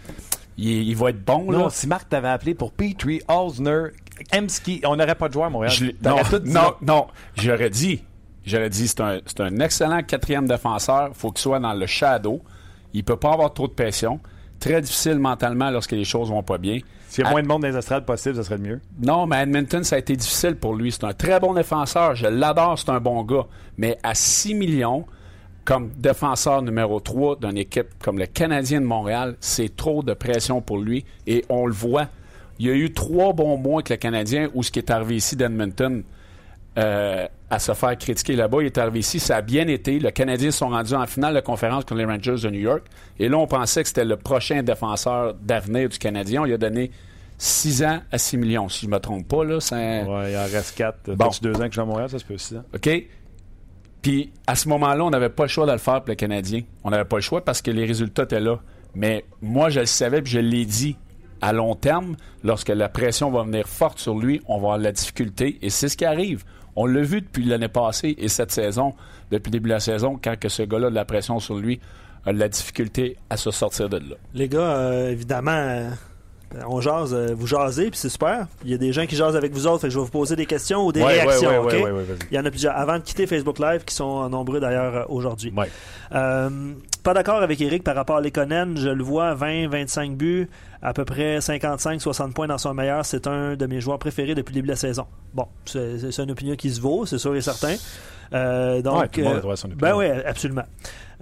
il, 0.59 0.83
il 0.88 0.96
va 0.96 1.11
être 1.11 1.25
bon, 1.25 1.51
là. 1.51 1.59
Non, 1.59 1.68
si 1.70 1.87
Marc 1.87 2.09
t'avait 2.09 2.29
appelé 2.29 2.55
pour 2.55 2.73
Petrie, 2.73 3.23
Osner, 3.29 3.85
Emski, 4.35 4.83
on 4.85 4.96
n'aurait 4.96 5.14
pas 5.14 5.29
de 5.29 5.33
joueur 5.33 5.46
à 5.46 5.51
Montréal. 5.51 5.73
Je 5.73 5.87
non, 6.05 6.16
tout 6.29 6.40
dit 6.40 6.51
non, 6.51 6.75
non, 6.83 7.07
j'aurais 7.37 7.70
dit, 7.70 8.03
j'aurais 8.44 8.68
dit, 8.68 8.88
c'est 8.88 9.01
un, 9.01 9.20
c'est 9.25 9.40
un 9.40 9.59
excellent 9.61 10.03
quatrième 10.03 10.46
défenseur. 10.49 11.11
faut 11.14 11.31
qu'il 11.31 11.40
soit 11.40 11.61
dans 11.61 11.73
le 11.73 11.87
shadow. 11.87 12.42
Il 12.92 13.05
peut 13.05 13.16
pas 13.16 13.33
avoir 13.33 13.55
trop 13.55 13.68
de 13.68 13.73
pression. 13.73 14.18
Très 14.59 14.81
difficile 14.83 15.18
mentalement 15.20 15.70
lorsque 15.70 15.92
les 15.92 16.05
choses 16.05 16.29
vont 16.29 16.42
pas 16.42 16.59
bien. 16.59 16.81
S'il 17.09 17.23
y 17.23 17.27
a 17.27 17.31
À- 17.31 17.33
moins 17.33 17.42
de 17.42 17.46
monde 17.46 17.62
dans 17.62 17.68
les 17.68 17.77
estrades 17.77 18.05
possible, 18.05 18.35
ça 18.37 18.42
serait 18.42 18.57
le 18.59 18.62
mieux. 18.64 18.81
Non, 19.01 19.27
mais 19.27 19.42
Edmonton, 19.44 19.85
ça 19.85 19.96
a 19.96 19.99
été 20.01 20.16
difficile 20.16 20.57
pour 20.57 20.75
lui. 20.75 20.90
C'est 20.92 21.05
un 21.05 21.14
très 21.14 21.38
bon 21.40 21.55
défenseur. 21.55 22.14
Je 22.16 22.27
l'adore, 22.27 22.77
c'est 22.79 22.90
un 22.90 23.01
bon 23.01 23.23
gars. 23.23 23.46
Mais 23.79 23.96
à 24.03 24.14
6 24.14 24.55
millions, 24.55 25.07
comme 25.64 25.90
défenseur 25.96 26.62
numéro 26.62 27.01
3 27.01 27.37
d'une 27.37 27.59
équipe 27.59 27.88
comme 28.03 28.18
le 28.18 28.27
Canadien 28.27 28.81
de 28.81 28.87
Montréal, 28.87 29.37
c'est 29.40 29.77
trop 29.77 30.03
de 30.03 30.14
pression 30.14 30.61
pour 30.61 30.79
lui. 30.79 31.05
Et 31.27 31.44
on 31.49 31.66
le 31.66 31.73
voit. 31.73 32.09
Il 32.59 32.66
y 32.66 32.70
a 32.70 32.75
eu 32.75 32.92
trois 32.92 33.33
bons 33.33 33.57
mois 33.57 33.77
avec 33.77 33.88
le 33.90 33.96
Canadien 33.96 34.49
où 34.55 34.62
ce 34.62 34.70
qui 34.70 34.79
est 34.81 34.90
arrivé 34.90 35.16
ici 35.16 35.37
d'Edmonton 35.37 36.03
euh, 36.79 37.27
à 37.51 37.59
se 37.59 37.73
faire 37.73 37.96
critiquer 37.99 38.37
là-bas. 38.37 38.59
Il 38.61 38.66
est 38.66 38.79
arrivé 38.79 39.01
ici, 39.01 39.18
ça 39.18 39.37
a 39.37 39.40
bien 39.42 39.66
été. 39.66 39.99
Le 39.99 40.11
Canadien 40.11 40.51
sont 40.51 40.68
rendus 40.68 40.94
en 40.94 41.07
finale 41.07 41.35
de 41.35 41.40
conférence 41.40 41.85
contre 41.85 41.96
les 41.96 42.05
Rangers 42.05 42.37
de 42.42 42.51
New 42.51 42.61
York. 42.61 42.85
Et 43.18 43.29
là, 43.29 43.38
on 43.38 43.46
pensait 43.46 43.83
que 43.83 43.88
c'était 43.88 44.05
le 44.05 44.16
prochain 44.16 44.62
défenseur 44.62 45.35
d'avenir 45.35 45.88
du 45.88 45.99
Canadien. 45.99 46.42
On 46.42 46.44
lui 46.44 46.53
a 46.55 46.59
donné 46.59 46.90
6 47.38 47.83
ans 47.85 48.01
à 48.12 48.18
6 48.18 48.37
millions, 48.37 48.68
si 48.68 48.83
je 48.83 48.87
ne 48.90 48.94
me 48.94 49.01
trompe 49.01 49.27
pas. 49.27 49.44
Là. 49.44 49.59
Ouais, 50.07 50.33
il 50.33 50.37
en 50.37 50.42
reste 50.42 50.77
4. 50.77 51.14
Bon. 51.14 51.31
Deux 51.42 51.55
ans 51.55 51.59
que 51.61 51.64
je 51.66 51.70
suis 51.73 51.81
à 51.81 51.85
Montréal, 51.85 52.11
ça 52.11 52.18
se 52.18 52.25
peut 52.25 52.35
aussi. 52.35 52.55
hein. 52.57 52.64
OK? 52.75 52.88
Puis 54.02 54.32
à 54.46 54.54
ce 54.54 54.68
moment-là, 54.68 55.04
on 55.04 55.10
n'avait 55.10 55.28
pas 55.28 55.44
le 55.44 55.48
choix 55.48 55.66
de 55.66 55.72
le 55.72 55.78
faire 55.78 56.00
pour 56.00 56.08
le 56.08 56.14
Canadien. 56.14 56.62
On 56.84 56.90
n'avait 56.90 57.04
pas 57.04 57.16
le 57.16 57.22
choix 57.22 57.44
parce 57.44 57.62
que 57.62 57.70
les 57.70 57.84
résultats 57.84 58.24
étaient 58.24 58.40
là. 58.40 58.60
Mais 58.94 59.24
moi, 59.40 59.70
je 59.70 59.80
le 59.80 59.86
savais 59.86 60.22
puis 60.22 60.32
je 60.32 60.40
l'ai 60.40 60.64
dit. 60.64 60.96
À 61.42 61.54
long 61.54 61.74
terme, 61.74 62.16
lorsque 62.44 62.68
la 62.68 62.90
pression 62.90 63.30
va 63.30 63.44
venir 63.44 63.66
forte 63.66 63.98
sur 63.98 64.18
lui, 64.18 64.42
on 64.46 64.56
va 64.56 64.58
avoir 64.58 64.78
de 64.78 64.84
la 64.84 64.92
difficulté. 64.92 65.58
Et 65.62 65.70
c'est 65.70 65.88
ce 65.88 65.96
qui 65.96 66.04
arrive. 66.04 66.44
On 66.76 66.84
l'a 66.84 67.00
vu 67.00 67.22
depuis 67.22 67.44
l'année 67.44 67.68
passée 67.68 68.14
et 68.18 68.28
cette 68.28 68.52
saison, 68.52 68.94
depuis 69.30 69.48
le 69.48 69.52
début 69.52 69.70
de 69.70 69.74
la 69.74 69.80
saison, 69.80 70.18
quand 70.22 70.38
que 70.38 70.50
ce 70.50 70.62
gars-là 70.62 70.88
a 70.88 70.90
de 70.90 70.94
la 70.94 71.06
pression 71.06 71.40
sur 71.40 71.56
lui, 71.56 71.80
a 72.26 72.32
de 72.34 72.38
la 72.38 72.48
difficulté 72.48 73.16
à 73.30 73.38
se 73.38 73.50
sortir 73.50 73.88
de 73.88 73.96
là. 73.96 74.16
Les 74.34 74.48
gars, 74.48 74.76
euh, 74.76 75.10
évidemment, 75.10 75.50
euh, 75.52 75.90
on 76.66 76.80
jase, 76.80 77.14
euh, 77.14 77.34
vous 77.36 77.46
jasez, 77.46 77.90
puis 77.90 77.98
c'est 77.98 78.08
super. 78.08 78.46
Il 78.64 78.70
y 78.70 78.74
a 78.74 78.78
des 78.78 78.92
gens 78.92 79.06
qui 79.06 79.16
jasent 79.16 79.36
avec 79.36 79.52
vous 79.52 79.66
autres, 79.66 79.80
fait 79.82 79.86
que 79.88 79.92
je 79.92 79.98
vais 79.98 80.04
vous 80.04 80.10
poser 80.10 80.36
des 80.36 80.46
questions 80.46 80.84
ou 80.84 80.92
des 80.92 81.00
Ouais, 81.00 81.22
réactions, 81.22 81.48
ouais, 81.64 81.82
ouais. 81.82 82.04
Il 82.30 82.36
y 82.36 82.40
en 82.40 82.44
a 82.44 82.50
plusieurs. 82.50 82.76
Avant 82.76 82.98
de 82.98 83.02
quitter 83.02 83.26
Facebook 83.26 83.58
Live, 83.58 83.84
qui 83.84 83.94
sont 83.94 84.28
nombreux 84.28 84.60
d'ailleurs 84.60 84.96
euh, 84.96 85.04
aujourd'hui. 85.08 85.52
Euh, 86.12 86.50
pas 87.02 87.14
d'accord 87.14 87.42
avec 87.42 87.60
Eric 87.60 87.82
par 87.82 87.94
rapport 87.94 88.16
à 88.16 88.20
Lekonen. 88.20 88.76
Je 88.76 88.88
le 88.88 89.02
vois, 89.02 89.34
20-25 89.34 90.16
buts, 90.16 90.48
à 90.82 90.92
peu 90.92 91.04
près 91.04 91.38
55-60 91.38 92.32
points 92.32 92.48
dans 92.48 92.58
son 92.58 92.74
meilleur. 92.74 93.06
C'est 93.06 93.26
un 93.26 93.56
de 93.56 93.66
mes 93.66 93.80
joueurs 93.80 93.98
préférés 93.98 94.34
depuis 94.34 94.52
le 94.52 94.56
début 94.56 94.66
de 94.66 94.72
la 94.72 94.76
saison. 94.76 95.06
Bon, 95.32 95.46
c'est 95.64 96.18
une 96.18 96.30
opinion 96.30 96.56
qui 96.56 96.70
se 96.70 96.80
vaut, 96.80 97.06
c'est 97.06 97.18
sûr 97.18 97.34
et 97.36 97.40
certain. 97.40 97.76
Euh, 98.32 98.82
donc, 98.82 99.10
tout 99.10 99.20
le 99.20 99.24
monde 99.26 99.34
a 99.34 99.36
euh, 99.38 99.40
droit 99.40 99.52
à 99.54 99.56
son 99.56 99.70
opinion. 99.70 99.80
ben 99.80 99.96
oui, 99.96 100.06
absolument. 100.26 100.62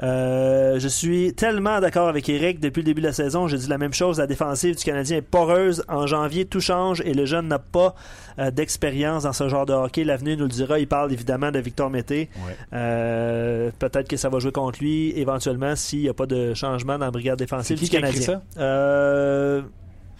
Euh, 0.02 0.78
je 0.78 0.86
suis 0.88 1.32
tellement 1.34 1.80
d'accord 1.80 2.08
avec 2.08 2.28
Eric. 2.28 2.60
Depuis 2.60 2.80
le 2.80 2.84
début 2.86 3.00
de 3.00 3.06
la 3.06 3.12
saison, 3.12 3.48
j'ai 3.48 3.56
dit 3.56 3.66
la 3.68 3.78
même 3.78 3.92
chose. 3.92 4.18
La 4.18 4.26
défensive 4.26 4.76
du 4.76 4.84
Canadien 4.84 5.16
est 5.18 5.22
poreuse. 5.22 5.82
En 5.88 6.06
janvier, 6.06 6.44
tout 6.44 6.60
change 6.60 7.00
et 7.04 7.14
le 7.14 7.24
jeune 7.24 7.48
n'a 7.48 7.58
pas 7.58 7.94
euh, 8.38 8.50
d'expérience 8.50 9.24
dans 9.24 9.32
ce 9.32 9.48
genre 9.48 9.66
de 9.66 9.72
hockey. 9.72 10.04
L'avenir 10.04 10.36
nous 10.36 10.44
le 10.44 10.48
dira. 10.50 10.78
Il 10.78 10.86
parle 10.86 11.12
évidemment 11.12 11.50
de 11.50 11.58
Victor 11.58 11.90
Mété. 11.90 12.28
Ouais. 12.46 12.56
Euh, 12.74 13.70
Peut-être 13.78 14.08
que 14.08 14.16
ça 14.16 14.28
va 14.28 14.38
jouer 14.38 14.52
contre 14.52 14.78
lui 14.80 15.12
éventuellement 15.18 15.74
s'il 15.74 16.02
n'y 16.02 16.08
a 16.08 16.14
pas 16.14 16.26
de 16.26 16.54
changement 16.54 16.98
dans 16.98 17.06
la 17.06 17.10
brigade 17.10 17.38
défensive 17.38 17.76
qui 17.78 17.84
du 17.84 17.90
qui 17.90 17.96
Canadien. 17.96 18.40
Euh, 18.58 19.62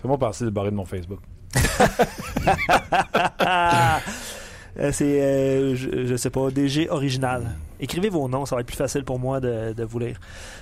Fais-moi 0.03 0.19
passer 0.19 0.45
le 0.45 0.51
barré 0.51 0.71
de 0.71 0.77
mon 0.77 0.85
Facebook. 0.85 1.21
C'est, 4.93 5.75
je, 5.75 6.07
je 6.07 6.17
sais 6.17 6.31
pas, 6.31 6.51
DG 6.51 6.89
original. 6.91 7.43
Écrivez 7.81 8.09
vos 8.09 8.29
noms, 8.29 8.45
ça 8.47 8.55
va 8.57 8.61
être 8.63 8.67
plus 8.67 8.77
facile 8.77 9.05
pour 9.05 9.19
moi 9.19 9.41
de, 9.41 9.73
de 9.73 9.85
vous 9.85 9.99
lire. 9.99 10.19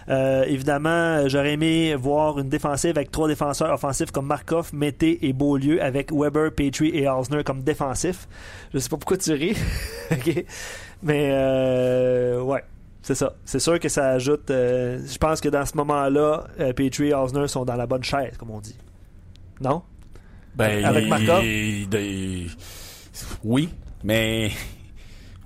Euh, 0.08 0.44
évidemment, 0.46 1.26
j'aurais 1.28 1.52
aimé 1.54 1.94
voir 1.94 2.38
une 2.38 2.48
défensive 2.48 2.90
avec 2.96 3.10
trois 3.10 3.26
défenseurs 3.28 3.72
offensifs 3.72 4.10
comme 4.10 4.26
Markov, 4.26 4.70
Mété 4.72 5.26
et 5.26 5.32
Beaulieu, 5.32 5.82
avec 5.82 6.12
Weber, 6.12 6.52
Petrie 6.52 6.90
et 6.96 7.08
Osner 7.08 7.42
comme 7.44 7.62
défensifs. 7.62 8.28
Je 8.74 8.78
sais 8.78 8.88
pas 8.88 8.96
pourquoi 8.98 9.16
tu 9.16 9.32
ris, 9.32 9.56
Ok? 10.12 10.44
mais 11.02 11.30
euh, 11.32 12.40
ouais. 12.42 12.62
C'est 13.02 13.14
ça. 13.14 13.34
C'est 13.44 13.60
sûr 13.60 13.78
que 13.78 13.88
ça 13.88 14.08
ajoute. 14.10 14.50
euh, 14.50 14.98
je 15.06 15.16
pense 15.18 15.40
que 15.40 15.48
dans 15.48 15.64
ce 15.64 15.76
moment-là, 15.76 16.44
Petrie 16.74 17.10
et 17.10 17.14
Osner 17.14 17.46
sont 17.46 17.64
dans 17.64 17.76
la 17.76 17.86
bonne 17.86 18.02
chaise, 18.02 18.36
comme 18.36 18.50
on 18.50 18.58
dit. 18.60 18.76
Non? 19.60 19.82
Ben, 20.56 20.84
Avec 20.84 21.06
Markov? 21.06 21.44
il- 21.44 21.86
il- 21.94 22.50
Oui, 23.44 23.68
mais 24.02 24.50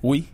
oui, 0.02 0.24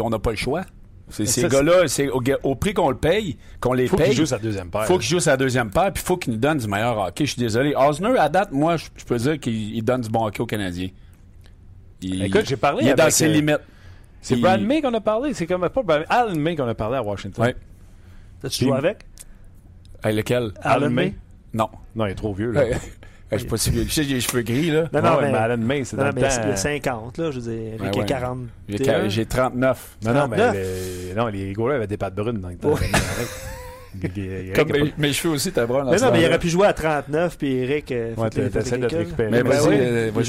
on 0.00 0.10
n'a 0.10 0.18
pas 0.18 0.30
le 0.30 0.36
choix. 0.36 0.62
Ces 1.08 1.48
gars-là, 1.48 1.88
c'est 1.88 2.08
au, 2.08 2.22
au 2.44 2.54
prix 2.54 2.72
qu'on 2.72 2.88
le 2.90 2.96
paye, 2.96 3.36
qu'on 3.58 3.72
les 3.72 3.88
Faut 3.88 3.96
paye, 3.96 4.10
qu'il 4.10 4.16
joue 4.18 4.26
sa 4.26 4.38
deuxième 4.38 4.70
paire. 4.70 4.84
faut 4.84 4.96
qu'il 4.96 5.08
joue 5.08 5.18
sa 5.18 5.36
deuxième 5.36 5.70
paire, 5.70 5.92
puis 5.92 6.02
faut 6.04 6.16
qu'il 6.16 6.32
nous 6.34 6.38
donne 6.38 6.58
du 6.58 6.68
meilleur 6.68 6.96
hockey. 6.98 7.26
Je 7.26 7.32
suis 7.32 7.40
désolé. 7.40 7.74
Osner, 7.74 8.16
à 8.16 8.28
date, 8.28 8.52
moi, 8.52 8.76
je 8.76 9.04
peux 9.04 9.16
dire 9.16 9.40
qu'il 9.40 9.74
il 9.74 9.82
donne 9.82 10.02
du 10.02 10.08
bon 10.08 10.24
hockey 10.26 10.40
aux 10.40 10.46
Canadiens. 10.46 10.88
Il- 12.00 12.22
Écoute, 12.24 12.46
j'ai 12.46 12.56
parlé 12.56 12.84
Il 12.84 12.88
est 12.90 12.94
dans 12.94 13.02
avec, 13.04 13.12
ses 13.14 13.26
euh, 13.26 13.32
limites. 13.32 13.58
C'est 14.22 14.36
Il- 14.36 14.40
Brad 14.40 14.60
May 14.62 14.80
qu'on 14.82 14.94
a 14.94 15.00
parlé. 15.00 15.34
C'est 15.34 15.46
comme 15.46 15.68
pas 15.68 15.82
Brad, 15.82 16.04
Alan 16.08 16.36
May 16.36 16.54
qu'on 16.54 16.68
a 16.68 16.74
parlé 16.74 16.96
à 16.98 17.02
Washington. 17.02 17.44
Ouais. 17.44 17.56
T'as-tu 18.40 18.64
joué 18.66 18.76
avec? 18.76 18.98
Hey, 20.04 20.14
lequel? 20.14 20.52
Alan 20.62 20.90
May? 20.90 21.14
Non. 21.52 21.68
Non, 21.96 22.06
il 22.06 22.12
est 22.12 22.14
trop 22.14 22.32
vieux. 22.32 22.52
Là. 22.52 22.62
Hey, 23.32 23.38
je 23.38 23.38
suis 23.38 23.48
pas 23.48 23.56
si 23.58 23.70
vieux. 23.70 23.86
Sais, 23.88 24.02
j'ai 24.04 24.14
les 24.14 24.20
cheveux 24.20 24.42
gris, 24.42 24.70
là. 24.70 24.88
Non, 24.92 25.02
non, 25.02 25.16
Ouais, 25.18 25.30
mais, 25.30 25.38
Alan 25.38 25.56
May, 25.58 25.84
c'est 25.84 25.96
non, 25.96 26.02
dans 26.04 26.08
mais 26.12 26.20
le 26.22 26.26
il 26.26 26.30
y 26.30 26.34
a 26.34 26.38
temps. 26.50 26.56
50, 26.56 27.18
là, 27.18 27.30
je 27.30 27.38
veux 27.40 27.52
dire. 27.52 27.72
Rick 27.72 27.80
Ouais, 27.82 27.98
a 27.98 28.00
ouais. 28.00 28.06
40. 28.06 28.38
J'ai 28.68 29.10
j'ai 29.10 29.26
39. 29.26 29.96
Non, 30.04 30.12
non, 30.14 30.28
mais 30.28 30.36
39. 30.36 30.56
les, 31.08 31.14
non, 31.14 31.26
les 31.28 31.52
gars 31.52 31.74
avaient 31.74 31.86
des 31.86 31.96
pattes 31.96 32.14
brunes 32.14 32.40
dans 32.40 32.48
le 32.48 32.56
temps. 32.56 32.74
Il- 34.16 34.52
Comme 34.54 34.70
mes, 34.70 34.92
mes 34.98 35.12
cheveux 35.12 35.34
aussi, 35.34 35.50
t'as 35.50 35.66
brun. 35.66 35.84
Mais 35.90 35.96
non, 35.96 36.12
mais 36.12 36.22
il 36.22 36.26
aurait 36.26 36.38
pu 36.38 36.48
jouer 36.48 36.66
à 36.68 36.72
39, 36.72 37.36
puis 37.36 37.54
Eric. 37.56 37.90
euh, 37.90 38.14
Ouais, 38.16 38.30
qu'il- 38.30 38.48
t'essaies 38.48 38.70
qu'il 38.76 38.80
de 38.82 38.88
te 38.88 38.96
récupérer. 38.96 39.30
Mais 39.30 39.42
vas-y, 39.42 39.68
oui. 39.68 39.74
euh, 39.80 40.10
moi. 40.12 40.22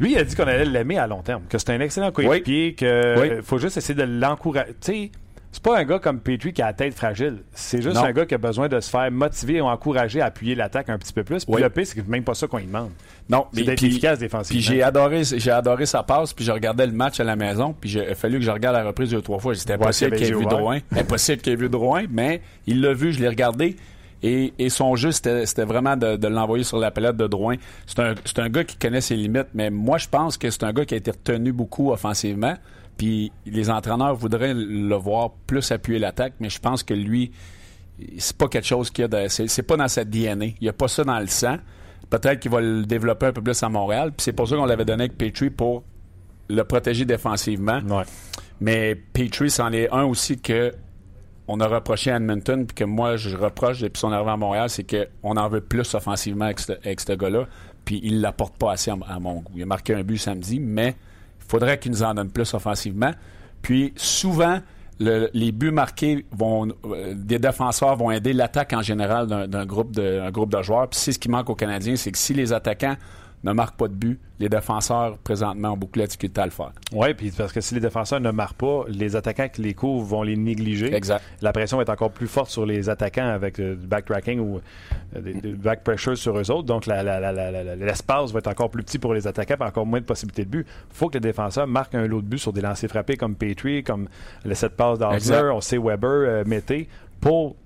Lui, 0.00 0.12
il 0.12 0.18
a 0.18 0.24
dit 0.24 0.34
qu'on 0.34 0.42
allait 0.42 0.64
l'aimer 0.64 0.98
à 0.98 1.06
long 1.06 1.22
terme, 1.22 1.42
que 1.48 1.56
c'est 1.56 1.70
un 1.70 1.80
excellent 1.80 2.10
coéquipier, 2.10 2.74
que 2.74 3.20
Oui. 3.20 3.28
euh, 3.30 3.42
faut 3.42 3.58
juste 3.58 3.76
essayer 3.76 3.94
de 3.94 4.02
l'encourager. 4.02 4.74
Tu 4.80 4.92
sais, 4.92 5.10
c'est 5.54 5.62
pas 5.62 5.78
un 5.78 5.84
gars 5.84 5.98
comme 6.00 6.18
Petrie 6.18 6.52
qui 6.52 6.60
a 6.60 6.66
la 6.66 6.72
tête 6.72 6.94
fragile. 6.94 7.38
C'est 7.52 7.80
juste 7.80 7.94
Non. 7.96 8.04
un 8.04 8.12
gars 8.12 8.26
qui 8.26 8.34
a 8.34 8.38
besoin 8.38 8.68
de 8.68 8.80
se 8.80 8.90
faire 8.90 9.08
motiver 9.12 9.60
ou 9.60 9.66
encourager 9.66 10.20
à 10.20 10.26
appuyer 10.26 10.54
l'attaque 10.56 10.88
un 10.90 10.98
petit 10.98 11.12
peu 11.12 11.22
plus. 11.22 11.44
Puis 11.44 11.54
Oui. 11.54 11.62
le 11.62 11.70
pire, 11.70 11.86
c'est 11.86 12.06
même 12.08 12.24
pas 12.24 12.34
ça 12.34 12.46
qu'on 12.48 12.58
lui 12.58 12.66
demande. 12.66 12.90
Non, 13.28 13.46
C'est 13.52 13.60
mais 13.60 13.66
d'être 13.66 13.78
puis- 13.78 13.86
efficace 13.86 14.18
Puis 14.18 14.26
défensivement. 14.26 14.60
j'ai 14.62 14.82
adoré, 14.82 15.22
j'ai 15.24 15.50
adoré 15.50 15.86
sa 15.86 16.02
passe, 16.02 16.32
puis 16.32 16.44
je 16.44 16.50
regardais 16.52 16.86
le 16.86 16.92
match 16.92 17.20
à 17.20 17.24
la 17.24 17.36
maison, 17.36 17.74
puis 17.80 17.92
il 17.92 18.00
a 18.00 18.14
fallu 18.14 18.38
que 18.38 18.44
je 18.44 18.50
regarde 18.50 18.74
la 18.76 18.84
reprise 18.84 19.10
deux 19.10 19.18
ou 19.18 19.22
trois 19.22 19.38
fois. 19.38 19.54
C'était 19.54 19.72
impossible 19.80 20.16
qu'il 20.16 20.26
ait 20.26 20.32
vu 20.36 20.44
Drouin. 20.44 20.80
Impossible 20.94 21.40
qu'il 21.40 21.52
ait 21.52 21.56
vu 21.56 21.68
Drouin, 21.68 22.04
mais 22.10 22.42
il 22.66 22.80
l'a 22.80 22.92
vu, 22.92 23.12
je 23.12 23.20
l'ai 23.20 23.28
regardé. 23.28 23.76
Et, 24.26 24.54
et 24.58 24.70
son 24.70 24.96
jeu, 24.96 25.10
c'était 25.12 25.44
vraiment 25.64 25.96
de, 25.98 26.16
de 26.16 26.28
l'envoyer 26.28 26.64
sur 26.64 26.78
la 26.78 26.90
palette 26.90 27.16
de 27.16 27.26
Drouin. 27.26 27.56
C'est 27.86 27.98
un, 28.00 28.14
c'est 28.24 28.38
un 28.38 28.48
gars 28.48 28.64
qui 28.64 28.76
connaît 28.76 29.02
ses 29.02 29.16
limites, 29.16 29.48
mais 29.52 29.68
moi, 29.70 29.98
je 29.98 30.08
pense 30.08 30.38
que 30.38 30.48
c'est 30.50 30.64
un 30.64 30.72
gars 30.72 30.86
qui 30.86 30.94
a 30.94 30.96
été 30.96 31.10
retenu 31.10 31.52
beaucoup 31.52 31.92
offensivement. 31.92 32.54
Puis 32.96 33.32
les 33.46 33.70
entraîneurs 33.70 34.14
voudraient 34.14 34.54
le 34.54 34.94
voir 34.94 35.30
plus 35.46 35.72
appuyer 35.72 35.98
l'attaque, 35.98 36.34
mais 36.40 36.48
je 36.48 36.60
pense 36.60 36.82
que 36.82 36.94
lui, 36.94 37.32
c'est 38.18 38.36
pas 38.36 38.48
quelque 38.48 38.66
chose 38.66 38.90
qu'il 38.90 39.04
a 39.04 39.08
de. 39.08 39.28
C'est 39.28 39.62
pas 39.62 39.76
dans 39.76 39.88
sa 39.88 40.04
DNA. 40.04 40.46
Il 40.46 40.54
n'y 40.62 40.68
a 40.68 40.72
pas 40.72 40.88
ça 40.88 41.04
dans 41.04 41.18
le 41.18 41.26
sang. 41.26 41.56
Peut-être 42.10 42.40
qu'il 42.40 42.50
va 42.50 42.60
le 42.60 42.84
développer 42.84 43.26
un 43.26 43.32
peu 43.32 43.42
plus 43.42 43.60
à 43.62 43.68
Montréal. 43.68 44.10
Puis 44.10 44.24
c'est 44.24 44.32
pour 44.32 44.48
ça 44.48 44.56
qu'on 44.56 44.66
l'avait 44.66 44.84
donné 44.84 45.04
avec 45.04 45.18
Petrie 45.18 45.50
pour 45.50 45.82
le 46.48 46.62
protéger 46.62 47.04
défensivement. 47.04 47.80
Ouais. 47.88 48.04
Mais 48.60 48.94
Petrie, 48.94 49.50
c'en 49.50 49.72
est 49.72 49.90
un 49.90 50.04
aussi 50.04 50.38
que 50.38 50.72
on 51.46 51.60
a 51.60 51.66
reproché 51.66 52.10
à 52.10 52.16
Edmonton, 52.16 52.66
puis 52.66 52.74
que 52.74 52.84
moi, 52.84 53.16
je 53.16 53.36
reproche 53.36 53.80
depuis 53.80 54.00
son 54.00 54.12
arrivée 54.12 54.30
à 54.30 54.36
Montréal, 54.36 54.70
c'est 54.70 54.84
qu'on 54.84 55.36
en 55.36 55.48
veut 55.48 55.60
plus 55.60 55.94
offensivement 55.94 56.46
avec 56.46 56.58
ce, 56.58 56.72
avec 56.72 57.00
ce 57.00 57.12
gars-là, 57.12 57.46
puis 57.84 58.00
il 58.02 58.22
l'apporte 58.22 58.56
pas 58.56 58.72
assez 58.72 58.90
à, 58.90 58.96
à 59.06 59.18
mon 59.18 59.40
goût. 59.40 59.52
Il 59.54 59.62
a 59.62 59.66
marqué 59.66 59.94
un 59.94 60.02
but 60.02 60.16
samedi, 60.16 60.58
mais 60.58 60.94
faudrait 61.48 61.78
qu'il 61.78 61.92
nous 61.92 62.02
en 62.02 62.14
donne 62.14 62.30
plus 62.30 62.52
offensivement. 62.54 63.10
Puis 63.62 63.92
souvent, 63.96 64.60
le- 65.00 65.28
les 65.34 65.52
buts 65.52 65.70
marqués 65.72 66.24
vont, 66.32 66.68
euh, 66.84 67.14
des 67.16 67.38
défenseurs 67.38 67.96
vont 67.96 68.10
aider 68.10 68.32
l'attaque 68.32 68.72
en 68.72 68.82
général 68.82 69.26
d'un 69.48 69.66
groupe 69.66 69.92
de, 69.92 70.30
groupe 70.30 70.50
de 70.54 70.62
joueurs. 70.62 70.88
Puis 70.88 71.00
c'est 71.00 71.12
ce 71.12 71.18
qui 71.18 71.28
manque 71.28 71.50
aux 71.50 71.54
Canadiens, 71.54 71.96
c'est 71.96 72.12
que 72.12 72.18
si 72.18 72.34
les 72.34 72.52
attaquants 72.52 72.96
ne 73.44 73.52
marquent 73.52 73.76
pas 73.76 73.88
de 73.88 73.92
but, 73.94 74.18
les 74.40 74.48
défenseurs 74.48 75.16
présentement 75.18 75.72
ont 75.72 75.76
beaucoup 75.76 75.98
de 76.00 76.04
difficulté 76.06 76.40
à 76.40 76.44
le 76.46 76.50
faire. 76.50 76.72
Oui, 76.92 77.14
puis 77.14 77.30
parce 77.30 77.52
que 77.52 77.60
si 77.60 77.74
les 77.74 77.80
défenseurs 77.80 78.18
ne 78.20 78.30
marquent 78.30 78.56
pas, 78.56 78.84
les 78.88 79.14
attaquants 79.16 79.48
qui 79.48 79.62
les 79.62 79.74
couvrent 79.74 80.04
vont 80.04 80.22
les 80.22 80.36
négliger. 80.36 80.92
Exact. 80.94 81.22
La 81.42 81.52
pression 81.52 81.80
être 81.80 81.90
encore 81.90 82.10
plus 82.10 82.26
forte 82.26 82.50
sur 82.50 82.64
les 82.66 82.88
attaquants 82.88 83.28
avec 83.28 83.60
euh, 83.60 83.76
du 83.76 83.86
backtracking 83.86 84.40
ou 84.40 84.60
euh, 85.14 85.20
des- 85.20 85.34
du 85.34 85.54
back 85.54 85.84
pressure 85.84 86.16
sur 86.18 86.36
eux 86.38 86.50
autres. 86.50 86.64
Donc, 86.64 86.86
l'espace 86.86 88.32
va 88.32 88.38
être 88.38 88.48
encore 88.48 88.70
plus 88.70 88.82
petit 88.82 88.98
pour 88.98 89.14
les 89.14 89.26
attaquants, 89.26 89.56
puis 89.58 89.68
encore 89.68 89.86
moins 89.86 90.00
de 90.00 90.04
possibilités 90.06 90.44
de 90.44 90.50
but. 90.50 90.66
Il 90.90 90.96
faut 90.96 91.08
que 91.08 91.14
les 91.14 91.20
défenseurs 91.20 91.66
marquent 91.66 91.94
un 91.94 92.06
lot 92.06 92.22
de 92.22 92.26
but 92.26 92.38
sur 92.38 92.52
des 92.52 92.60
lancers 92.60 92.88
frappés 92.90 93.16
comme 93.16 93.34
Petrie, 93.34 93.82
comme 93.82 94.08
le 94.44 94.54
set 94.54 94.72
passe 94.72 94.98
Exact. 95.00 95.18
d'Osler, 95.40 95.50
on 95.54 95.60
sait 95.60 95.78
Weber, 95.78 96.08
euh, 96.10 96.44
Mété, 96.46 96.88
pour 97.20 97.56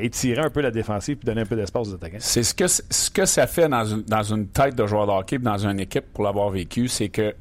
étirer 0.00 0.40
un 0.40 0.50
peu 0.50 0.60
la 0.60 0.70
défensive 0.70 1.16
puis 1.16 1.26
donner 1.26 1.42
un 1.42 1.46
peu 1.46 1.56
d'espace 1.56 1.88
aux 1.88 1.94
attaquants. 1.94 2.16
C'est 2.20 2.42
ce 2.42 2.54
que, 2.54 2.66
ce 2.66 3.10
que 3.10 3.26
ça 3.26 3.46
fait 3.46 3.68
dans 3.68 3.84
une, 3.84 4.02
dans 4.02 4.22
une 4.22 4.46
tête 4.48 4.74
de 4.74 4.86
joueur 4.86 5.06
de 5.06 5.12
hockey, 5.12 5.38
dans 5.38 5.66
une 5.66 5.80
équipe, 5.80 6.04
pour 6.12 6.24
l'avoir 6.24 6.50
vécu, 6.50 6.88
c'est 6.88 7.08
que 7.10 7.34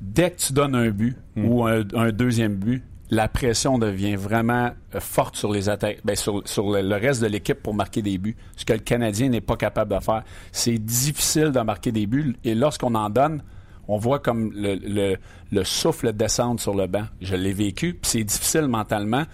dès 0.00 0.30
que 0.30 0.36
tu 0.38 0.52
donnes 0.52 0.74
un 0.74 0.90
but 0.90 1.16
ou 1.36 1.64
un, 1.66 1.82
un 1.94 2.12
deuxième 2.12 2.54
but, 2.56 2.82
la 3.10 3.28
pression 3.28 3.78
devient 3.78 4.16
vraiment 4.16 4.70
euh, 4.94 5.00
forte 5.00 5.36
sur 5.36 5.52
les 5.52 5.68
attaques, 5.68 5.98
ben, 6.04 6.16
sur, 6.16 6.42
sur 6.46 6.70
le, 6.72 6.82
le 6.82 6.94
reste 6.96 7.22
de 7.22 7.26
l'équipe 7.26 7.62
pour 7.62 7.74
marquer 7.74 8.02
des 8.02 8.18
buts. 8.18 8.36
Ce 8.56 8.64
que 8.64 8.72
le 8.72 8.78
Canadien 8.80 9.28
n'est 9.28 9.40
pas 9.42 9.56
capable 9.56 9.94
de 9.94 10.00
faire. 10.00 10.24
C'est 10.52 10.78
difficile 10.78 11.52
de 11.52 11.60
marquer 11.60 11.92
des 11.92 12.06
buts 12.06 12.34
et 12.44 12.54
lorsqu'on 12.54 12.94
en 12.94 13.10
donne, 13.10 13.42
on 13.88 13.98
voit 13.98 14.18
comme 14.18 14.50
le, 14.54 14.76
le- 14.76 15.16
le 15.52 15.64
souffle 15.64 16.12
descendre 16.14 16.58
sur 16.60 16.74
le 16.74 16.86
banc. 16.86 17.04
Je 17.20 17.36
l'ai 17.36 17.52
vécu, 17.52 17.92
puis 17.92 18.10
c'est 18.10 18.24
difficile 18.24 18.66
mentalement. 18.66 19.24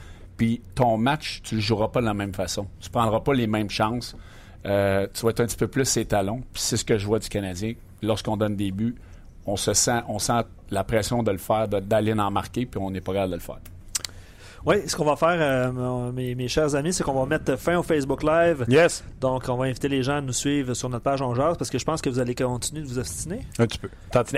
Puis 0.41 0.63
ton 0.75 0.97
match, 0.97 1.43
tu 1.43 1.57
le 1.57 1.61
joueras 1.61 1.89
pas 1.89 2.01
de 2.01 2.07
la 2.07 2.15
même 2.15 2.33
façon. 2.33 2.67
Tu 2.81 2.89
prendras 2.89 3.21
pas 3.21 3.35
les 3.35 3.47
mêmes 3.47 3.69
chances. 3.69 4.17
Euh, 4.65 5.07
tu 5.13 5.21
vas 5.23 5.33
être 5.33 5.41
un 5.41 5.45
petit 5.45 5.59
peu 5.59 5.69
plus 5.69 5.85
ses 5.85 6.07
talons. 6.07 6.41
Puis 6.55 6.63
c'est 6.63 6.79
ce 6.79 6.85
que 6.87 6.97
je 6.97 7.05
vois 7.07 7.19
du 7.19 7.29
Canadien. 7.29 7.75
Lorsqu'on 8.01 8.39
donne 8.39 8.57
des 8.57 8.71
buts, 8.71 8.95
on 9.45 9.57
se 9.57 9.75
sent, 9.75 10.01
on 10.09 10.19
sent 10.19 10.41
la 10.71 10.83
pression 10.83 11.23
de 11.23 11.31
le 11.31 11.37
faire, 11.37 11.69
d'aller 11.69 12.15
en 12.15 12.31
marquer, 12.31 12.65
puis 12.65 12.81
on 12.81 12.91
n'est 12.91 13.03
pas 13.03 13.13
capable 13.13 13.33
de 13.33 13.37
le 13.37 13.43
faire. 13.43 13.59
Oui, 14.65 14.77
ce 14.87 14.97
qu'on 14.97 15.05
va 15.05 15.17
faire, 15.17 15.37
euh, 15.39 16.11
mes, 16.11 16.35
mes 16.35 16.49
chers 16.49 16.75
amis, 16.75 16.95
c'est 16.95 17.05
qu'on 17.05 17.13
va 17.21 17.27
mettre 17.27 17.57
fin 17.57 17.77
au 17.77 17.83
Facebook 17.83 18.23
Live. 18.23 18.65
Yes, 18.67 19.05
Donc, 19.21 19.45
on 19.47 19.57
va 19.57 19.67
inviter 19.67 19.89
les 19.89 20.03
gens 20.03 20.17
à 20.17 20.21
nous 20.23 20.33
suivre 20.33 20.73
sur 20.73 20.89
notre 20.89 21.05
page 21.05 21.21
On 21.21 21.35
Jase 21.35 21.59
parce 21.59 21.69
que 21.69 21.79
je 21.79 21.85
pense 21.85 22.01
que 22.01 22.09
vous 22.09 22.19
allez 22.19 22.35
continuer 22.35 22.81
de 22.81 22.87
vous 22.87 22.99
obstiner. 22.99 23.41
un 23.59 23.67
petit 23.67 23.79
peu. 23.79 23.91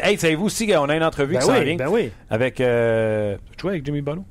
Hey, 0.03 0.19
savez-vous 0.19 0.47
aussi 0.47 0.67
qu'on 0.67 0.89
a 0.89 0.97
une 0.97 1.05
entrevue 1.05 1.35
Ben 1.35 1.41
qui 1.41 1.47
s'en 1.47 1.53
oui, 1.59 1.65
vient 1.65 1.77
ben 1.77 1.89
oui. 1.89 2.11
avec. 2.29 2.61
Euh, 2.61 3.37
tu 3.57 3.69
avec 3.69 3.85
Jimmy 3.85 4.01
Bono? 4.03 4.25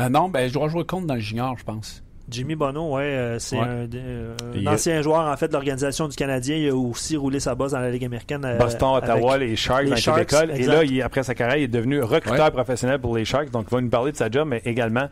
Euh, 0.00 0.08
non, 0.08 0.28
ben 0.28 0.48
je 0.48 0.54
dois 0.54 0.68
jouer 0.68 0.84
contre 0.84 1.06
dans 1.06 1.14
le 1.14 1.20
junior, 1.20 1.56
je 1.58 1.64
pense. 1.64 2.02
Jimmy 2.28 2.54
Bono, 2.54 2.94
ouais, 2.94 3.02
euh, 3.02 3.38
c'est 3.40 3.56
Ouais. 3.56 3.62
un, 3.64 3.88
euh, 3.92 4.36
un 4.40 4.56
Il 4.56 4.68
a- 4.68 4.72
ancien 4.72 5.02
joueur 5.02 5.26
en 5.26 5.36
fait 5.36 5.48
de 5.48 5.52
l'organisation 5.52 6.06
du 6.06 6.14
Canadien. 6.16 6.56
Il 6.56 6.68
a 6.68 6.76
aussi 6.76 7.16
roulé 7.16 7.40
sa 7.40 7.56
bosse 7.56 7.72
dans 7.72 7.80
la 7.80 7.90
Ligue 7.90 8.04
américaine. 8.04 8.44
euh, 8.44 8.56
Boston, 8.56 8.90
Ottawa, 8.94 9.36
les 9.38 9.56
Sharks 9.56 9.82
les 9.84 9.90
dans 9.90 9.96
Sharks, 9.96 10.18
l'école. 10.32 10.50
Et 10.52 10.62
là, 10.64 10.84
il- 10.84 11.02
après 11.02 11.24
sa 11.24 11.34
carrière, 11.34 11.56
il 11.56 11.64
est 11.64 11.68
devenu 11.68 12.00
recruteur 12.02 12.44
Ouais. 12.46 12.50
professionnel 12.52 13.00
pour 13.00 13.16
les 13.16 13.24
Sharks. 13.24 13.50
Donc, 13.50 13.66
il 13.68 13.74
va 13.74 13.80
nous 13.80 13.88
parler 13.90 14.12
de 14.12 14.16
sa 14.16 14.30
job, 14.30 14.46
mais 14.46 14.62
également 14.64 15.08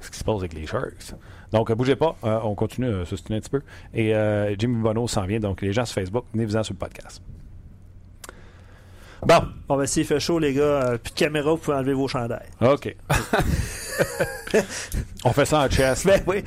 ce 0.00 0.10
qui 0.10 0.18
se 0.18 0.24
passe 0.24 0.36
avec 0.38 0.54
les 0.54 0.66
Sharks. 0.66 1.14
Donc, 1.52 1.72
bougez 1.72 1.96
pas. 1.96 2.14
euh, 2.24 2.38
on 2.44 2.54
continue 2.54 2.94
à 2.94 3.04
se 3.06 3.16
soutenir 3.16 3.38
un 3.38 3.40
petit 3.40 3.50
peu. 3.50 3.62
Et 3.92 4.14
euh, 4.14 4.54
Jimmy 4.56 4.80
Bono 4.80 5.08
s'en 5.08 5.26
vient. 5.26 5.40
Donc, 5.40 5.62
les 5.62 5.72
gens 5.72 5.84
sur 5.84 5.94
Facebook, 5.96 6.24
venez-vous-en 6.32 6.62
sur 6.62 6.74
le 6.74 6.78
podcast. 6.78 7.20
Bon, 9.26 9.38
Bon, 9.68 9.76
ben, 9.76 9.86
s'il 9.86 10.04
fait 10.04 10.18
chaud, 10.20 10.38
les 10.38 10.52
gars, 10.52 10.62
euh, 10.62 10.98
plus 10.98 11.12
de 11.12 11.18
caméra, 11.18 11.50
vous 11.52 11.56
pouvez 11.56 11.76
enlever 11.76 11.92
vos 11.94 12.08
chandails. 12.08 12.48
OK. 12.60 12.94
on 15.24 15.32
fait 15.32 15.44
ça 15.44 15.60
en 15.64 15.70
chess. 15.70 16.04
Ben 16.06 16.20
oui, 16.26 16.42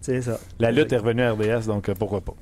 c'est 0.00 0.22
ça. 0.22 0.38
La 0.58 0.70
lutte 0.72 0.92
est 0.92 0.96
revenue 0.98 1.22
à 1.22 1.32
RDS, 1.32 1.66
donc 1.66 1.88
euh, 1.88 1.94
pourquoi 1.98 2.20
pas. 2.20 2.34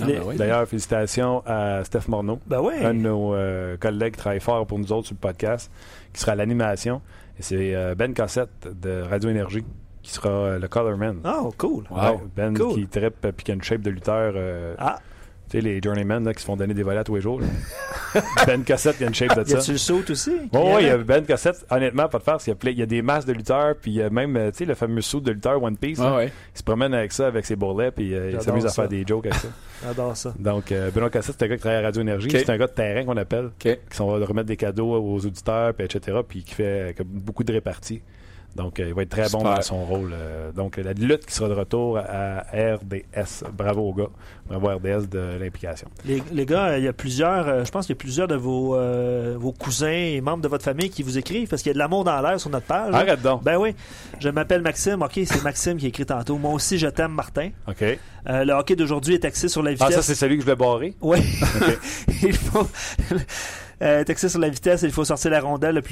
Ah, 0.00 0.04
ben 0.06 0.22
oui. 0.24 0.36
D'ailleurs, 0.36 0.66
félicitations 0.66 1.42
à 1.46 1.84
Steph 1.84 2.08
Morneau. 2.08 2.38
Ben 2.46 2.60
oui. 2.60 2.74
un 2.82 2.94
de 2.94 3.00
nos 3.00 3.34
euh, 3.34 3.76
collègues 3.76 4.14
qui 4.14 4.20
travaille 4.20 4.40
fort 4.40 4.66
pour 4.66 4.78
nous 4.78 4.92
autres 4.92 5.08
sur 5.08 5.14
le 5.14 5.20
podcast, 5.20 5.70
qui 6.12 6.20
sera 6.20 6.32
à 6.32 6.34
l'animation. 6.36 7.02
Et 7.38 7.42
c'est 7.42 7.74
euh, 7.74 7.94
Ben 7.94 8.14
Cossette 8.14 8.68
de 8.80 9.02
Radio 9.02 9.30
Énergie 9.30 9.64
qui 10.02 10.12
sera 10.12 10.30
euh, 10.30 10.58
le 10.58 10.68
colorman. 10.68 11.18
Oh, 11.26 11.52
cool. 11.58 11.84
Ouais, 11.90 12.18
ben 12.34 12.56
cool. 12.56 12.74
qui 12.74 12.86
trippe 12.86 13.22
euh, 13.26 13.32
puis 13.36 13.44
qui 13.44 13.50
a 13.50 13.54
une 13.54 13.62
shape 13.62 13.82
de 13.82 13.90
lutteur. 13.90 14.32
euh, 14.34 14.74
Ah, 14.78 14.98
Tu 15.50 15.58
sais, 15.58 15.64
les 15.64 15.80
journeymen 15.82 16.24
là, 16.24 16.32
qui 16.32 16.40
se 16.40 16.46
font 16.46 16.56
donner 16.56 16.74
des 16.74 16.84
volets 16.84 17.02
tous 17.02 17.16
les 17.16 17.20
jours. 17.20 17.40
là. 17.40 17.46
ben 18.46 18.64
Cossette, 18.64 18.96
il 19.00 19.04
a 19.04 19.08
une 19.08 19.14
shape 19.14 19.36
de 19.36 19.44
y 19.44 19.50
ça. 19.50 19.58
a-tu 19.58 19.72
le 19.72 19.78
saut 19.78 20.02
aussi? 20.08 20.30
Oui, 20.52 20.60
il 20.80 20.86
y 20.86 20.90
a 20.90 20.96
Ben 20.98 21.26
Cossette, 21.26 21.66
honnêtement, 21.70 22.08
pas 22.08 22.18
de 22.18 22.22
farce. 22.22 22.46
Il 22.46 22.50
y 22.50 22.68
a, 22.68 22.70
y 22.70 22.82
a 22.82 22.86
des 22.86 23.02
masses 23.02 23.26
de 23.26 23.32
lutteurs, 23.32 23.74
puis 23.74 23.90
il 23.90 23.94
y 23.96 24.02
a 24.02 24.10
même, 24.10 24.36
euh, 24.36 24.50
tu 24.52 24.58
sais, 24.58 24.64
le 24.64 24.74
fameux 24.74 25.00
saut 25.00 25.20
de 25.20 25.32
lutteur 25.32 25.60
One 25.60 25.76
Piece. 25.76 25.98
là. 25.98 26.10
Ouais, 26.10 26.16
ouais. 26.18 26.32
Il 26.54 26.58
se 26.58 26.62
promène 26.62 26.94
avec 26.94 27.12
ça, 27.12 27.26
avec 27.26 27.44
ses 27.46 27.56
bourrelets, 27.56 27.90
puis 27.90 28.14
euh, 28.14 28.30
il 28.32 28.40
s'amuse 28.40 28.64
à 28.64 28.68
faire 28.70 28.88
des 28.88 29.04
jokes 29.04 29.26
avec 29.26 29.38
ça. 29.40 29.48
J'adore 29.84 30.16
ça. 30.16 30.34
Donc, 30.38 30.70
euh, 30.70 30.90
Benoît 30.92 31.10
Cossette, 31.10 31.34
c'est 31.38 31.44
un 31.44 31.48
gars 31.48 31.56
qui 31.56 31.60
travaille 31.62 31.78
à 31.80 31.86
Radio 31.86 32.02
Énergie. 32.02 32.28
C'est 32.30 32.50
un 32.50 32.56
gars 32.58 32.66
de 32.68 32.72
terrain 32.72 33.04
qu'on 33.04 33.16
appelle 33.16 33.50
qui 33.58 33.76
sont 33.90 34.18
de 34.18 34.24
remettre 34.24 34.46
des 34.46 34.56
cadeaux 34.56 34.92
aux 34.94 35.26
auditeurs, 35.26 35.74
puis 35.74 35.84
etc., 35.84 36.18
puis 36.26 36.44
qui 36.44 36.54
fait 36.54 36.94
euh, 37.00 37.02
beaucoup 37.04 37.42
de 37.44 37.52
réparties. 37.52 38.02
Donc, 38.56 38.80
euh, 38.80 38.88
il 38.88 38.94
va 38.94 39.02
être 39.02 39.10
très 39.10 39.28
bon 39.28 39.42
dans 39.42 39.62
son 39.62 39.84
rôle. 39.84 40.10
euh, 40.12 40.50
donc, 40.52 40.76
la 40.76 40.92
lutte 40.92 41.24
qui 41.24 41.32
sera 41.34 41.48
de 41.48 41.54
retour 41.54 41.98
à 41.98 42.40
RDS. 42.52 43.44
Bravo 43.52 43.82
aux 43.82 43.94
gars. 43.94 44.08
Bravo 44.48 44.68
à 44.70 44.74
RDS 44.74 45.08
de 45.08 45.38
l'implication. 45.40 45.88
Les, 46.04 46.20
les 46.32 46.46
gars, 46.46 46.76
il 46.78 46.84
y 46.84 46.88
a 46.88 46.92
plusieurs, 46.92 47.46
euh, 47.46 47.64
je 47.64 47.70
pense 47.70 47.86
qu'il 47.86 47.94
y 47.94 47.98
a 47.98 48.00
plusieurs 48.00 48.26
de 48.26 48.34
vos, 48.34 48.74
euh, 48.76 49.36
vos 49.38 49.52
cousins 49.52 49.86
et 49.90 50.20
membres 50.20 50.42
de 50.42 50.48
votre 50.48 50.64
famille 50.64 50.90
qui 50.90 51.02
vous 51.04 51.16
écrivent 51.16 51.48
parce 51.48 51.62
qu'il 51.62 51.70
y 51.70 51.72
a 51.72 51.74
de 51.74 51.78
l'amour 51.78 52.02
dans 52.02 52.20
l'air 52.20 52.40
sur 52.40 52.50
notre 52.50 52.66
page. 52.66 52.92
hein? 52.92 52.98
Arrête 52.98 53.22
donc. 53.22 53.44
Ben 53.44 53.56
oui, 53.56 53.74
je 54.18 54.28
m'appelle 54.28 54.62
Maxime. 54.62 55.00
Ok, 55.02 55.12
c'est 55.24 55.42
Maxime 55.44 55.76
qui 55.76 55.86
a 55.86 55.88
écrit 55.88 56.04
tantôt. 56.06 56.36
Moi 56.36 56.52
aussi, 56.52 56.76
je 56.76 56.88
t'aime, 56.88 57.12
Martin. 57.12 57.50
OK. 57.68 57.82
Euh, 58.28 58.44
le 58.44 58.52
hockey 58.52 58.74
d'aujourd'hui 58.76 59.14
est 59.14 59.24
axé 59.24 59.48
sur 59.48 59.62
la 59.62 59.70
vitesse. 59.72 59.86
Ah, 59.90 59.92
ça, 59.94 60.02
c'est 60.02 60.14
celui 60.16 60.36
que 60.36 60.42
je 60.42 60.46
vais 60.46 60.56
barrer? 60.56 60.94
Oui. 61.00 61.20
il 62.22 62.34
faut. 62.34 62.66
Euh, 63.82 64.04
sur 64.14 64.40
la 64.40 64.48
vitesse, 64.48 64.82
il 64.82 64.92
faut 64.92 65.04
sortir 65.04 65.30
la 65.30 65.40
rondelle 65.40 65.74
le 65.74 65.82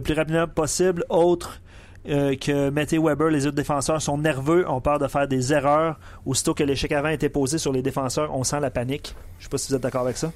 plus, 0.00 0.12
rapidement 0.14 0.46
possible. 0.46 1.04
Autre 1.08 1.60
euh, 2.08 2.36
que 2.36 2.70
Matthew 2.70 3.02
Weber, 3.02 3.28
les 3.28 3.46
autres 3.46 3.56
défenseurs 3.56 4.02
sont 4.02 4.18
nerveux, 4.18 4.68
ont 4.68 4.80
peur 4.80 4.98
de 4.98 5.08
faire 5.08 5.26
des 5.26 5.52
erreurs. 5.52 5.98
Aussitôt 6.26 6.54
que 6.54 6.62
l'échec 6.62 6.92
avant 6.92 7.08
était 7.08 7.28
posé 7.28 7.58
sur 7.58 7.72
les 7.72 7.82
défenseurs, 7.82 8.34
on 8.34 8.44
sent 8.44 8.60
la 8.60 8.70
panique. 8.70 9.14
Je 9.38 9.44
sais 9.44 9.50
pas 9.50 9.58
si 9.58 9.68
vous 9.68 9.76
êtes 9.76 9.82
d'accord 9.82 10.02
avec 10.02 10.16
ça. 10.16 10.30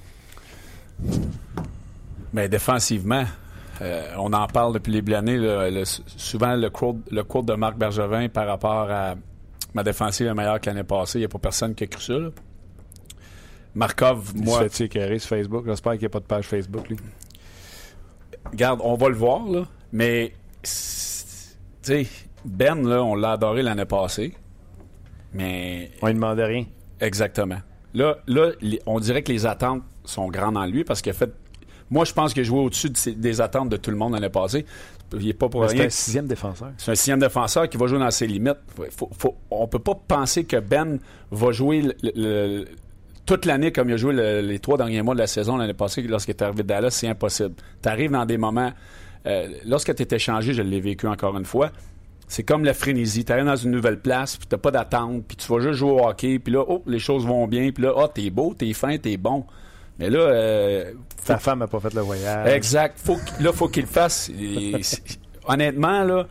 Mais 2.33 2.49
défensivement, 2.49 3.25
euh, 3.83 4.15
on 4.19 4.33
en 4.33 4.47
parle 4.47 4.73
depuis 4.75 4.93
les 4.93 5.03
l'année. 5.03 5.85
souvent, 6.17 6.57
le 6.57 6.71
quote 6.71 7.47
de 7.47 7.55
Marc 7.55 7.77
Bergevin 7.77 8.29
par 8.29 8.47
rapport 8.47 8.91
à 8.91 9.15
ma 9.75 9.83
défensive 9.83 10.27
est 10.27 10.35
meilleure 10.35 10.61
que 10.61 10.71
l'année 10.71 10.85
passée. 10.85 11.19
Il 11.19 11.23
n'y 11.23 11.27
a 11.27 11.29
pas 11.29 11.39
personne 11.39 11.75
qui 11.75 11.85
a 11.85 11.87
cru 11.89 12.01
ça. 12.01 12.15
là. 12.15 12.29
Markov, 13.75 14.33
Il 14.37 14.45
moi, 14.45 14.63
se 14.63 14.69
fait 14.69 14.85
écœurer 14.85 15.19
sur 15.19 15.31
Facebook? 15.31 15.65
J'espère 15.67 15.93
qu'il 15.93 16.03
n'y 16.03 16.07
a 16.07 16.11
pas 16.11 16.21
de 16.21 16.25
page 16.27 16.47
Facebook, 16.47 16.89
lui. 16.89 16.97
Regarde, 18.51 18.81
on 18.85 18.95
va 18.95 19.09
le 19.09 19.15
voir, 19.15 19.45
là, 19.49 19.67
mais 19.93 20.33
tu 20.63 20.71
sais, 21.83 22.07
Ben, 22.45 22.87
là, 22.87 23.03
on 23.03 23.15
l'a 23.15 23.33
adoré 23.33 23.63
l'année 23.63 23.85
passée. 23.87 24.35
Mais 25.33 25.91
On 26.03 26.07
lui 26.09 26.15
demandait 26.15 26.45
rien. 26.45 26.65
Exactement. 27.01 27.59
Là, 27.95 28.19
là, 28.27 28.51
on 28.87 29.01
dirait 29.01 29.23
que 29.23 29.33
les 29.33 29.47
attentes 29.47 29.83
sont 30.05 30.29
grandes 30.29 30.57
en 30.57 30.67
lui 30.67 30.85
parce 30.85 31.01
qu'il 31.03 31.11
a 31.11 31.15
fait. 31.15 31.31
Moi, 31.91 32.05
je 32.05 32.13
pense 32.13 32.33
qu'il 32.35 32.43
a 32.43 32.45
joué 32.45 32.59
au-dessus 32.61 32.91
de 32.91 33.11
des 33.13 33.41
attentes 33.41 33.69
de 33.69 33.77
tout 33.77 33.91
le 33.91 33.97
monde 33.97 34.13
l'année 34.13 34.29
passée. 34.29 34.65
Il 35.13 35.29
est 35.29 35.33
pas 35.35 35.49
pour 35.49 35.69
C'est 35.69 35.85
un 35.85 35.89
sixième 35.91 36.27
défenseur. 36.27 36.73
C'est 36.77 36.91
un 36.93 36.95
sixième 36.95 37.21
défenseur 37.21 37.69
qui 37.69 37.77
va 37.77 37.87
jouer 37.87 37.99
dans 37.99 38.11
ses 38.11 38.27
limites. 38.27 38.57
Faut, 38.91 39.09
faut- 39.17 39.37
on 39.51 39.67
peut 39.69 39.79
pas 39.79 39.95
penser 39.95 40.45
que 40.45 40.57
Ben 40.59 40.99
va 41.31 41.53
jouer 41.53 41.83
le- 42.03 42.65
toute 43.27 43.45
l'année 43.47 43.73
comme 43.73 43.89
il 43.89 43.95
a 43.95 43.97
joué 43.97 44.13
le- 44.15 44.41
les 44.41 44.59
trois 44.59 44.77
derniers 44.77 45.03
mois 45.03 45.15
de 45.15 45.21
la 45.21 45.27
saison 45.27 45.57
l'année 45.57 45.75
passée 45.75 46.03
lorsqu'il 46.03 46.35
est 46.35 46.43
arrivé 46.43 46.63
de 46.63 46.69
Dallas. 46.69 46.91
C'est 46.91 47.09
impossible. 47.09 47.55
Tu 47.83 47.89
arrives 47.89 48.11
dans 48.11 48.27
des 48.27 48.37
moments. 48.39 48.73
euh, 49.27 49.49
lorsque 49.67 49.95
tu 49.95 50.03
es 50.03 50.09
échangé, 50.17 50.53
je 50.53 50.61
l'ai 50.63 50.81
vécu 50.81 51.07
encore 51.07 51.37
une 51.39 51.47
fois. 51.47 51.71
C'est 52.29 52.43
comme 52.43 52.65
la 52.65 52.75
frénésie. 52.75 53.25
Tu 53.25 53.33
arrives 53.33 53.47
dans 53.47 53.57
une 53.57 53.71
nouvelle 53.71 53.99
place, 54.01 54.37
puis 54.37 54.47
tu 54.49 54.57
pas 54.59 54.71
d'attente, 54.71 55.25
puis 55.27 55.37
tu 55.37 55.51
vas 55.51 55.61
juste 55.61 55.75
jouer 55.79 55.93
au 55.93 56.07
hockey, 56.07 56.39
puis 56.39 56.53
là, 56.53 56.63
oh, 56.67 56.83
les 56.87 56.99
choses 56.99 57.27
vont 57.27 57.47
bien, 57.47 57.71
puis 57.71 57.83
là, 57.85 57.93
oh, 57.97 58.07
t'es 58.07 58.29
beau, 58.31 58.55
t'es 58.59 58.73
fin, 58.75 58.97
t'es 58.99 59.17
bon. 59.17 59.45
Mais 59.99 60.11
là, 60.11 60.19
euh, 60.21 60.93
Ta 61.25 61.39
femme 61.39 61.61
n'a 61.61 61.67
pas 61.69 61.81
fait 61.81 61.95
le 61.95 62.01
voyage. 62.03 62.53
Exact. 62.53 62.99
Faut 63.03 63.17
là, 63.41 63.53
faut 63.53 63.69
qu'il 63.69 63.83
le 63.85 63.89
fasse. 63.89 64.29
Et 64.39 64.75
honnêtement, 65.47 66.03
là, 66.03 66.27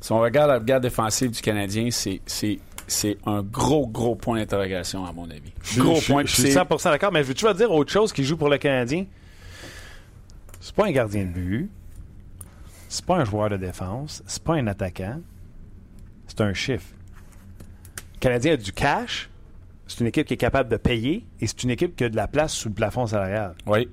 si 0.00 0.12
on 0.12 0.20
regarde 0.20 0.50
la 0.50 0.60
garde 0.60 0.82
défensive 0.82 1.30
du 1.30 1.40
Canadien, 1.42 1.88
c'est, 1.90 2.20
c'est, 2.88 3.16
un 3.26 3.42
gros, 3.42 3.86
gros 3.86 4.14
point 4.16 4.38
d'interrogation, 4.38 5.04
à 5.06 5.12
mon 5.12 5.30
avis. 5.30 5.52
Je, 5.62 5.80
gros 5.80 5.96
je- 6.00 6.06
point. 6.06 6.22
je 6.24 6.32
suis 6.34 6.42
C'est- 6.42 6.54
100% 6.58 6.90
d'accord, 6.90 7.12
mais 7.12 7.22
je 7.22 7.28
veux 7.28 7.34
toujours 7.34 7.54
dire 7.54 7.70
autre 7.70 7.92
chose 7.92 8.12
qui 8.12 8.24
joue 8.24 8.36
pour 8.36 8.48
le 8.48 8.58
Canadien? 8.58 9.04
C'est 10.60 10.74
pas 10.74 10.86
un 10.86 10.90
gardien 10.92 11.24
de 11.24 11.30
but. 11.30 11.70
C'est 12.88 13.04
pas 13.04 13.16
un 13.16 13.24
joueur 13.24 13.50
de 13.50 13.56
défense. 13.56 14.22
C'est 14.26 14.42
pas 14.42 14.54
un 14.54 14.66
attaquant. 14.66 15.20
C'est 16.26 16.40
un 16.40 16.52
chiffre. 16.54 16.86
Le 18.14 18.18
Canadien 18.20 18.54
a 18.54 18.56
du 18.56 18.72
cash. 18.72 19.30
C'est 19.86 20.00
une 20.00 20.06
équipe 20.06 20.26
qui 20.26 20.34
est 20.34 20.38
capable 20.38 20.68
de 20.68 20.76
payer 20.76 21.24
et 21.40 21.46
c'est 21.46 21.62
une 21.62 21.70
équipe 21.70 21.96
qui 21.96 22.04
a 22.04 22.08
de 22.08 22.16
la 22.16 22.28
place 22.28 22.52
sous 22.52 22.68
le 22.68 22.74
plafond 22.74 23.06
salarial. 23.06 23.54
Oui. 23.66 23.88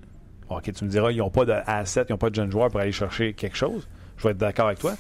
OK, 0.49 0.71
tu 0.73 0.83
me 0.85 0.89
diras, 0.89 1.11
ils 1.11 1.17
n'ont 1.17 1.29
pas 1.29 1.45
de 1.45 1.53
assets, 1.65 2.05
ils 2.09 2.11
n'ont 2.11 2.17
pas 2.17 2.29
de 2.29 2.35
jeunes 2.35 2.51
joueurs 2.51 2.69
pour 2.69 2.79
aller 2.79 2.91
chercher 2.91 3.33
quelque 3.33 3.55
chose. 3.57 3.87
Je 4.17 4.23
vais 4.23 4.31
être 4.31 4.37
d'accord 4.37 4.67
avec 4.67 4.79
toi. 4.79 4.95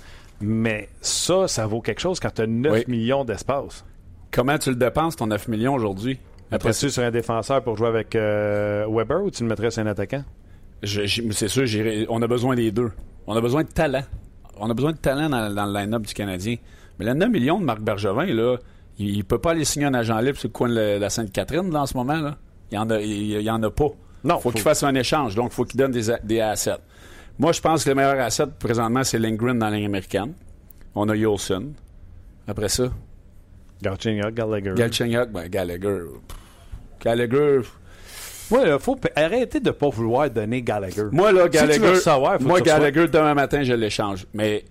Mais 0.47 0.89
ça, 1.01 1.47
ça 1.47 1.65
vaut 1.65 1.81
quelque 1.81 1.99
chose 2.01 2.19
quand 2.19 2.29
tu 2.33 2.43
as 2.43 2.47
9 2.47 2.71
Oui. 2.73 2.83
millions 2.87 3.25
d'espace. 3.25 3.83
Comment 4.31 4.57
tu 4.57 4.69
le 4.69 4.75
dépenses, 4.75 5.15
ton 5.15 5.27
9 5.27 5.47
millions 5.47 5.73
aujourd'hui? 5.73 6.19
Après 6.51 6.69
Après-tu 6.69 6.89
sur 6.91 7.03
un 7.03 7.09
défenseur 7.11 7.63
pour 7.63 7.75
jouer 7.77 7.87
avec 7.87 8.15
euh, 8.15 8.85
Weber 8.89 9.23
ou 9.23 9.31
tu 9.31 9.41
le 9.43 9.49
mettrais 9.49 9.71
sur 9.71 9.81
un 9.81 9.87
attaquant? 9.87 10.23
C'est 10.83 11.47
sûr, 11.47 11.65
on 12.09 12.21
a 12.21 12.27
besoin 12.27 12.55
des 12.55 12.71
deux. 12.71 12.91
On 13.27 13.35
a 13.35 13.41
besoin 13.41 13.63
de 13.63 13.69
talent. 13.69 14.03
On 14.57 14.69
a 14.69 14.73
besoin 14.73 14.91
de 14.91 14.97
talent 14.97 15.29
dans, 15.29 15.53
dans 15.53 15.65
le 15.65 15.73
line-up 15.73 16.03
du 16.03 16.13
Canadien. 16.13 16.57
Mais 16.99 17.05
le 17.05 17.13
9 17.13 17.29
millions 17.29 17.59
de 17.59 17.65
Marc 17.65 17.81
Bergevin, 17.81 18.25
là, 18.25 18.57
il, 18.99 19.17
il 19.17 19.25
peut 19.25 19.39
pas 19.39 19.51
aller 19.51 19.65
signer 19.65 19.85
un 19.87 19.93
agent 19.95 20.19
libre 20.19 20.37
sur 20.37 20.49
le 20.49 20.53
coin 20.53 20.69
de 20.69 20.75
la, 20.75 20.99
la 20.99 21.09
Sainte-Catherine 21.09 21.71
là, 21.71 21.81
en 21.81 21.85
ce 21.85 21.97
moment. 21.97 22.19
Là. 22.21 22.37
Il 22.71 22.75
y 22.75 22.77
en 22.77 22.89
a, 22.89 22.99
il, 23.01 23.09
il 23.31 23.41
y 23.41 23.49
en 23.49 23.61
a 23.63 23.71
pas. 23.71 23.87
Non, 24.23 24.35
faut, 24.35 24.41
faut- 24.41 24.51
qu'il 24.51 24.61
fasse 24.61 24.83
un 24.83 24.93
échange. 24.95 25.33
Donc, 25.35 25.51
il 25.51 25.55
faut 25.55 25.65
qu'il 25.65 25.79
donne 25.79 25.91
des 25.91 26.39
assets. 26.41 26.77
Moi, 27.37 27.51
je 27.51 27.61
pense 27.61 27.83
que 27.83 27.89
le 27.89 27.95
meilleur 27.95 28.19
asset 28.19 28.47
présentement, 28.59 29.03
c'est 29.03 29.19
Lindgren 29.19 29.59
dans 29.59 29.69
la 29.69 29.75
ligne 29.75 29.85
américaine. 29.85 30.33
On 30.93 31.09
a 31.09 31.15
Yolson. 31.15 31.73
Après 32.47 32.69
ça, 32.69 32.85
Galchenyuk, 33.81 34.33
Gallagher. 34.33 34.73
Galchenyuk, 34.75 35.31
ben, 35.31 35.47
Gallagher. 35.49 35.99
Gallagher. 37.03 37.61
Ouais, 38.51 38.69
il 38.71 38.79
faut 38.79 38.97
arrêter 39.15 39.59
de 39.59 39.71
pas 39.71 39.89
vouloir 39.89 40.29
donner 40.29 40.61
Gallagher. 40.61 41.05
Moi, 41.11 41.31
là, 41.31 41.45
Si 41.45 41.49
tu 41.49 41.57
veux 41.57 41.67
Gallagher. 41.79 41.99
faut 42.39 42.47
moi, 42.47 42.59
que. 42.61 42.65
Gallagher, 42.65 43.07
demain 43.07 43.33
matin, 43.33 43.63
je 43.63 43.73
l'échange. 43.73 44.25
Mais 44.33 44.63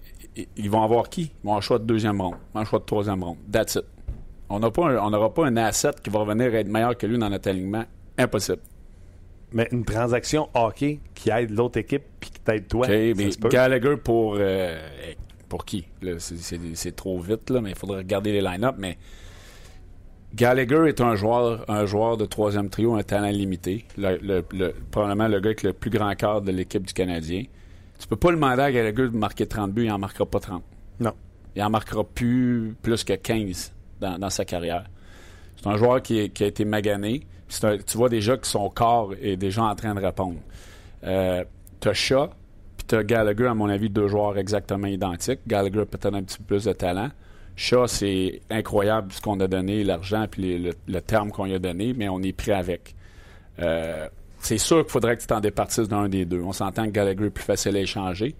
ils 0.57 0.71
vont 0.71 0.83
avoir 0.83 1.09
qui? 1.09 1.23
Ils 1.23 1.29
vont 1.45 1.51
avoir 1.51 1.59
un 1.59 1.61
choix 1.61 1.79
de 1.79 1.85
deuxième 1.85 2.21
ronde, 2.21 2.37
un 2.55 2.65
choix 2.65 2.79
de 2.79 2.85
troisième 2.85 3.23
ronde. 3.23 3.39
That's 3.51 3.75
it. 3.75 3.85
On 4.49 4.61
n'aura 4.61 5.35
pas 5.35 5.47
un 5.47 5.57
asset 5.57 5.91
qui 6.03 6.11
va 6.11 6.21
revenir 6.21 6.55
être 6.55 6.69
meilleur 6.69 6.97
que 6.97 7.07
lui 7.07 7.19
dans 7.19 7.31
notre 7.31 7.49
alignement. 7.51 7.85
Impossible. 8.17 8.61
Mais 9.53 9.69
une 9.73 9.85
transaction 9.85 10.49
hockey 10.55 11.01
qui 11.15 11.31
aide 11.31 11.51
l'autre 11.51 11.79
équipe 11.79 12.03
puis 12.21 12.31
t'aide 12.45 12.69
toi. 12.69 12.87
OK, 12.87 12.93
ça 12.93 13.39
mais. 13.43 13.49
Gallagher 13.51 13.97
pour. 13.97 14.37
euh, 14.39 14.79
pour 15.49 15.65
qui? 15.65 15.85
C'est- 16.19 16.97
trop 16.97 17.19
vite, 17.21 17.51
là, 17.51 17.61
mais 17.61 17.71
il 17.71 17.77
faudrait 17.77 17.99
regarder 17.99 18.33
les 18.33 18.41
line-up. 18.41 18.75
Mais 18.79 18.97
Gallagher 20.35 20.89
est 20.89 21.01
un 21.01 21.15
joueur, 21.15 21.65
un 21.69 21.87
joueur 21.87 22.17
de 22.17 22.25
troisième 22.27 22.69
trio, 22.69 22.95
un 22.95 23.03
talent 23.05 23.31
limité. 23.31 23.85
Le- 23.97 24.19
le- 24.21 24.45
le- 24.53 24.75
probablement 24.91 25.29
le 25.29 25.39
gars 25.41 25.49
avec 25.51 25.63
le 25.63 25.73
plus 25.73 25.91
grand 25.91 26.13
quart 26.17 26.43
de 26.43 26.51
l'équipe 26.51 26.85
du 26.85 26.93
Canadien. 26.93 27.45
Tu 28.01 28.09
peux 28.09 28.17
pas 28.17 28.31
le 28.31 28.37
demander 28.37 28.63
à 28.63 28.73
Gallagher 28.73 29.09
de 29.09 29.17
marquer 29.17 29.47
30 29.47 29.73
buts, 29.73 29.85
il 29.85 29.93
en 29.93 29.99
marquera 29.99 30.27
pas 30.27 30.41
30. 30.41 30.63
Non. 30.99 31.13
Il 31.55 31.63
en 31.63 31.71
marquera 31.71 32.03
plus, 32.03 32.75
plus 32.83 33.05
que 33.05 33.13
15 33.13 33.73
dans, 34.01 34.19
dans 34.19 34.31
sa 34.31 34.45
carrière. 34.45 34.85
C'est 35.57 35.69
un 35.69 35.77
joueur 35.77 36.03
qui, 36.03 36.19
est- 36.19 36.29
qui 36.31 36.43
a 36.43 36.49
été 36.49 36.65
magané. 36.65 37.23
Un- 37.63 37.79
tu 37.79 37.97
vois 37.97 38.09
déjà 38.09 38.37
que 38.37 38.47
son 38.49 38.69
corps 38.71 39.13
est 39.23 39.37
déjà 39.37 39.63
en 39.63 39.75
train 39.77 39.95
de 39.95 40.01
répondre. 40.01 40.41
Euh, 41.05 41.45
t'as 41.85 41.93
Shaw, 41.93 42.28
puis 42.78 42.87
t'as 42.87 43.03
Gallagher, 43.03 43.47
à 43.47 43.55
mon 43.55 43.68
avis, 43.68 43.91
deux 43.91 44.09
joueurs 44.09 44.39
exactement 44.39 44.87
identiques. 44.87 45.41
Gallagher 45.47 45.85
peut-être 45.85 46.14
un 46.14 46.22
petit 46.22 46.39
peu 46.39 46.45
plus 46.45 46.64
de 46.64 46.72
talent. 46.72 47.11
Shaw, 47.57 47.87
c'est 47.87 48.41
incroyable 48.51 49.12
ce 49.12 49.20
qu'on 49.20 49.39
a 49.41 49.47
donné, 49.47 49.85
l'argent, 49.85 50.24
puis 50.30 50.72
le, 50.87 51.01
terme 51.03 51.30
qu'on 51.30 51.45
lui 51.45 51.55
a 51.55 51.59
donné, 51.59 51.93
mais 51.93 52.09
on 52.09 52.22
est 52.22 52.32
pris 52.32 52.53
avec. 52.53 52.95
Euh, 53.61 54.09
c'est 54.39 54.57
sûr 54.57 54.82
qu'il 54.82 54.91
faudrait 54.93 55.16
que 55.16 55.20
tu 55.20 55.26
t'en 55.26 55.41
départisses 55.41 55.89
d'un 55.89 56.09
des 56.09 56.24
deux. 56.24 56.41
On 56.41 56.53
s'entend 56.53 56.87
que 56.87 56.91
Gallagher 56.91 57.26
est 57.26 57.30
plus 57.30 57.45
facile 57.45 57.76
à 57.76 57.80
échanger. 57.80 58.35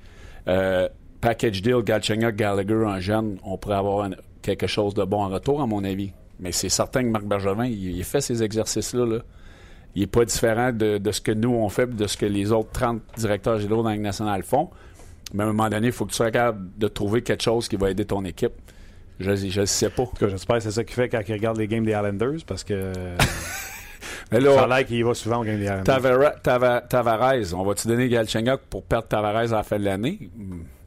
Euh, 0.49 0.89
package 1.21 1.61
deal, 1.61 1.83
Galchenyuk, 1.85 2.37
Gallagher, 2.37 2.85
un 2.87 3.01
jeune, 3.01 3.39
on 3.45 3.59
pourrait 3.59 3.77
avoir 3.77 4.09
quelque 4.41 4.67
chose 4.67 4.95
de 4.95 5.05
bon 5.05 5.23
en 5.23 5.29
retour, 5.29 5.61
à 5.61 5.67
mon 5.67 5.85
avis. 5.85 6.13
Mais 6.41 6.51
c'est 6.51 6.71
certain 6.71 7.03
que 7.03 7.09
Marc 7.09 7.25
Bergevin, 7.25 7.67
il, 7.67 7.97
il 7.97 8.05
fait 8.05 8.23
ces 8.23 8.43
exercices-là. 8.43 9.05
Là. 9.05 9.19
Il 9.97 10.01
n'est 10.01 10.07
pas 10.09 10.25
différent 10.25 10.73
de, 10.73 10.99
de 10.99 11.13
ce 11.13 11.21
que 11.21 11.33
nous, 11.33 11.51
on 11.55 11.69
fait, 11.69 11.87
de 11.95 12.07
ce 12.07 12.17
que 12.17 12.27
les 12.27 12.51
autres 12.53 12.71
30 12.73 13.01
directeurs 13.17 13.59
généraux 13.61 13.83
dans 13.83 13.89
la 13.91 13.95
Ligue 13.95 14.05
nationale 14.05 14.43
font. 14.43 14.71
Mais 15.33 15.43
à 15.43 15.47
un 15.47 15.53
moment 15.53 15.69
donné, 15.69 15.87
il 15.89 15.93
faut 15.93 16.05
que 16.05 16.11
tu 16.11 16.17
sois 16.17 16.31
capable 16.31 16.69
de 16.77 16.89
trouver 16.89 17.23
quelque 17.23 17.43
chose 17.43 17.69
qui 17.69 17.77
va 17.77 17.91
aider 17.91 18.05
ton 18.05 18.25
équipe. 18.25 18.53
Je 19.21 19.31
ne 19.61 19.65
sais 19.67 19.91
pas. 19.91 20.03
En 20.03 20.07
tout 20.07 20.17
cas, 20.17 20.29
j'espère 20.29 20.57
que 20.57 20.63
c'est 20.65 20.71
ça 20.73 20.83
qu'il 20.85 20.95
fait 20.95 21.09
quand 21.09 21.21
il 21.27 21.33
regarde 21.33 21.57
les 21.59 21.69
games 21.69 21.85
des 21.85 21.93
Islanders 21.93 22.41
parce 22.47 22.65
que 22.65 22.93
Mais 24.33 24.41
ça 24.41 24.63
a 24.65 24.67
là, 24.67 24.79
l'air 24.79 24.87
qu'il 24.87 25.05
va 25.05 25.15
souvent 25.15 25.41
aux 25.41 25.45
games 25.45 25.59
des 25.59 25.65
Islanders. 25.65 25.85
Tavara- 25.85 26.41
Tava- 26.43 26.81
Tavares, 26.81 27.55
on 27.55 27.63
va-tu 27.65 27.87
donner 27.89 28.09
Galchenyuk 28.09 28.61
pour 28.69 28.83
perdre 28.83 29.07
Tavares 29.07 29.37
à 29.37 29.57
la 29.59 29.63
fin 29.63 29.79
de 29.79 29.85
l'année? 29.85 30.19
Tu 30.21 30.29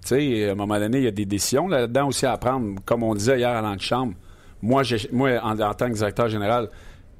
sais, 0.02 0.50
à 0.50 0.52
un 0.52 0.56
moment 0.56 0.78
donné, 0.80 0.98
il 0.98 1.04
y 1.06 1.08
a 1.08 1.12
des 1.12 1.26
décisions 1.26 1.68
là-dedans 1.68 2.08
aussi 2.08 2.26
à 2.26 2.36
prendre. 2.38 2.80
Comme 2.86 3.04
on 3.04 3.14
disait 3.16 3.38
hier 3.40 3.50
à 3.50 3.62
l'antichambre, 3.62 4.14
moi, 4.62 4.84
moi 5.14 5.40
en, 5.44 5.60
en 5.60 5.74
tant 5.74 5.88
que 5.90 5.94
directeur 5.94 6.28
général, 6.30 6.70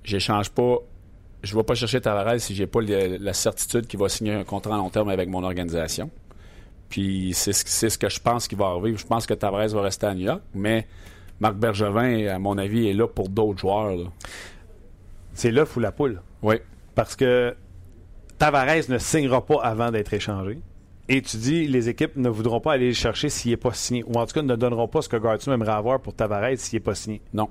j'échange 0.04 0.50
pas. 0.50 0.78
Je 1.48 1.54
ne 1.54 1.60
vais 1.60 1.64
pas 1.64 1.76
chercher 1.76 2.02
Tavares 2.02 2.42
si 2.42 2.54
j'ai 2.54 2.68
pas 2.68 2.82
le- 2.82 3.18
la 3.22 3.32
certitude 3.34 3.88
qu'il 3.88 3.98
va 4.00 4.10
signer 4.10 4.34
un 4.34 4.44
contrat 4.44 4.76
à 4.76 4.78
long 4.78 4.90
terme 4.90 5.08
avec 5.08 5.30
mon 5.30 5.44
organisation. 5.44 6.10
Puis 6.90 7.32
c'est 7.34 7.54
ce, 7.54 7.98
que 7.98 8.10
je 8.10 8.20
pense 8.20 8.50
qui 8.50 8.56
va 8.56 8.66
arriver. 8.66 8.98
Je 8.98 9.06
pense 9.06 9.26
que 9.26 9.34
Tavares 9.34 9.70
va 9.70 9.82
rester 9.82 10.08
à 10.08 10.14
New 10.14 10.26
York, 10.26 10.42
mais 10.54 10.86
Marc 11.40 11.56
Bergevin, 11.56 12.28
à 12.28 12.38
mon 12.38 12.58
avis, 12.58 12.90
est 12.90 12.94
là 12.94 13.08
pour 13.08 13.30
d'autres 13.30 13.60
joueurs. 13.60 14.12
C'est 15.34 15.52
l'œuf 15.52 15.78
ou 15.78 15.80
la 15.80 15.94
poule. 15.94 16.22
Oui. 16.42 16.56
Parce 16.96 17.16
que 17.16 17.56
Tavares 18.38 18.90
ne 18.90 18.98
signera 18.98 19.46
pas 19.46 19.62
avant 19.64 19.90
d'être 19.92 20.14
échangé. 20.14 20.60
Et 21.08 21.22
tu 21.22 21.38
dis, 21.38 21.66
les 21.68 21.88
équipes 21.88 22.18
ne 22.18 22.28
voudront 22.28 22.60
pas 22.60 22.74
aller 22.74 22.88
le 22.90 22.94
chercher 22.94 23.30
s'il 23.30 23.52
n'est 23.52 23.58
pas 23.58 23.72
signé. 23.72 24.04
Ou 24.06 24.14
en 24.20 24.26
tout 24.26 24.34
cas, 24.34 24.42
ne 24.42 24.56
donneront 24.58 24.90
pas 24.90 25.02
ce 25.02 25.08
que 25.08 25.16
Gartino 25.16 25.56
aimerait 25.56 25.72
avoir 25.72 26.02
pour 26.02 26.14
Tavares 26.14 26.58
s'il 26.58 26.76
n'est 26.76 26.84
pas 26.84 26.96
signé. 26.96 27.22
Non. 27.34 27.48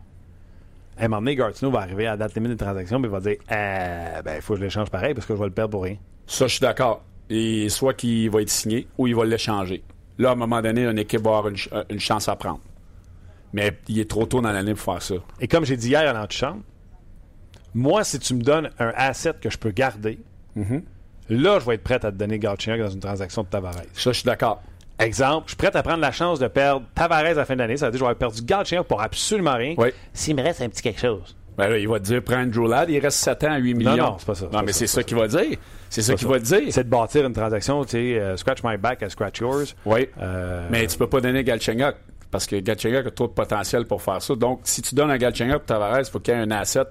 À 0.98 1.04
un 1.04 1.08
moment 1.08 1.20
donné, 1.20 1.36
Gartino 1.36 1.70
va 1.70 1.80
arriver 1.80 2.06
à 2.06 2.10
la 2.12 2.16
date 2.16 2.34
limite 2.34 2.52
des 2.52 2.56
transactions 2.56 2.98
et 2.98 3.02
il 3.04 3.08
va 3.10 3.20
dire 3.20 3.36
euh, 3.52 4.22
ben, 4.22 4.36
il 4.36 4.42
faut 4.42 4.54
que 4.54 4.60
je 4.60 4.64
l'échange 4.64 4.88
pareil 4.90 5.12
parce 5.14 5.26
que 5.26 5.34
je 5.34 5.38
vais 5.38 5.46
le 5.46 5.52
perdre 5.52 5.72
pour 5.72 5.82
rien. 5.82 5.96
Ça, 6.26 6.46
je 6.46 6.52
suis 6.52 6.60
d'accord. 6.60 7.04
Et 7.28 7.68
soit 7.68 7.92
qu'il 7.94 8.30
va 8.30 8.40
être 8.42 8.48
signé 8.50 8.86
ou 8.96 9.06
il 9.06 9.14
va 9.14 9.24
l'échanger. 9.24 9.82
Là, 10.18 10.30
à 10.30 10.32
un 10.32 10.36
moment 10.36 10.62
donné, 10.62 10.84
une 10.86 10.98
équipe 10.98 11.20
va 11.20 11.30
avoir 11.38 11.48
une, 11.48 11.56
ch- 11.56 11.68
euh, 11.72 11.84
une 11.90 12.00
chance 12.00 12.28
à 12.28 12.36
prendre. 12.36 12.60
Mais 13.52 13.76
il 13.88 13.98
est 13.98 14.08
trop 14.08 14.24
tôt 14.26 14.40
dans 14.40 14.52
l'année 14.52 14.74
pour 14.74 14.94
faire 14.94 15.02
ça. 15.02 15.14
Et 15.40 15.48
comme 15.48 15.64
j'ai 15.64 15.76
dit 15.76 15.88
hier 15.88 16.08
à 16.08 16.12
l'antichambre, 16.12 16.62
moi, 17.74 18.02
si 18.04 18.18
tu 18.18 18.34
me 18.34 18.42
donnes 18.42 18.70
un 18.78 18.92
asset 18.96 19.34
que 19.40 19.50
je 19.50 19.58
peux 19.58 19.70
garder, 19.70 20.18
là, 21.28 21.58
je 21.60 21.66
vais 21.66 21.74
être 21.74 21.82
prêt 21.84 21.94
à 21.96 21.98
te 22.10 22.16
donner 22.16 22.38
Galchenyuk 22.38 22.80
dans 22.80 22.88
une 22.90 23.00
transaction 23.00 23.42
de 23.42 23.48
Tavares. 23.48 23.74
Ça, 23.92 24.12
je 24.12 24.18
suis 24.20 24.24
d'accord. 24.24 24.62
Exemple, 24.98 25.44
je 25.46 25.50
suis 25.50 25.56
prêt 25.56 25.74
à 25.76 25.82
prendre 25.82 26.00
la 26.00 26.12
chance 26.12 26.38
de 26.38 26.48
perdre 26.48 26.86
Tavares 26.94 27.18
à 27.20 27.34
la 27.34 27.44
fin 27.44 27.54
de 27.54 27.58
l'année. 27.60 27.76
Ça 27.76 27.86
veut 27.86 27.92
dire 27.92 27.98
que 28.00 28.04
je 28.04 28.04
vais 28.04 28.10
avoir 28.10 28.18
perdu 28.32 28.42
Galchenyuk 28.42 28.86
pour 28.86 29.02
absolument 29.02 29.54
rien. 29.54 29.74
Oui. 29.76 29.88
S'il 30.14 30.36
me 30.36 30.42
reste 30.42 30.62
un 30.62 30.68
petit 30.68 30.82
quelque 30.82 31.00
chose. 31.00 31.36
Ben 31.58 31.68
là, 31.68 31.78
il 31.78 31.88
va 31.88 31.98
te 31.98 32.04
dire, 32.04 32.22
prends 32.22 32.36
Andrew 32.42 32.68
Ladd, 32.68 32.90
il 32.90 32.98
reste 32.98 33.18
7 33.18 33.44
ans 33.44 33.52
à 33.52 33.56
8 33.58 33.74
millions. 33.74 33.96
non, 33.96 34.16
c'est 34.18 34.26
pas 34.26 34.34
ça, 34.34 34.46
Non, 34.52 34.62
mais 34.64 34.72
c'est 34.72 34.86
ça 34.86 35.02
qu'il 35.02 35.16
va 35.16 35.26
dire. 35.26 35.56
C'est 35.88 36.02
ça 36.02 36.14
qu'il 36.14 36.28
va 36.28 36.38
te 36.38 36.44
dire. 36.44 36.62
C'est 36.70 36.84
de 36.84 36.88
bâtir 36.88 37.26
une 37.26 37.32
transaction, 37.32 37.82
tu 37.84 37.90
sais, 37.92 38.18
euh, 38.18 38.36
scratch 38.36 38.62
my 38.62 38.76
back, 38.76 39.00
I 39.02 39.10
scratch 39.10 39.38
yours. 39.40 39.74
Oui. 39.86 40.08
Euh, 40.20 40.66
Mais 40.70 40.86
tu 40.86 40.98
peux 40.98 41.06
pas 41.06 41.20
donner 41.20 41.44
Galchenyuk 41.44 41.94
parce 42.30 42.46
que 42.46 42.56
Galchenyuk 42.56 43.06
a 43.06 43.10
trop 43.10 43.26
de 43.28 43.32
potentiel 43.32 43.86
pour 43.86 44.02
faire 44.02 44.20
ça. 44.20 44.34
Donc, 44.34 44.60
si 44.64 44.82
tu 44.82 44.94
donnes 44.94 45.10
un 45.10 45.16
Galchenyuk 45.16 45.58
pour 45.58 45.66
Tavares, 45.66 46.00
il 46.00 46.04
faut 46.10 46.20
qu'il 46.20 46.34
y 46.34 46.36
ait 46.36 46.40
un 46.40 46.50
asset 46.50 46.84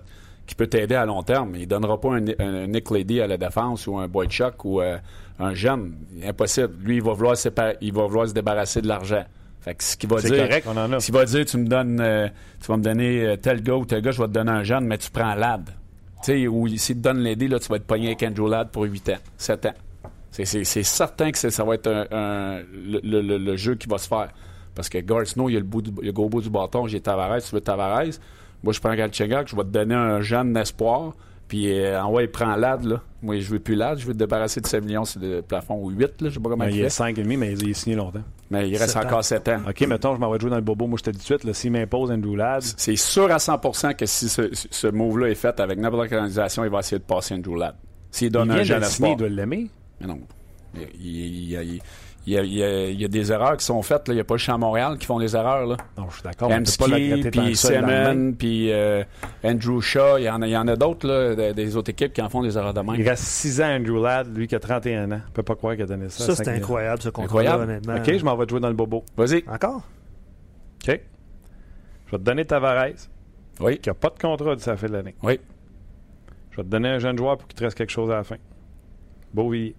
qui 0.47 0.55
peut 0.55 0.67
t'aider 0.67 0.95
à 0.95 1.05
long 1.05 1.23
terme. 1.23 1.55
Il 1.55 1.67
donnera 1.67 1.99
pas 1.99 2.09
un, 2.15 2.25
un 2.39 2.67
Nick 2.67 2.91
Lady 2.91 3.19
à 3.21 3.27
la 3.27 3.37
défense 3.37 3.87
ou 3.87 3.97
un 3.97 4.07
Boychuk 4.07 4.63
ou 4.65 4.81
euh, 4.81 4.97
un 5.39 5.53
jeune. 5.53 5.95
Impossible. 6.23 6.73
Lui, 6.83 6.97
il 6.97 7.03
va, 7.03 7.13
vouloir 7.13 7.35
il 7.81 7.93
va 7.93 8.05
vouloir 8.05 8.27
se 8.27 8.33
débarrasser 8.33 8.81
de 8.81 8.87
l'argent. 8.87 9.23
Fait 9.61 9.73
que 9.73 9.83
ce 9.83 9.97
qu'il 9.97 10.07
va 10.09 10.19
C'est 10.19 10.29
dire, 10.29 10.47
correct, 10.47 10.67
on 10.69 10.77
en 10.77 10.93
a. 10.93 10.99
s'il 10.99 11.13
va 11.13 11.25
dire, 11.25 11.43
tu 11.45 11.57
me 11.57 11.65
donnes, 11.67 11.99
euh, 11.99 12.27
tu 12.61 12.67
vas 12.67 12.77
me 12.77 12.83
donner 12.83 13.25
euh, 13.25 13.35
tel 13.35 13.63
gars 13.63 13.75
ou 13.75 13.85
tel 13.85 14.01
gars, 14.03 14.11
je 14.11 14.21
vais 14.21 14.27
te 14.27 14.33
donner 14.33 14.51
un 14.51 14.63
jeune, 14.63 14.85
mais 14.85 14.99
tu 14.99 15.09
prends 15.09 15.33
Lad. 15.33 15.65
Tu 16.23 16.31
sais, 16.33 16.47
ou 16.47 16.67
s'il 16.67 16.97
te 16.97 17.01
donne 17.01 17.19
l'aider, 17.19 17.47
là, 17.47 17.57
tu 17.59 17.67
vas 17.69 17.77
être 17.77 17.87
pogné 17.87 18.07
avec 18.07 18.21
Andrew 18.23 18.47
Ladd 18.47 18.69
pour 18.69 18.83
8 18.83 19.09
ans, 19.09 19.17
7 19.37 19.65
ans. 19.65 19.73
C'est- 20.29 20.83
certain 20.83 21.31
que 21.31 21.37
ça 21.49 21.63
va 21.63 21.73
être 21.75 21.87
un, 21.87 22.05
un- 22.11 22.59
le, 22.59 22.99
le- 23.03 23.21
le- 23.21 23.37
le 23.39 23.55
jeu 23.55 23.73
qui 23.75 23.87
va 23.87 23.97
se 23.97 24.07
faire. 24.07 24.29
Parce 24.75 24.89
que 24.89 24.99
Snow, 25.25 25.49
il 25.49 25.55
a 25.55 25.59
le, 25.59 25.65
bout 25.65 25.81
du, 25.81 25.89
il 25.97 26.03
a 26.03 26.05
le 26.07 26.11
gros 26.11 26.27
bout 26.29 26.41
du 26.41 26.49
bâton, 26.49 26.85
j'ai 26.87 26.99
Tavares, 26.99 27.41
tu 27.41 27.55
veux 27.55 27.61
Tavares? 27.61 28.19
Moi, 28.65 28.73
je 28.73 28.81
prends 28.81 28.93
Galchenyuk, 28.93 29.47
je 29.47 29.55
vais 29.55 29.63
te 29.63 29.69
donner 29.69 29.95
un 29.95 30.19
jeune 30.19 30.51
d'espoir. 30.51 31.13
Puis 31.47 31.71
euh, 31.71 32.01
en 32.01 32.11
ouais, 32.11 32.23
il 32.25 32.31
prend 32.31 32.55
Lad, 32.55 32.83
là. 32.85 33.01
Moi, 33.21 33.39
je 33.39 33.47
veux 33.51 33.59
plus 33.59 33.75
Lad, 33.75 33.99
je 33.99 34.05
veux 34.07 34.13
te 34.13 34.17
débarrasser 34.17 34.59
de 34.61 34.65
7 34.67 34.83
millions 34.83 35.05
sur 35.05 35.21
le 35.21 35.41
plafond 35.43 35.75
ou 35.79 35.91
8, 35.91 36.01
là. 36.21 36.29
Je 36.29 36.33
sais 36.33 36.39
pas 36.39 36.49
comment 36.49 36.63
il 36.65 36.75
il 36.75 36.79
est 36.81 36.89
fait. 36.89 37.03
5,5, 37.13 37.37
mais 37.37 37.53
il 37.53 37.69
est 37.69 37.73
signé 37.73 37.95
longtemps. 37.95 38.23
Mais 38.49 38.67
il 38.67 38.75
reste 38.77 38.97
ans. 38.97 39.01
encore 39.01 39.23
7 39.23 39.47
ans. 39.49 39.59
OK, 39.69 39.81
mettons, 39.87 40.15
je 40.15 40.19
m'en 40.19 40.31
vais 40.31 40.39
jouer 40.39 40.49
dans 40.49 40.55
le 40.55 40.63
bobo. 40.63 40.87
Moi, 40.87 40.97
je 40.97 41.03
te 41.03 41.09
dis 41.11 41.17
tout 41.19 41.21
de 41.21 41.25
suite, 41.37 41.43
là, 41.43 41.53
s'il 41.53 41.71
m'impose 41.71 42.09
Andrew 42.09 42.35
Ladd, 42.35 42.63
C'est 42.63 42.95
sûr 42.95 43.31
à 43.31 43.37
100% 43.37 43.95
que 43.95 44.07
si 44.07 44.27
ce, 44.27 44.49
ce 44.51 44.87
move-là 44.87 45.27
est 45.29 45.35
fait 45.35 45.59
avec 45.59 45.77
n'importe 45.77 46.09
quelle 46.09 46.17
organisation, 46.17 46.63
il 46.65 46.71
va 46.71 46.79
essayer 46.79 46.97
de 46.97 47.03
passer 47.03 47.35
Andrew 47.35 47.55
Ladd. 47.55 47.75
S'il 48.09 48.27
il 48.27 48.31
donne 48.31 48.47
vient 48.49 48.55
un 48.57 48.59
de 48.61 48.63
jeune 48.63 48.79
le 48.81 48.85
signer, 48.87 49.09
espoir. 49.11 49.11
il 49.11 49.17
doit 49.17 49.29
l'aimer. 49.29 49.69
Mais 50.01 50.07
non. 50.07 50.19
Il, 50.99 51.15
il- 51.53 51.81
il 52.27 52.33
y 52.33 52.37
a- 52.37 52.43
il 52.43 52.53
y 52.53 52.63
a- 52.63 52.67
il 52.67 52.81
y 52.81 52.85
a- 52.85 52.89
il 52.89 53.01
y 53.01 53.05
a 53.05 53.07
des 53.07 53.31
erreurs 53.31 53.55
qui 53.57 53.65
sont 53.65 53.81
faites. 53.81 54.07
là. 54.07 54.13
Il 54.13 54.17
n'y 54.17 54.21
a 54.21 54.23
pas 54.23 54.33
le 54.35 54.39
champ 54.39 54.57
Montréal 54.57 54.97
qui 54.97 55.05
font 55.05 55.19
des 55.19 55.35
erreurs. 55.35 55.65
Là. 55.67 55.77
Non, 55.97 56.07
je 56.09 56.15
suis 56.15 56.23
d'accord. 56.23 56.49
tant 56.49 56.55
puis. 57.31 57.55
Seaman, 57.55 58.35
puis 58.35 58.71
euh, 58.71 59.03
Andrew 59.43 59.79
Shaw. 59.81 60.17
Il 60.17 60.23
y 60.23 60.29
en 60.29 60.41
a, 60.41 60.47
il 60.47 60.51
y 60.51 60.57
en 60.57 60.67
a 60.67 60.75
d'autres, 60.75 61.07
là, 61.07 61.53
des, 61.53 61.75
autres 61.77 61.91
équipes 61.91 62.13
qui 62.13 62.21
en 62.21 62.29
font 62.29 62.41
des 62.41 62.57
erreurs 62.57 62.73
de 62.73 62.81
même. 62.81 62.95
Il 62.95 63.07
reste 63.07 63.23
6 63.23 63.61
ans, 63.61 63.75
Andrew 63.75 64.01
Ladd, 64.01 64.35
lui 64.35 64.47
qui 64.47 64.55
a 64.55 64.59
31 64.59 65.11
ans. 65.11 65.21
Je 65.27 65.31
peux 65.33 65.43
pas 65.43 65.55
croire 65.55 65.75
qu'il 65.75 65.83
a 65.83 65.87
donné 65.87 66.09
ça. 66.09 66.23
Ça, 66.25 66.31
à 66.31 66.35
c'est 66.35 66.43
5 66.45 66.51
millions. 66.51 66.63
incroyable, 66.63 67.01
ce 67.01 67.09
contrat 67.09 67.23
Incroyable. 67.25 67.63
honnêtement. 67.63 67.95
OK, 67.95 68.17
je 68.17 68.25
m'en 68.25 68.35
vais 68.35 68.47
jouer 68.47 68.59
dans 68.59 68.69
le 68.69 68.75
bobo. 68.75 69.03
Vas-y. 69.17 69.43
Encore? 69.47 69.83
OK. 70.87 70.99
Je 72.07 72.11
vais 72.11 72.17
te 72.17 72.23
donner 72.23 72.45
Tavares, 72.45 72.87
Oui. 73.59 73.77
qui 73.79 73.89
n'a 73.89 73.93
pas 73.95 74.09
de 74.09 74.19
contrat 74.19 74.55
d'ici 74.55 74.69
la 74.69 74.77
fin 74.77 74.87
de 74.87 74.93
l'année. 74.93 75.15
Oui. 75.23 75.39
Je 76.51 76.57
vais 76.57 76.63
te 76.63 76.69
donner 76.69 76.89
un 76.89 76.99
jeune 76.99 77.17
joueur 77.17 77.37
pour 77.37 77.47
qu'il 77.47 77.57
te 77.57 77.63
reste 77.63 77.77
quelque 77.77 77.91
chose 77.91 78.09
à 78.11 78.15
la 78.15 78.23
fin. 78.23 78.37
Beauvillier. 79.33 79.75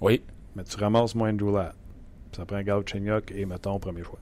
Oui. 0.00 0.22
Mais 0.56 0.64
tu 0.64 0.76
ramasses 0.78 1.14
moins 1.14 1.30
Andrew 1.30 1.54
Ladd. 1.54 1.72
Ça 2.36 2.44
prend 2.44 2.60
Galchenyuk 2.62 3.32
et, 3.32 3.46
mettons, 3.46 3.78
premier 3.78 4.02
choix. 4.02 4.18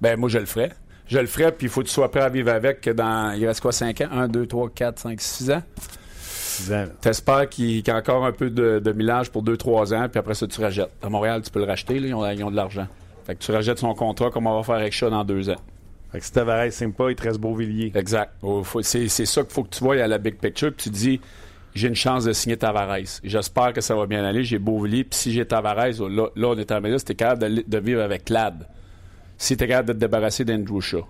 Ben, 0.00 0.18
moi, 0.18 0.28
je 0.28 0.38
le 0.38 0.46
ferai. 0.46 0.70
Je 1.06 1.18
le 1.18 1.26
ferai, 1.26 1.52
puis 1.52 1.66
il 1.66 1.70
faut 1.70 1.82
que 1.82 1.86
tu 1.86 1.92
sois 1.92 2.10
prêt 2.10 2.20
à 2.20 2.28
vivre 2.28 2.50
avec 2.50 2.80
que 2.80 2.90
dans. 2.90 3.32
Il 3.32 3.46
reste 3.46 3.60
quoi, 3.60 3.72
5 3.72 4.00
ans? 4.02 4.08
1, 4.12 4.28
2, 4.28 4.46
3, 4.46 4.70
4, 4.70 4.98
5, 4.98 5.20
6 5.20 5.50
ans? 5.50 5.62
6 6.16 6.72
ans. 6.72 6.84
T'espères 7.00 7.48
qu'il 7.48 7.86
y 7.86 7.90
a 7.90 7.96
encore 7.96 8.24
un 8.24 8.32
peu 8.32 8.48
de, 8.48 8.78
de 8.78 8.92
millage 8.92 9.30
pour 9.30 9.42
2-3 9.42 9.94
ans, 9.94 10.08
puis 10.08 10.18
après 10.18 10.34
ça, 10.34 10.46
tu 10.46 10.60
rajettes. 10.60 10.92
À 11.02 11.08
Montréal, 11.08 11.42
tu 11.42 11.50
peux 11.50 11.58
le 11.58 11.66
racheter, 11.66 11.98
là, 11.98 12.06
ils, 12.06 12.14
ont, 12.14 12.30
ils 12.30 12.44
ont 12.44 12.50
de 12.50 12.56
l'argent. 12.56 12.86
Fait 13.24 13.34
que 13.34 13.40
tu 13.40 13.52
rajettes 13.52 13.78
son 13.78 13.94
contrat 13.94 14.30
comme 14.30 14.46
on 14.46 14.56
va 14.56 14.62
faire 14.62 14.76
avec 14.76 14.94
ça 14.94 15.10
dans 15.10 15.24
deux 15.24 15.50
ans. 15.50 15.60
Fait 16.12 16.18
que 16.18 16.24
si 16.24 16.32
Tavares 16.32 16.66
pas, 16.96 17.10
il 17.10 17.16
te 17.16 17.22
reste 17.22 17.38
Beauvillier. 17.38 17.92
Exact. 17.94 18.32
Oh, 18.42 18.64
c'est 18.82 19.08
ça 19.08 19.42
qu'il 19.42 19.50
faut 19.50 19.62
que 19.62 19.70
tu 19.70 19.84
vois 19.84 19.96
à 19.96 20.06
la 20.06 20.18
big 20.18 20.36
picture, 20.36 20.72
puis 20.72 20.84
tu 20.84 20.90
dis 20.90 21.20
j'ai 21.74 21.88
une 21.88 21.94
chance 21.94 22.24
de 22.24 22.32
signer 22.32 22.56
Tavares. 22.56 23.20
J'espère 23.22 23.72
que 23.72 23.80
ça 23.80 23.94
va 23.94 24.06
bien 24.06 24.24
aller. 24.24 24.44
J'ai 24.44 24.58
Beauvillier, 24.58 25.04
puis 25.04 25.18
si 25.18 25.32
j'ai 25.32 25.46
Tavares, 25.46 26.00
oh, 26.00 26.08
là, 26.08 26.28
là 26.34 26.48
on 26.48 26.58
est 26.58 26.72
en 26.72 26.80
t'es 26.80 27.14
capable 27.14 27.62
de, 27.64 27.78
vivre 27.78 28.02
avec 28.02 28.28
Lad. 28.28 28.66
Si 29.38 29.56
t'es 29.56 29.68
capable 29.68 29.88
de 29.88 29.92
te 29.94 29.98
débarrasser 29.98 30.44
d'Andrew 30.44 30.80
Shaw 30.80 31.06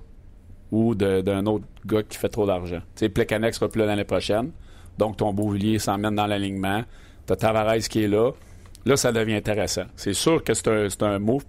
ou 0.70 0.94
d'un 0.94 1.46
autre 1.46 1.64
gars 1.84 2.02
qui 2.02 2.16
fait 2.16 2.28
trop 2.28 2.46
d'argent. 2.46 2.80
Tu 2.94 3.00
sais, 3.00 3.08
Plekanec 3.08 3.54
sera 3.54 3.68
plus 3.68 3.80
là 3.80 3.86
l'année 3.86 4.04
prochaine, 4.04 4.52
donc 4.98 5.16
ton 5.16 5.32
Beauvillier 5.32 5.78
s'emmène 5.78 6.14
dans 6.14 6.26
l'alignement. 6.26 6.84
T'as 7.26 7.36
Tavares 7.36 7.78
qui 7.78 8.04
est 8.04 8.08
là. 8.08 8.32
Là, 8.86 8.96
ça 8.96 9.12
devient 9.12 9.34
intéressant. 9.34 9.84
C'est 9.96 10.14
sûr 10.14 10.42
que 10.42 10.54
c'est 10.54 10.68
un, 10.68 10.88
un 11.06 11.18
move 11.18 11.44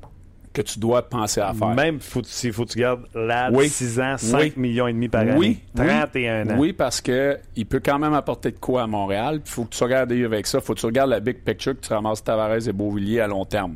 que 0.53 0.61
tu 0.61 0.79
dois 0.79 1.07
penser 1.07 1.39
à 1.39 1.53
faire. 1.53 1.69
Même 1.69 1.99
faut- 2.01 2.23
s'il 2.23 2.51
faut 2.51 2.65
que 2.65 2.71
tu 2.71 2.79
gardes 2.79 3.05
Ladd 3.15 3.55
Oui. 3.55 3.69
6 3.69 3.99
ans, 4.01 4.15
5 4.17 4.39
Oui. 4.39 4.53
millions 4.57 4.87
et 4.87 4.93
demi 4.93 5.07
par 5.07 5.21
année. 5.21 5.33
Oui, 5.37 5.59
31 5.75 6.45
oui, 6.45 6.51
ans. 6.51 6.57
Oui, 6.59 6.73
parce 6.73 6.99
que 6.99 7.37
il 7.55 7.65
peut 7.65 7.81
quand 7.83 7.97
même 7.99 8.13
apporter 8.13 8.51
de 8.51 8.57
quoi 8.57 8.83
à 8.83 8.87
Montréal. 8.87 9.41
Il 9.45 9.49
faut 9.49 9.63
que 9.65 9.69
tu 9.75 9.83
regardes 9.83 10.11
avec 10.11 10.47
ça. 10.47 10.59
faut 10.59 10.73
que 10.73 10.79
tu 10.79 10.85
regardes 10.85 11.09
la 11.09 11.19
big 11.21 11.37
picture, 11.43 11.73
que 11.79 11.85
tu 11.85 11.93
ramasses 11.93 12.23
Tavares 12.23 12.67
et 12.67 12.73
Beauvillier 12.73 13.21
à 13.21 13.27
long 13.27 13.45
terme. 13.45 13.75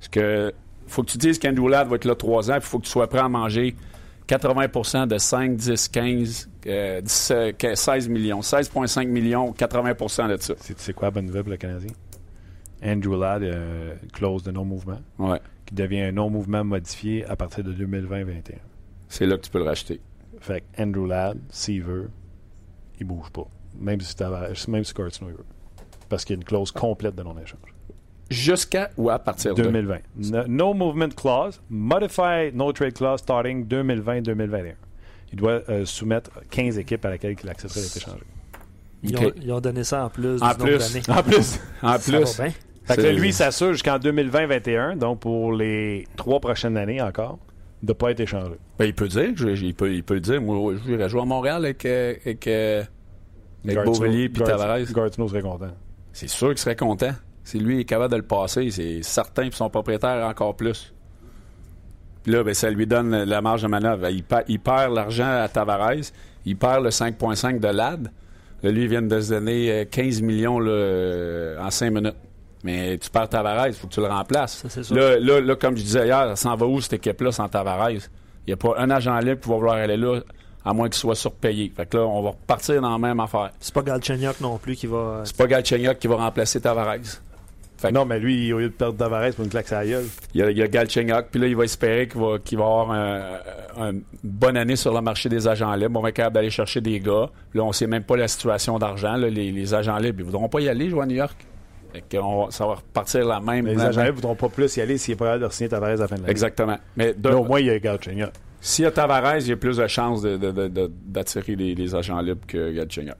Parce 0.00 0.08
que 0.08 0.52
faut 0.88 1.02
que 1.04 1.10
tu 1.12 1.18
dises 1.18 1.38
qu'Andrew 1.38 1.68
Ladd 1.68 1.88
va 1.88 1.94
être 1.96 2.04
là 2.04 2.14
trois 2.16 2.50
ans, 2.50 2.54
puis 2.54 2.62
il 2.64 2.68
faut 2.68 2.78
que 2.80 2.84
tu 2.86 2.90
sois 2.90 3.06
prêt 3.08 3.20
à 3.20 3.28
manger 3.28 3.76
80% 4.26 5.06
de 5.06 5.18
5, 5.18 5.56
10, 5.56 5.88
15, 5.88 6.50
euh, 6.66 7.00
10, 7.00 7.30
euh, 7.32 7.52
16 7.74 8.08
millions. 8.08 8.40
16,5 8.42 9.06
millions, 9.08 9.52
80% 9.52 10.28
de 10.28 10.36
ça. 10.40 10.54
C'est 10.58 10.74
tu 10.74 10.82
sais 10.82 10.92
quoi 10.92 11.06
la 11.08 11.10
bonne 11.12 11.26
nouvelle 11.26 11.42
pour 11.44 11.50
le 11.52 11.56
Canadien? 11.58 11.90
Andrew 12.84 13.16
Ladd, 13.18 13.42
euh, 13.44 13.94
clause 14.12 14.42
de 14.42 14.50
non-mouvement, 14.50 14.98
Ouais. 15.18 15.40
Qui 15.72 15.82
devient 15.82 16.00
un 16.02 16.12
non-mouvement 16.12 16.64
modifié 16.64 17.24
à 17.26 17.34
partir 17.34 17.64
de 17.64 17.72
2020-21. 17.72 18.56
C'est 19.08 19.26
là 19.26 19.36
que 19.36 19.42
tu 19.42 19.50
peux 19.50 19.58
le 19.58 19.64
racheter. 19.64 20.00
Fait 20.40 20.60
que 20.60 20.82
Andrew 20.82 21.06
Ladd, 21.06 21.38
s'il 21.50 21.82
veut, 21.82 22.10
il 23.00 23.06
bouge 23.06 23.30
pas. 23.30 23.46
Même 23.78 24.00
si 24.00 24.14
même 24.68 24.84
si 24.84 24.92
Snow, 24.92 25.28
il 25.28 25.34
veut. 25.34 25.44
Parce 26.08 26.24
qu'il 26.24 26.34
y 26.34 26.38
a 26.38 26.40
une 26.40 26.44
clause 26.44 26.70
complète 26.70 27.14
de 27.14 27.22
non-échange. 27.22 27.60
Jusqu'à 28.28 28.90
ou 28.96 29.10
à 29.10 29.18
partir 29.18 29.54
de? 29.54 29.62
2020. 29.62 29.98
No, 30.16 30.46
no 30.46 30.74
movement 30.74 31.14
clause, 31.14 31.60
modified 31.70 32.54
no 32.54 32.72
trade 32.72 32.94
clause 32.94 33.20
starting 33.20 33.66
2020-2021. 33.66 34.74
Il 35.32 35.38
doit 35.38 35.62
euh, 35.68 35.86
soumettre 35.86 36.30
15 36.50 36.78
équipes 36.78 37.04
à 37.04 37.10
laquelle 37.10 37.34
il 37.42 37.48
accepterait 37.48 37.80
d'être 37.80 37.96
échangé. 37.96 38.24
Ils, 39.02 39.16
ont, 39.16 39.32
ils 39.36 39.52
ont 39.52 39.60
donné 39.60 39.84
ça 39.84 40.04
en 40.04 40.10
plus 40.10 40.36
du 40.36 40.42
En 40.42 40.48
nombre 40.48 40.64
plus, 40.64 41.08
en 41.08 41.22
plus, 41.22 41.60
en 41.82 41.98
Ça 41.98 42.44
plus. 42.44 42.52
Fait 42.84 42.96
que 42.96 43.00
là, 43.02 43.12
lui, 43.12 43.28
il 43.28 43.32
s'assure 43.32 43.72
jusqu'en 43.72 43.98
2020-21, 43.98 44.96
donc 44.98 45.20
pour 45.20 45.52
les 45.52 46.06
trois 46.16 46.40
prochaines 46.40 46.76
années 46.76 47.00
encore, 47.00 47.38
de 47.82 47.92
ne 47.92 47.92
pas 47.94 48.10
être 48.10 48.20
échangé. 48.20 48.54
Ben, 48.78 48.86
il 48.86 48.94
peut 48.94 49.08
dire, 49.08 49.30
je- 49.36 49.54
je- 49.54 49.64
il, 49.66 49.74
peut, 49.74 49.92
il 49.92 50.02
peut 50.04 50.20
dire. 50.20 50.40
Moi, 50.40 50.74
je 50.86 50.94
vais 50.94 51.08
jouer 51.08 51.22
à 51.22 51.24
Montréal 51.24 51.64
avec, 51.64 51.84
euh, 51.86 52.14
avec, 52.24 52.46
euh, 52.46 52.82
avec 53.64 53.76
puis 54.28 54.42
Tavares. 54.58 54.92
Garth 54.92 55.14
Snow 55.14 55.28
serait 55.28 55.42
content. 55.42 55.70
C'est 56.12 56.28
sûr 56.28 56.48
qu'il 56.48 56.58
serait 56.58 56.76
content. 56.76 57.12
Si 57.44 57.58
lui 57.58 57.80
est 57.80 57.84
capable 57.84 58.12
de 58.12 58.16
le 58.18 58.22
passer, 58.24 58.70
c'est 58.70 59.02
certain, 59.02 59.42
puis 59.48 59.56
son 59.56 59.68
propriétaire 59.70 60.26
encore 60.26 60.54
plus. 60.56 60.92
Puis 62.22 62.32
là, 62.32 62.44
ben, 62.44 62.54
ça 62.54 62.70
lui 62.70 62.86
donne 62.86 63.24
la 63.24 63.40
marge 63.40 63.62
de 63.62 63.68
manœuvre. 63.68 64.08
Il, 64.10 64.22
pa- 64.22 64.44
il 64.46 64.60
perd 64.60 64.94
l'argent 64.94 65.28
à 65.42 65.48
Tavares, 65.48 66.12
il 66.44 66.56
perd 66.56 66.84
le 66.84 66.90
5,5 66.90 67.58
de 67.58 67.68
LAD. 67.68 68.10
Là, 68.62 68.70
lui, 68.70 68.82
il 68.82 68.88
vient 68.88 69.02
de 69.02 69.20
se 69.20 69.30
donner 69.30 69.70
euh, 69.72 69.84
15 69.90 70.22
millions 70.22 70.60
là, 70.60 70.70
euh, 70.70 71.58
en 71.60 71.70
5 71.70 71.90
minutes. 71.90 72.14
Mais 72.64 72.96
tu 72.98 73.10
perds 73.10 73.28
Tavares, 73.28 73.66
il 73.68 73.72
faut 73.74 73.88
que 73.88 73.92
tu 73.94 74.00
le 74.00 74.06
remplaces. 74.06 74.64
Ça. 74.68 74.94
Là, 74.94 75.18
là, 75.18 75.40
là, 75.40 75.56
comme 75.56 75.76
je 75.76 75.82
disais 75.82 76.06
hier, 76.06 76.28
ça 76.28 76.36
s'en 76.36 76.54
va 76.56 76.66
où 76.66 76.80
cette 76.80 76.92
équipe-là 76.94 77.32
sans 77.32 77.48
Tavares? 77.48 77.90
Il 77.90 78.00
n'y 78.48 78.52
a 78.52 78.56
pas 78.56 78.74
un 78.78 78.90
agent 78.90 79.18
libre 79.18 79.40
qui 79.40 79.48
va 79.48 79.56
vouloir 79.56 79.74
aller 79.76 79.96
là, 79.96 80.20
à 80.64 80.72
moins 80.72 80.88
qu'il 80.88 80.98
soit 80.98 81.14
surpayé. 81.16 81.72
Fait 81.76 81.86
que 81.86 81.96
là, 81.96 82.04
on 82.04 82.22
va 82.22 82.30
repartir 82.30 82.80
dans 82.80 82.90
la 82.92 82.98
même 82.98 83.18
affaire. 83.20 83.50
C'est 83.60 83.74
pas 83.74 83.82
Galchenyuk 83.82 84.40
non 84.40 84.58
plus 84.58 84.76
qui 84.76 84.86
va. 84.86 85.22
C'est 85.24 85.36
pas 85.36 85.46
Galchenyuk 85.46 85.98
qui 85.98 86.06
va 86.06 86.16
remplacer 86.16 86.60
Tavares. 86.60 86.98
Fait 87.78 87.88
que- 87.88 87.94
Non, 87.94 88.04
mais 88.04 88.20
lui, 88.20 88.52
au 88.52 88.58
lieu 88.60 88.68
de 88.68 88.72
perdre 88.74 88.96
Tavares 88.96 89.32
pour 89.34 89.44
une 89.44 89.50
claque 89.50 89.72
à 89.72 89.84
gueule, 89.84 90.06
Il 90.34 90.40
y 90.40 90.42
a, 90.44 90.50
il 90.52 90.62
a 90.62 90.68
Galchenyuk, 90.68 91.26
puis 91.32 91.40
là, 91.40 91.48
il 91.48 91.56
va 91.56 91.64
espérer 91.64 92.06
qu'il 92.06 92.20
va, 92.20 92.38
qu'il 92.38 92.58
va 92.58 92.64
avoir 92.64 92.92
un- 92.92 93.90
une 93.90 94.02
bonne 94.22 94.56
année 94.56 94.76
sur 94.76 94.94
le 94.94 95.00
marché 95.00 95.28
des 95.28 95.48
agents 95.48 95.74
libres. 95.74 95.98
On 95.98 96.02
va 96.02 96.10
être 96.10 96.14
capable 96.16 96.34
d'aller 96.36 96.50
chercher 96.50 96.80
des 96.80 97.00
gars. 97.00 97.28
Puis 97.50 97.58
Là, 97.58 97.64
on 97.64 97.72
sait 97.72 97.88
même 97.88 98.04
pas 98.04 98.16
la 98.16 98.28
situation 98.28 98.78
d'argent. 98.78 99.16
Les, 99.16 99.30
les 99.30 99.74
agents 99.74 99.96
libres, 99.98 100.20
ils 100.20 100.24
voudront 100.26 100.48
pas 100.48 100.60
y 100.60 100.68
aller 100.68 100.90
jouer 100.90 101.02
à 101.02 101.06
New 101.06 101.16
York. 101.16 101.36
Que 102.08 102.16
on 102.16 102.50
ça 102.50 102.66
va 102.66 102.74
repartir 102.76 103.26
la 103.26 103.40
même. 103.40 103.66
les 103.66 103.78
agents 103.80 104.04
ne 104.04 104.10
voudront 104.10 104.34
pas 104.34 104.48
plus 104.48 104.76
y 104.76 104.80
aller 104.80 104.96
s'il 104.98 105.12
est 105.12 105.16
pas 105.16 105.26
capable 105.26 105.44
de 105.44 105.52
signer 105.52 105.68
Tavares 105.68 105.90
à 105.90 105.96
la 105.96 106.08
fin 106.08 106.14
de 106.16 106.20
l'année. 106.22 106.30
Exactement. 106.30 106.78
Mais 106.96 107.12
de- 107.14 107.28
Là, 107.28 107.36
au 107.36 107.44
moins, 107.44 107.60
il 107.60 107.66
y 107.66 107.70
a 107.70 107.78
Galchenyuk. 107.78 108.30
s'il 108.60 108.84
y 108.84 108.88
a 108.88 108.90
Tavares, 108.90 109.38
il 109.40 109.48
y 109.48 109.52
a 109.52 109.56
plus 109.56 109.76
de 109.76 109.86
chances 109.86 110.22
d'attirer 110.22 111.54
les, 111.56 111.74
les 111.74 111.94
agents 111.94 112.20
libres 112.20 112.46
que 112.46 112.72
Galchenyuk. 112.72 113.16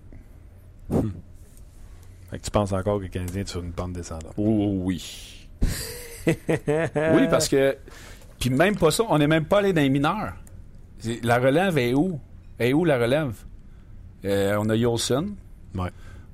Fait 2.31 2.39
que 2.39 2.43
tu 2.45 2.51
penses 2.51 2.73
encore 2.73 2.99
que 2.99 3.03
le 3.05 3.09
Canadien 3.09 3.43
est 3.43 3.49
sur 3.49 3.63
une 3.63 3.73
pente 3.73 3.93
descendante? 3.93 4.33
Oh, 4.39 4.71
oui. 4.85 5.49
oui, 6.27 7.29
parce 7.31 7.49
que. 7.49 7.77
Puis 8.41 8.51
même 8.51 8.77
pas 8.77 8.91
ça, 8.91 9.05
on 9.09 9.19
n'est 9.19 9.27
même 9.27 9.45
pas 9.45 9.59
allé 9.59 9.73
dans 9.73 9.83
les 9.83 9.91
mineurs. 9.91 10.33
La 11.23 11.39
relève 11.39 11.77
est 11.79 11.95
où? 11.95 12.19
Est 12.59 12.73
où 12.73 12.85
la 12.85 12.99
relève? 12.99 13.35
Euh, 14.25 14.57
on 14.59 14.69
a 14.71 14.77
Yolson. 14.77 15.29
Ouais. 15.75 15.91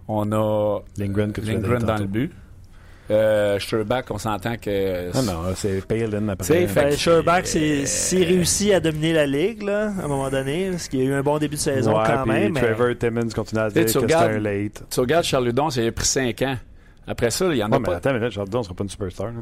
On 0.08 0.32
a 0.32 0.80
Lindgren 0.96 1.32
que 1.32 1.40
tu 1.40 1.48
Lindgren 1.52 1.74
as 1.76 1.78
dit 1.80 1.84
dans 1.84 1.96
le 1.98 2.06
but. 2.06 2.32
Euh, 3.10 3.58
Sherbach, 3.58 4.04
on 4.10 4.18
s'entend 4.18 4.56
que. 4.56 5.10
Ah 5.14 5.22
non, 5.22 5.42
c'est 5.54 5.86
Palin 5.86 6.28
après. 6.28 6.44
Fait 6.68 6.90
Ben, 7.22 7.40
c'est- 7.46 7.86
s'il 7.86 8.24
réussit 8.24 8.72
à 8.72 8.80
dominer 8.80 9.14
la 9.14 9.26
ligue, 9.26 9.62
là, 9.62 9.92
à 9.98 10.04
un 10.04 10.08
moment 10.08 10.28
donné, 10.28 10.70
parce 10.70 10.88
qu'il 10.88 11.00
a 11.00 11.04
eu 11.04 11.12
un 11.14 11.22
bon 11.22 11.38
début 11.38 11.56
de 11.56 11.60
saison 11.60 11.96
Ouais, 11.96 12.04
quand 12.06 12.26
même. 12.26 12.52
mais- 12.52 12.60
Trevor 12.60 12.96
Timmons 12.98 13.28
continue 13.34 13.62
à 13.62 13.70
dire 13.70 13.86
tu 13.86 13.98
que 14.00 14.08
c'est 14.08 14.14
un 14.14 14.38
late. 14.40 14.82
Tu 14.90 15.00
regardes 15.00 15.24
Charles 15.24 15.44
Ludon, 15.46 15.70
ça 15.70 15.80
a 15.80 15.90
pris 15.92 16.04
5 16.04 16.42
ans. 16.42 16.56
Après 17.06 17.30
ça, 17.30 17.46
il 17.46 17.56
y 17.56 17.62
en 17.62 17.72
a 17.72 17.78
mais 17.78 17.86
pas. 17.86 17.96
attends, 17.96 18.12
mais 18.12 18.18
là, 18.18 18.28
Jardin, 18.28 18.58
on 18.58 18.62
sera 18.62 18.74
pas 18.74 18.84
une 18.84 18.90
superstar. 18.90 19.28
là. 19.28 19.32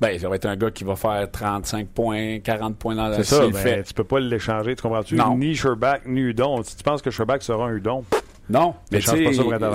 Ben, 0.00 0.18
ça 0.18 0.28
va 0.28 0.36
être 0.36 0.46
un 0.46 0.56
gars 0.56 0.70
qui 0.70 0.84
va 0.84 0.96
faire 0.96 1.30
35 1.30 1.88
points, 1.88 2.38
40 2.40 2.76
points 2.76 2.94
dans 2.94 3.08
la 3.08 3.16
C'est 3.18 3.24
ça, 3.36 3.46
ben, 3.52 3.58
fait. 3.58 3.82
tu 3.82 3.92
peux 3.94 4.04
pas 4.04 4.18
l'échanger, 4.20 4.74
tu 4.74 4.82
comprends-tu? 4.82 5.16
Ni 5.36 5.54
Sherbach, 5.54 6.00
ni 6.06 6.20
Udon. 6.20 6.62
Si 6.62 6.76
tu 6.76 6.82
penses 6.82 7.02
que 7.02 7.10
Sherbach 7.10 7.42
sera 7.42 7.66
un 7.66 7.74
Udon, 7.76 8.04
Non, 8.48 8.74
mais 8.90 8.98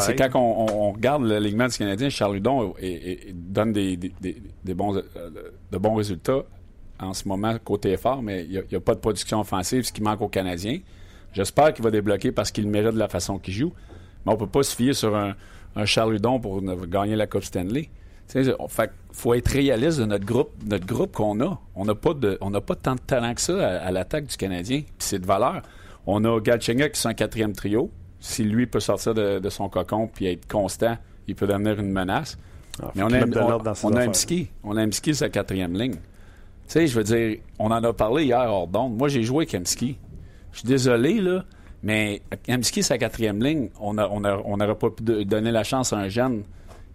c'est 0.02 0.16
quand 0.16 0.40
on, 0.40 0.66
on- 0.68 0.88
on 0.88 0.92
regarde 0.92 1.24
l'alignement 1.24 1.68
du 1.68 1.78
Canadien, 1.78 2.10
Charles 2.10 2.34
Ludon 2.36 2.74
et- 2.80 2.88
et- 2.88 3.30
et 3.30 3.34
donne 3.34 3.72
des, 3.72 3.96
des- 3.98 4.14
des- 4.20 4.42
des 4.64 4.74
bons, 4.74 4.96
euh, 4.98 5.02
de 5.72 5.78
bons 5.78 5.96
résultats. 5.96 6.42
en 6.98 7.14
ce 7.14 7.28
moment 7.28 7.54
côté 7.62 7.92
effort, 7.92 8.22
mais 8.24 8.46
il 8.46 8.64
n'y 8.72 8.76
a, 8.78 8.80
pas 8.80 8.96
de 8.96 9.00
production 9.02 9.42
offensive, 9.42 9.84
ce 9.84 9.92
qui 9.92 10.02
manque 10.02 10.22
aux 10.22 10.30
Canadiens. 10.30 10.80
J'espère 11.34 11.74
qu'il 11.74 11.84
va 11.84 11.92
débloquer 11.92 12.32
parce 12.32 12.52
qu'il 12.52 12.70
mérite 12.70 12.94
de 12.94 13.00
la 13.00 13.10
façon 13.10 13.38
qu'il 13.38 13.54
joue. 13.54 13.74
Mais 14.26 14.32
on 14.32 14.38
peut 14.38 14.48
pas 14.48 14.64
se 14.64 14.74
fier 14.74 14.94
sur 14.94 15.14
un, 15.14 15.36
un 15.76 15.84
Charles 15.86 16.16
Hudon 16.16 16.40
pour 16.40 16.62
gagner 16.88 17.18
la 17.18 17.28
Coupe 17.28 17.44
Stanley. 17.44 17.90
Il 18.34 18.56
faut 19.12 19.34
être 19.34 19.48
réaliste 19.50 20.00
de 20.00 20.06
notre 20.06 20.26
groupe, 20.26 20.52
notre 20.66 20.86
groupe 20.86 21.14
qu'on 21.14 21.40
a. 21.42 21.60
On 21.76 21.86
n'a 21.86 21.96
pas 21.96 22.14
de, 22.14 22.38
on 22.42 22.50
n'a 22.50 22.62
pas 22.62 22.76
tant 22.76 22.96
de 22.96 23.00
talent 23.00 23.34
que 23.34 23.42
ça 23.42 23.82
à, 23.82 23.92
l'attaque 23.92 24.26
du 24.26 24.36
Canadien. 24.36 24.82
Puis 24.82 24.94
c'est 25.00 25.20
de 25.20 25.26
valeur. 25.26 25.62
On 26.08 26.24
a 26.26 26.40
Galchenyuk 26.40 26.92
qui 26.92 27.08
est 27.08 27.10
un 27.10 27.14
quatrième 27.14 27.54
trio. 27.54 27.92
Si 28.20 28.44
lui 28.44 28.66
peut 28.66 28.80
sortir 28.80 29.14
de, 29.14 29.50
son 29.50 29.70
cocon 29.70 30.08
puis 30.08 30.26
être 30.28 30.48
constant, 30.48 30.98
il 31.28 31.36
peut 31.36 31.48
devenir 31.48 31.80
une 31.80 31.92
menace. 31.92 32.38
Ah, 32.82 32.92
Mais 32.96 33.04
on 33.04 33.08
a, 33.08 33.26
on, 33.26 33.62
on 33.84 33.96
a 33.96 34.14
ski. 34.14 34.50
On 34.64 34.76
a 34.76 34.86
Mski 34.86 35.16
sa 35.16 35.30
quatrième 35.30 35.74
ligne. 35.74 35.94
Tu 35.94 36.00
sais, 36.68 36.88
je 36.88 36.98
veux 36.98 37.04
dire, 37.04 37.38
on 37.60 37.68
en 37.68 37.84
a 37.84 37.94
parlé 37.94 38.26
hier 38.26 38.40
hors 38.40 38.68
d'onde. 38.68 38.98
Moi, 38.98 39.08
j'ai 39.08 39.24
joué 39.24 39.46
avec 39.46 39.54
Mski. 39.54 39.98
Je 40.52 40.60
suis 40.60 40.68
désolé, 40.68 41.22
là, 41.22 41.46
mais 41.84 42.22
Mski, 42.50 42.82
sa 42.82 42.98
quatrième 42.98 43.42
ligne, 43.42 43.70
on 43.80 43.94
n'aurait 43.94 44.42
on 44.44 44.76
pas 44.76 44.90
pu 44.90 45.04
donner 45.26 45.52
la 45.52 45.64
chance 45.64 45.94
à 45.94 45.98
un 45.98 46.10
jeune 46.10 46.44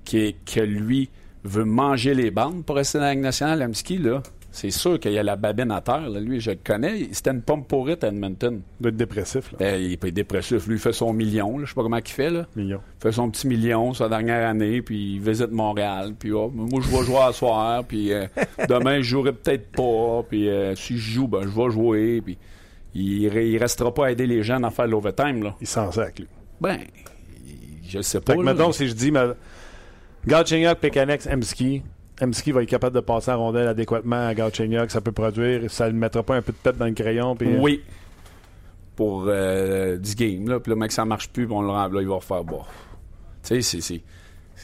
qui, 0.05 0.19
est, 0.19 0.37
que 0.45 0.61
lui 0.61 1.11
veut 1.45 1.65
manger 1.65 2.15
les 2.15 2.31
bandes 2.31 2.65
pour 2.65 2.77
rester 2.77 2.99
dans 2.99 3.05
la 3.05 3.13
Ligue 3.13 3.23
nationale. 3.23 3.67
Mski, 3.69 3.99
là, 3.99 4.23
c'est 4.53 4.71
sûr 4.71 4.99
qu'il 4.99 5.13
y 5.13 5.19
a 5.19 5.23
la 5.23 5.37
babine 5.37 5.71
à 5.71 5.81
terre. 5.81 6.09
Lui, 6.11 6.41
je 6.41 6.51
le 6.51 6.59
connais. 6.63 7.09
C'était 7.13 7.31
une 7.31 7.43
pomme 7.43 7.65
pourrite 7.65 8.03
à 8.03 8.09
Edmonton. 8.09 8.61
Il 8.81 8.83
doit 8.83 8.91
être 8.91 8.97
dépressif. 8.97 9.53
Là. 9.53 9.59
Ben, 9.61 9.81
il 9.81 9.97
peut 9.97 10.09
être 10.09 10.15
dépressif. 10.15 10.67
Lui, 10.67 10.75
il 10.75 10.81
fait 10.81 10.93
son 10.93 11.13
million. 11.13 11.59
Je 11.61 11.67
sais 11.67 11.75
pas 11.75 11.83
comment 11.83 11.97
il 11.97 12.09
fait. 12.09 12.31
Là. 12.31 12.47
Million. 12.57 12.81
Il 12.99 13.03
fait 13.03 13.13
son 13.13 13.31
petit 13.31 13.47
million 13.47 13.95
sa 13.95 14.09
dernière 14.09 14.49
année, 14.49 14.83
puis 14.83 15.15
il 15.15 15.21
visite 15.21 15.53
Montréal. 15.53 16.15
Puis 16.19 16.33
oh, 16.33 16.51
moi, 16.53 16.81
je 16.83 16.91
vais 16.91 17.05
jouer 17.05 17.23
à 17.23 17.33
soir. 17.33 17.85
Puis 17.89 18.13
euh, 18.13 18.27
demain, 18.69 18.97
je 18.97 19.03
jouerai 19.03 19.33
peut-être 19.33 19.71
pas. 19.71 20.25
Puis 20.29 20.49
euh, 20.49 20.75
si 20.75 20.97
je 20.97 21.13
joue, 21.13 21.29
ben, 21.29 21.43
je 21.43 21.49
vais 21.49 21.71
jouer. 21.71 22.21
Puis 22.21 22.37
il, 22.95 23.23
il 23.23 23.59
restera 23.59 23.95
pas 23.95 24.07
à 24.07 24.11
aider 24.11 24.27
les 24.27 24.43
gens 24.43 24.63
à 24.65 24.71
faire 24.71 24.89
l'overtime. 24.89 25.45
Là. 25.45 25.55
Il 25.61 25.67
s'en 25.67 25.93
sac, 25.93 26.19
lui. 26.19 26.29
Ben, 26.61 26.79
je 27.89 28.03
sais 28.03 28.21
pas. 28.21 28.33
Fait 28.33 28.39
que, 28.39 28.45
mettons, 28.45 28.73
si 28.73 28.89
je 28.89 28.95
dis... 28.95 29.13
Ma... 29.13 29.35
Galchenyuk, 30.27 30.79
Pekanex, 30.79 31.27
Emski 31.27 31.83
Emski 32.21 32.53
va 32.53 32.63
être 32.63 32.69
capable 32.69 32.95
de 32.95 33.01
passer 33.01 33.31
la 33.31 33.37
rondelle 33.37 33.69
adéquatement 33.69 34.29
à 34.29 34.35
Galchenyuk, 34.35 34.91
ça 34.91 35.01
peut 35.01 35.13
produire, 35.13 35.71
ça 35.71 35.91
ne 35.91 35.99
mettra 35.99 36.23
pas 36.23 36.37
un 36.37 36.43
peu 36.43 36.53
de 36.53 36.59
pète 36.59 36.77
dans 36.77 36.87
le 36.87 36.93
crayon. 36.93 37.35
Puis... 37.35 37.55
Euh, 37.55 37.61
oui. 37.61 37.83
Pour 38.95 39.25
euh, 39.29 39.97
du 39.97 40.15
game, 40.15 40.47
là. 40.49 40.61
Puis 40.61 40.71
le 40.71 40.77
mec, 40.77 40.93
ça 40.93 41.07
marche 41.07 41.31
plus, 41.31 41.47
puis 41.47 41.55
on 41.55 41.63
le 41.63 41.69
rend, 41.69 41.89
là, 41.89 42.03
il 42.03 42.09
va 42.09 42.17
refaire, 42.17 42.45
bon. 42.45 42.61
Tu 43.43 43.63
sais, 43.63 43.81
c'est. 43.81 44.03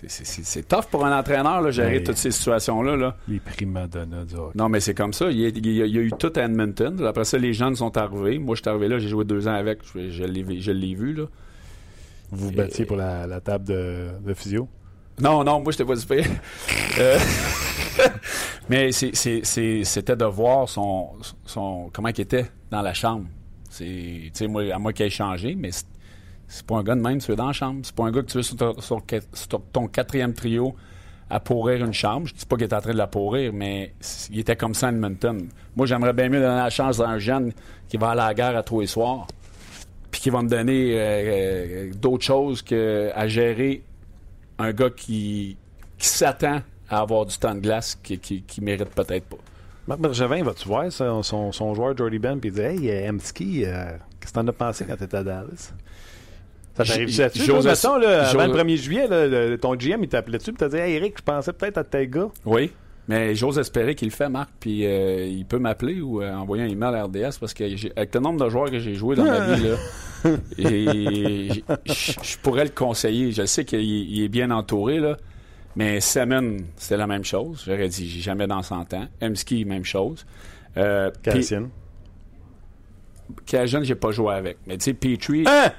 C'est 0.09 0.69
tough 0.69 0.85
pour 0.91 1.07
un 1.07 1.19
entraîneur 1.19 1.63
de 1.63 1.71
gérer 1.71 2.03
toutes 2.03 2.19
ces 2.19 2.31
situations-là. 2.31 2.97
Là. 2.97 3.17
Les 3.29 3.41
primadonna 3.41 4.25
Non, 4.55 4.69
mais 4.69 4.81
c'est 4.81 4.93
comme 4.93 5.15
ça. 5.15 5.31
Il 5.31 5.39
y, 5.39 5.83
a, 5.83 5.87
eu 5.87 6.13
tout 6.19 6.31
à 6.37 6.43
Edmonton. 6.43 7.03
Après 7.07 7.25
ça, 7.25 7.39
les 7.39 7.55
jeunes 7.55 7.77
sont 7.77 7.97
arrivés. 7.97 8.39
Moi, 8.39 8.57
je 8.57 8.61
suis 8.61 8.69
arrivé 8.69 8.89
là, 8.89 8.99
j'ai 8.99 9.09
joué 9.09 9.25
deux 9.25 9.49
ans 9.49 9.55
avec. 9.55 9.79
Je, 9.95 10.11
je 10.11 10.73
l'ai 10.73 10.95
vu. 10.95 11.15
Là. 11.15 11.25
Vous 12.31 12.49
vous 12.49 12.53
battiez 12.53 12.85
pour 12.85 12.99
la, 12.99 13.41
table 13.41 13.65
de, 13.65 14.09
de 14.23 14.35
physio? 14.35 14.69
Non, 15.21 15.45
non, 15.45 15.61
moi, 15.61 15.73
je 15.73 15.79
t'ai 15.79 15.85
pas 15.85 15.95
dit 15.95 16.07
euh, 16.99 17.19
mais 18.69 18.93
c'était 18.93 20.17
de 20.17 20.25
voir 20.27 20.69
son, 20.69 21.11
son 21.47 21.89
comment 21.93 22.09
il 22.09 22.21
était 22.21 22.47
dans 22.71 22.83
la 22.83 22.93
chambre. 22.93 23.27
C'est, 23.71 24.31
à 24.43 24.79
moi 24.79 24.93
qu'il 24.93 25.07
ait 25.07 25.11
changé, 25.11 25.55
mais 25.55 25.71
c'est 26.49 26.67
pas 26.67 26.77
un 26.77 26.83
gars 26.83 26.95
de 26.95 27.01
même, 27.01 27.19
tu 27.19 27.31
veux 27.31 27.37
dans 27.37 27.47
la 27.47 27.53
chambre. 27.53 27.81
C'est 27.83 27.95
pas 27.95 28.05
un 28.05 28.11
gars 28.11 28.23
que 28.23 28.27
tu 28.27 28.37
veux 28.39 28.43
sur, 28.43 29.63
ton 29.73 29.89
quatrième 29.89 30.35
trio 30.35 30.75
à 31.31 31.41
pourrir 31.41 31.85
une 31.85 31.95
chambre. 31.95 32.27
Je 32.27 32.35
dis 32.35 32.47
pas 32.47 32.57
qu'il 32.57 32.67
est 32.67 32.75
en 32.75 32.81
train 32.81 32.93
de 32.93 32.99
la 32.99 33.07
pourrir, 33.07 33.53
mais 33.55 33.95
il 34.31 34.39
était 34.39 34.57
comme 34.57 34.75
ça 34.75 34.89
à 34.89 34.91
Edmonton. 34.91 35.49
Moi, 35.77 35.87
j'aimerais 35.87 36.13
bien 36.13 36.29
mieux 36.29 36.41
donner 36.41 36.57
la 36.57 36.71
chance 36.71 37.01
à 37.01 37.09
un 37.09 37.19
jeune 37.19 37.53
qui 37.89 37.97
va 37.97 38.11
à 38.11 38.15
la 38.15 38.35
guerre 38.35 38.57
à 38.57 38.63
tous 38.63 38.81
les 38.81 38.87
soirs, 38.87 39.27
puis 40.11 40.21
qui 40.21 40.31
va 40.31 40.43
me 40.43 40.49
donner 40.49 40.93
euh, 40.93 40.99
euh, 40.99 41.93
d'autres 41.95 42.25
choses 42.25 42.63
qu'à 42.63 43.29
gérer 43.29 43.83
un 44.59 44.73
gars 44.73 44.91
qui, 44.91 45.57
s'attend 45.99 46.61
à 46.89 47.01
avoir 47.01 47.27
du 47.27 47.37
temps 47.37 47.55
de 47.55 47.61
glace 47.61 47.99
qui, 48.03 48.19
qui, 48.19 48.61
mérite 48.61 48.91
peut-être 48.91 49.25
pas. 49.25 49.39
Marc 49.87 50.01
Bergevin, 50.01 50.43
vas-tu 50.43 50.69
voir 50.69 50.91
son, 50.91 51.23
son, 51.23 51.75
joueur 51.75 51.97
Jordy 51.97 52.19
Ben 52.19 52.39
puis 52.39 52.51
il 52.51 52.55
dit 52.55 52.61
Hey, 52.61 52.91
euh, 52.91 53.11
Emski, 53.11 53.65
euh, 53.65 53.93
qu'est-ce 54.21 54.33
que 54.33 54.39
t'en 54.39 54.47
as 54.47 54.53
pensé 54.53 54.85
quand 54.85 54.97
t'étais 54.97 55.17
à 55.17 55.25
Dallas? 55.25 55.73
Ça 56.77 56.85
t'arrive 56.85 57.09
là, 57.99 58.29
avant 58.29 58.47
le 58.47 58.53
1er 58.53 58.77
juillet, 58.77 59.59
ton 59.59 59.75
GM, 59.75 60.03
il 60.03 60.09
t'appelait 60.09 60.39
dessus 60.39 60.51
et 60.51 60.55
t'as 60.55 60.69
dit 60.69 60.77
Hey, 60.77 60.95
Eric, 60.97 61.17
je 61.19 61.23
pensais 61.23 61.53
peut-être 61.53 61.79
à 61.79 61.85
tel 61.85 62.11
gars? 62.11 62.29
Oui. 62.45 62.73
Mais 63.09 63.35
j'ose 63.35 63.59
espérer 63.59 63.95
qu'il 63.95 64.09
le 64.09 64.15
fait, 64.15 64.29
Marc, 64.29 64.51
puis 64.59 64.85
euh, 64.85 65.27
il 65.27 65.45
peut 65.47 65.59
m'appeler 65.59 66.01
ou 66.01 66.23
envoyer 66.25 66.65
un 66.65 66.69
email 66.69 66.95
à 66.95 67.05
RDS 67.05 67.39
parce 67.39 67.55
que 67.55 67.65
avec 67.97 68.15
le 68.15 68.21
nombre 68.21 68.45
de 68.45 68.51
joueurs 68.51 68.71
que 68.71 68.81
j'ai 68.81 68.95
joué 68.95 69.15
dans 69.15 69.25
ma 69.25 69.55
vie, 69.55 69.63
là, 69.63 69.77
je 70.59 72.39
pourrais 72.43 72.65
le 72.65 72.71
conseiller. 72.71 73.31
Je 73.31 73.47
sais 73.47 73.65
qu'il 73.65 74.21
est 74.23 74.29
bien 74.29 74.51
entouré, 74.51 74.99
là. 74.99 75.17
Mais 75.77 76.01
Semen, 76.01 76.65
c'était 76.77 76.97
la 76.97 77.07
même 77.07 77.25
chose. 77.25 77.63
J'aurais 77.67 77.89
dit, 77.89 78.09
j'ai 78.09 78.21
jamais 78.21 78.47
dans 78.47 78.63
100 78.63 78.95
ans. 78.95 79.07
Emski, 79.23 79.67
même 79.67 79.85
chose. 79.85 80.27
Euh, 80.79 81.11
Cassian. 81.23 81.69
Cassian, 83.45 83.83
j'ai 83.83 83.95
pas 83.95 84.11
joué 84.11 84.35
avec. 84.35 84.57
Mais 84.67 84.79
tu 84.79 84.85
sais, 84.85 84.95
Petrie. 84.95 85.45
Hein? 85.47 85.71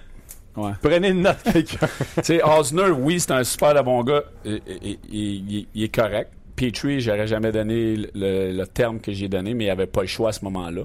Ouais. 0.55 0.71
Prenez 0.81 1.09
une 1.09 1.21
note, 1.21 1.41
quelqu'un. 1.43 1.87
tu 2.17 2.23
sais, 2.23 2.43
Osner, 2.43 2.91
oui, 2.91 3.19
c'est 3.19 3.31
un 3.31 3.43
super 3.43 3.83
bon 3.83 4.03
gars. 4.03 4.23
Il, 4.45 5.67
est 5.75 5.93
correct. 5.93 6.31
Petrie, 6.57 6.99
j'aurais 6.99 7.27
jamais 7.27 7.51
donné 7.51 7.95
le, 8.15 8.65
terme 8.65 8.99
que 8.99 9.13
j'ai 9.13 9.29
donné, 9.29 9.53
mais 9.53 9.65
il 9.65 9.69
avait 9.69 9.85
pas 9.85 10.01
le 10.01 10.07
choix 10.07 10.29
à 10.29 10.31
ce 10.33 10.43
moment-là. 10.45 10.81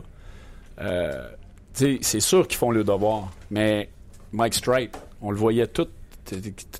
Euh, 0.81 1.29
c'est 1.73 2.21
sûr 2.21 2.47
qu'ils 2.47 2.59
font 2.59 2.71
le 2.71 2.85
devoir, 2.85 3.33
mais 3.51 3.89
Mike 4.33 4.55
Stripe, 4.55 4.97
on 5.23 5.31
le 5.31 5.39
voyait 5.39 5.67
tout, 5.67 5.89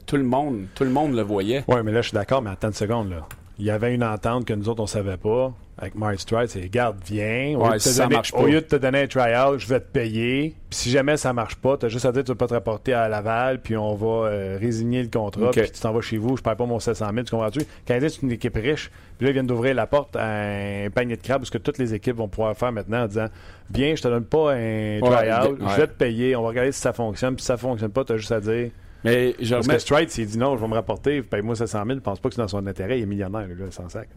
tout 0.07 0.17
le 0.17 0.23
monde, 0.23 0.67
tout 0.75 0.85
le 0.85 0.91
monde 0.91 1.15
le 1.15 1.23
voyait. 1.23 1.65
Oui, 1.69 1.77
mais 1.83 1.91
là, 1.91 2.03
je 2.03 2.09
suis 2.09 2.15
d'accord, 2.15 2.43
mais 2.43 2.51
attends 2.51 2.69
une 2.69 2.75
seconde, 2.75 3.11
là. 3.11 3.27
Il 3.63 3.67
y 3.67 3.71
avait 3.71 3.95
une 3.95 4.03
entente 4.03 4.45
que 4.45 4.55
nous 4.55 4.69
autres, 4.69 4.83
on 4.83 4.89
savait 4.89 5.17
pas 5.17 5.53
avec 5.79 5.95
Mike 5.95 6.19
Stripe, 6.19 6.49
c'est 6.49 6.63
regarde, 6.63 6.97
viens. 7.07 7.57
Au, 7.57 7.69
lieu, 7.71 7.79
de 7.79 7.79
te 7.79 7.97
donner, 7.97 8.21
au 8.33 8.47
lieu 8.47 8.61
de 8.61 8.67
te 8.67 8.75
donner 8.75 9.03
un 9.03 9.07
tryout, 9.07 9.59
je 9.59 9.69
vais 9.69 9.79
te 9.79 9.87
payer. 9.87 10.57
Puis 10.69 10.79
si 10.81 10.91
jamais 10.91 11.17
ça 11.17 11.33
marche 11.33 11.55
pas, 11.55 11.77
tu 11.77 11.87
as 11.87 11.89
juste 11.89 12.05
à 12.05 12.11
dire 12.11 12.23
que 12.23 12.27
tu 12.27 12.33
vas 12.33 12.39
pas 12.39 12.49
te 12.49 12.55
rapporter 12.55 12.93
à 12.93 13.09
Laval, 13.09 13.63
puis 13.63 13.77
on 13.77 13.95
va 13.95 14.31
euh, 14.31 14.59
résigner 14.61 15.01
le 15.01 15.09
contrat, 15.09 15.53
puis 15.53 15.71
tu 15.71 15.81
t'en 15.81 15.93
vas 15.93 16.01
chez 16.01 16.19
vous, 16.19 16.37
je 16.37 16.43
paye 16.43 16.57
pas 16.57 16.67
mon 16.67 16.81
700 16.81 17.07
000, 17.15 17.23
tu 17.23 17.31
comprends-tu? 17.31 17.61
Quand 17.87 17.97
c'est 18.01 18.23
une 18.23 18.33
équipe 18.33 18.57
riche, 18.57 18.91
puis 19.17 19.27
là, 19.27 19.31
ils 19.31 19.33
viennent 19.33 19.47
d'ouvrir 19.47 19.77
la 19.77 19.87
porte 19.87 20.17
à 20.17 20.25
un 20.25 20.91
panier 20.91 21.17
de 21.17 21.23
crabes, 21.23 21.45
ce 21.45 21.51
que 21.53 21.59
toutes 21.59 21.79
les 21.79 21.95
équipes 21.95 22.17
vont 22.17 22.29
pouvoir 22.29 22.57
faire 22.57 22.73
maintenant 22.73 23.05
en 23.05 23.07
disant 23.07 23.29
Viens, 23.71 23.95
je 23.95 24.03
te 24.03 24.09
donne 24.09 24.25
pas 24.25 24.55
un 24.55 24.99
tryout, 25.01 25.57
je 25.61 25.81
vais 25.81 25.87
te 25.87 25.95
payer, 25.95 26.35
on 26.35 26.43
va 26.43 26.49
regarder 26.49 26.73
si 26.73 26.81
ça 26.81 26.93
fonctionne, 26.93 27.37
puis 27.37 27.43
si 27.43 27.47
ça 27.47 27.57
fonctionne 27.57 27.93
pas, 27.93 28.05
tu 28.05 28.13
as 28.13 28.17
juste 28.17 28.33
à 28.33 28.41
dire. 28.41 28.71
Mais 29.05 29.35
je 29.41 29.55
Parce 29.55 29.67
que 29.67 29.79
Stripe, 29.79 30.11
s'il 30.11 30.27
dit 30.27 30.39
non, 30.39 30.57
je 30.57 30.63
vais 30.63 30.69
me 30.69 30.75
rapporter, 30.75 31.23
paye-moi 31.23 31.57
700 31.57 31.85
000, 31.87 31.99
je 31.99 32.03
pense 32.03 32.21
pas 32.21 32.29
que 32.29 32.35
c'est 32.35 32.41
dans 32.41 32.49
son 32.49 32.67
intérêt, 32.67 32.99
il 32.99 33.03
est 33.03 33.07
millionnaire, 33.07 33.47
le 33.47 33.55
gars, 33.55 33.71
sans 33.71 33.89
sac. 33.89 34.09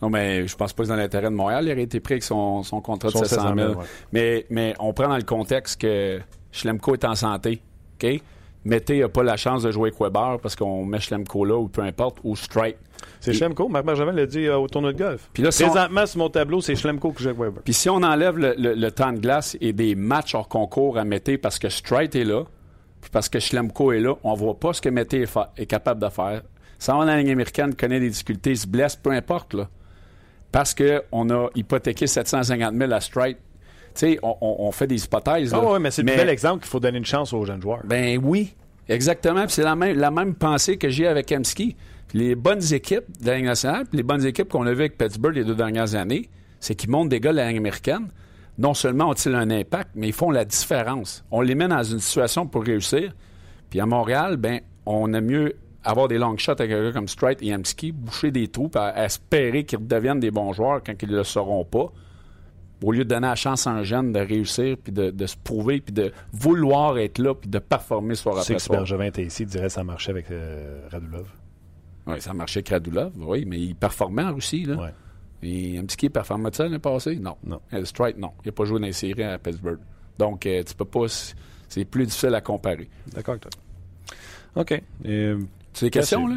Non, 0.00 0.10
mais 0.10 0.48
je 0.48 0.56
pense 0.56 0.72
pas 0.72 0.82
que 0.82 0.88
c'est 0.88 0.94
dans 0.94 1.00
l'intérêt 1.00 1.30
de 1.30 1.34
Montréal. 1.34 1.64
Il 1.64 1.72
aurait 1.72 1.82
été 1.82 2.00
pris 2.00 2.14
avec 2.14 2.24
son, 2.24 2.64
son 2.64 2.80
contrat 2.80 3.10
de 3.10 3.16
700 3.16 3.54
000. 3.56 3.74
mais, 4.12 4.46
mais 4.50 4.74
on 4.80 4.92
prend 4.92 5.08
dans 5.08 5.16
le 5.16 5.22
contexte 5.22 5.80
que 5.80 6.20
Schlemko 6.50 6.94
est 6.94 7.04
en 7.04 7.14
santé. 7.14 7.62
OK? 8.02 8.20
Mété 8.64 9.00
n'a 9.00 9.08
pas 9.08 9.22
la 9.22 9.36
chance 9.36 9.62
de 9.62 9.70
jouer 9.70 9.88
avec 9.88 10.00
Weber 10.00 10.38
parce 10.40 10.54
qu'on 10.54 10.84
met 10.84 11.00
Schlemko 11.00 11.44
là 11.44 11.56
ou 11.56 11.68
peu 11.68 11.82
importe, 11.82 12.18
ou 12.22 12.36
Strike. 12.36 12.76
C'est 13.20 13.32
Schlemko. 13.32 13.68
Marc 13.68 13.84
Benjamin 13.84 14.12
l'a 14.12 14.26
dit 14.26 14.46
euh, 14.46 14.58
au 14.58 14.68
tournoi 14.68 14.92
de 14.92 14.98
golf. 14.98 15.28
Puis 15.32 15.42
là, 15.42 15.50
Présentement, 15.50 16.06
sur 16.06 16.18
mon 16.18 16.28
tableau, 16.28 16.60
c'est 16.60 16.76
Schlemko 16.76 17.12
qui 17.12 17.22
joue 17.24 17.30
avec 17.30 17.40
Weber. 17.40 17.62
Puis 17.62 17.74
si 17.74 17.88
on 17.88 17.96
enlève 17.96 18.38
le, 18.38 18.90
temps 18.90 19.12
de 19.12 19.18
glace 19.18 19.56
et 19.60 19.72
des 19.72 19.94
matchs 19.94 20.34
hors 20.34 20.48
concours 20.48 20.98
à 20.98 21.04
Mété 21.04 21.38
parce 21.38 21.58
que 21.58 21.68
Strike 21.68 22.14
est 22.14 22.24
là, 22.24 22.44
puis 23.02 23.10
parce 23.10 23.28
que 23.28 23.38
Schlemko 23.38 23.92
est 23.92 24.00
là, 24.00 24.14
on 24.24 24.32
voit 24.34 24.58
pas 24.58 24.72
ce 24.72 24.80
que 24.80 24.88
Mété 24.88 25.26
est, 25.56 25.66
capable 25.66 26.00
de 26.00 26.08
faire. 26.08 26.40
Ça, 26.78 26.96
on 26.96 27.00
a 27.02 27.06
la 27.06 27.18
ligne 27.18 27.32
américaine, 27.32 27.74
connaît 27.74 28.00
des 28.00 28.08
difficultés, 28.08 28.54
se 28.54 28.66
blesse, 28.66 28.96
peu 28.96 29.10
importe. 29.10 29.52
Là 29.52 29.68
parce 30.52 30.74
qu'on 30.74 31.30
a 31.30 31.48
hypothéqué 31.54 32.06
750 32.06 32.74
000 32.76 32.92
à 32.92 33.00
Stripe. 33.00 33.38
Tu 33.94 34.00
sais, 34.06 34.18
on, 34.22 34.70
fait 34.72 34.86
des 34.86 35.04
hypothèses. 35.04 35.52
Ah 35.52 35.60
oui, 35.62 35.78
mais 35.80 35.90
c'est 35.90 36.02
le 36.02 36.14
bel 36.14 36.28
exemple 36.28 36.60
qu'il 36.60 36.70
faut 36.70 36.80
donner 36.80 36.98
une 36.98 37.04
chance 37.04 37.32
aux 37.32 37.44
jeunes 37.44 37.60
joueurs. 37.60 37.80
Ben 37.84 38.18
oui, 38.22 38.54
exactement. 38.88 39.44
c'est 39.48 39.62
la 39.62 39.76
même, 39.76 39.98
la 39.98 40.10
même 40.10 40.34
pensée 40.34 40.78
que 40.78 40.88
j'ai 40.88 41.06
avec 41.06 41.30
Emski. 41.32 41.76
Les 42.14 42.34
bonnes 42.34 42.72
équipes 42.72 43.04
de 43.20 43.26
la 43.26 43.36
Ligue 43.36 43.46
nationale, 43.46 43.86
les 43.92 44.02
bonnes 44.02 44.24
équipes 44.24 44.48
qu'on 44.48 44.66
a 44.66 44.72
vues 44.72 44.80
avec 44.80 44.98
Pittsburgh 44.98 45.34
les 45.34 45.44
deux 45.44 45.54
dernières 45.54 45.94
années, 45.94 46.28
c'est 46.60 46.74
qu'ils 46.74 46.90
montent 46.90 47.08
des 47.08 47.20
gars 47.20 47.32
de 47.32 47.36
la 47.36 47.48
Ligue 47.48 47.58
américaine. 47.58 48.08
Non 48.58 48.74
seulement 48.74 49.08
ont-ils 49.08 49.34
un 49.34 49.50
impact, 49.50 49.90
mais 49.94 50.08
ils 50.08 50.12
font 50.12 50.30
la 50.30 50.44
différence. 50.44 51.24
On 51.30 51.40
les 51.40 51.54
met 51.54 51.68
dans 51.68 51.82
une 51.82 52.00
situation 52.00 52.46
pour 52.46 52.64
réussir. 52.64 53.14
Puis 53.70 53.80
à 53.80 53.86
Montréal, 53.86 54.36
ben, 54.36 54.60
on 54.84 55.12
a 55.14 55.20
mieux 55.20 55.54
avoir 55.84 56.08
des 56.08 56.18
long 56.18 56.36
shots 56.36 56.52
avec 56.52 56.70
un 56.70 56.84
gars 56.84 56.92
comme 56.92 57.08
Strite 57.08 57.42
et 57.42 57.52
Amski, 57.52 57.92
boucher 57.92 58.30
des 58.30 58.48
trous, 58.48 58.70
espérer 58.96 59.64
qu'ils 59.64 59.86
deviennent 59.86 60.20
des 60.20 60.30
bons 60.30 60.52
joueurs 60.52 60.82
quand 60.84 60.94
ils 61.00 61.10
ne 61.10 61.16
le 61.16 61.24
seront 61.24 61.64
pas, 61.64 61.92
au 62.82 62.92
lieu 62.92 63.04
de 63.04 63.08
donner 63.08 63.28
la 63.28 63.34
chance 63.34 63.66
à 63.66 63.70
un 63.70 63.82
jeune 63.82 64.12
de 64.12 64.20
réussir, 64.20 64.76
puis 64.82 64.92
de, 64.92 65.26
se 65.26 65.36
prouver, 65.36 65.80
puis 65.80 65.92
de 65.92 66.12
vouloir 66.32 66.98
être 66.98 67.18
là, 67.18 67.34
puis 67.34 67.48
de 67.48 67.58
performer 67.58 68.14
soir 68.14 68.38
après 68.38 68.58
soir. 68.58 68.60
Si 68.60 68.70
Bergevin 68.70 69.04
était 69.06 69.24
ici, 69.24 69.42
il 69.44 69.48
dirait 69.48 69.66
que 69.66 69.72
ça 69.72 69.84
marchait 69.84 70.10
avec 70.10 70.30
euh, 70.30 70.86
Radulov. 70.90 71.26
Oui, 72.06 72.20
ça 72.20 72.34
marchait 72.34 72.58
avec 72.58 72.68
Radulov, 72.68 73.12
oui, 73.16 73.44
mais 73.46 73.60
il 73.60 73.74
performait 73.74 74.24
en 74.24 74.34
Russie. 74.34 74.64
Là. 74.64 74.92
Et 75.42 75.78
un 75.78 75.84
petit 75.84 75.96
qui 75.96 76.08
performe 76.10 76.48
ça 76.52 76.64
l'année 76.64 76.78
passée? 76.78 77.16
Non. 77.16 77.36
Non. 77.44 77.60
Euh, 77.72 77.84
Strite, 77.84 78.16
non. 78.18 78.30
Il 78.44 78.48
n'a 78.48 78.52
pas 78.52 78.64
joué 78.64 78.78
dans 78.78 78.86
les 78.86 78.92
séries 78.92 79.22
à 79.24 79.38
Pittsburgh. 79.38 79.78
Donc, 80.18 80.46
euh, 80.46 80.62
tu 80.62 80.74
peux 80.74 80.84
pas. 80.84 81.06
C'est 81.68 81.84
plus 81.84 82.04
difficile 82.06 82.34
à 82.34 82.40
comparer. 82.40 82.88
D'accord 83.12 83.32
avec 83.34 83.42
toi. 83.42 83.50
OK. 84.54 84.72
Et, 85.04 85.34
C'est 85.72 85.86
des 85.86 85.90
questions, 85.90 86.26
là? 86.26 86.36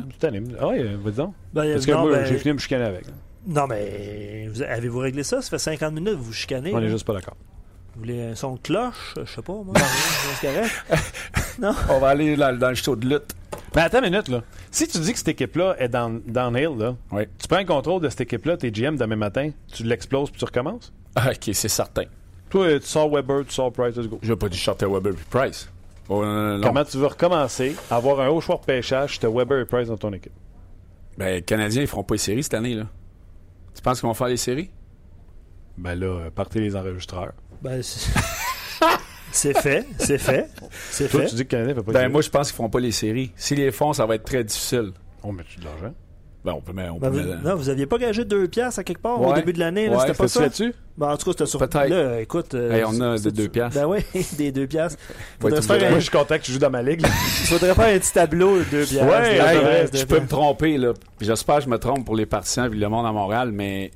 Ah 0.60 0.68
oui, 0.70 0.84
vas-y 1.04 1.14
donc. 1.14 1.34
Ben, 1.54 1.74
Parce 1.74 1.86
que 1.86 1.92
non, 1.92 2.02
moi, 2.04 2.12
ben, 2.14 2.26
j'ai 2.26 2.38
fini 2.38 2.52
de 2.52 2.54
me 2.54 2.60
chicaner 2.60 2.86
avec. 2.86 3.06
Non, 3.46 3.68
mais 3.68 4.48
vous- 4.48 4.62
avez-vous 4.64 5.00
réglé 5.00 5.24
ça? 5.24 5.42
Ça 5.42 5.50
fait 5.50 5.60
50 5.60 5.94
minutes, 5.94 6.14
vous 6.14 6.24
vous 6.24 6.34
chicanez. 6.34 6.74
On 6.74 6.78
là? 6.78 6.86
est 6.88 6.90
juste 6.90 7.06
pas 7.06 7.14
d'accord. 7.14 7.36
Vous 7.96 8.02
voulez 8.02 8.22
un 8.24 8.36
son 8.36 8.56
de 8.56 8.60
cloche? 8.60 9.14
Je 9.18 9.26
sais 9.26 9.42
pas, 9.42 9.54
moi. 9.54 9.74
c'est 10.42 10.48
correct. 10.48 10.72
On 11.90 12.00
va 12.00 12.10
aller 12.10 12.36
dans, 12.36 12.58
dans 12.58 12.70
le 12.70 12.76
show 12.76 12.96
de 12.96 13.08
lutte. 13.08 13.34
Mais 13.74 13.82
attends 13.84 14.00
une 14.04 14.10
minute, 14.12 14.28
là. 14.28 14.42
Si 14.70 14.88
tu 14.88 15.00
dis 15.00 15.12
que 15.14 15.18
cette 15.18 15.30
équipe-là 15.30 15.76
est 15.80 15.88
dans, 15.88 16.10
downhill, 16.26 16.78
là, 16.78 16.96
Oui. 17.12 17.24
tu 17.40 17.48
prends 17.48 17.60
le 17.60 17.66
contrôle 17.66 18.02
de 18.02 18.10
cette 18.10 18.22
équipe-là, 18.22 18.58
t'es 18.58 18.70
GM 18.72 18.98
demain 18.98 19.16
matin, 19.16 19.52
tu 19.72 19.84
l'exploses 19.84 20.30
puis 20.30 20.40
tu 20.40 20.46
recommences? 20.46 20.92
Ah, 21.16 21.30
OK, 21.32 21.50
c'est 21.54 21.70
certain. 21.70 22.04
Toi, 22.50 22.80
tu 22.80 22.86
sors 22.86 23.10
Weber, 23.10 23.44
tu 23.48 23.54
sors 23.54 23.72
Price, 23.72 23.96
let's 23.96 24.08
go. 24.08 24.20
Je 24.22 24.32
n'ai 24.32 24.38
pas 24.38 24.50
dit 24.50 24.58
Shorter 24.58 24.86
Weber 24.88 25.14
puis 25.14 25.26
Price. 25.30 25.70
Oh, 26.10 26.24
non, 26.24 26.34
non, 26.34 26.58
non. 26.58 26.68
Comment 26.68 26.84
tu 26.84 26.98
veux 26.98 27.08
recommencer, 27.08 27.76
avoir 27.90 28.20
un 28.20 28.28
haut 28.28 28.42
choix 28.42 28.58
de 28.58 28.66
pêchage, 28.66 29.20
tu 29.20 29.26
as 29.26 29.30
Weber 29.30 29.60
et 29.62 29.66
Price 29.66 29.88
dans 29.88 29.98
ton 29.98 30.12
équipe? 30.14 30.34
Ben, 31.18 31.36
les 31.36 31.42
Canadiens, 31.42 31.82
ils 31.82 31.88
feront 31.88 32.04
pas 32.04 32.16
les 32.16 32.20
séries 32.20 32.44
cette 32.44 32.54
année, 32.54 32.76
là. 32.76 32.84
Tu 33.74 33.82
penses 33.82 34.00
qu'ils 34.02 34.08
vont 34.08 34.14
faire 34.14 34.28
les 34.28 34.38
séries? 34.38 34.70
Ben 35.78 35.96
là, 35.96 36.06
euh, 36.06 36.30
partez 36.30 36.60
les 36.62 36.76
enregistreurs. 36.76 37.34
Ben, 37.66 37.82
c'est 37.84 38.12
c'est 39.32 39.60
fait, 39.60 39.86
c'est 39.98 40.18
fait, 40.18 40.50
c'est 40.92 41.10
Toi, 41.10 41.22
fait. 41.22 41.28
tu 41.28 41.36
dis 41.36 41.46
que 41.48 41.74
pas 41.82 41.92
Ben, 41.92 42.10
moi, 42.10 42.22
je 42.22 42.30
pense 42.30 42.48
qu'ils 42.48 42.56
feront 42.56 42.70
pas 42.70 42.80
les 42.80 42.92
séries. 42.92 43.32
S'ils 43.36 43.58
les 43.58 43.72
font, 43.72 43.92
ça 43.94 44.06
va 44.06 44.16
être 44.16 44.24
très 44.24 44.44
difficile. 44.44 44.92
On 45.24 45.32
met 45.34 45.44
de 45.60 45.66
l'argent? 45.66 45.94
Ben, 46.46 46.54
on 46.54 46.62
peut 46.62 46.74
mettre. 46.74 46.94
On 46.94 47.00
Ben, 47.00 47.10
peut 47.12 47.22
vous, 47.22 47.28
mettre- 47.28 47.42
non, 47.44 47.56
vous 47.56 47.70
aviez 47.70 47.88
pas 47.88 47.98
gagé 47.98 48.24
deux 48.24 48.48
piastres 48.48 48.80
à 48.80 48.84
quelque 48.84 49.02
part 49.02 49.20
au 49.20 49.34
début 49.34 49.52
de 49.52 49.60
l'année, 49.60 49.90
Ouais, 49.90 49.98
c'était 50.00 50.14
pas 50.14 50.28
ça? 50.28 50.42
là-dessus? 50.42 50.74
Ben, 50.96 51.08
en 51.12 51.18
tout 51.18 51.26
cas, 51.26 51.32
c'était 51.32 51.46
sur... 51.48 51.58
Peut-être. 51.60 51.90
Là, 51.90 52.22
écoute... 52.22 52.54
euh, 52.54 52.72
Hey, 52.72 52.84
on 52.86 53.02
a 53.02 53.18
des 53.18 53.32
deux 53.32 53.50
piastres. 53.50 53.80
Ben 53.82 53.88
oui, 53.88 54.00
des 54.38 54.52
deux 54.52 54.68
piastres. 54.68 55.00
Un, 55.44 55.50
Moi, 55.50 55.60
je 55.96 56.00
suis 56.02 56.10
content 56.12 56.38
que 56.38 56.44
tu 56.44 56.52
joues 56.52 56.60
dans 56.60 56.70
ma 56.70 56.84
ligue. 56.84 57.02
là. 57.02 57.10
faudrait 57.46 57.74
faire 57.74 57.96
un 57.96 57.98
petit 58.00 58.14
tableau 58.14 58.60
de 58.60 58.64
deux 58.66 58.86
piastres. 58.86 59.08
Ouais, 59.12 59.38
Hey, 59.40 59.88
je 59.92 60.06
peux 60.06 60.20
me 60.20 60.28
tromper, 60.28 60.78
là. 60.78 60.94
J'espère 61.20 61.58
que 61.58 61.64
je 61.64 61.70
me 61.70 61.80
trompe 61.80 62.06
pour 62.06 62.16
les 62.16 62.28
partisans 62.28 62.72
et 62.72 62.76
le 62.76 62.90
monde 62.90 63.08
à 63.08 63.12
Montréal, 63.12 63.52
mais 63.52 63.90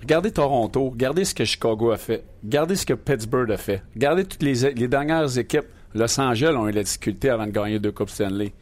regardez 0.00 0.30
Toronto, 0.30 0.90
regardez 0.90 1.24
ce 1.24 1.34
que 1.34 1.44
Chicago 1.44 1.90
a 1.90 1.96
fait, 1.96 2.24
regardez 2.42 2.76
ce 2.76 2.86
que 2.86 2.94
Pittsburgh 2.94 3.50
a 3.52 3.56
fait, 3.56 3.82
regardez 3.94 4.24
toutes 4.24 4.42
les, 4.42 4.72
les 4.72 4.88
dernières 4.88 5.36
équipes. 5.38 5.66
Los 5.94 6.20
Angeles 6.20 6.54
ont 6.56 6.68
eu 6.68 6.72
la 6.72 6.82
difficulté 6.82 7.30
avant 7.30 7.46
de 7.46 7.50
gagner 7.50 7.78
deux 7.78 7.92
Coupes 7.92 8.10
Stanley. 8.10 8.52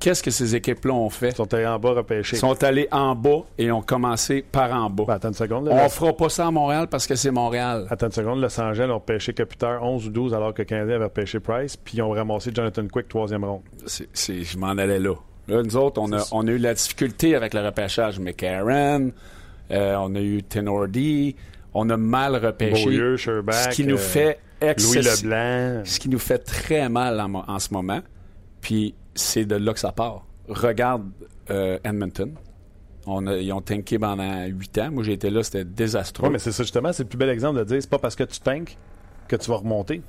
Qu'est-ce 0.00 0.22
que 0.22 0.30
ces 0.30 0.54
équipes-là 0.54 0.92
ont 0.92 1.08
fait? 1.08 1.30
Ils 1.30 1.36
sont 1.36 1.54
allés 1.54 1.66
en 1.66 1.78
bas 1.78 1.92
repêcher. 1.92 2.36
Ils 2.36 2.40
sont 2.40 2.62
allés 2.62 2.88
en 2.92 3.14
bas 3.14 3.38
et 3.56 3.70
ont 3.72 3.80
commencé 3.80 4.42
par 4.42 4.70
en 4.74 4.90
bas. 4.90 5.04
Ben, 5.06 5.14
attends 5.14 5.28
une 5.28 5.34
seconde. 5.34 5.66
Là, 5.68 5.76
On 5.78 5.82
Los- 5.84 5.88
fera 5.88 6.12
pas 6.12 6.28
ça 6.28 6.46
à 6.46 6.50
Montréal 6.50 6.88
parce 6.90 7.06
que 7.06 7.14
c'est 7.14 7.30
Montréal. 7.30 7.86
Attends 7.88 8.06
une 8.06 8.12
seconde. 8.12 8.40
Los 8.42 8.60
Angeles 8.60 8.90
ont 8.90 8.96
repêché 8.96 9.32
Kopitar 9.32 9.82
11 9.82 10.06
ou 10.08 10.10
12 10.10 10.34
alors 10.34 10.52
que 10.52 10.60
le 10.60 10.66
Canadien 10.66 10.96
avait 10.96 11.04
repêché 11.04 11.40
Price, 11.40 11.76
puis 11.78 11.96
ils 11.98 12.02
ont 12.02 12.10
ramassé 12.10 12.50
Jonathan 12.52 12.86
Quick, 12.86 13.08
troisième 13.08 13.44
ronde. 13.44 13.62
C'est- 13.86 14.08
c'est- 14.12 14.42
je 14.42 14.58
m'en 14.58 14.70
allais 14.70 14.98
là. 14.98 15.14
Là, 15.48 15.62
nous 15.62 15.76
autres, 15.76 16.00
on 16.02 16.12
a, 16.12 16.22
on 16.32 16.46
a 16.48 16.50
eu 16.50 16.58
la 16.58 16.74
difficulté 16.74 17.34
avec 17.34 17.54
le 17.54 17.64
repêchage. 17.64 18.18
McCarron, 18.18 19.10
euh, 19.70 19.96
on 19.98 20.14
a 20.14 20.20
eu 20.20 20.42
Tenordi, 20.42 21.36
on 21.72 21.88
a 21.90 21.96
mal 21.96 22.36
repêché. 22.36 22.84
Beaulieu, 22.84 23.16
ce 23.16 23.68
qui 23.70 23.84
nous 23.84 23.94
euh, 23.96 23.98
fait 23.98 24.38
Louis 24.62 25.02
Leblanc. 25.02 25.82
Ce 25.84 25.98
qui 25.98 26.08
nous 26.08 26.18
fait 26.18 26.38
très 26.38 26.88
mal 26.88 27.20
en, 27.20 27.58
ce 27.58 27.72
moment. 27.72 28.00
Puis 28.60 28.94
c'est 29.14 29.44
de 29.44 29.56
là 29.56 29.72
que 29.72 29.80
ça 29.80 29.92
part. 29.92 30.24
Regarde 30.48 31.04
euh, 31.50 31.78
Edmonton. 31.84 32.32
On 33.06 33.26
a- 33.26 33.36
ils 33.36 33.52
ont 33.52 33.60
tanké 33.60 33.98
pendant 33.98 34.44
huit 34.46 34.78
ans. 34.78 34.90
Moi, 34.90 35.02
j'ai 35.04 35.12
été 35.12 35.28
là, 35.28 35.42
c'était 35.42 35.64
désastreux. 35.64 36.26
Oui, 36.28 36.32
mais 36.32 36.38
c'est 36.38 36.52
ça 36.52 36.62
justement, 36.62 36.92
c'est 36.92 37.02
le 37.02 37.08
plus 37.08 37.18
bel 37.18 37.28
exemple 37.28 37.58
de 37.58 37.64
dire 37.64 37.76
c'est 37.80 37.90
pas 37.90 37.98
parce 37.98 38.16
que 38.16 38.24
tu 38.24 38.40
tanks 38.40 38.78
que 39.28 39.36
tu 39.36 39.50
vas 39.50 39.56
remonter. 39.56 40.00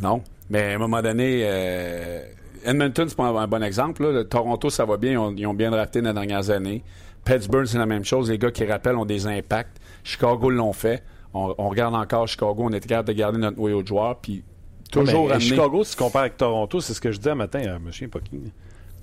Non. 0.00 0.22
Mais 0.50 0.72
à 0.72 0.74
un 0.76 0.78
moment 0.78 1.02
donné, 1.02 1.40
euh, 1.44 2.22
Edmonton, 2.64 3.08
c'est 3.08 3.16
pas 3.16 3.24
un, 3.24 3.34
un 3.36 3.48
bon 3.48 3.62
exemple. 3.62 4.04
là. 4.04 4.12
Le 4.12 4.24
Toronto, 4.24 4.70
ça 4.70 4.84
va 4.84 4.96
bien. 4.96 5.12
Ils 5.12 5.18
ont, 5.18 5.34
ils 5.36 5.46
ont 5.46 5.54
bien 5.54 5.70
drafté 5.70 6.00
dans 6.00 6.10
les 6.10 6.14
dernières 6.14 6.50
années. 6.50 6.84
Pittsburgh, 7.24 7.66
c'est 7.66 7.78
la 7.78 7.86
même 7.86 8.04
chose. 8.04 8.30
Les 8.30 8.38
gars 8.38 8.50
qui 8.50 8.64
rappellent 8.64 8.96
ont 8.96 9.04
des 9.04 9.26
impacts. 9.26 9.78
Chicago 10.04 10.50
l'ont 10.50 10.72
fait. 10.72 11.02
On, 11.34 11.54
on 11.58 11.68
regarde 11.68 11.94
encore 11.94 12.26
Chicago. 12.26 12.56
On 12.60 12.70
était 12.72 12.88
capable 12.88 13.08
de 13.08 13.12
garder 13.14 13.38
notre 13.38 13.58
noyau 13.58 13.82
de 13.82 13.86
joueurs. 13.88 14.16
Puis 14.18 14.42
toujours 14.90 15.26
Mais, 15.26 15.32
euh, 15.32 15.34
amener- 15.34 15.40
Chicago, 15.44 15.84
si 15.84 15.96
tu 15.96 16.02
compares 16.02 16.22
avec 16.22 16.36
Toronto, 16.36 16.80
c'est 16.80 16.94
ce 16.94 17.00
que 17.00 17.12
je 17.12 17.18
disais 17.18 17.30
un 17.30 17.34
matin 17.36 17.60
à 17.60 17.76
M. 17.76 17.90
Pocky. 18.10 18.52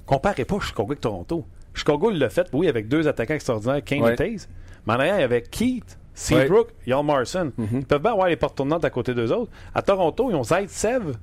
Comparez 0.05 0.45
pas 0.45 0.59
Chicago 0.59 0.87
avec 0.89 1.01
Toronto. 1.01 1.45
Chicago 1.73 2.09
l'a 2.09 2.29
fait, 2.29 2.47
oui, 2.53 2.67
avec 2.67 2.87
deux 2.87 3.07
attaquants 3.07 3.33
extraordinaires, 3.33 3.83
Kane 3.83 4.01
Ouais. 4.01 4.13
et 4.13 4.15
Taze. 4.15 4.47
Mais 4.87 4.93
en 4.93 4.99
arrière, 4.99 5.17
il 5.17 5.21
y 5.21 5.23
avait 5.23 5.41
Keith, 5.41 5.97
Seabrook, 6.13 6.69
Jan 6.87 7.03
Marson. 7.03 7.51
Ils 7.57 7.85
peuvent 7.85 8.01
bien 8.01 8.11
avoir 8.13 8.27
les 8.27 8.37
portes 8.37 8.55
tournantes 8.55 8.85
à 8.85 8.89
côté 8.89 9.13
d'eux 9.13 9.31
autres. 9.33 9.51
À 9.73 9.81
Toronto, 9.81 10.29
ils 10.31 10.35
ont 10.35 10.43
Zaitsev, 10.43 11.13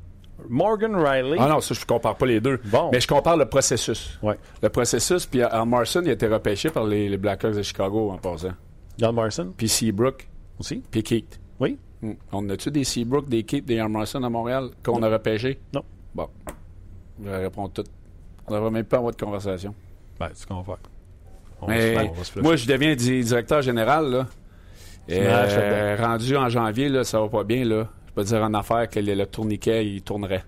Morgan 0.49 0.95
Riley. 0.97 1.36
Ah 1.38 1.49
non, 1.49 1.61
ça, 1.61 1.74
je 1.74 1.84
compare 1.84 2.16
pas 2.16 2.26
les 2.26 2.40
deux. 2.40 2.61
Bon. 2.64 2.90
Mais 2.93 3.01
je 3.01 3.07
compare 3.09 3.36
le 3.36 3.47
processus. 3.47 4.18
Ouais. 4.22 4.38
Le 4.62 4.68
processus, 4.68 5.26
puis 5.26 5.43
Al 5.43 5.66
Marson, 5.66 6.03
il 6.05 6.11
a 6.11 6.12
été 6.12 6.26
repêché 6.26 6.70
par 6.70 6.84
les, 6.84 7.09
les 7.09 7.16
Blackhawks 7.16 7.55
de 7.55 7.62
Chicago 7.62 8.11
en 8.11 8.18
passant. 8.18 8.53
Jan 8.99 9.12
Marson 9.12 9.53
Puis 9.57 9.68
Seabrook, 9.68 10.28
aussi? 10.59 10.82
puis 10.90 11.03
Keith. 11.03 11.40
Oui. 11.61 11.78
Hmm. 12.03 12.12
On 12.32 12.49
a-tu 12.51 12.70
des 12.70 12.84
Seabrook, 12.84 13.28
des 13.28 13.43
Keith, 13.45 13.64
des 13.64 13.78
Al 13.78 13.88
Marson 13.88 14.22
à 14.22 14.28
Montréal 14.28 14.70
qu'on 14.84 15.03
a 15.03 15.09
repêché? 15.09 15.61
Non. 15.72 15.82
Bon. 16.14 16.28
Je 17.24 17.30
réponds 17.30 17.68
tout. 17.68 17.84
On 18.49 18.55
devrait 18.55 18.70
même 18.70 18.84
pas 18.84 18.99
avoir 18.99 19.12
de 19.12 19.20
conversation. 19.22 19.74
Ben, 20.18 20.28
c'est 20.34 20.43
ce 20.43 20.47
qu'on 20.47 20.57
va 20.57 20.64
faire. 20.64 20.78
On 21.61 21.68
Mais 21.68 21.95
va 21.95 22.03
on 22.05 22.43
moi, 22.43 22.57
je 22.57 22.66
deviens 22.66 22.95
di- 22.97 23.22
directeur 23.22 23.62
général, 23.62 24.11
là. 24.11 24.26
Et, 25.09 25.18
euh, 25.20 25.97
rendu 25.97 26.36
en 26.36 26.49
janvier, 26.49 26.88
là, 26.88 27.05
ça 27.05 27.20
va 27.20 27.28
pas 27.28 27.45
bien, 27.45 27.64
là. 27.64 27.88
Je 28.15 28.21
peux 28.21 28.25
dire 28.27 28.43
en 28.43 28.53
affaire 28.55 28.89
que 28.89 29.01
le, 29.01 29.15
le 29.15 29.27
tourniquet, 29.27 29.87
il 29.87 30.03
tournerait. 30.03 30.45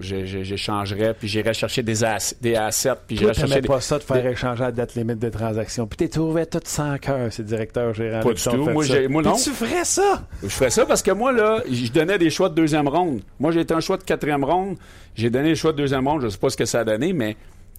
J'échangerais, 0.00 1.12
puis 1.14 1.26
j'irais 1.26 1.52
chercher 1.54 1.82
des, 1.82 2.04
ass- 2.04 2.36
des 2.40 2.54
assets, 2.54 2.92
puis 3.04 3.16
j'irais 3.16 3.34
chercher 3.34 3.60
des... 3.62 3.66
pas 3.66 3.80
ça 3.80 3.98
de 3.98 4.04
faire 4.04 4.22
des- 4.22 4.28
échanger 4.28 4.62
la 4.62 4.70
date 4.70 4.94
limite 4.94 5.18
de 5.18 5.28
transaction. 5.28 5.88
Puis 5.88 5.96
t'es 5.96 6.08
trouvé 6.08 6.46
tout 6.46 6.60
sans 6.62 6.98
cœur, 6.98 7.32
ces 7.32 7.42
directeurs 7.42 7.92
gérants. 7.94 8.20
Pas 8.20 8.32
du 8.32 8.40
tout. 8.42 9.08
Moi, 9.08 9.22
non. 9.22 9.32
tu 9.34 9.50
ferais 9.50 9.84
ça? 9.84 10.22
Je 10.40 10.48
ferais 10.48 10.70
ça 10.70 10.86
parce 10.86 11.02
que 11.02 11.10
moi, 11.10 11.32
là, 11.32 11.62
je 11.68 11.90
donnais 11.90 12.16
des 12.16 12.30
choix 12.30 12.48
de 12.48 12.54
deuxième 12.54 12.86
ronde. 12.86 13.22
Moi, 13.40 13.50
j'ai 13.50 13.60
été 13.60 13.74
un 13.74 13.80
choix 13.80 13.96
de 13.96 14.04
quatrième 14.04 14.44
ronde. 14.44 14.76
J'ai 15.16 15.30
donné 15.30 15.48
les 15.48 15.56
choix 15.56 15.72
de 15.72 15.78
deuxième 15.78 16.06
ronde. 16.06 16.22
Je 16.22 16.28
sais 16.28 16.38
pas 16.38 16.50
ce 16.50 16.56
que 16.56 16.64
ça 16.64 16.80
a 16.80 16.84
donné, 16.84 17.12
mais 17.12 17.36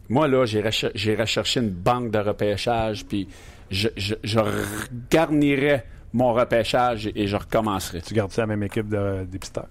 moi, 0.09 0.27
là, 0.27 0.43
j'irais 0.45 0.73
cher- 0.73 0.91
j'irais 0.95 1.25
chercher 1.25 1.61
une 1.61 1.69
banque 1.69 2.11
de 2.11 2.19
repêchage, 2.19 3.05
puis 3.05 3.29
je, 3.71 3.87
je, 3.95 4.15
je 4.23 4.39
garnirais 5.09 5.85
mon 6.13 6.33
repêchage 6.33 7.09
et 7.13 7.27
je 7.27 7.35
recommencerais. 7.35 8.01
Tu 8.01 8.13
gardes 8.13 8.31
ça 8.31 8.41
la 8.43 8.47
même 8.47 8.63
équipe 8.63 8.87
de 8.89 9.25
dépisteurs? 9.25 9.67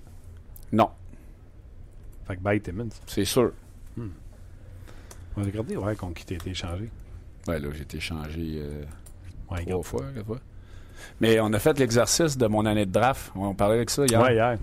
Non, 0.73 0.91
Fait 2.27 2.37
que 2.37 2.41
bye 2.43 2.61
Timmons. 2.61 2.89
c'est 3.07 3.25
sûr. 3.25 3.53
On 3.97 5.41
va 5.41 5.47
regarder, 5.47 5.77
ouais, 5.77 5.95
contre 5.97 6.15
qui 6.15 6.27
t'as 6.27 6.35
été 6.35 6.51
échangé. 6.51 6.91
Ouais, 7.47 7.59
là, 7.61 7.69
j'ai 7.73 7.83
été 7.83 8.01
changé 8.01 8.55
euh, 8.57 8.83
Ouais, 9.51 9.65
trois 9.65 9.83
fois, 9.83 10.03
quatre 10.15 10.27
fois. 10.27 10.39
Mais 11.21 11.39
on 11.41 11.53
a 11.53 11.59
fait 11.61 11.79
l'exercice 11.79 12.37
de 12.37 12.47
mon 12.49 12.67
année 12.67 12.87
de 12.87 12.91
draft. 12.91 13.31
On 13.37 13.55
parlait 13.55 13.77
avec 13.77 13.89
ça 13.91 14.05
hier. 14.05 14.21
Ouais, 14.21 14.35
hier. 14.35 14.57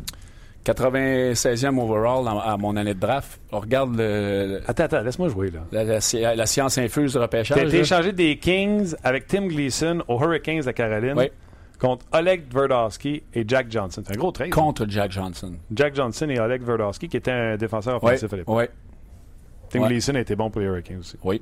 96e 0.66 1.80
overall 1.80 2.28
à, 2.28 2.52
à 2.54 2.58
mon 2.58 2.76
année 2.76 2.94
de 2.94 3.00
draft. 3.00 3.40
On 3.52 3.60
regarde 3.60 3.96
le- 3.98 4.62
Attends, 4.68 4.84
attends, 4.86 5.02
laisse-moi 5.02 5.30
jouer, 5.30 5.52
là. 5.52 5.62
la, 5.72 5.84
la 5.84 6.02
sci- 6.02 6.20
la 6.22 6.46
science 6.46 6.78
infuse 6.78 7.14
de 7.14 7.20
repêchage. 7.20 7.58
T'as 7.58 7.66
été 7.68 7.80
échangé 7.80 8.12
des 8.12 8.38
Kings 8.38 8.96
avec 9.04 9.28
Tim 9.28 9.48
Gleason 9.48 10.04
aux 10.08 10.20
Hurricanes 10.22 10.62
de 10.62 10.72
Caroline 10.72 11.14
Oui. 11.16 11.30
Contre 11.78 12.06
Oleg 12.14 12.48
Tverdovsky 12.50 13.24
et 13.34 13.44
Jack 13.48 13.68
Johnson. 13.72 14.02
C'est 14.06 14.14
un 14.16 14.18
gros 14.18 14.32
trade. 14.32 14.50
contre 14.50 14.86
Jack 14.88 15.12
Johnson. 15.12 15.54
Jack 15.74 15.96
Johnson 15.96 16.30
et 16.30 16.40
Oleg 16.40 16.62
Tverdovsky 16.64 17.08
qui 17.10 17.18
était 17.18 17.32
un 17.32 17.58
défenseur 17.58 17.96
offensif 18.04 18.32
à 18.32 18.36
l'époque. 18.38 18.56
oui, 18.58 18.66
Tim 19.70 19.82
ouais. 19.82 19.88
Gleason 19.90 20.16
a 20.16 20.20
été 20.20 20.36
bon 20.36 20.50
pour 20.50 20.62
les 20.62 20.68
Hurricanes 20.68 21.00
aussi. 21.00 21.18
oui. 21.24 21.42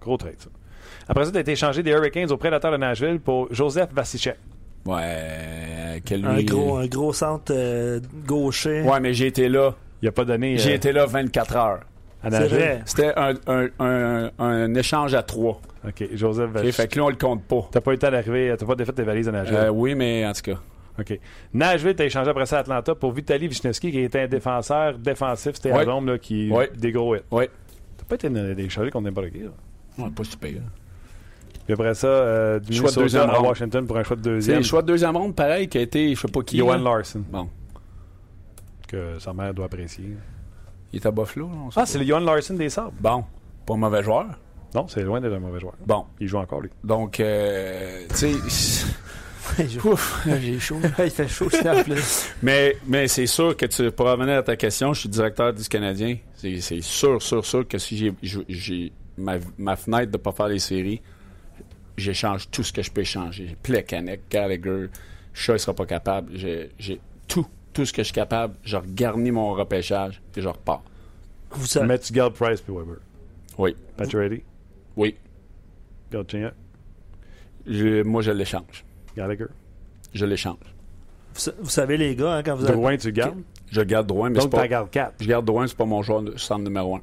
Gros 0.00 0.16
trade, 0.16 0.34
ça. 0.38 0.50
Après 1.08 1.24
ça, 1.24 1.32
t'as 1.32 1.40
été 1.40 1.52
échangé 1.52 1.82
des 1.82 1.90
Hurricanes 1.90 2.30
aux 2.30 2.36
Prédateurs 2.36 2.72
de 2.72 2.76
Nashville 2.76 3.18
pour 3.20 3.48
Joseph 3.52 3.90
Vasicek. 3.92 4.36
Ouais, 4.86 6.02
quel 6.04 6.24
Un 6.26 6.36
lui- 6.36 6.44
gros, 6.44 6.76
un 6.76 6.86
gros 6.86 7.12
centre 7.12 7.52
euh, 7.54 8.00
gaucher. 8.26 8.82
Ouais, 8.82 9.00
mais 9.00 9.14
j'ai 9.14 9.26
été 9.28 9.48
là. 9.48 9.74
Il 10.02 10.08
a 10.08 10.12
pas 10.12 10.24
donné 10.26 10.58
J'ai 10.58 10.72
euh, 10.72 10.76
été 10.76 10.92
là 10.92 11.06
24 11.06 11.56
heures. 11.56 11.80
C'est. 12.30 12.82
C'était 12.86 13.12
un, 13.16 13.34
un, 13.46 13.68
un, 13.80 14.30
un 14.38 14.74
échange 14.74 15.14
à 15.14 15.22
trois. 15.22 15.60
OK, 15.86 16.08
Joseph 16.14 16.50
Vasicek. 16.50 16.74
fait 16.74 16.88
que 16.88 16.98
là, 16.98 17.04
on 17.06 17.10
le 17.10 17.16
compte 17.16 17.42
pas. 17.44 17.68
T'as 17.70 17.80
pas 17.80 17.90
eu 17.90 17.94
le 17.94 17.98
temps 17.98 18.10
d'arriver, 18.10 18.54
t'as 18.58 18.64
pas 18.66 18.74
défait 18.74 18.92
tes 18.92 19.02
valises 19.02 19.28
à 19.28 19.32
Nashville. 19.32 19.56
Euh, 19.56 19.68
oui, 19.70 19.94
mais 19.94 20.26
en 20.26 20.32
tout 20.32 20.42
cas. 20.42 20.58
OK. 20.98 21.18
Nashville, 21.52 21.94
t'as 21.96 22.04
échangé 22.04 22.30
après 22.30 22.46
ça 22.46 22.58
à 22.58 22.60
Atlanta 22.60 22.94
pour 22.94 23.12
Vitaly 23.12 23.48
Wisniewski, 23.48 23.90
qui 23.90 23.98
était 24.00 24.20
un 24.20 24.28
défenseur 24.28 24.96
défensif, 24.98 25.54
c'était 25.56 25.84
l'ombre, 25.84 26.08
là, 26.12 26.18
qui 26.18 26.50
Ouais. 26.50 26.70
des 26.74 26.92
gros 26.92 27.14
hits. 27.16 27.20
Oui. 27.30 27.44
T'as 27.98 28.04
pas 28.04 28.14
été 28.14 28.28
échangé 28.62 28.90
contre 28.90 29.04
n'importe 29.06 29.30
qui, 29.30 29.40
là. 29.40 29.50
Ouais, 29.98 30.10
pas 30.10 30.24
super. 30.24 30.50
hein. 30.50 30.70
Puis 31.64 31.72
après 31.72 31.94
ça, 31.94 32.06
euh, 32.06 32.58
du 32.60 32.74
Choix 32.74 32.90
de 32.90 32.94
deuxième 32.96 33.30
à. 33.30 33.40
Washington 33.40 33.86
pour 33.86 33.96
un 33.96 34.02
choix 34.04 34.16
de 34.16 34.22
C'est 34.22 34.30
deuxième. 34.30 34.56
le 34.58 34.62
choix 34.64 34.82
de 34.82 34.86
deuxième 34.86 35.16
ronde, 35.16 35.34
pareil, 35.34 35.66
qui 35.68 35.78
a 35.78 35.80
été, 35.80 36.14
je 36.14 36.20
sais 36.20 36.28
pas 36.28 36.42
qui. 36.42 36.58
Johan. 36.58 36.76
Larson, 36.78 37.22
Bon. 37.30 37.48
que 38.88 39.18
sa 39.18 39.32
mère 39.32 39.52
doit 39.54 39.66
apprécier. 39.66 40.16
Il 40.94 40.98
est 40.98 41.06
à 41.06 41.10
Buffalo, 41.10 41.50
Ah, 41.74 41.86
c'est 41.86 41.98
le 41.98 42.04
Johan 42.04 42.20
Larson 42.20 42.54
des 42.54 42.68
Sabres. 42.70 42.92
Bon. 43.00 43.24
Pas 43.66 43.74
un 43.74 43.78
mauvais 43.78 44.00
joueur. 44.04 44.26
Non, 44.76 44.86
c'est 44.86 45.02
loin 45.02 45.20
d'être 45.20 45.32
un 45.32 45.40
mauvais 45.40 45.58
joueur. 45.58 45.74
Bon, 45.84 46.04
Il 46.20 46.28
joue 46.28 46.38
encore, 46.38 46.60
lui. 46.60 46.70
donc, 46.84 47.18
euh, 47.18 48.06
tu 48.10 48.14
sais, 48.14 48.32
Il 49.58 49.68
joue- 49.70 49.90
ouf, 49.90 50.24
j'ai 50.40 50.58
chaud. 50.60 50.78
il 51.04 51.10
fait 51.10 51.26
chaud, 51.26 51.48
en 51.66 51.82
plus. 51.82 52.30
Mais, 52.44 52.76
mais 52.86 53.08
c'est 53.08 53.26
sûr 53.26 53.56
que 53.56 53.66
tu, 53.66 53.90
pour 53.90 54.06
revenir 54.06 54.36
à 54.38 54.42
ta 54.44 54.54
question, 54.54 54.92
je 54.94 55.00
suis 55.00 55.08
directeur 55.08 55.52
du 55.52 55.64
Canadien. 55.68 56.16
C'est 56.36 56.60
sûr, 56.80 57.20
sûr, 57.20 57.44
sûr 57.44 57.66
que 57.66 57.76
si 57.78 58.14
j'ai- 58.48 58.92
ma, 59.18 59.34
ma 59.58 59.74
fenêtre 59.74 60.12
de 60.12 60.16
ne 60.16 60.22
pas 60.22 60.30
faire 60.32 60.46
les 60.48 60.60
séries, 60.60 61.02
j'échange 61.96 62.48
tout 62.52 62.62
ce 62.62 62.72
que 62.72 62.82
je 62.82 62.90
peux 62.92 63.00
échanger. 63.00 63.56
Plekanec, 63.64 64.22
Gallagher, 64.30 64.90
Shaw 65.32 65.54
ne 65.54 65.58
sera 65.58 65.74
pas 65.74 65.86
capable. 65.86 66.30
J'ai 66.36 67.00
tout, 67.26 67.46
tout 67.74 67.84
ce 67.84 67.92
que 67.92 68.00
je 68.02 68.04
suis 68.06 68.14
capable. 68.14 68.54
Je 68.64 68.76
regarnis 68.76 69.30
mon 69.30 69.52
repêchage 69.52 70.22
et 70.36 70.40
je 70.40 70.48
repars. 70.48 70.82
Vous 71.50 71.66
savez, 71.66 71.86
Mais 71.86 71.98
tu 71.98 72.12
gardes 72.12 72.32
Price 72.34 72.60
puis 72.62 72.72
Weber. 72.74 72.96
Oui, 73.58 73.76
Pacioretty, 73.96 74.42
oui. 74.96 75.14
garde 76.10 76.28
Chinga, 76.30 76.52
Je- 77.66 78.02
moi, 78.02 78.22
je 78.22 78.30
l'échange. 78.32 78.84
Gallagher? 79.16 79.46
Je 80.12 80.24
l'échange. 80.24 80.56
vous, 81.34 81.52
vous 81.60 81.70
savez, 81.70 81.96
les 81.96 82.16
gars, 82.16 82.34
hein, 82.36 82.42
quand 82.42 82.56
vous 82.56 82.64
avez. 82.64 82.72
Drouin, 82.74 82.96
tu 82.96 83.12
gardes? 83.12 83.38
Je 83.70 83.80
garde 83.82 84.06
Drouin, 84.06 84.30
mais 84.30 84.36
c'est 84.40 84.46
Donc, 84.46 84.52
pas... 84.52 84.62
tu 84.62 84.68
gardes 84.68 84.90
4. 84.90 85.14
Je 85.20 85.28
garde 85.28 85.44
Drouin, 85.44 85.66
c'est 85.66 85.76
pas 85.76 85.84
mon 85.84 86.02
joueur 86.02 86.22
de 86.22 86.36
centre 86.36 86.62
numéro 86.64 86.96
un. 86.96 87.00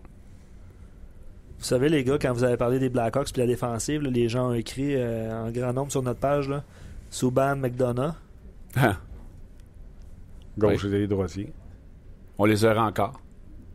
Vous 1.58 1.66
savez, 1.66 1.90
les 1.90 2.04
gars, 2.04 2.18
quand 2.20 2.34
vous 2.34 2.44
avez 2.44 2.58
parlé 2.58 2.80
des 2.80 2.90
Blackhawks 2.90 3.32
puis 3.32 3.42
la 3.42 3.48
défensive, 3.48 4.02
là, 4.02 4.10
les 4.10 4.28
gens 4.30 4.50
ont 4.50 4.54
écrit 4.54 4.96
euh, 4.96 5.46
en 5.48 5.52
grand 5.52 5.74
nombre 5.74 5.92
sur 5.92 6.02
notre 6.02 6.20
page 6.20 6.50
là, 6.50 6.64
Subban, 7.12 7.56
McDonough. 7.58 8.14
Gauche 10.58 10.84
Oui. 10.86 10.96
et 10.96 11.08
droitier. 11.08 11.52
On 12.38 12.46
les 12.46 12.66
aura 12.66 12.86
encore. 12.86 13.20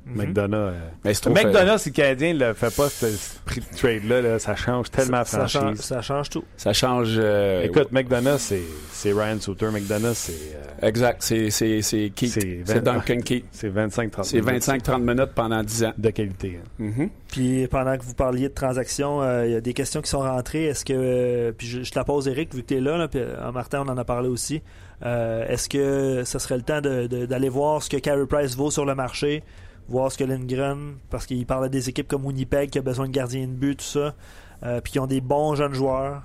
Mhm. 0.09 0.17
McDonough. 0.23 0.55
euh, 0.55 0.89
Mais 1.05 1.13
McDonough, 1.45 1.79
si 1.79 1.89
le 1.89 1.95
Canadien 1.95 2.35
ne 2.35 2.39
le 2.39 2.55
fait 2.55 2.73
pas, 2.77 2.89
ce 2.89 3.07
prix 3.45 3.61
de 3.61 3.77
trade-là, 3.77 4.23
là, 4.23 4.39
ça 4.39 4.55
change 4.55 4.89
tellement 4.89 5.25
ça, 5.25 5.39
la 5.39 5.49
ça 5.49 5.59
change, 5.59 5.63
franchise. 5.65 5.81
ça 5.85 6.01
change 6.01 6.31
tout. 6.31 6.45
Ça 6.57 6.73
change. 6.73 7.15
euh, 7.19 7.65
Écoute, 7.65 7.91
McDonough, 7.91 8.39
c'est 8.39 9.13
Ryan 9.13 9.41
Souter. 9.41 9.67
McDonough, 9.73 10.15
c'est 10.15 10.33
euh, 10.55 10.87
Exact. 10.87 11.23
C'est, 11.25 11.51
c'est, 11.51 11.83
c'est 11.83 12.13
Keith. 12.15 12.39
C'est 12.65 12.81
Duncan 12.85 13.19
Keith. 13.19 13.47
c'est 13.51 13.69
25-30 13.69 14.23
C'est 14.23 14.41
25-30 14.41 15.01
minutes 15.01 15.33
pendant 15.35 15.65
10 15.65 15.85
ans. 15.87 15.93
de 15.99 16.11
qualité. 16.11 16.61
hein. 16.63 16.69
Mhm. 16.79 17.11
Puis 17.27 17.67
pendant 17.67 17.97
que 17.99 18.05
vous 18.05 18.15
parliez 18.15 18.49
de 18.49 18.55
transactions, 18.55 19.23
euh, 19.23 19.45
il 19.47 19.53
y 19.53 19.57
a 19.57 19.61
des 19.61 19.75
questions 19.75 20.03
qui 20.03 20.11
sont 20.11 20.21
rentrées. 20.21 20.67
Est-ce 20.67 20.85
que. 20.85 20.93
euh, 20.95 21.51
puis 21.51 21.67
je, 21.67 21.83
je 21.83 21.91
te 21.91 21.99
la 21.99 22.05
pose, 22.05 22.29
Eric, 22.29 22.55
vu 22.55 22.63
que 22.63 22.69
tu 22.69 22.77
es 22.77 22.81
là, 22.81 22.97
là, 22.97 23.09
puis 23.09 23.19
euh, 23.21 23.51
Martin, 23.51 23.83
on 23.85 23.89
en 23.91 23.99
a 23.99 24.05
parlé 24.05 24.29
aussi. 24.29 24.63
Euh, 25.05 25.47
Est-ce 25.49 25.69
que 25.69 26.23
ce 26.25 26.39
serait 26.39 26.57
le 26.57 26.63
temps 26.63 26.81
d'aller 26.81 27.49
voir 27.49 27.83
ce 27.83 27.91
que 27.91 27.97
Carey 27.99 28.27
Price 28.27 28.57
vaut 28.57 28.71
sur 28.71 28.85
le 28.87 28.95
marché, 28.95 29.43
voir 29.89 30.11
ce 30.11 30.19
que 30.19 30.25
Lindgren, 30.25 30.95
parce 31.11 31.27
qu'il 31.27 31.45
parlait 31.47 31.69
des 31.69 31.89
équipes 31.89 32.09
comme 32.09 32.25
Winnipeg 32.25 32.71
qui 32.71 32.79
a 32.79 32.83
besoin 32.83 33.07
de 33.07 33.13
gardiens 33.13 33.47
de 33.47 33.53
but, 33.53 33.77
tout 33.77 33.85
ça, 33.85 34.15
euh, 34.65 34.81
puis 34.81 34.93
qui 34.93 34.99
ont 34.99 35.07
des 35.07 35.21
bons 35.21 35.55
jeunes 35.55 35.75
joueurs. 35.75 36.23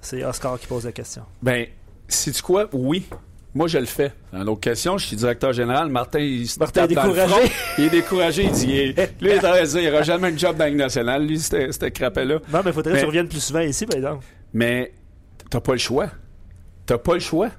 C'est 0.00 0.24
Oscar 0.24 0.58
qui 0.58 0.66
pose 0.66 0.84
la 0.84 0.92
question. 0.92 1.22
Ben, 1.42 1.66
tu 2.08 2.42
quoi? 2.42 2.68
Oui. 2.72 3.06
Moi, 3.54 3.68
je 3.68 3.78
le 3.78 3.84
fais. 3.86 4.12
Une 4.32 4.48
autre 4.48 4.60
question, 4.60 4.98
je 4.98 5.06
suis 5.06 5.16
directeur 5.16 5.52
général. 5.52 5.88
Martin, 5.88 6.18
il 6.18 6.48
se 6.48 6.58
Martin 6.58 6.80
tape 6.82 6.90
est 6.90 6.94
dans 6.94 7.04
le 7.04 7.12
découragé. 7.14 7.34
front. 7.48 7.54
Il 7.78 7.84
est 7.84 7.90
découragé. 7.90 8.42
Il 8.46 8.50
dit, 8.50 8.66
il- 8.68 8.94
lui, 8.96 9.06
il 9.20 9.28
est 9.28 9.36
en 9.38 9.40
train 9.52 9.62
de 9.62 9.66
dire, 9.66 9.80
il 9.80 9.90
n'aura 9.90 10.02
jamais 10.02 10.28
un 10.32 10.36
job 10.36 10.56
dans 10.56 10.64
la 10.64 10.70
Ligue 10.70 10.78
nationale. 10.78 11.24
Lui, 11.26 11.38
c'était 11.38 11.90
crapet-là. 11.92 12.40
Non, 12.52 12.60
mais 12.64 12.70
il 12.70 12.72
faudrait 12.72 12.92
Mais- 12.94 12.98
que 12.98 13.02
tu 13.02 13.06
reviennes 13.06 13.28
plus 13.28 13.40
souvent 13.40 13.60
ici, 13.60 13.86
par 13.86 13.96
exemple. 13.96 14.24
Mais 14.52 14.92
t'as 15.50 15.60
pas 15.60 15.72
le 15.72 15.78
choix. 15.78 16.08
T'as 16.84 16.98
pas 16.98 17.14
le 17.14 17.20
choix. 17.20 17.50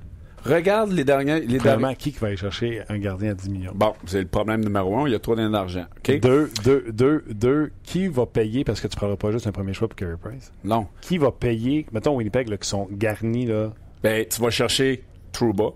Regarde 0.46 0.92
les 0.92 1.04
derniers. 1.04 1.40
Les. 1.42 1.58
Premièrement, 1.58 1.94
qui 1.96 2.12
qui 2.12 2.20
va 2.20 2.28
aller 2.28 2.38
chercher 2.38 2.82
un 2.90 2.98
gardien 3.00 3.32
à 3.32 3.34
10 3.34 3.50
millions? 3.50 3.72
Bon, 3.74 3.94
c'est 4.06 4.22
le 4.22 4.28
problème 4.28 4.64
numéro 4.64 4.96
un. 4.98 5.08
Il 5.08 5.12
y 5.12 5.16
a 5.16 5.20
trop 5.20 5.36
d'argent. 5.36 5.86
Deux, 6.08 6.52
deux, 6.64 6.86
deux, 6.92 7.24
deux, 7.30 7.72
qui 7.84 8.08
va 8.08 8.26
payer, 8.26 8.64
parce 8.64 8.80
que 8.80 8.88
tu 8.88 8.96
ne 8.96 8.98
prendras 9.00 9.18
pas 9.18 9.32
juste 9.32 9.48
un 9.48 9.52
premier 9.52 9.74
choix 9.74 9.88
pour 9.88 9.96
Carey 9.96 10.16
Price, 10.22 10.52
Non. 10.64 10.88
qui 11.02 11.18
va 11.18 11.32
payer, 11.32 11.86
mettons 11.92 12.16
Winnipeg, 12.16 12.48
là, 12.50 12.58
qui 12.58 12.70
sont 12.70 12.88
garnis, 12.92 13.46
là, 13.48 13.72
Ben, 14.04 14.26
tu 14.28 14.40
vas 14.42 14.50
chercher 14.52 15.04
Trouba. 15.32 15.72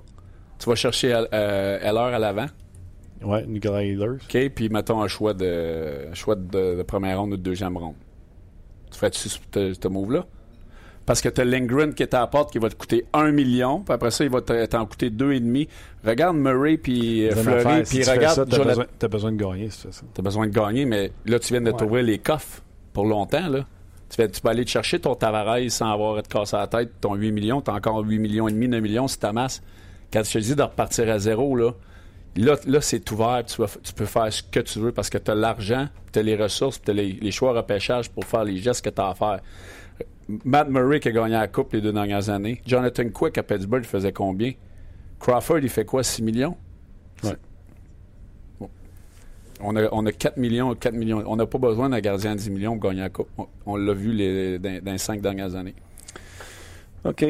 Tu 0.60 0.70
vas 0.70 0.76
chercher 0.76 1.14
euh, 1.34 1.80
Heller 1.82 2.14
à 2.16 2.20
l'avant. 2.20 2.46
ouais, 3.24 3.46
Nicolas 3.48 3.84
Ehlers. 3.84 4.18
OK? 4.24 4.50
Puis 4.54 4.70
mettons 4.70 5.02
un 5.02 5.08
choix 5.08 5.34
de, 5.34 6.10
un 6.12 6.14
choix 6.14 6.36
de, 6.36 6.76
de 6.78 6.84
première 6.84 7.20
ronde 7.20 7.34
ou 7.34 7.38
de 7.38 7.42
deuxième 7.42 7.76
ronde. 7.78 7.96
Tu 8.92 8.98
ferais-tu 8.98 9.30
ce 9.30 9.88
move-là? 9.88 10.26
Parce 11.10 11.22
que 11.22 11.30
tu 11.30 11.42
as 11.42 11.44
Lindgren 11.46 11.96
qui 11.96 12.04
est 12.04 12.14
à 12.14 12.20
la 12.20 12.28
porte 12.28 12.52
qui 12.52 12.60
va 12.60 12.70
te 12.70 12.76
coûter 12.76 13.04
1 13.14 13.32
million, 13.32 13.80
puis 13.80 13.92
après 13.96 14.12
ça, 14.12 14.24
il 14.24 14.30
va 14.30 14.42
te- 14.42 14.64
t'en 14.68 14.86
coûter 14.86 15.10
2,5. 15.10 15.68
Regarde 16.06 16.38
Murray 16.38 16.78
puis 16.78 17.28
euh, 17.28 17.32
Fleury, 17.36 17.84
si 17.84 17.96
puis 17.96 18.06
tu 18.06 18.12
regarde 18.12 18.48
t'as 18.48 18.56
Jonathan. 18.56 18.86
besoin, 19.10 19.32
de 19.32 19.38
gagner, 19.38 19.72
si 19.72 19.78
tu 19.82 19.88
fais 19.88 19.92
ça. 19.92 20.02
T'as 20.14 20.22
besoin 20.22 20.46
de 20.46 20.52
gagner, 20.54 20.86
mais 20.86 21.12
là, 21.26 21.40
tu 21.40 21.52
viens 21.52 21.62
de 21.62 21.72
t'ouvrir 21.72 22.04
les 22.04 22.20
coffres 22.20 22.62
pour 22.94 23.06
longtemps, 23.08 23.48
là. 23.50 23.66
Tu, 24.08 24.18
fais- 24.18 24.30
tu 24.30 24.40
peux 24.40 24.50
aller 24.50 24.64
te 24.64 24.70
chercher 24.70 25.00
ton 25.00 25.16
Tavares 25.16 25.58
sans 25.70 25.92
avoir 25.92 26.16
à 26.18 26.22
te 26.22 26.30
casser 26.30 26.58
la 26.58 26.68
tête, 26.68 26.92
ton 27.02 27.16
8 27.16 27.32
millions, 27.32 27.60
t'as 27.62 27.74
encore 27.74 28.06
8 28.06 28.20
millions 28.20 28.48
et 28.48 28.52
demi, 28.52 28.68
9 28.68 28.80
millions 28.80 29.08
si 29.08 29.18
t'amasses. 29.18 29.64
Quand 30.14 30.24
je 30.24 30.32
te 30.34 30.38
dis 30.38 30.56
de 30.56 30.62
repartir 30.62 31.10
à 31.10 31.18
zéro, 31.18 31.56
là, 31.56 31.72
là, 32.36 32.56
là 32.68 32.82
c'est 32.82 33.10
ouvert, 33.12 33.44
tu, 33.48 33.60
vas 33.60 33.68
tu 33.84 33.94
peux 33.94 34.06
faire 34.06 34.32
ce 34.32 34.44
que 34.44 34.60
tu 34.60 34.78
veux 34.78 34.92
parce 34.92 35.10
que 35.10 35.18
t'as 35.18 35.34
l'argent, 35.34 35.88
t'as 36.12 36.22
les 36.22 36.36
ressources, 36.36 36.80
t'as 36.80 36.94
les, 36.94 37.14
les 37.14 37.32
choix 37.32 37.54
repêchage 37.54 38.12
pour 38.12 38.26
faire 38.26 38.44
les 38.44 38.58
gestes 38.58 38.86
que 38.86 38.92
t'as 38.92 39.10
à 39.10 39.16
faire. 39.16 39.40
Matt 40.46 40.70
Murray 40.70 41.00
qui 41.00 41.08
a 41.08 41.12
gagné 41.12 41.34
la 41.34 41.48
Coupe 41.48 41.74
les 41.74 41.82
deux 41.82 41.92
dernières 41.94 42.30
années. 42.30 42.62
Jonathan 42.66 43.10
Quick 43.10 43.38
à 43.38 43.44
Pittsburgh, 43.44 43.82
il 43.84 43.88
faisait 43.88 44.12
combien? 44.14 44.52
Crawford, 45.20 45.60
il 45.60 45.70
fait 45.70 45.86
quoi, 45.86 46.04
6 46.04 46.22
millions? 46.22 46.56
Ouais. 47.24 47.36
Bon. 48.60 48.70
On 49.62 49.76
a, 49.76 49.90
on 49.92 50.06
a 50.06 50.12
4 50.12 50.38
millions, 50.38 50.74
4 50.76 50.94
millions. 50.94 51.24
On 51.26 51.36
n'a 51.36 51.46
pas 51.46 51.58
besoin 51.58 51.90
d'un 51.90 52.00
gardien 52.00 52.36
de 52.36 52.40
10 52.40 52.52
millions 52.52 52.78
pour 52.78 52.90
gagner 52.90 53.02
la 53.02 53.10
Coupe. 53.10 53.28
On, 53.38 53.48
on 53.66 53.76
l'a 53.76 53.94
vu 53.94 54.12
les, 54.14 54.60
dans, 54.60 54.82
dans 54.84 54.92
les 54.92 54.98
5 54.98 55.20
dernières 55.22 55.56
années. 55.56 55.76
OK. 57.06 57.26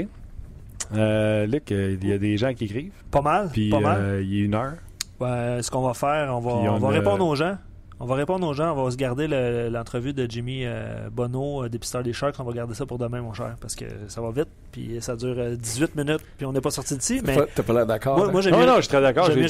Euh, 0.95 1.45
Luc, 1.45 1.71
euh, 1.71 1.97
il 2.01 2.07
y 2.07 2.13
a 2.13 2.17
des 2.17 2.35
gens 2.37 2.53
qui 2.53 2.65
écrivent, 2.65 2.91
Pas 3.11 3.21
mal. 3.21 3.49
puis 3.53 3.69
pas 3.69 3.79
mal. 3.79 4.01
euh, 4.01 4.21
il 4.23 4.33
y 4.35 4.41
a 4.41 4.45
une 4.45 4.55
heure. 4.55 4.73
Ouais, 5.19 5.59
ce 5.61 5.69
qu'on 5.69 5.81
va 5.81 5.93
faire, 5.93 6.35
on 6.35 6.39
va, 6.39 6.51
on 6.51 6.75
on 6.75 6.77
va 6.79 6.87
a- 6.87 6.91
répondre 6.91 7.25
aux 7.25 7.35
gens. 7.35 7.57
On 8.01 8.05
va 8.05 8.15
répondre 8.15 8.47
aux 8.47 8.53
gens. 8.53 8.77
On 8.77 8.83
va 8.85 8.91
se 8.91 8.95
garder 8.95 9.27
le- 9.27 9.67
l'entrevue 9.69 10.13
de 10.13 10.25
Jimmy 10.29 10.61
euh, 10.63 11.09
Bonneau, 11.11 11.63
euh, 11.65 11.69
dépisteur 11.69 12.01
des 12.01 12.13
Sharks. 12.13 12.35
On 12.39 12.43
va 12.45 12.53
garder 12.53 12.73
ça 12.73 12.85
pour 12.85 12.97
demain, 12.97 13.21
mon 13.21 13.33
cher, 13.33 13.55
parce 13.59 13.75
que 13.75 13.85
ça 14.07 14.21
va 14.21 14.31
vite. 14.31 14.47
Puis 14.71 14.97
ça 15.01 15.15
dure 15.17 15.35
euh, 15.37 15.55
18 15.57 15.95
minutes, 15.95 16.21
puis 16.37 16.45
on 16.45 16.53
n'est 16.53 16.61
pas 16.61 16.71
sorti 16.71 16.95
d'ici. 16.95 17.21
Mais 17.25 17.35
T'as 17.53 17.61
pas- 17.63 17.73
l'air 17.73 17.85
d'accord? 17.85 18.17
moi, 18.17 18.27
Non, 18.27 18.57
mieux- 18.57 18.65
non, 18.65 18.75
je 18.77 18.81
suis 18.81 18.87
très 18.89 19.01
d'accord. 19.01 19.25
j'aime 19.25 19.35
J'ai 19.35 19.41
du, 19.41 19.47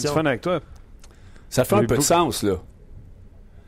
du 0.00 0.06
fun 0.06 0.24
avec 0.26 0.40
toi. 0.40 0.60
Ça 1.48 1.64
fait 1.64 1.74
un 1.74 1.84
peu 1.84 1.96
de 1.96 2.00
sens, 2.02 2.42
là. 2.44 2.54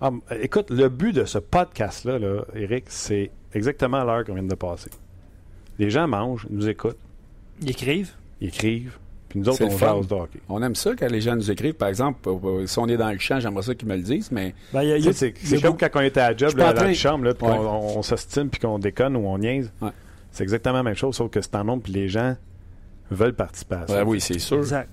Ah, 0.00 0.10
écoute, 0.40 0.70
le 0.70 0.88
but 0.88 1.12
de 1.14 1.24
ce 1.24 1.38
podcast-là, 1.38 2.18
là, 2.18 2.42
Eric, 2.54 2.84
c'est 2.88 3.30
exactement 3.54 4.02
l'heure 4.04 4.24
qu'on 4.24 4.34
vient 4.34 4.42
de 4.42 4.54
passer. 4.54 4.90
Les 5.78 5.90
gens 5.90 6.06
mangent, 6.08 6.46
ils 6.50 6.56
nous 6.56 6.68
écoutent, 6.68 6.98
Ils 7.60 7.70
écrivent. 7.70 8.10
ils 8.40 8.48
écrivent, 8.48 8.98
puis 9.32 9.40
nous 9.40 9.48
autres, 9.48 9.56
C'est 9.58 9.64
on 9.64 9.78
jase 9.78 10.06
de 10.08 10.14
hockey. 10.14 10.40
On 10.50 10.62
aime 10.62 10.74
ça 10.74 10.90
quand 10.94 11.10
les 11.10 11.22
gens 11.22 11.34
nous 11.34 11.50
écrivent. 11.50 11.72
Par 11.72 11.88
exemple, 11.88 12.28
euh, 12.28 12.34
euh, 12.44 12.66
si 12.66 12.78
on 12.78 12.86
est 12.86 12.98
dans 12.98 13.10
le 13.10 13.18
champ, 13.18 13.40
j'aimerais 13.40 13.62
ça 13.62 13.74
qu'ils 13.74 13.88
me 13.88 13.96
le 13.96 14.02
disent, 14.02 14.30
mais 14.30 14.54
Ben, 14.74 14.82
y 14.82 14.92
a- 14.92 14.98
y 14.98 15.08
a- 15.08 15.12
C'est 15.14 15.32
comme 15.62 15.78
quand 15.78 15.88
on 15.94 16.00
était 16.02 16.20
à 16.20 16.32
la 16.32 16.36
job, 16.36 16.54
là, 16.58 16.66
dans 16.72 16.78
train- 16.80 16.86
la 16.88 16.94
chambre, 16.94 17.24
là, 17.24 17.32
puis 17.32 17.46
Ouais. 17.46 17.56
qu'on 17.56 17.64
on, 17.64 17.98
on 17.98 18.02
s'estime, 18.02 18.50
puis 18.50 18.60
qu'on 18.60 18.78
déconne 18.78 19.16
ou 19.16 19.26
on 19.26 19.38
niaise. 19.38 19.72
Ouais. 19.80 19.88
C'est 20.30 20.42
exactement 20.42 20.76
la 20.76 20.82
même 20.82 20.94
chose, 20.94 21.16
sauf 21.16 21.30
que 21.30 21.40
c'est 21.40 21.54
en 21.54 21.64
nombre, 21.64 21.82
puis 21.82 21.94
les 21.94 22.08
gens 22.08 22.36
veulent 23.10 23.34
participer 23.34 23.76
à 23.76 23.86
ça. 23.86 23.96
Ouais, 23.96 24.02
oui, 24.02 24.20
c'est 24.20 24.38
sûr. 24.38 24.58
Exact. 24.58 24.90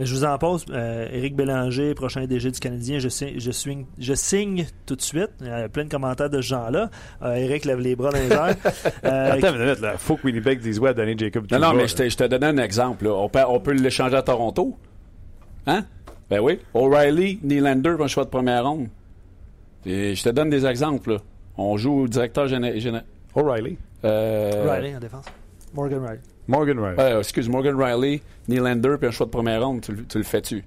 Mais 0.00 0.06
je 0.06 0.14
vous 0.14 0.24
en 0.24 0.38
pose. 0.38 0.64
Euh, 0.70 1.06
Éric 1.12 1.36
Bélanger, 1.36 1.92
prochain 1.94 2.24
DG 2.24 2.50
du 2.50 2.58
Canadien, 2.58 2.98
je 3.00 3.10
signe, 3.10 3.34
je, 3.36 3.50
signe, 3.50 3.84
je 3.98 4.14
signe 4.14 4.64
tout 4.86 4.96
de 4.96 5.02
suite. 5.02 5.28
Il 5.42 5.46
y 5.46 5.50
a 5.50 5.68
plein 5.68 5.84
de 5.84 5.90
commentaires 5.90 6.30
de 6.30 6.40
ce 6.40 6.46
genre-là. 6.46 6.88
Euh, 7.20 7.34
Éric 7.34 7.66
lève 7.66 7.80
les 7.80 7.94
bras 7.96 8.10
dans 8.10 8.18
les 8.18 8.32
airs. 8.32 8.56
Euh, 9.04 9.32
Attends 9.32 9.54
une 9.54 9.62
minute, 9.62 9.80
là. 9.80 9.98
Faut 9.98 10.16
que 10.16 10.26
Winnipeg 10.26 10.60
dise 10.60 10.78
ouais 10.78 10.90
à 10.90 10.94
donner 10.94 11.16
Jacob 11.18 11.46
Non, 11.50 11.58
non, 11.58 11.74
mais 11.74 11.86
je 11.86 11.94
te, 11.94 12.24
donnais 12.24 12.46
un 12.46 12.56
exemple. 12.58 13.04
là. 13.04 13.12
On 13.12 13.28
peut, 13.28 13.40
on 13.46 13.60
peut 13.60 13.72
l'échanger 13.72 14.16
à 14.16 14.22
Toronto. 14.22 14.76
Hein? 15.66 15.84
Ben 16.30 16.40
oui. 16.40 16.60
O'Reilly, 16.72 17.38
Nylander, 17.42 17.96
un 18.00 18.06
choix 18.06 18.24
de 18.24 18.30
première 18.30 18.64
ronde. 18.64 18.88
Et 19.84 20.14
je 20.14 20.22
te 20.22 20.30
donne 20.30 20.48
des 20.48 20.64
exemples. 20.64 21.12
là. 21.12 21.18
On 21.58 21.76
joue 21.76 22.02
au 22.04 22.08
directeur 22.08 22.46
général. 22.46 23.04
O'Reilly. 23.34 23.76
Euh, 24.04 24.66
Riley 24.66 24.96
en 24.96 25.00
défense. 25.00 25.26
Morgan 25.74 26.00
Riley. 26.00 26.20
Morgan 26.50 26.78
Riley. 26.78 27.00
euh, 27.00 27.18
excuse, 27.20 27.48
Morgan 27.48 27.76
Riley, 27.80 28.20
Nylander, 28.48 28.96
puis 28.98 29.08
un 29.08 29.10
choix 29.10 29.26
de 29.26 29.30
première 29.30 29.64
ronde. 29.64 29.80
Tu, 29.80 29.92
le- 29.92 30.04
tu 30.04 30.18
le 30.18 30.24
fais-tu? 30.24 30.64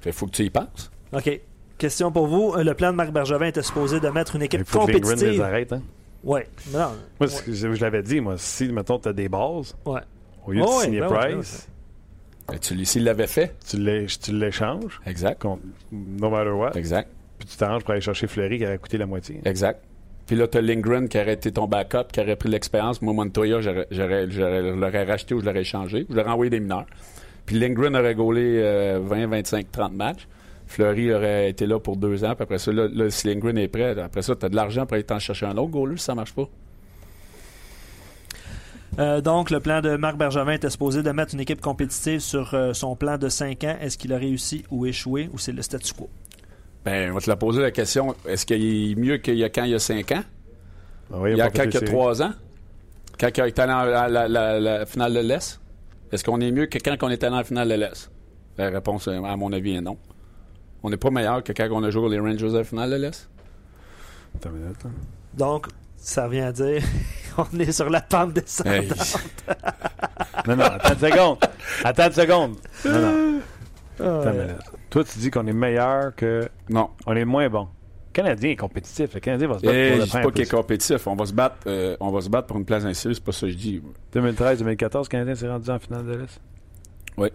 Fait 0.00 0.12
faut 0.12 0.26
que 0.26 0.32
tu 0.32 0.44
y 0.44 0.50
penses. 0.50 0.90
OK. 1.12 1.40
Question 1.78 2.12
pour 2.12 2.26
vous. 2.26 2.54
Euh, 2.56 2.62
Le 2.62 2.74
plan 2.74 2.90
de 2.92 2.96
Marc 2.96 3.10
Bergevin 3.10 3.46
était 3.46 3.62
supposé 3.62 4.00
de 4.00 4.08
mettre 4.08 4.36
une 4.36 4.42
équipe 4.42 4.60
Il 4.60 4.66
faut 4.66 4.86
que 4.86 4.92
Lindgren 4.92 5.10
les 5.12 5.16
compétitive. 5.16 5.42
arrête. 5.42 5.72
Hein? 5.72 5.82
Oui. 6.22 6.40
Non, 6.72 6.90
Moi, 7.20 7.28
que 7.44 7.52
je, 7.52 7.72
je 7.74 7.80
l'avais 7.80 8.02
dit, 8.02 8.20
moi, 8.20 8.34
si, 8.38 8.68
mettons, 8.68 8.98
tu 8.98 9.08
as 9.08 9.12
des 9.12 9.28
bases, 9.28 9.74
ouais. 9.86 10.00
au 10.46 10.52
lieu 10.52 10.60
de 10.60 10.66
ouais, 10.66 10.84
signer 10.84 11.00
ben 11.00 11.08
ouais, 11.10 11.34
Price, 11.34 11.68
Ben, 12.48 12.58
tu 12.58 12.84
S'il 12.84 13.04
l'avait 13.04 13.26
fait. 13.26 13.54
tu 13.68 13.78
l'é- 13.78 14.06
tu 14.06 14.32
l'échanges, 14.32 15.00
Exact. 15.06 15.40
contre 15.42 15.62
no 15.92 16.30
matter 16.30 16.50
what, 16.50 16.72
Exact. 16.76 17.10
puis 17.38 17.48
tu 17.48 17.56
t'arranges 17.56 17.82
pour 17.82 17.90
aller 17.92 18.00
chercher 18.00 18.26
Fleury 18.26 18.58
qui 18.58 18.64
aurait 18.66 18.78
coûté 18.78 18.96
la 18.98 19.06
moitié. 19.06 19.40
Exact. 19.44 19.82
Puis 20.26 20.36
là, 20.36 20.46
t'as 20.48 20.60
Lindgren 20.60 21.08
qui 21.08 21.18
aurait 21.18 21.34
été 21.34 21.52
ton 21.52 21.66
backup, 21.66 22.10
qui 22.12 22.20
aurait 22.20 22.36
pris 22.36 22.48
l'expérience. 22.48 23.02
Moi, 23.02 23.12
Montoya, 23.12 23.60
je 23.60 24.74
l'aurais 24.74 25.04
racheté 25.04 25.34
ou 25.34 25.40
je 25.40 25.44
l'aurais 25.44 25.60
échangé. 25.60 26.06
Je 26.08 26.14
l'aurais 26.14 26.30
envoyé 26.30 26.50
des 26.50 26.60
mineurs. 26.60 26.86
Puis 27.46 27.58
Lindgren 27.58 27.94
aurait 27.94 28.14
gaulé 28.14 28.60
euh, 28.62 29.00
20, 29.02 29.26
25, 29.26 29.70
30 29.70 29.92
matchs. 29.92 30.26
Fleury 30.66 31.12
aurait 31.12 31.50
été 31.50 31.66
là 31.66 31.78
pour 31.78 31.96
deux 31.96 32.24
ans, 32.24 32.34
puis 32.34 32.42
après 32.42 32.58
ça, 32.58 32.72
là, 32.72 33.10
si 33.10 33.28
Lindgren 33.28 33.58
est 33.58 33.68
prêt, 33.68 33.98
après 34.00 34.22
ça, 34.22 34.34
tu 34.34 34.46
as 34.46 34.48
de 34.48 34.56
l'argent 34.56 34.86
pour 34.86 34.94
aller 34.94 35.04
t'en 35.04 35.18
chercher 35.18 35.44
un 35.44 35.56
autre 35.58 35.70
goaler 35.70 35.98
si 35.98 36.04
ça 36.04 36.14
marche 36.14 36.34
pas. 36.34 36.48
Euh, 38.98 39.20
donc, 39.20 39.50
le 39.50 39.60
plan 39.60 39.80
de 39.80 39.96
Marc 39.96 40.16
Bergevin 40.16 40.52
était 40.52 40.70
supposé 40.70 41.02
de 41.02 41.10
mettre 41.10 41.34
une 41.34 41.40
équipe 41.40 41.60
compétitive 41.60 42.20
sur 42.20 42.54
euh, 42.54 42.72
son 42.72 42.96
plan 42.96 43.18
de 43.18 43.28
5 43.28 43.64
ans. 43.64 43.76
Est-ce 43.80 43.98
qu'il 43.98 44.12
a 44.12 44.18
réussi 44.18 44.64
ou 44.70 44.86
échoué 44.86 45.28
ou 45.32 45.38
c'est 45.38 45.52
le 45.52 45.62
statu 45.62 45.92
quo? 45.94 46.08
Ben, 46.84 47.10
on 47.10 47.14
va 47.14 47.20
te 47.20 47.30
la 47.30 47.36
poser 47.36 47.62
la 47.62 47.70
question. 47.70 48.14
Est-ce 48.26 48.44
qu'il 48.44 48.92
est 48.92 48.94
mieux 48.94 49.16
qu'il 49.18 49.36
y 49.36 49.44
a 49.44 49.48
quand 49.48 49.64
il 49.64 49.70
y 49.70 49.74
a 49.74 49.78
cinq 49.78 50.12
ans? 50.12 50.22
Oui, 51.10 51.32
il 51.32 51.36
y 51.38 51.40
a 51.40 51.50
quand 51.50 51.62
il 51.64 51.72
y 51.72 51.76
a 51.76 51.80
séries. 51.80 51.86
trois 51.86 52.22
ans? 52.22 52.32
Quand 53.18 53.28
il 53.36 53.40
est 53.44 53.58
allé 53.58 53.72
en 53.72 53.84
la, 53.84 54.08
la- 54.08 54.28
la- 54.28 54.60
la 54.60 54.86
finale 54.86 55.14
de 55.14 55.20
l'Est? 55.20 55.60
Est-ce 56.12 56.24
qu'on 56.24 56.40
est 56.40 56.50
mieux 56.50 56.66
que 56.66 56.78
quand 56.78 56.96
on 57.02 57.08
est 57.10 57.22
allé 57.24 57.36
en 57.36 57.44
finale 57.44 57.68
de 57.68 57.74
l'Est? 57.74 58.10
La 58.58 58.70
réponse, 58.70 59.08
euh, 59.08 59.22
à 59.22 59.36
mon 59.36 59.52
avis, 59.52 59.74
est 59.76 59.80
non. 59.80 59.96
On 60.82 60.90
n'est 60.90 60.96
pas 60.96 61.10
meilleur 61.10 61.42
que 61.42 61.52
quand 61.52 61.68
on 61.72 61.82
a 61.82 61.90
joué 61.90 62.08
les 62.10 62.18
Rangers 62.20 62.50
à 62.54 62.58
la 62.58 62.64
finale 62.64 62.90
de 62.90 62.96
l'Est? 62.96 63.28
Attends 64.36 64.50
une 64.50 64.56
minute, 64.62 64.84
là. 64.84 64.90
Donc, 65.34 65.66
ça 65.96 66.26
revient 66.26 66.40
à 66.40 66.52
dire 66.52 66.82
on 67.38 67.58
est 67.58 67.72
sur 67.72 67.88
la 67.88 68.00
pente 68.02 68.34
descendante. 68.34 68.74
Hey, 68.74 68.88
Non, 70.46 70.56
non, 70.56 70.64
attends 70.64 70.92
une 70.92 71.10
seconde. 71.10 71.38
Attends 71.84 72.06
une 72.06 72.12
seconde. 72.12 72.56
Non, 72.84 72.92
non. 73.00 73.40
Attends 73.98 74.32
une 74.32 74.40
minute. 74.40 74.56
Toi, 74.94 75.02
tu 75.02 75.18
dis 75.18 75.28
qu'on 75.28 75.44
est 75.48 75.52
meilleur 75.52 76.14
que. 76.14 76.48
non. 76.70 76.88
On 77.04 77.16
est 77.16 77.24
moins 77.24 77.48
bon. 77.48 77.62
Le 77.62 78.12
Canadien 78.12 78.50
est 78.50 78.56
compétitif. 78.56 79.12
Le 79.12 79.18
Canadien 79.18 79.48
va 79.48 79.58
se 79.58 79.64
battre 79.64 79.74
Et 79.76 79.88
pour 79.88 79.96
je 79.96 79.98
le 79.98 80.04
dis 80.04 80.10
prendre 80.10 80.24
pas 80.26 80.30
qu'il 80.30 80.42
est 80.42 80.50
compétitif. 80.50 81.06
On 81.08 81.16
va 81.16 81.26
se 81.26 81.32
battre, 81.32 81.56
euh, 81.66 81.96
on 81.98 82.12
va 82.12 82.20
se 82.20 82.28
battre 82.28 82.46
pour 82.46 82.58
une 82.58 82.64
place 82.64 82.84
ainsi, 82.84 83.12
c'est 83.12 83.24
pas 83.24 83.32
ça 83.32 83.46
que 83.46 83.52
je 83.52 83.56
dis. 83.56 83.82
2013-2014, 84.14 85.02
le 85.02 85.08
Canadien 85.08 85.34
s'est 85.34 85.48
rendu 85.48 85.68
en 85.68 85.80
finale 85.80 86.06
de 86.06 86.12
l'Est? 86.12 86.40
Oui. 87.16 87.28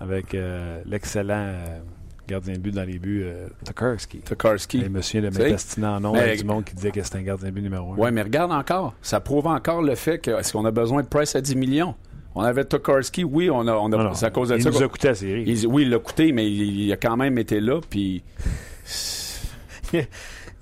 Avec 0.00 0.32
euh, 0.32 0.80
l'excellent 0.86 1.34
euh, 1.34 1.80
gardien 2.26 2.54
de 2.54 2.58
but 2.60 2.74
dans 2.74 2.84
les 2.84 2.98
buts, 2.98 3.26
Tokarski. 3.66 4.20
Tokarski. 4.20 4.80
Et 4.80 4.88
monsieur 4.88 5.20
sais, 5.20 5.30
m'intestiner 5.30 5.86
en 5.88 6.00
nom 6.00 6.14
mais- 6.14 6.36
du 6.36 6.44
monde 6.44 6.64
qui 6.64 6.74
disait 6.74 6.90
que 6.90 7.02
c'était 7.02 7.18
un 7.18 7.22
gardien 7.22 7.50
de 7.50 7.54
but 7.54 7.60
numéro 7.60 7.92
un. 7.92 7.96
Oui, 7.98 8.10
mais 8.12 8.22
regarde 8.22 8.50
encore. 8.50 8.94
Ça 9.02 9.20
prouve 9.20 9.46
encore 9.46 9.82
le 9.82 9.94
fait 9.94 10.20
que 10.20 10.30
est-ce 10.30 10.54
qu'on 10.54 10.64
a 10.64 10.70
besoin 10.70 11.02
de 11.02 11.08
Price 11.08 11.36
à 11.36 11.42
10 11.42 11.54
millions? 11.54 11.94
On 12.36 12.42
avait 12.42 12.64
Tokarski, 12.64 13.22
oui, 13.24 13.48
on 13.50 13.66
a, 13.68 13.72
on 13.74 13.86
a 13.92 13.96
Non, 13.96 14.04
non, 14.04 14.14
c'est 14.14 14.26
à 14.26 14.30
cause 14.30 14.48
de 14.48 14.56
il 14.56 14.62
ça. 14.62 14.70
nous 14.70 14.78
qu'on- 14.78 14.84
a 14.84 14.88
coûté 14.88 15.08
la 15.08 15.14
série. 15.14 15.44
il- 15.46 15.66
oui, 15.66 15.82
il 15.82 15.90
l'a 15.90 15.98
coûté, 15.98 16.32
mais 16.32 16.46
il, 16.50 16.80
il 16.80 16.92
a 16.92 16.96
quand 16.96 17.16
même 17.16 17.38
été 17.38 17.60
là, 17.60 17.80
puis 17.88 18.22
Il 19.92 20.00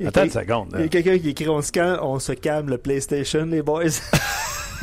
y 0.01 0.05
a 0.05 0.09
Attends 0.09 0.25
une 0.25 0.31
seconde. 0.31 0.69
il 0.75 0.81
y 0.81 0.85
a 0.85 0.89
quelqu'un 0.89 1.19
qui 1.19 1.31
écrit 1.31 1.49
on 1.49 1.63
se, 1.63 1.73
calme, 1.73 1.99
on 2.03 2.19
se 2.19 2.33
calme 2.33 2.69
le 2.69 2.79
PlayStation, 2.79 3.47
les 3.47 3.63
boys. 3.63 3.85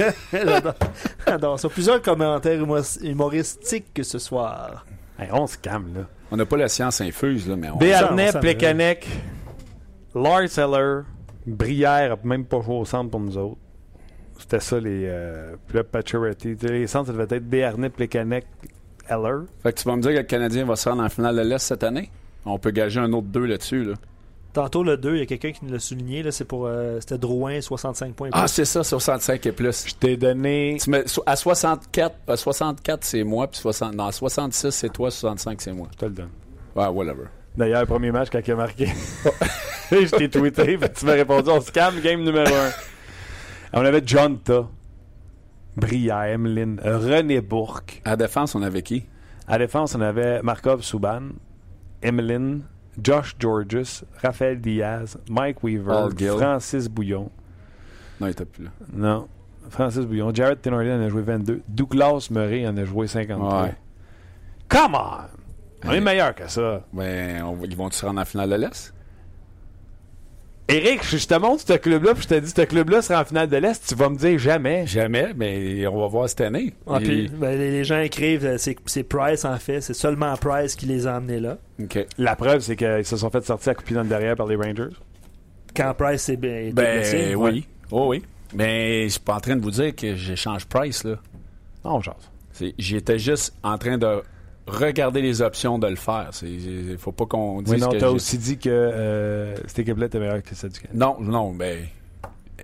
J'adore. 1.28 1.60
Ça. 1.60 1.70
Plusieurs 1.70 2.02
commentaires 2.02 2.60
humor- 2.62 2.98
humoristiques 3.04 4.00
ce 4.02 4.18
soir. 4.18 4.86
Hey, 5.20 5.28
on 5.34 5.46
se 5.46 5.58
calme, 5.58 5.94
là. 5.94 6.02
on 6.32 6.38
n'a 6.38 6.46
pas 6.46 6.58
la 6.58 6.70
science 6.70 7.02
infuse, 7.02 7.48
là, 7.50 7.56
mais 7.58 7.70
on... 7.70 7.78
Béarnais, 7.78 8.32
Plekanec, 8.40 9.06
Lars 10.16 10.58
Eller, 10.58 11.02
Brière, 11.46 12.18
même 12.24 12.46
pas 12.46 12.62
joué 12.62 12.76
au 12.76 12.86
centre 12.86 13.12
pour 13.12 13.20
nous 13.20 13.38
autres. 13.38 13.60
C'était 14.40 14.60
ça 14.60 14.80
les. 14.80 15.04
Euh, 15.06 15.56
puis 15.68 15.78
là, 15.78 15.84
Pacioretty. 15.84 16.56
Les 16.62 16.88
centres, 16.88 17.08
ça 17.08 17.14
devait 17.14 17.36
être 17.38 17.48
Béarnais, 17.48 17.90
Plekanec, 17.90 18.46
Eller. 19.10 19.46
Fait 19.64 19.74
que 19.74 19.80
tu 19.80 19.88
vas 19.88 19.96
me 19.96 20.02
dire 20.02 20.12
que 20.12 20.18
le 20.18 20.24
Canadien 20.24 20.66
va 20.66 20.76
se 20.76 20.88
rendre 20.90 21.04
en 21.04 21.10
finale 21.10 21.36
de 21.36 21.42
l'Est 21.42 21.60
cette 21.60 21.84
année? 21.84 22.10
On 22.46 22.58
peut 22.58 22.72
gager 22.72 23.00
un 23.00 23.12
autre 23.14 23.28
2 23.28 23.46
là-dessus, 23.46 23.84
là. 23.84 23.94
Tantôt, 24.54 24.84
le 24.84 24.98
2, 24.98 25.14
il 25.16 25.20
y 25.20 25.22
a 25.22 25.26
quelqu'un 25.28 25.52
qui 25.52 25.64
nous 25.64 25.72
l'a 25.74 25.80
souligné. 25.80 26.24
Là, 26.24 26.32
c'est 26.32 26.44
pour, 26.46 26.66
euh, 26.66 26.98
c'était 27.00 27.20
Drouin, 27.20 27.62
65 27.62 28.14
points. 28.16 28.28
et 28.30 28.32
Ah, 28.34 28.42
plus. 28.46 28.50
c'est 28.50 28.66
ça, 28.66 28.84
65 28.84 29.46
et 29.46 29.52
plus. 29.52 29.86
Je 29.88 29.94
t'ai 29.94 30.18
donné. 30.18 30.78
Tu 30.82 30.90
mets- 30.90 31.04
à 31.28 31.36
64, 31.36 32.16
à 32.28 32.36
64 32.36 33.04
c'est 33.04 33.24
moi, 33.24 33.46
puis 33.48 33.60
60, 33.60 33.94
non, 33.94 34.06
à 34.06 34.12
66 34.12 34.72
c'est 34.72 34.90
toi, 34.92 35.12
65 35.12 35.62
c'est 35.62 35.72
moi. 35.72 35.88
Je 35.92 35.98
te 35.98 36.06
le 36.06 36.12
donne. 36.12 36.30
Ouais, 36.76 36.88
whatever. 36.88 37.26
D'ailleurs, 37.56 37.82
le 37.82 37.86
premier 37.88 38.12
match, 38.12 38.30
quand 38.32 38.40
il 38.46 38.52
a 38.52 38.56
marqué, 38.56 38.88
je 39.92 40.16
t'ai 40.16 40.30
tweeté, 40.30 40.78
puis 40.78 40.90
tu 40.98 41.06
m'as 41.06 41.14
répondu 41.14 41.50
on 41.52 41.62
se 41.62 41.72
calme, 41.72 42.00
game 42.02 42.24
numéro 42.24 42.48
1. 42.48 42.70
On 43.74 43.86
avait 43.86 44.02
John 44.06 44.40
Ta, 44.40 44.68
Brière, 45.78 46.24
Emeline, 46.24 46.80
René 46.84 47.42
Bourque. 47.42 48.02
À 48.04 48.16
défense, 48.16 48.56
on 48.56 48.62
avait 48.62 48.82
qui? 48.82 49.06
À 49.48 49.58
défense, 49.58 49.96
on 49.96 50.02
avait 50.02 50.42
Markov 50.42 50.82
Souban, 50.82 51.30
Emeline, 52.02 52.64
Josh 53.02 53.36
Georges, 53.40 54.04
Raphaël 54.22 54.60
Diaz, 54.60 55.18
Mike 55.30 55.64
Weaver. 55.64 56.10
Francis 56.38 56.88
Bouillon. 56.88 57.30
Non, 58.20 58.28
il 58.28 58.32
était 58.32 58.46
plus 58.46 58.66
là. 58.66 58.72
Non. 58.92 59.28
Francis 59.70 60.06
Bouillon. 60.06 60.34
Jared 60.34 60.62
Tenorley 60.62 60.92
en 60.94 61.02
a 61.02 61.10
joué 61.10 61.22
22. 61.22 61.62
Douglas 61.68 62.28
Murray 62.32 62.68
en 62.68 62.76
a 62.76 62.84
joué 62.84 63.08
53. 63.08 63.64
Ouais. 63.64 63.76
Come 64.68 64.96
on! 64.96 65.88
On 65.88 65.92
est 65.92 66.02
meilleur 66.02 66.36
que 66.36 66.48
ça. 66.50 66.84
Ben, 66.92 67.44
on 67.44 67.58
ils 67.64 67.76
vont-tu 67.76 67.98
se 67.98 68.06
rendre 68.06 68.20
en 68.20 68.26
finale 68.26 68.50
de 68.50 68.56
l'Est? 68.56 68.94
Eric, 70.70 71.04
je 71.04 71.26
te 71.26 71.34
montre 71.34 71.64
ce 71.68 71.74
club-là, 71.74 72.14
puis 72.14 72.24
je 72.24 72.28
te 72.28 72.40
dis, 72.40 72.52
ce 72.52 72.62
club-là 72.62 73.02
sera 73.02 73.22
en 73.22 73.26
finale 73.26 73.50
de 73.50 73.58
l'Est, 73.58 73.88
tu 73.88 73.96
vas 73.96 74.08
me 74.08 74.16
dire 74.16 74.38
jamais. 74.38 74.86
Jamais, 74.86 75.34
mais 75.36 75.88
on 75.88 76.00
va 76.00 76.08
voir 76.08 76.30
cette 76.30 76.42
année. 76.42 76.76
Ah, 76.86 77.00
ben, 77.00 77.58
les, 77.58 77.84
gens 77.84 78.00
écrivent, 78.00 78.46
euh, 78.46 78.58
c'est, 78.58 79.04
Price 79.04 79.46
en 79.46 79.58
fait. 79.58 79.82
C'est 79.82 79.96
seulement 79.96 80.36
Price 80.38 80.76
qui 80.76 80.86
les 80.86 81.08
a 81.08 81.16
amenés 81.16 81.40
là. 81.40 81.58
OK. 81.82 82.06
La 82.20 82.36
preuve, 82.36 82.60
c'est 82.60 82.76
qu'ils 82.76 83.04
se 83.04 83.18
sont 83.18 83.32
fait 83.32 83.44
sortir 83.44 83.72
à 83.72 83.76
couper 83.76 83.96
dans 83.96 84.04
le 84.04 84.10
derrière 84.10 84.36
par 84.36 84.46
les 84.46 84.56
Rangers. 84.56 84.94
Quand 85.76 85.92
Price 85.98 86.30
est, 86.30 86.38
bien- 86.38 86.70
Ben, 86.72 86.98
blessé. 87.00 87.34
oui. 87.36 87.66
Oh, 87.90 88.10
oui. 88.10 88.22
Mais 88.54 89.06
je 89.06 89.10
suis 89.10 89.20
pas 89.20 89.36
en 89.36 89.40
train 89.40 89.56
de 89.56 89.62
vous 89.62 89.72
dire 89.72 89.96
que 89.96 90.16
j'échange 90.16 90.66
Price, 90.66 91.04
là. 91.04 91.16
Non, 91.84 92.00
J'étais 92.78 93.18
juste 93.18 93.56
en 93.64 93.78
train 93.80 93.98
de 93.98 94.22
regarder 94.70 95.22
les 95.22 95.42
options 95.42 95.78
de 95.80 95.88
le 95.88 95.96
faire. 95.96 96.30
Il 96.44 96.98
faut 96.98 97.12
pas 97.12 97.26
qu'on 97.26 97.62
dise 97.62 97.74
Oui, 97.76 97.80
non, 97.80 97.90
t'as 97.90 98.00
j'ai- 98.00 98.06
aussi 98.06 98.38
dit 98.38 98.58
que 98.58 98.70
euh, 98.70 99.56
cette 99.68 99.80
équipe-là 99.80 100.06
était 100.08 100.20
meilleure 100.20 100.42
que 100.44 100.56
celle 100.56 100.70
du 100.72 100.80
Canada. 100.80 100.98
Non, 101.06 101.18
non, 101.20 101.52
ben. 101.54 101.80
euh, 102.26 102.64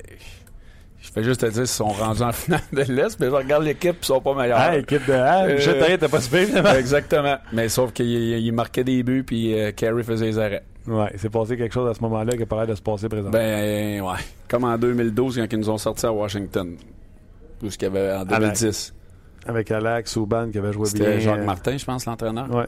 Je 1.02 1.12
fais 1.12 1.24
juste 1.24 1.42
te 1.42 1.46
dire 1.46 1.54
qu'ils 1.64 1.68
sont 1.68 1.88
rendus 1.88 2.22
en 2.24 2.32
finale 2.32 2.62
de 2.74 2.82
l'Est, 2.92 3.20
mais 3.20 3.28
je 3.28 3.32
regarde 3.32 3.64
l'équipe, 3.64 3.96
ils 4.02 4.06
sont 4.06 4.22
pas 4.22 4.34
meilleurs. 4.34 4.58
Ah, 4.60 4.78
équipe 4.78 5.06
de. 5.08 5.14
Ah, 5.14 5.44
Euh, 5.46 5.98
t'as 6.00 6.08
pas 6.10 6.20
finalement. 6.20 6.72
Exactement. 6.74 7.38
Mais 7.54 7.70
sauf 7.70 7.92
qu'il 7.94 8.08
il 8.08 8.52
marquait 8.54 8.84
des 8.84 9.04
buts, 9.04 9.24
puis 9.26 9.58
euh, 9.60 9.72
Carey 9.72 10.04
faisait 10.04 10.26
les 10.26 10.40
arrêts. 10.40 10.64
Ouais, 10.88 11.10
il 11.14 11.20
s'est 11.20 11.30
passé 11.30 11.58
quelque 11.58 11.74
chose 11.74 11.90
à 11.90 11.94
ce 11.96 12.02
moment-là 12.02 12.36
qui 12.38 12.44
a 12.44 12.46
pas 12.46 12.58
l'air 12.58 12.68
de 12.68 12.76
se 12.76 12.82
passer 12.82 13.08
présentement. 13.10 13.32
Ben, 13.32 14.02
ouais. 14.02 14.18
Comme 14.48 14.66
en 14.66 14.78
2012, 14.78 15.38
quand 15.38 15.48
ils 15.52 15.58
nous 15.60 15.70
ont 15.72 15.78
sortis 15.80 16.06
à 16.06 16.12
Washington. 16.14 16.76
Tout 17.60 17.72
ce 17.72 17.78
qu'il 17.78 17.88
y 17.88 17.98
avait 17.98 18.14
en 18.14 18.26
2010. 18.26 18.94
Avec 19.46 19.72
Alex 19.72 20.12
Souban 20.12 20.50
qui 20.52 20.58
avait 20.58 20.74
joué 20.74 20.90
bien. 20.94 21.06
C'était 21.06 21.20
Jacques 21.22 21.40
euh, 21.40 21.46
Martin, 21.46 21.78
je 21.78 21.86
pense, 21.86 22.06
l'entraîneur. 22.06 22.50
Ouais. 22.54 22.66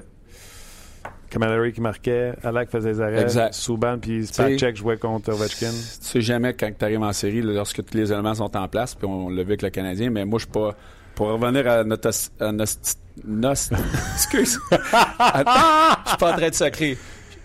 Camilleri 1.30 1.74
qui 1.74 1.82
marquait, 1.82 2.34
Alak 2.44 2.70
faisait 2.70 2.94
des 2.94 3.02
arrêts, 3.02 3.22
Exact. 3.24 3.54
Souban 3.54 3.98
puis 4.00 4.26
Spacek 4.26 4.78
jouait 4.78 4.98
contre 4.98 5.34
Ovechkin. 5.34 5.72
Tu 5.72 6.08
sais 6.08 6.22
jamais 6.22 6.54
quand 6.54 6.72
tu 6.78 6.86
arrives 6.86 7.02
en 7.04 7.12
série, 7.12 7.42
là, 7.42 7.52
lorsque 7.54 7.84
tous 7.84 7.98
les 7.98 8.14
éléments 8.14 8.34
sont 8.34 8.56
en 8.56 8.68
place, 8.70 8.96
puis 8.96 9.06
on 9.08 9.28
l'a 9.30 9.44
vu 9.44 9.50
avec 9.50 9.62
le 9.62 9.70
Canadien, 9.70 10.10
mais 10.10 10.24
moi, 10.26 10.40
je 10.40 10.46
suis 10.46 10.52
pas. 10.52 10.74
Pour 11.16 11.28
revenir 11.30 11.68
à 11.68 11.84
notre. 11.84 12.10
à 12.40 12.52
excuse. 14.14 14.60
Attends, 14.72 16.00
je 16.06 16.10
suis 16.10 16.18
pas 16.18 16.32
en 16.34 16.38
train 16.38 16.50
de 16.50 16.54
sacrer. 16.54 16.98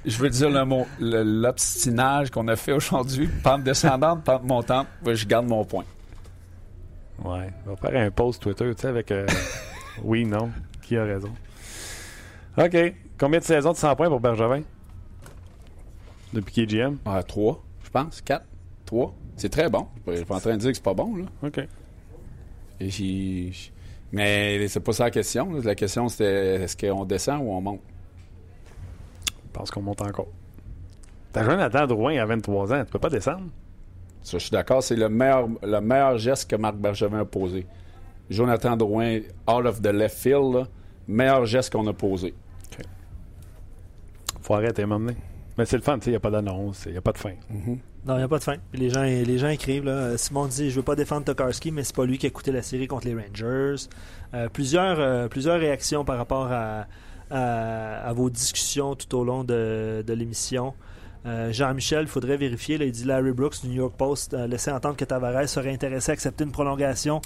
Je 0.04 0.18
veux 0.18 0.28
dire 0.28 0.50
le 0.50 0.64
mot. 0.64 0.86
le- 1.00 1.22
L'obstinage 1.22 2.30
qu'on 2.30 2.46
a 2.48 2.56
fait 2.56 2.72
aujourd'hui, 2.72 3.28
pente 3.42 3.62
descendante, 3.64 4.24
pente 4.24 4.44
montante, 4.44 4.86
je 5.06 5.26
garde 5.26 5.46
mon 5.48 5.64
point. 5.64 5.84
Ouais. 7.24 7.50
On 7.66 7.70
va 7.70 7.76
faire 7.76 8.00
un 8.06 8.10
post 8.10 8.42
Twitter, 8.42 8.74
tu 8.74 8.80
sais, 8.82 8.88
avec 8.88 9.10
euh, 9.10 9.26
oui, 10.02 10.24
non, 10.24 10.50
qui 10.82 10.96
a 10.96 11.04
raison. 11.04 11.30
OK. 12.58 12.76
Combien 13.18 13.38
de 13.38 13.44
saisons 13.44 13.72
de 13.72 13.76
100 13.76 13.94
points 13.96 14.08
pour 14.08 14.20
Bergevin? 14.20 14.62
Depuis 16.32 16.52
qu'il 16.52 16.62
est 16.64 16.66
GM? 16.86 16.96
Ah, 17.04 17.22
trois, 17.22 17.62
je 17.84 17.90
pense. 17.90 18.20
Quatre. 18.22 18.46
Trois. 18.86 19.14
C'est 19.36 19.48
très 19.50 19.68
bon. 19.70 19.86
Je 20.06 20.16
suis 20.16 20.24
pas 20.24 20.36
en 20.36 20.40
train 20.40 20.52
de 20.52 20.56
dire 20.58 20.70
que 20.70 20.76
c'est 20.76 20.82
pas 20.82 20.94
bon, 20.94 21.16
là. 21.16 21.24
OK. 21.42 21.60
Et 22.80 22.88
j'- 22.90 23.72
Mais 24.12 24.66
c'est 24.68 24.80
pas 24.80 24.92
ça 24.92 25.04
la 25.04 25.10
question. 25.10 25.52
là. 25.52 25.60
La 25.62 25.74
question, 25.74 26.08
c'était 26.08 26.62
est-ce 26.62 26.76
qu'on 26.76 27.04
descend 27.04 27.40
ou 27.42 27.50
on 27.52 27.60
monte? 27.60 27.80
Je 29.28 29.52
pense 29.58 29.70
qu'on 29.70 29.82
monte 29.82 30.00
encore. 30.02 30.28
T'as 31.32 31.44
Jonathan 31.44 31.86
Drouin 31.86 32.16
à 32.18 32.24
23 32.26 32.72
ans, 32.74 32.84
tu 32.84 32.90
peux 32.90 32.98
pas 32.98 33.08
descendre? 33.10 33.46
Ça, 34.22 34.38
je 34.38 34.42
suis 34.44 34.50
d'accord, 34.50 34.82
c'est 34.82 34.96
le 34.96 35.08
meilleur, 35.08 35.48
le 35.62 35.80
meilleur 35.80 36.18
geste 36.18 36.48
que 36.50 36.56
Marc 36.56 36.76
Bergevin 36.76 37.20
a 37.20 37.24
posé. 37.24 37.66
Jonathan 38.30 38.76
Drouin, 38.76 39.20
out 39.48 39.66
of 39.66 39.82
the 39.82 39.88
left 39.88 40.16
field, 40.16 40.54
là, 40.54 40.64
meilleur 41.08 41.44
geste 41.44 41.72
qu'on 41.72 41.86
a 41.86 41.92
posé. 41.92 42.34
Faut 44.40 44.54
arrêter, 44.54 44.84
m'emmener. 44.86 45.16
Mais 45.58 45.66
c'est 45.66 45.76
le 45.76 45.82
fun, 45.82 45.98
tu 45.98 46.04
sais, 46.04 46.10
il 46.10 46.12
n'y 46.14 46.16
a 46.16 46.20
pas 46.20 46.30
d'annonce, 46.30 46.84
il 46.86 46.92
n'y 46.92 46.98
a 46.98 47.02
pas 47.02 47.12
de 47.12 47.18
fin. 47.18 47.34
Non, 48.04 48.14
il 48.14 48.18
n'y 48.18 48.22
a 48.22 48.28
pas 48.28 48.38
de 48.38 48.42
fin. 48.44 48.56
Puis 48.72 48.80
les 48.80 48.90
gens, 48.90 49.02
les 49.02 49.38
gens 49.38 49.48
écrivent, 49.48 49.84
là, 49.84 49.92
euh, 49.92 50.16
Simon 50.16 50.46
dit, 50.46 50.70
je 50.70 50.76
veux 50.76 50.82
pas 50.82 50.96
défendre 50.96 51.24
Tokarski, 51.24 51.70
mais 51.70 51.84
c'est 51.84 51.94
pas 51.94 52.06
lui 52.06 52.18
qui 52.18 52.26
a 52.26 52.30
coûté 52.30 52.50
la 52.50 52.62
série 52.62 52.86
contre 52.86 53.06
les 53.06 53.14
Rangers. 53.14 53.86
Euh, 54.34 54.48
plusieurs, 54.48 54.98
euh, 54.98 55.28
plusieurs 55.28 55.60
réactions 55.60 56.04
par 56.04 56.16
rapport 56.16 56.50
à, 56.50 56.86
à, 57.30 58.08
à 58.08 58.12
vos 58.14 58.30
discussions 58.30 58.94
tout 58.96 59.14
au 59.16 59.24
long 59.24 59.44
de, 59.44 60.02
de 60.06 60.12
l'émission. 60.14 60.74
Euh, 61.24 61.52
Jean-Michel, 61.52 62.02
il 62.02 62.08
faudrait 62.08 62.36
vérifier. 62.36 62.78
Là, 62.78 62.84
il 62.84 62.92
dit 62.92 63.04
Larry 63.04 63.32
Brooks 63.32 63.62
du 63.62 63.68
New 63.68 63.76
York 63.76 63.94
Post 63.96 64.34
euh, 64.34 64.46
laissait 64.46 64.72
entendre 64.72 64.96
que 64.96 65.04
Tavares 65.04 65.48
serait 65.48 65.72
intéressé 65.72 66.10
à 66.10 66.14
accepter 66.14 66.44
une 66.44 66.50
prolongation 66.52 67.20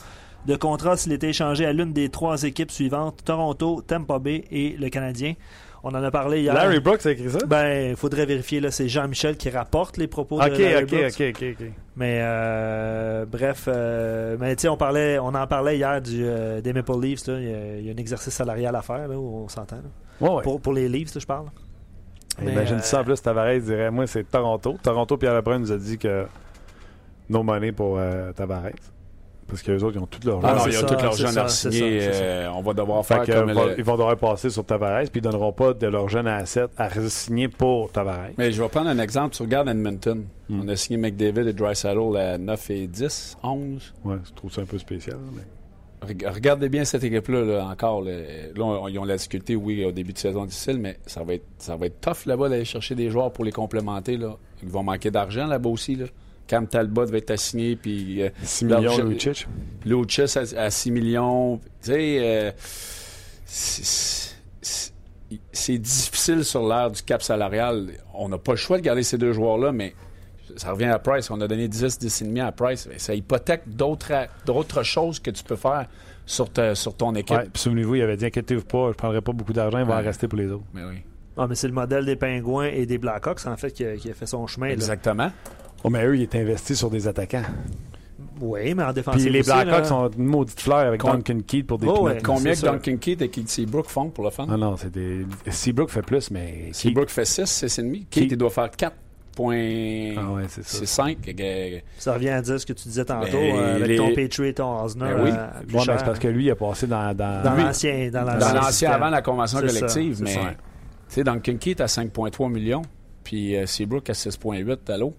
de 0.46 0.54
contrat 0.54 0.96
s'il 0.96 1.12
était 1.12 1.30
échangé 1.30 1.64
à 1.66 1.72
l'une 1.72 1.92
des 1.92 2.08
trois 2.08 2.42
équipes 2.44 2.70
suivantes 2.70 3.22
Toronto, 3.24 3.82
Tampa 3.86 4.18
Bay 4.18 4.44
et 4.50 4.76
le 4.78 4.88
Canadien. 4.90 5.34
On 5.82 5.90
en 5.90 6.02
a 6.02 6.10
parlé 6.10 6.40
hier. 6.42 6.52
Larry 6.52 6.80
Brooks 6.80 7.06
a 7.06 7.12
écrit 7.12 7.30
ça? 7.30 7.38
Ben, 7.46 7.90
il 7.90 7.96
faudrait 7.96 8.26
vérifier. 8.26 8.60
là. 8.60 8.70
C'est 8.72 8.88
Jean-Michel 8.88 9.36
qui 9.36 9.50
rapporte 9.50 9.96
les 9.98 10.08
propos 10.08 10.36
de 10.36 10.48
Larry 10.48 10.82
ok, 10.82 10.90
Brooks. 10.90 11.20
ok, 11.20 11.34
ok, 11.34 11.56
ok. 11.60 11.66
Mais 11.96 12.18
euh, 12.22 13.24
bref, 13.24 13.64
euh, 13.68 14.36
mais 14.40 14.56
on 14.68 14.76
parlait, 14.76 15.18
on 15.20 15.28
en 15.28 15.46
parlait 15.46 15.76
hier 15.76 16.02
du, 16.02 16.24
euh, 16.24 16.60
des 16.60 16.72
Maple 16.72 17.00
Leafs. 17.00 17.22
Il 17.28 17.32
y, 17.32 17.54
a, 17.54 17.78
il 17.78 17.86
y 17.86 17.88
a 17.88 17.92
un 17.92 17.96
exercice 17.96 18.34
salarial 18.34 18.74
à 18.74 18.82
faire, 18.82 19.06
là, 19.08 19.16
où 19.16 19.44
on 19.44 19.48
s'entend. 19.48 19.76
Ouais, 20.20 20.28
ouais. 20.28 20.42
Pour, 20.42 20.60
pour 20.60 20.72
les 20.72 20.88
Leafs, 20.88 21.16
je 21.18 21.24
parle. 21.26 21.46
Mais, 22.42 22.52
Imagine 22.52 22.76
euh, 22.76 22.82
ça 22.82 23.00
en 23.00 23.04
plus, 23.04 23.20
Tavares 23.22 23.58
dirait 23.60 23.90
Moi, 23.90 24.06
c'est 24.06 24.24
Toronto. 24.30 24.76
Toronto, 24.82 25.16
Pierre 25.16 25.34
Lebrun 25.34 25.58
nous 25.58 25.72
a 25.72 25.76
dit 25.78 25.96
que 25.98 26.26
no 27.28 27.42
money 27.42 27.72
pour 27.72 27.96
euh, 27.98 28.32
Tavares. 28.32 28.70
Parce 29.48 29.62
qu'eux 29.62 29.80
autres, 29.84 29.96
ils 29.96 30.02
ont 30.02 30.06
tout 30.08 30.18
leur 30.26 30.44
Ah 30.44 30.54
non, 30.56 30.64
tout 30.64 30.94
à 31.38 31.48
signer. 31.48 32.00
euh, 32.02 32.50
on 32.52 32.62
va 32.62 32.72
devoir 32.74 33.06
Fait 33.06 33.14
faire 33.14 33.24
que, 33.24 33.32
comme 33.32 33.50
euh, 33.50 33.54
va- 33.54 33.66
le- 33.66 33.78
ils 33.78 33.84
vont 33.84 33.92
devoir 33.96 34.16
passer 34.16 34.50
sur 34.50 34.64
Tavares, 34.64 35.02
puis 35.04 35.20
ils 35.20 35.20
donneront 35.20 35.52
pas 35.52 35.72
de 35.72 35.86
leur 35.86 36.08
jeune 36.08 36.26
asset 36.26 36.66
à 36.76 36.90
signer 37.08 37.46
pour 37.46 37.92
Tavares. 37.92 38.30
Mais 38.38 38.50
je 38.50 38.60
vais 38.60 38.68
prendre 38.68 38.90
un 38.90 38.98
exemple. 38.98 39.36
Tu 39.36 39.42
regardes 39.42 39.68
Edmonton. 39.68 40.24
Hmm. 40.48 40.62
On 40.64 40.68
a 40.68 40.74
signé 40.74 40.98
McDavid 40.98 41.48
et 41.48 41.52
Dreisaitl 41.52 42.16
à 42.16 42.38
9 42.38 42.70
et 42.70 42.86
10, 42.88 43.38
11. 43.44 43.94
Ouais, 44.04 44.16
je 44.24 44.32
trouve 44.32 44.52
ça 44.52 44.62
un 44.62 44.64
peu 44.66 44.78
spécial. 44.78 45.16
mais- 45.32 45.42
Regardez 46.02 46.68
bien 46.68 46.84
cette 46.84 47.02
équipe-là 47.04 47.42
là, 47.42 47.66
encore. 47.66 48.02
Là, 48.02 48.12
Là, 48.54 48.64
on- 48.64 48.88
ils 48.88 48.98
ont 48.98 49.04
la 49.04 49.16
difficulté, 49.16 49.56
oui, 49.56 49.84
au 49.84 49.92
début 49.92 50.12
de 50.12 50.18
saison 50.18 50.44
difficile, 50.44 50.78
mais 50.78 50.98
ça 51.06 51.22
va 51.24 51.34
être, 51.34 51.44
ça 51.58 51.76
va 51.76 51.86
être 51.86 52.00
tough 52.00 52.26
là-bas 52.26 52.48
d'aller 52.48 52.64
chercher 52.64 52.94
des 52.94 53.08
joueurs 53.10 53.32
pour 53.32 53.44
les 53.44 53.52
complémenter. 53.52 54.16
Là. 54.16 54.36
Ils 54.62 54.68
vont 54.68 54.82
manquer 54.82 55.10
d'argent 55.10 55.46
là-bas 55.46 55.70
aussi. 55.70 55.96
Là. 55.96 56.06
Cam 56.46 56.66
Talbot 56.68 57.06
va 57.06 57.16
être 57.18 57.30
assigné, 57.32 57.76
puis 57.76 58.22
euh, 58.22 58.28
6 58.42 58.66
leur 58.66 58.80
millions, 58.80 58.96
Lucic. 59.08 59.46
À, 60.36 60.62
à 60.64 60.70
6 60.70 60.90
millions. 60.92 61.56
Tu 61.82 61.90
sais, 61.90 62.18
euh, 62.20 62.52
c'est 65.52 65.78
difficile 65.78 66.44
sur 66.44 66.66
l'ère 66.68 66.90
du 66.90 67.02
cap 67.02 67.22
salarial. 67.22 67.90
On 68.14 68.28
n'a 68.28 68.38
pas 68.38 68.52
le 68.52 68.56
choix 68.58 68.76
de 68.78 68.82
garder 68.82 69.02
ces 69.02 69.18
deux 69.18 69.32
joueurs-là, 69.32 69.72
mais 69.72 69.94
ça 70.56 70.72
revient 70.72 70.84
à 70.86 70.98
Price. 70.98 71.30
On 71.30 71.40
a 71.40 71.48
donné 71.48 71.68
10, 71.68 71.98
10,5 72.00 72.44
à 72.46 72.52
Price. 72.52 72.88
Ça 72.98 73.14
hypothèque 73.14 73.62
d'autres 73.66 74.12
d'autres 74.44 74.82
choses 74.82 75.20
que 75.20 75.30
tu 75.30 75.42
peux 75.44 75.56
faire 75.56 75.86
sur, 76.26 76.50
ta- 76.50 76.74
sur 76.74 76.94
ton 76.94 77.14
équipe. 77.14 77.36
Ouais, 77.36 77.46
souvenez-vous, 77.54 77.94
il 77.96 78.02
avait 78.02 78.16
dit 78.16 78.26
inquiétez-vous 78.26 78.64
pas, 78.64 78.88
je 78.90 78.94
prendrai 78.96 79.20
pas 79.20 79.32
beaucoup 79.32 79.52
d'argent, 79.52 79.78
il 79.78 79.84
va 79.84 79.98
en 79.98 80.02
rester 80.02 80.26
pour 80.28 80.38
les 80.38 80.50
autres. 80.50 80.64
Mais 80.74 80.82
oui. 80.84 80.96
Ah, 81.38 81.46
mais 81.46 81.54
c'est 81.54 81.68
le 81.68 81.74
modèle 81.74 82.04
des 82.06 82.16
Pingouins 82.16 82.66
et 82.68 82.86
des 82.86 82.96
Blackhawks, 82.98 83.46
en 83.46 83.56
fait, 83.56 83.70
qui 83.70 83.84
a, 83.84 83.94
qui 83.96 84.10
a 84.10 84.14
fait 84.14 84.24
son 84.26 84.46
chemin. 84.46 84.68
là. 84.68 84.72
Exactement. 84.72 85.30
Oh, 85.84 85.90
mais 85.90 86.04
eux, 86.06 86.16
ils 86.16 86.22
étaient 86.22 86.40
investis 86.40 86.78
sur 86.78 86.88
des 86.90 87.06
attaquants. 87.06 87.42
Oui, 88.40 88.74
mais 88.74 88.82
en 88.82 88.92
défense. 88.92 89.16
Puis 89.16 89.30
les 89.30 89.42
Blackhawks 89.42 89.86
sont 89.86 90.10
une 90.10 90.24
maudite 90.26 90.60
fleur 90.60 90.78
avec 90.78 91.00
Con- 91.00 91.10
Duncan 91.14 91.38
Keith 91.46 91.66
pour 91.66 91.78
des 91.78 91.86
Oh, 91.86 92.02
ouais. 92.04 92.18
Combien 92.24 92.54
que. 92.54 92.60
Duncan 92.60 92.96
Keith 92.98 93.22
et 93.22 93.28
Keith 93.28 93.48
Seabrook 93.48 93.86
font 93.88 94.10
pour 94.10 94.24
le 94.24 94.30
fun? 94.30 94.46
Ah 94.50 94.56
non, 94.56 94.76
c'est 94.76 94.90
des. 94.90 95.26
Seabrook 95.50 95.90
fait 95.90 96.02
plus, 96.02 96.30
mais. 96.30 96.64
Keith- 96.66 96.74
Seabrook 96.74 97.10
fait 97.10 97.24
6, 97.24 97.44
6,5. 97.44 97.92
Keith, 97.92 98.08
Keith- 98.10 98.32
il 98.32 98.36
doit 98.36 98.50
faire 98.50 98.70
4 98.70 98.94
Ah 99.38 100.30
ouais, 100.32 100.44
c'est 100.48 100.64
ça. 100.64 100.78
C'est 100.78 100.86
5. 100.86 101.18
euh, 101.40 101.78
Ça 101.98 102.14
revient 102.14 102.30
à 102.30 102.42
dire 102.42 102.60
ce 102.60 102.66
que 102.66 102.72
tu 102.72 102.88
disais 102.88 103.04
tantôt, 103.04 103.28
Mais 103.38 103.52
euh, 103.56 103.74
avec 103.76 103.88
les- 103.88 103.96
ton 103.96 104.14
Patriot 104.14 104.44
et 104.48 104.54
ton 104.54 104.82
Osner. 104.82 105.04
Ben 105.14 105.22
oui. 105.24 105.30
euh, 105.32 105.80
c'est 105.80 106.04
parce 106.04 106.18
que 106.18 106.28
lui, 106.28 106.44
il 106.46 106.50
a 106.50 106.56
passé 106.56 106.86
dans. 106.86 107.14
dans... 107.14 107.42
Dans 107.42 107.54
lui- 107.54 107.62
l'ancien. 107.64 108.10
Dans 108.10 108.24
Dans 108.24 108.52
l'ancien 108.54 108.90
avant 108.92 109.10
la 109.10 109.22
convention 109.22 109.58
ça, 109.60 109.66
collective, 109.66 110.14
c'est 110.16 110.24
mais 110.24 110.34
ça. 110.34 110.40
tu 110.40 110.56
sais, 111.08 111.24
Duncan 111.24 111.56
Keith 111.58 111.80
à 111.80 111.86
5,3 111.86 112.50
millions, 112.50 112.82
puis 113.24 113.56
euh, 113.56 113.66
Seabrook 113.66 114.08
à 114.10 114.14
6,8 114.14 114.90
à 114.90 114.96
l'eau. 114.98 115.14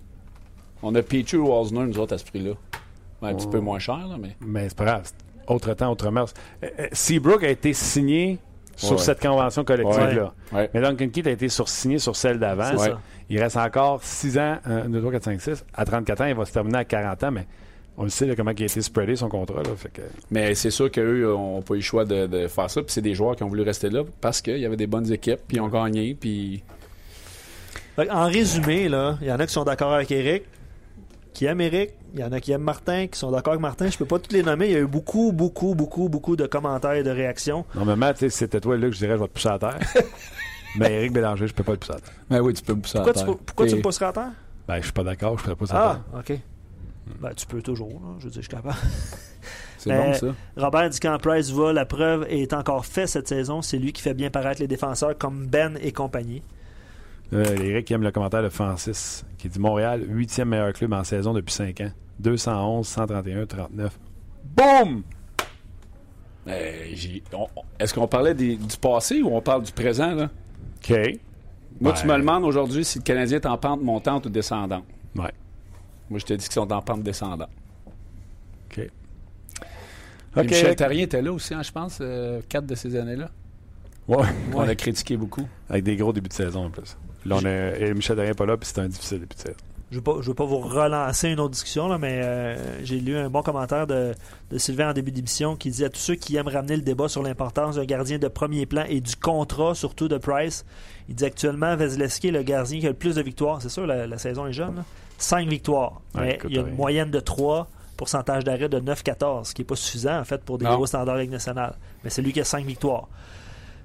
On 0.83 0.93
a 0.95 1.01
Petrie 1.01 1.37
ou 1.37 1.51
Osner, 1.51 1.85
nous 1.85 1.97
autres, 1.99 2.15
à 2.15 2.17
ce 2.17 2.25
prix-là. 2.25 2.51
Ouais, 3.21 3.29
un 3.29 3.35
petit 3.35 3.47
peu 3.47 3.59
moins 3.59 3.79
cher, 3.79 3.97
là, 4.07 4.15
mais. 4.19 4.35
Mais 4.41 4.69
c'est 4.69 4.77
pas 4.77 4.85
grave. 4.85 5.01
c'est 5.05 5.51
Autre 5.51 5.73
temps, 5.73 5.91
autre 5.91 6.11
mœurs. 6.11 6.33
Euh, 6.63 6.67
Seabrook 6.91 7.43
a 7.43 7.49
été 7.49 7.73
signé 7.73 8.37
sur 8.75 8.91
Ouais. 8.91 8.97
cette 8.99 9.19
convention 9.21 9.63
collective-là. 9.63 10.33
Ouais. 10.53 10.69
Mais 10.73 10.81
Duncan 10.81 11.07
Keith 11.09 11.25
a 11.25 11.31
été 11.31 11.49
sur- 11.49 11.67
signé 11.67 11.97
sur 11.97 12.15
celle 12.15 12.37
d'avant. 12.37 12.69
Il 13.29 13.39
reste 13.41 13.57
encore 13.57 14.01
6 14.03 14.37
ans, 14.37 14.57
1, 14.65 14.89
2, 14.89 14.99
3, 14.99 15.11
4, 15.11 15.23
5, 15.23 15.41
6. 15.41 15.65
À 15.73 15.85
34 15.85 16.21
ans, 16.21 16.25
il 16.25 16.35
va 16.35 16.45
se 16.45 16.53
terminer 16.53 16.77
à 16.79 16.85
40 16.85 17.23
ans, 17.25 17.31
mais 17.31 17.45
on 17.97 18.03
le 18.03 18.09
sait 18.09 18.25
là, 18.25 18.35
comment 18.35 18.51
il 18.51 18.61
a 18.61 18.65
été 18.65 18.81
spreadé 18.81 19.15
son 19.15 19.27
contrat. 19.27 19.63
Là, 19.63 19.69
fait 19.75 19.89
que... 19.89 20.01
Mais 20.31 20.53
c'est 20.55 20.69
sûr 20.69 20.91
qu'eux 20.91 21.23
n'ont 21.23 21.61
pas 21.61 21.73
eu 21.73 21.77
le 21.77 21.83
choix 21.83 22.05
de, 22.05 22.27
de 22.27 22.47
faire 22.47 22.69
ça. 22.69 22.81
Puis 22.81 22.91
c'est 22.91 23.01
des 23.01 23.15
joueurs 23.15 23.35
qui 23.35 23.43
ont 23.43 23.47
voulu 23.49 23.63
rester 23.63 23.89
là 23.89 24.03
parce 24.21 24.41
qu'il 24.41 24.57
y 24.59 24.65
avait 24.65 24.77
des 24.77 24.87
bonnes 24.87 25.11
équipes, 25.11 25.39
puis 25.47 25.57
ils 25.57 25.61
ont 25.61 25.67
gagné. 25.67 26.13
Puis 26.13 26.63
En 27.97 28.27
résumé, 28.27 28.87
là, 28.87 29.17
il 29.21 29.27
y 29.27 29.31
en 29.31 29.39
a 29.39 29.47
qui 29.47 29.53
sont 29.53 29.63
d'accord 29.63 29.93
avec 29.93 30.11
Eric, 30.11 30.43
qui 31.33 31.45
aiment 31.45 31.61
Eric, 31.61 31.91
il 32.13 32.19
y 32.21 32.23
en 32.23 32.31
a 32.31 32.39
qui 32.39 32.51
aiment 32.51 32.61
Martin, 32.61 33.07
qui 33.07 33.19
sont 33.19 33.31
d'accord 33.31 33.53
avec 33.53 33.61
Martin. 33.61 33.89
Je 33.89 33.97
peux 33.97 34.05
pas 34.05 34.19
tous 34.19 34.33
les 34.33 34.43
nommer. 34.43 34.67
Il 34.67 34.71
y 34.71 34.75
a 34.75 34.79
eu 34.79 34.87
beaucoup, 34.87 35.31
beaucoup, 35.31 35.75
beaucoup, 35.75 36.07
beaucoup 36.07 36.35
de 36.35 36.45
commentaires 36.47 36.93
et 36.93 37.03
de 37.03 37.11
réactions. 37.11 37.65
Normalement, 37.75 38.11
tu 38.13 38.19
sais, 38.19 38.29
si 38.29 38.37
c'était 38.37 38.59
toi, 38.59 38.77
Luc, 38.77 38.93
je 38.93 38.99
dirais 38.99 39.15
je 39.15 39.21
vais 39.21 39.27
te 39.27 39.33
pousser 39.33 39.49
à 39.49 39.59
terre. 39.59 39.79
mais 40.79 40.93
Eric 40.93 41.13
Bélanger, 41.13 41.47
je 41.47 41.53
peux 41.53 41.63
pas 41.63 41.73
le 41.73 41.77
pousser 41.77 41.93
à 41.93 41.99
terre. 41.99 42.13
ben 42.29 42.39
oui, 42.41 42.53
tu 42.53 42.63
peux 42.63 42.73
me 42.73 42.81
pousser 42.81 42.97
Pourquoi, 42.97 43.13
tu, 43.13 43.25
peux- 43.25 43.35
pourquoi 43.35 43.67
tu 43.67 43.75
me 43.75 43.81
pousserais 43.81 44.05
à 44.05 44.13
terre? 44.13 44.31
Ben, 44.67 44.77
je 44.77 44.83
suis 44.83 44.91
pas 44.93 45.03
d'accord, 45.03 45.37
je 45.37 45.43
ferais 45.43 45.55
pas 45.55 45.65
ça 45.65 45.75
à 45.81 45.91
Ah, 45.91 46.21
terre. 46.23 46.35
OK. 46.35 46.39
Ben, 47.21 47.29
tu 47.35 47.45
peux 47.47 47.61
toujours. 47.61 47.89
là. 47.89 48.15
Je 48.19 48.25
veux 48.25 48.29
dire, 48.31 48.41
je 48.41 48.47
suis 48.47 48.55
capable. 48.55 48.75
C'est 49.77 49.91
Euh, 49.91 50.03
bon, 50.03 50.13
ça. 50.13 50.27
Robert 50.57 50.89
dit 50.89 50.99
quand 50.99 51.17
Price 51.19 51.51
va, 51.51 51.71
la 51.71 51.85
preuve 51.85 52.25
est 52.29 52.51
encore 52.53 52.85
faite 52.85 53.07
cette 53.07 53.27
saison. 53.27 53.61
C'est 53.61 53.77
lui 53.77 53.93
qui 53.93 54.01
fait 54.01 54.13
bien 54.15 54.29
paraître 54.29 54.59
les 54.59 54.67
défenseurs 54.67 55.17
comme 55.17 55.45
Ben 55.47 55.77
et 55.81 55.91
compagnie. 55.93 56.41
Euh, 57.33 57.43
Eric 57.61 57.85
qui 57.85 57.93
aime 57.93 58.01
le 58.03 58.11
commentaire 58.11 58.41
de 58.43 58.49
Francis, 58.49 59.25
qui 59.37 59.47
dit 59.49 59.59
Montréal, 59.59 60.01
8e 60.09 60.45
meilleur 60.49 60.73
club 60.73 60.93
en 60.93 61.03
saison 61.03 61.33
depuis 61.33 61.53
5 61.53 61.79
ans. 61.81 61.91
211, 62.19 62.87
131, 62.87 63.45
39. 63.45 63.97
Boum! 64.55 65.03
Euh, 66.47 66.85
on- 67.33 67.47
Est-ce 67.79 67.93
qu'on 67.93 68.07
parlait 68.07 68.33
des- 68.33 68.55
du 68.55 68.77
passé 68.77 69.21
ou 69.21 69.35
on 69.35 69.41
parle 69.41 69.63
du 69.63 69.71
présent? 69.71 70.13
Là? 70.15 70.29
OK. 70.77 71.19
Moi, 71.79 71.93
tu 71.93 72.07
me 72.07 72.17
demandes 72.17 72.43
aujourd'hui 72.43 72.83
si 72.83 72.99
le 72.99 73.03
Canadien 73.03 73.37
est 73.37 73.45
en 73.45 73.57
pente 73.57 73.81
montante 73.81 74.25
ou 74.25 74.29
descendante. 74.29 74.85
Ouais. 75.15 75.31
Moi, 76.09 76.19
je 76.19 76.25
te 76.25 76.33
dis 76.33 76.45
qu'ils 76.45 76.53
sont 76.53 76.71
en 76.71 76.81
pente 76.81 77.03
descendante. 77.03 77.49
OK. 78.71 78.89
Michel 80.35 80.75
Therrien 80.75 81.03
était 81.03 81.21
là 81.21 81.31
aussi, 81.31 81.53
hein, 81.53 81.63
je 81.63 81.71
pense, 81.71 81.99
euh, 82.01 82.41
quatre 82.47 82.65
de 82.65 82.75
ces 82.75 82.95
années-là. 82.95 83.29
Ouais. 84.07 84.25
On 84.53 84.61
a 84.61 84.75
critiqué 84.75 85.17
beaucoup. 85.17 85.47
Avec 85.69 85.83
des 85.83 85.95
gros 85.95 86.13
débuts 86.13 86.29
de 86.29 86.33
saison 86.33 86.65
en 86.65 86.69
plus. 86.69 86.97
Là, 87.25 87.37
on 87.41 87.45
a, 87.45 87.75
et 87.77 87.93
Michel 87.93 88.15
Darien 88.15 88.33
pas 88.33 88.45
là, 88.45 88.55
puis 88.55 88.69
c'est 88.71 88.79
un 88.79 88.87
difficile 88.87 89.19
début 89.19 89.35
de 89.35 89.41
saison. 89.41 89.57
Je 89.89 89.95
ne 89.95 89.99
veux, 89.99 90.03
pas- 90.03 90.17
je 90.21 90.27
veux 90.27 90.33
pas 90.33 90.43
vous 90.45 90.57
relancer 90.59 91.29
une 91.29 91.39
autre 91.39 91.51
discussion, 91.51 91.87
là, 91.87 91.97
mais 91.97 92.19
euh, 92.21 92.83
j'ai 92.83 92.99
lu 92.99 93.15
un 93.15 93.29
bon 93.29 93.41
commentaire 93.41 93.87
de, 93.87 94.13
de 94.51 94.57
Sylvain 94.57 94.89
en 94.89 94.93
début 94.93 95.11
d'émission 95.11 95.55
qui 95.55 95.69
dit 95.71 95.85
à 95.85 95.89
tous 95.89 95.99
ceux 96.01 96.15
qui 96.15 96.35
aiment 96.35 96.49
ramener 96.49 96.75
le 96.75 96.81
débat 96.81 97.07
sur 97.07 97.23
l'importance 97.23 97.75
d'un 97.77 97.85
gardien 97.85 98.19
de 98.19 98.27
premier 98.27 98.65
plan 98.65 98.83
et 98.89 98.99
du 98.99 99.15
contrat, 99.15 99.75
surtout 99.75 100.09
de 100.09 100.17
Price. 100.17 100.65
Il 101.07 101.15
dit 101.15 101.23
actuellement 101.23 101.73
Vasilevski 101.77 102.27
est 102.27 102.31
le 102.31 102.43
gardien 102.43 102.79
qui 102.81 102.85
a 102.85 102.89
le 102.89 102.95
plus 102.95 103.15
de 103.15 103.21
victoires. 103.21 103.61
C'est 103.61 103.69
sûr, 103.69 103.87
la, 103.87 104.07
la 104.07 104.17
saison 104.17 104.45
est 104.45 104.51
jeune. 104.53 104.83
5 105.19 105.47
victoires. 105.47 106.01
Ouais, 106.15 106.21
mais 106.21 106.35
écoute, 106.35 106.49
il 106.51 106.55
y 106.57 106.59
a 106.59 106.61
une 106.63 106.67
ouais. 106.67 106.73
moyenne 106.73 107.09
de 107.09 107.19
3, 107.21 107.67
pourcentage 107.95 108.43
d'arrêt 108.43 108.67
de 108.67 108.79
9-14, 108.81 109.45
ce 109.45 109.53
qui 109.53 109.61
n'est 109.61 109.65
pas 109.65 109.75
suffisant 109.77 110.19
en 110.19 110.25
fait 110.25 110.43
pour 110.43 110.57
des 110.57 110.65
Non. 110.65 110.75
gros 110.75 110.85
standards 110.85 111.15
Ligue 111.17 111.31
nationale. 111.31 111.75
Mais 112.03 112.09
c'est 112.09 112.21
lui 112.21 112.33
qui 112.33 112.41
a 112.41 112.43
5 112.43 112.65
victoires. 112.65 113.07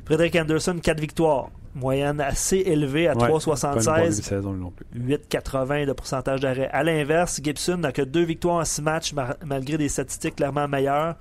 Frédéric 0.04 0.34
Anderson, 0.34 0.76
4 0.82 1.00
victoires. 1.00 1.48
Moyenne 1.74 2.20
assez 2.20 2.58
élevée 2.58 3.08
à 3.08 3.12
Ouais, 3.12 3.18
Pas 3.20 3.26
une 3.26 3.30
bonne 3.32 3.38
3,76. 3.38 3.94
début 4.02 4.08
de 4.08 4.22
saison 4.22 4.52
lui 4.52 4.60
non 4.60 4.70
plus. 4.70 4.86
8,80 4.94 5.86
de 5.86 5.92
pourcentage 5.92 6.40
d'arrêt. 6.40 6.68
À 6.72 6.82
l'inverse, 6.82 7.40
Gibson 7.42 7.78
n'a 7.78 7.92
que 7.92 8.02
deux 8.02 8.24
victoires 8.24 8.56
en 8.56 8.64
six 8.64 8.82
matchs 8.82 9.14
malgré 9.44 9.78
des 9.78 9.88
statistiques 9.88 10.36
clairement 10.36 10.68
meilleures. 10.68 11.16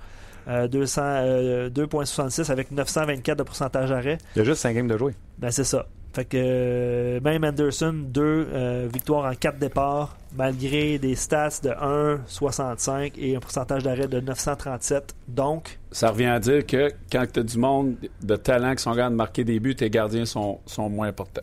Euh, 0.48 0.66
200, 0.66 1.02
euh, 1.04 1.70
2,66 1.70 2.50
avec 2.50 2.70
924 2.72 3.38
de 3.38 3.42
pourcentage 3.44 3.90
d'arrêt. 3.90 4.18
Il 4.34 4.38
y 4.40 4.42
a 4.42 4.44
juste 4.44 4.60
5 4.62 4.74
games 4.74 4.88
de 4.88 4.96
jouer. 4.98 5.14
Ben 5.38 5.50
c'est 5.52 5.64
ça. 5.64 5.86
Fait 6.14 6.26
que 6.26 6.36
euh, 6.36 7.20
même 7.20 7.42
Anderson, 7.42 7.94
deux 8.06 8.46
euh, 8.52 8.86
victoires 8.92 9.30
en 9.30 9.34
quatre 9.34 9.58
départs, 9.58 10.18
malgré 10.36 10.98
des 10.98 11.14
stats 11.14 11.60
de 11.62 11.70
1,65 11.70 13.12
et 13.16 13.34
un 13.36 13.40
pourcentage 13.40 13.82
d'arrêt 13.82 14.08
de 14.08 14.20
937. 14.20 15.14
Donc, 15.28 15.78
Ça 15.90 16.10
revient 16.10 16.26
à 16.26 16.38
dire 16.38 16.66
que 16.66 16.90
quand 17.10 17.24
tu 17.32 17.40
as 17.40 17.42
du 17.42 17.56
monde 17.56 17.96
de 18.22 18.36
talent 18.36 18.74
qui 18.74 18.82
sont 18.82 18.92
capables 18.92 19.12
de 19.12 19.16
marquer 19.16 19.44
des 19.44 19.58
buts, 19.58 19.74
tes 19.74 19.88
gardiens 19.88 20.26
sont, 20.26 20.60
sont 20.66 20.90
moins 20.90 21.08
importants. 21.08 21.40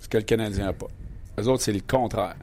Ce 0.00 0.08
que 0.08 0.18
le 0.18 0.24
Canadien 0.24 0.66
n'a 0.66 0.72
pas. 0.74 0.86
Les 1.38 1.48
autres, 1.48 1.62
c'est 1.62 1.72
le 1.72 1.80
contraire. 1.80 2.36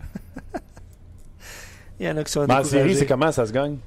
il 1.99 2.07
y 2.07 2.09
en 2.09 2.17
a 2.17 2.23
qui 2.23 2.31
sont 2.31 2.45
Mais 2.47 2.55
en 2.55 2.63
série, 2.63 2.95
c'est 2.95 3.05
comment 3.05 3.31
ça 3.31 3.45
se 3.45 3.51
gagne? 3.51 3.77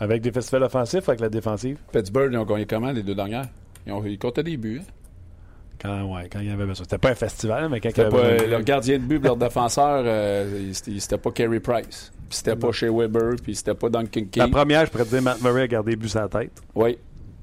Avec 0.00 0.22
des 0.22 0.32
festivals 0.32 0.64
offensifs 0.64 1.06
ou 1.06 1.10
avec 1.10 1.20
la 1.20 1.28
défensive? 1.28 1.78
Pittsburgh, 1.92 2.30
ils 2.32 2.36
ont 2.38 2.44
gagné 2.44 2.66
comment 2.66 2.90
les 2.90 3.02
deux 3.04 3.14
dernières? 3.14 3.46
Ils, 3.86 3.92
ont, 3.92 4.04
ils 4.04 4.18
comptaient 4.18 4.42
des 4.42 4.56
buts. 4.56 4.80
hein? 4.82 4.92
Quand, 5.80 6.04
ouais, 6.14 6.28
quand 6.30 6.40
il 6.40 6.46
y 6.48 6.50
avait 6.50 6.64
besoin. 6.66 6.84
C'était 6.84 6.98
pas 6.98 7.10
un 7.10 7.14
festival, 7.14 7.68
mais 7.68 7.80
quand 7.80 7.90
il 7.90 7.96
y 7.96 8.00
avait 8.00 8.10
pas, 8.10 8.30
besoin. 8.32 8.46
leur 8.48 8.62
gardien 8.62 8.98
de 8.98 9.02
but, 9.04 9.22
leur 9.22 9.36
défenseur, 9.36 10.02
euh, 10.06 10.72
c'était 10.72 11.18
pas 11.18 11.30
Carey 11.30 11.60
Price. 11.60 12.12
Puis 12.28 12.38
c'était 12.38 12.56
pas 12.56 12.72
Shea 12.72 12.90
Weber, 12.90 13.36
puis 13.42 13.54
c'était 13.54 13.74
pas 13.74 13.88
Duncan 13.88 14.20
La 14.36 14.44
Keith. 14.44 14.50
première, 14.52 14.86
je 14.86 14.90
pourrais 14.90 15.04
te 15.04 15.10
dire, 15.10 15.22
Matt 15.22 15.40
Murray 15.42 15.62
a 15.62 15.66
gardé 15.68 15.90
les 15.92 15.96
buts 15.96 16.08
à 16.14 16.22
la 16.22 16.28
tête. 16.28 16.50
Oui. 16.74 16.98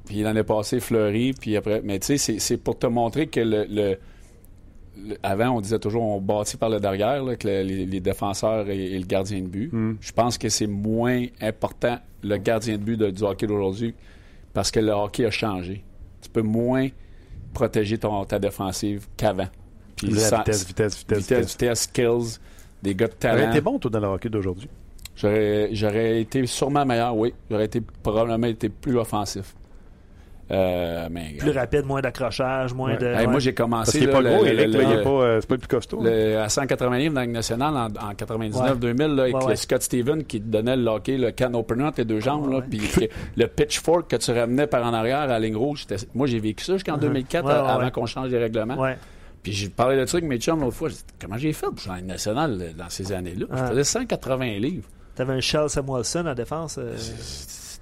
Puis 0.05 0.21
l'année 0.21 0.43
passée, 0.43 0.79
Fleury, 0.81 1.33
puis 1.33 1.55
après. 1.55 1.81
Mais 1.83 1.99
tu 1.99 2.07
sais, 2.07 2.17
c'est- 2.17 2.39
c'est 2.39 2.57
pour 2.57 2.77
te 2.77 2.87
montrer 2.87 3.27
que 3.27 3.39
le, 3.39 3.65
le- 3.69 3.97
le- 5.07 5.17
Avant, 5.23 5.49
on 5.57 5.61
disait 5.61 5.79
toujours 5.79 6.03
on 6.03 6.19
bâtit 6.21 6.57
par 6.57 6.69
le 6.69 6.79
derrière, 6.79 7.23
là, 7.23 7.35
que 7.35 7.47
le- 7.47 7.63
les, 7.63 7.85
les 7.85 7.99
défenseurs 7.99 8.69
et, 8.69 8.77
et 8.93 8.99
le 8.99 9.05
gardien 9.05 9.39
de 9.41 9.47
but. 9.47 9.71
Mm. 9.71 9.97
Je 10.01 10.11
pense 10.11 10.37
que 10.37 10.49
c'est 10.49 10.67
moins 10.67 11.23
important 11.41 11.97
le 12.21 12.37
gardien 12.37 12.77
de 12.77 12.83
but 12.83 12.97
de- 12.97 13.09
du 13.11 13.23
hockey 13.23 13.47
d'aujourd'hui 13.47 13.95
parce 14.53 14.69
que 14.71 14.79
le 14.81 14.91
hockey 14.91 15.25
a 15.25 15.31
changé. 15.31 15.83
Tu 16.21 16.29
peux 16.29 16.41
moins 16.41 16.89
protéger 17.53 17.97
ton, 17.97 18.25
ta 18.25 18.39
défensive 18.39 19.07
qu'avant. 19.15 19.47
Puis 19.95 20.07
La 20.09 20.19
sans- 20.21 20.37
vitesse, 20.39 20.65
vitesse, 20.67 20.97
vitesse, 20.97 21.17
vitesse, 21.19 21.51
vitesse, 21.51 21.79
skills, 21.83 22.39
des 22.81 22.95
gars 22.95 23.07
de 23.07 23.13
talent. 23.13 23.37
T'aurais 23.39 23.51
été 23.51 23.61
bon, 23.61 23.79
toi, 23.79 23.91
dans 23.91 23.99
le 23.99 24.07
hockey 24.07 24.29
d'aujourd'hui? 24.29 24.67
J'aurais, 25.15 25.69
j'aurais 25.73 26.21
été 26.21 26.45
sûrement 26.47 26.85
meilleur, 26.85 27.15
oui. 27.15 27.33
J'aurais 27.49 27.65
été 27.65 27.81
probablement 27.81 28.47
été 28.47 28.69
plus 28.69 28.97
offensif. 28.97 29.53
Euh, 30.51 31.07
mais, 31.09 31.35
Plus 31.39 31.51
rapide, 31.51 31.85
moins 31.85 32.01
d'accrochage, 32.01 32.73
moins 32.73 32.91
Ouais. 32.91 32.97
de. 32.97 33.05
Hey, 33.07 33.19
ouais. 33.19 33.27
Moi, 33.27 33.39
j'ai 33.39 33.53
commencé 33.53 34.01
là, 34.05 34.11
pas 34.11 34.21
gros, 34.21 34.43
le- 34.43 34.47
Eric, 34.59 35.03
pas, 35.03 35.09
euh, 35.09 35.41
c'est 35.41 35.47
pas 35.47 35.55
le 35.55 35.59
plus 35.59 35.67
costaud. 35.67 36.01
le- 36.03 36.37
à 36.37 36.49
180 36.49 36.97
livres 36.97 37.13
dans 37.15 37.21
la 37.21 37.27
nationale 37.27 37.73
en, 37.75 37.85
en 38.09 38.13
99-2000 38.13 39.15
là, 39.15 39.23
avec 39.23 39.35
Ouais, 39.35 39.49
le. 39.51 39.55
Scott 39.55 39.81
Steven 39.81 40.23
qui 40.25 40.41
te 40.41 40.47
donnait 40.47 40.75
le 40.75 40.85
hockey, 40.87 41.17
le 41.17 41.31
can 41.31 41.53
opener 41.53 41.85
entre 41.85 41.99
les 41.99 42.05
deux 42.05 42.19
jambes, 42.19 42.51
là, 42.51 42.61
puis 42.61 42.81
le 43.37 43.47
pitchfork 43.47 44.09
que 44.09 44.17
tu 44.17 44.31
ramenais 44.31 44.67
par 44.67 44.83
en 44.85 44.93
arrière 44.93 45.19
à 45.19 45.27
la 45.27 45.39
ligne 45.39 45.55
rouge. 45.55 45.85
Moi, 46.13 46.27
j'ai 46.27 46.39
vécu 46.39 46.63
ça 46.63 46.73
jusqu'en 46.73 46.97
2004 46.97 47.45
Uh-huh. 47.45 47.47
Ouais, 47.47 47.53
ouais, 47.53 47.69
avant 47.69 47.83
ouais. 47.85 47.91
qu'on 47.91 48.05
change 48.05 48.29
les 48.29 48.37
règlements. 48.37 48.77
Puis 49.41 49.51
j'ai 49.53 49.69
parlé 49.69 49.97
de 49.97 50.05
trucs, 50.05 50.23
mes 50.23 50.37
chums, 50.39 50.59
l'autre 50.61 50.75
fois, 50.75 50.89
j'ai 50.89 50.95
dit, 50.95 51.03
comment 51.19 51.37
j'ai 51.37 51.51
fait 51.53 51.65
pour 51.67 51.77
jouer 51.77 51.93
en 52.01 52.05
nationale 52.05 52.57
euh, 52.61 52.71
dans 52.77 52.89
ces 52.89 53.11
années-là? 53.11 53.45
Je 53.51 53.63
faisais 53.71 53.83
180 53.83 54.59
livres. 54.59 54.87
T'avais 55.15 55.33
un 55.33 55.39
Charles 55.41 55.69
Samuelson 55.69 56.25
en 56.27 56.33
défense. 56.33 56.77
euh, 56.79 56.93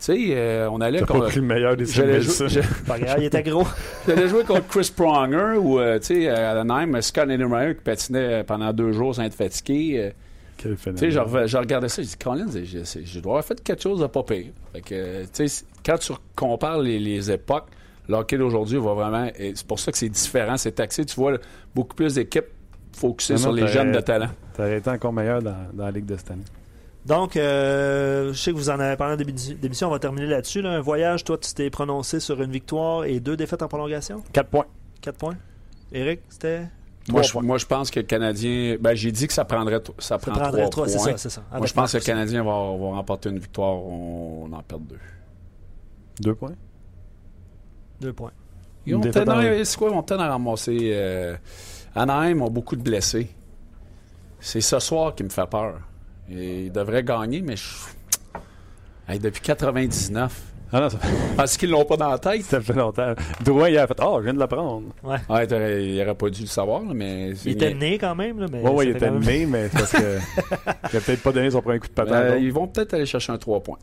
sais, 0.05 0.17
euh, 0.31 0.69
on 0.71 0.81
allait 0.81 0.99
T'as 0.99 1.05
contre- 1.05 1.19
pas 1.21 1.27
pris 1.27 1.39
le 1.39 1.45
meilleur 1.45 1.75
des 1.77 1.85
J'allais 1.85 2.21
Samuelson. 2.21 2.47
jouer, 2.47 2.61
je- 2.63 2.83
pas 2.87 2.99
grave, 2.99 3.15
il 3.19 3.25
était 3.25 3.43
gros. 3.43 3.65
j'allais 4.07 4.27
jouer 4.27 4.43
contre 4.43 4.67
Chris 4.67 4.91
Pronger 4.95 5.57
ou, 5.59 5.79
euh, 5.79 5.99
tu 5.99 6.05
sais, 6.07 6.27
à 6.29 6.59
Anaheim, 6.59 6.99
Scott 7.01 7.27
Niedermayer 7.27 7.75
qui 7.75 7.81
patinait 7.81 8.43
pendant 8.43 8.71
deux 8.73 8.91
jours 8.91 9.15
sans 9.15 9.23
être 9.23 9.35
fatigué. 9.35 9.95
euh, 9.97 10.09
Quel 10.57 10.75
Tu 10.75 10.77
sais, 10.77 11.11
phénomène. 11.11 11.41
je, 11.43 11.47
je 11.47 11.57
regardais 11.57 11.89
ça, 11.89 12.01
je 12.01 12.07
dis, 12.07 12.15
Collins, 12.17 12.47
je, 12.51 13.19
dois 13.19 13.31
avoir 13.33 13.45
fait 13.45 13.63
quelque 13.63 13.81
chose 13.81 13.99
de 13.99 14.07
pas 14.07 14.23
pire. 14.23 14.45
Fait 14.73 14.81
que, 14.81 14.93
euh, 14.93 15.23
tu 15.33 15.47
sais, 15.47 15.65
quand 15.85 15.97
tu 15.97 16.13
compares 16.35 16.79
les, 16.79 16.99
les 16.99 17.31
époques, 17.31 17.65
le 18.09 18.15
hockey 18.15 18.37
d'aujourd'hui 18.37 18.77
va 18.77 18.93
vraiment. 18.93 19.27
C'est 19.37 19.65
pour 19.65 19.79
ça 19.79 19.91
que 19.91 19.97
c'est 19.97 20.09
différent, 20.09 20.57
c'est 20.57 20.73
taxé. 20.73 21.05
Tu 21.05 21.15
vois 21.15 21.37
beaucoup 21.73 21.95
plus 21.95 22.15
d'équipes 22.15 22.45
focusées 22.93 23.37
sur 23.37 23.51
les 23.53 23.67
jeunes 23.67 23.91
de 23.93 23.99
talent. 24.01 24.27
T'aurais 24.55 24.77
été 24.79 24.89
encore 24.89 25.13
meilleur 25.13 25.41
dans, 25.41 25.55
dans 25.73 25.85
la 25.85 25.91
Ligue 25.91 26.05
de 26.05 26.17
cette 26.17 26.29
année. 26.31 26.43
Donc, 27.05 27.35
euh, 27.35 28.31
je 28.31 28.37
sais 28.39 28.51
que 28.51 28.57
vous 28.57 28.69
en 28.69 28.79
avez 28.79 28.95
parlé 28.95 29.15
en 29.15 29.17
début 29.17 29.31
d'émission, 29.31 29.87
on 29.87 29.91
va 29.91 29.99
terminer 29.99 30.27
là-dessus. 30.27 30.61
là. 30.61 30.71
Un 30.71 30.81
voyage, 30.81 31.23
toi, 31.23 31.37
tu 31.37 31.51
t'es 31.53 31.69
prononcé 31.69 32.19
sur 32.19 32.41
une 32.41 32.51
victoire 32.51 33.05
et 33.05 33.19
deux 33.19 33.35
défaites 33.35 33.63
en 33.63 33.67
prolongation? 33.67 34.23
4 34.33 34.49
points. 34.49 34.65
4 35.01 35.17
points. 35.17 35.37
Eric, 35.91 36.21
c'était? 36.29 36.67
Moi 37.09 37.23
je, 37.23 37.31
points. 37.31 37.41
moi, 37.41 37.57
je 37.57 37.65
pense 37.65 37.89
que 37.89 37.99
le 37.99 38.05
Canadien. 38.05 38.77
Ben, 38.79 38.93
j'ai 38.93 39.11
dit 39.11 39.25
que 39.25 39.33
ça 39.33 39.45
prendrait. 39.45 39.81
Ça, 39.97 40.17
Ça 40.17 40.17
prend 40.19 40.39
prendrait 40.39 40.69
trois 40.69 40.85
3, 40.85 40.87
c'est 40.87 40.97
points. 40.97 41.11
ça, 41.11 41.17
c'est 41.17 41.29
ça. 41.29 41.43
Moi, 41.51 41.65
je 41.65 41.73
pense 41.73 41.91
que 41.91 41.97
le. 41.97 42.03
Canadien 42.03 42.43
va, 42.43 42.51
va 42.51 42.95
remporter 42.95 43.29
une 43.29 43.39
victoire. 43.39 43.73
On, 43.75 44.51
en 44.51 44.61
perd 44.61 44.85
deux. 44.85 44.99
2 46.21 46.35
points? 46.35 46.53
Deux 47.99 48.13
points. 48.13 48.31
Ils 48.85 48.95
ont 48.95 49.01
c'est 49.01 49.77
quoi, 49.77 49.89
ils 49.89 49.93
vont 49.93 50.03
peut-être 50.03 50.21
en 50.21 50.29
ramasser. 50.29 50.91
Euh, 50.93 51.35
Anaheim 51.95 52.41
ont 52.41 52.49
beaucoup 52.49 52.75
de 52.75 52.81
blessés. 52.81 53.29
C'est 54.39 54.61
ce 54.61 54.79
soir 54.79 55.13
qui 55.13 55.23
me 55.23 55.29
fait 55.29 55.47
peur. 55.47 55.79
Et 56.31 56.63
ils 56.65 56.71
devraient 56.71 57.03
gagner, 57.03 57.41
mais 57.41 57.55
je... 57.55 57.63
Hey, 59.07 59.19
depuis 59.19 59.41
99. 59.41 60.41
Ah 60.73 60.79
non, 60.79 60.89
ça, 60.89 60.99
Parce 61.35 61.57
qu'ils 61.57 61.69
l'ont 61.69 61.83
pas 61.83 61.97
dans 61.97 62.09
la 62.09 62.17
tête. 62.19 62.43
ça 62.43 62.61
fait 62.61 62.71
longtemps. 62.73 63.13
Drouin, 63.43 63.67
il 63.67 63.77
a 63.77 63.87
fait 63.87 63.97
Oh, 64.01 64.15
je 64.19 64.23
viens 64.23 64.33
de 64.33 64.39
l'apprendre. 64.39 64.83
Ouais. 65.03 65.17
Ouais, 65.29 65.45
il 65.45 66.01
aurait 66.01 66.15
pas 66.15 66.29
dû 66.29 66.41
le 66.43 66.47
savoir, 66.47 66.81
mais. 66.81 67.31
Il 67.45 67.51
était 67.51 67.73
né 67.73 67.97
quand 67.97 68.15
même, 68.15 68.39
là, 68.39 68.45
mais. 68.49 68.61
Ouais, 68.61 68.69
ouais, 68.69 68.85
il 68.85 68.91
fait 68.93 68.97
était 68.99 69.11
même- 69.11 69.21
né, 69.23 69.45
mais 69.45 69.67
parce 69.67 69.91
que. 69.91 69.97
il 70.93 70.97
a 70.97 71.01
peut-être 71.01 71.21
pas 71.23 71.33
donné 71.33 71.51
son 71.51 71.61
premier 71.61 71.79
coup 71.79 71.87
de 71.87 71.91
patin. 71.93 72.13
Euh, 72.15 72.39
ils 72.39 72.53
vont 72.53 72.67
peut-être 72.67 72.93
aller 72.93 73.05
chercher 73.05 73.33
un 73.33 73.37
3 73.37 73.59
points. 73.61 73.79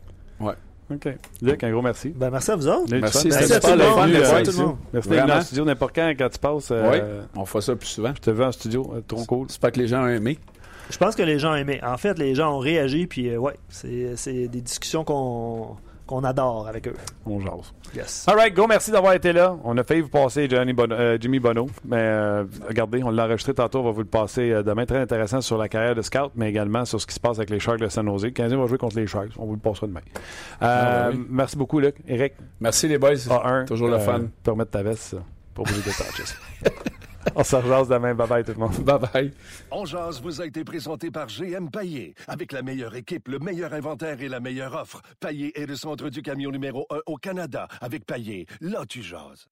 OK. 0.91 1.07
Luc, 1.43 1.63
un 1.63 1.69
gros 1.71 1.83
merci. 1.83 2.09
Ben, 2.09 2.31
merci 2.31 2.49
à 2.49 2.55
vous 2.55 2.67
autres. 2.67 2.91
Luc, 2.91 3.03
Merci, 3.03 3.27
Merci 3.27 3.53
à 3.53 3.59
tout 3.59 3.67
le 3.67 3.77
monde. 3.77 4.09
Merci 4.11 4.33
à 4.33 4.41
tout 4.41 4.51
le 4.59 4.65
monde. 4.65 4.75
Merci 4.91 5.09
d'être 5.09 5.29
en 5.31 5.41
studio 5.41 5.65
n'importe 5.65 5.93
quand, 5.95 6.11
quand 6.17 6.29
tu 6.29 6.39
passes. 6.39 6.69
euh, 6.71 6.91
Oui, 6.91 7.25
on 7.39 7.45
fera 7.45 7.61
ça 7.61 7.75
plus 7.75 7.85
souvent. 7.89 8.11
Je 8.15 8.21
te 8.21 8.31
veux 8.31 8.43
en 8.43 8.51
studio, 8.51 8.91
euh, 8.95 9.01
trop 9.07 9.23
cool. 9.25 9.45
J'espère 9.49 9.71
que 9.71 9.79
les 9.79 9.87
gens 9.87 10.03
ont 10.03 10.07
aimé. 10.07 10.39
Je 10.89 10.97
pense 10.97 11.15
que 11.15 11.21
les 11.23 11.39
gens 11.39 11.53
aimé. 11.55 11.79
En 11.83 11.97
fait, 11.97 12.17
les 12.17 12.33
gens 12.35 12.55
ont 12.55 12.59
réagi, 12.59 13.05
puis 13.07 13.29
euh, 13.29 13.37
ouais, 13.37 13.55
c'est 13.69 14.15
c'est 14.15 14.47
des 14.47 14.61
discussions 14.61 15.03
qu'on 15.03 15.75
qu'on 16.07 16.23
adore 16.23 16.67
avec 16.67 16.87
eux. 16.87 16.95
On 17.27 17.39
jase. 17.39 17.71
Yes. 17.95 18.25
All 18.27 18.35
right, 18.35 18.51
gros 18.51 18.65
merci 18.65 18.89
d'avoir 18.89 19.13
été 19.13 19.31
là. 19.31 19.55
On 19.63 19.77
a 19.77 19.83
failli 19.83 20.01
vous 20.01 20.09
passer 20.09 20.49
Johnny 20.49 20.73
Bono- 20.73 20.95
euh, 20.95 21.17
Jimmy 21.21 21.39
Bono, 21.39 21.67
mais 21.85 21.97
euh, 21.99 22.45
regardez, 22.67 23.03
on 23.03 23.11
l'a 23.11 23.25
enregistré 23.25 23.53
tantôt. 23.53 23.81
On 23.81 23.83
va 23.83 23.91
vous 23.91 23.99
le 24.01 24.07
passer 24.07 24.49
euh, 24.51 24.63
demain. 24.63 24.87
Très 24.87 24.97
intéressant 24.97 25.41
sur 25.41 25.59
la 25.59 25.69
carrière 25.69 25.93
de 25.93 26.01
scout, 26.01 26.31
mais 26.33 26.49
également 26.49 26.83
sur 26.85 26.99
ce 26.99 27.05
qui 27.05 27.13
se 27.13 27.19
passe 27.19 27.37
avec 27.37 27.51
les 27.51 27.59
Sharks 27.59 27.79
de 27.79 27.87
San 27.89 28.07
Jose. 28.07 28.23
Le 28.25 28.31
Canadien 28.31 28.57
va 28.57 28.65
jouer 28.65 28.79
contre 28.79 28.95
les 28.97 29.05
Sharks. 29.05 29.29
On 29.37 29.45
vous 29.45 29.53
le 29.53 29.59
passera 29.59 29.85
demain. 29.85 30.01
Euh, 30.09 30.61
Ah, 30.61 31.09
oui. 31.13 31.23
Merci 31.29 31.55
beaucoup, 31.57 31.79
Luc. 31.79 31.97
Eric, 32.07 32.33
Merci 32.59 32.87
les 32.87 32.97
boys. 32.97 33.13
A1. 33.13 33.65
Toujours 33.65 33.89
le 33.89 33.99
fun. 33.99 34.21
Te 34.43 34.49
remettre 34.49 34.71
ta 34.71 34.81
veste 34.81 35.15
pour 35.53 35.65
des 35.65 35.73
touches. 35.73 36.35
on 37.35 37.43
se 37.43 37.55
rejase 37.55 37.87
demain. 37.89 38.13
Bye 38.13 38.27
bye 38.27 38.43
tout 38.43 38.53
le 38.53 38.57
monde. 38.57 38.75
Bye 38.83 38.99
bye. 38.99 39.33
On 39.71 39.85
jase 39.85 40.21
vous 40.21 40.41
a 40.41 40.45
été 40.45 40.63
présenté 40.63 41.11
par 41.11 41.27
GM 41.27 41.69
Paillé. 41.69 42.15
Avec 42.27 42.51
la 42.51 42.61
meilleure 42.61 42.95
équipe, 42.95 43.27
le 43.27 43.39
meilleur 43.39 43.73
inventaire 43.73 44.21
et 44.21 44.27
la 44.27 44.39
meilleure 44.39 44.73
offre. 44.75 45.01
Paillé 45.19 45.59
est 45.59 45.65
le 45.65 45.75
centre 45.75 46.09
du 46.09 46.21
camion 46.21 46.51
numéro 46.51 46.85
1 46.89 46.99
au 47.05 47.17
Canada. 47.17 47.67
Avec 47.81 48.05
Paillé, 48.05 48.47
là 48.61 48.85
tu 48.87 49.01
jases. 49.01 49.47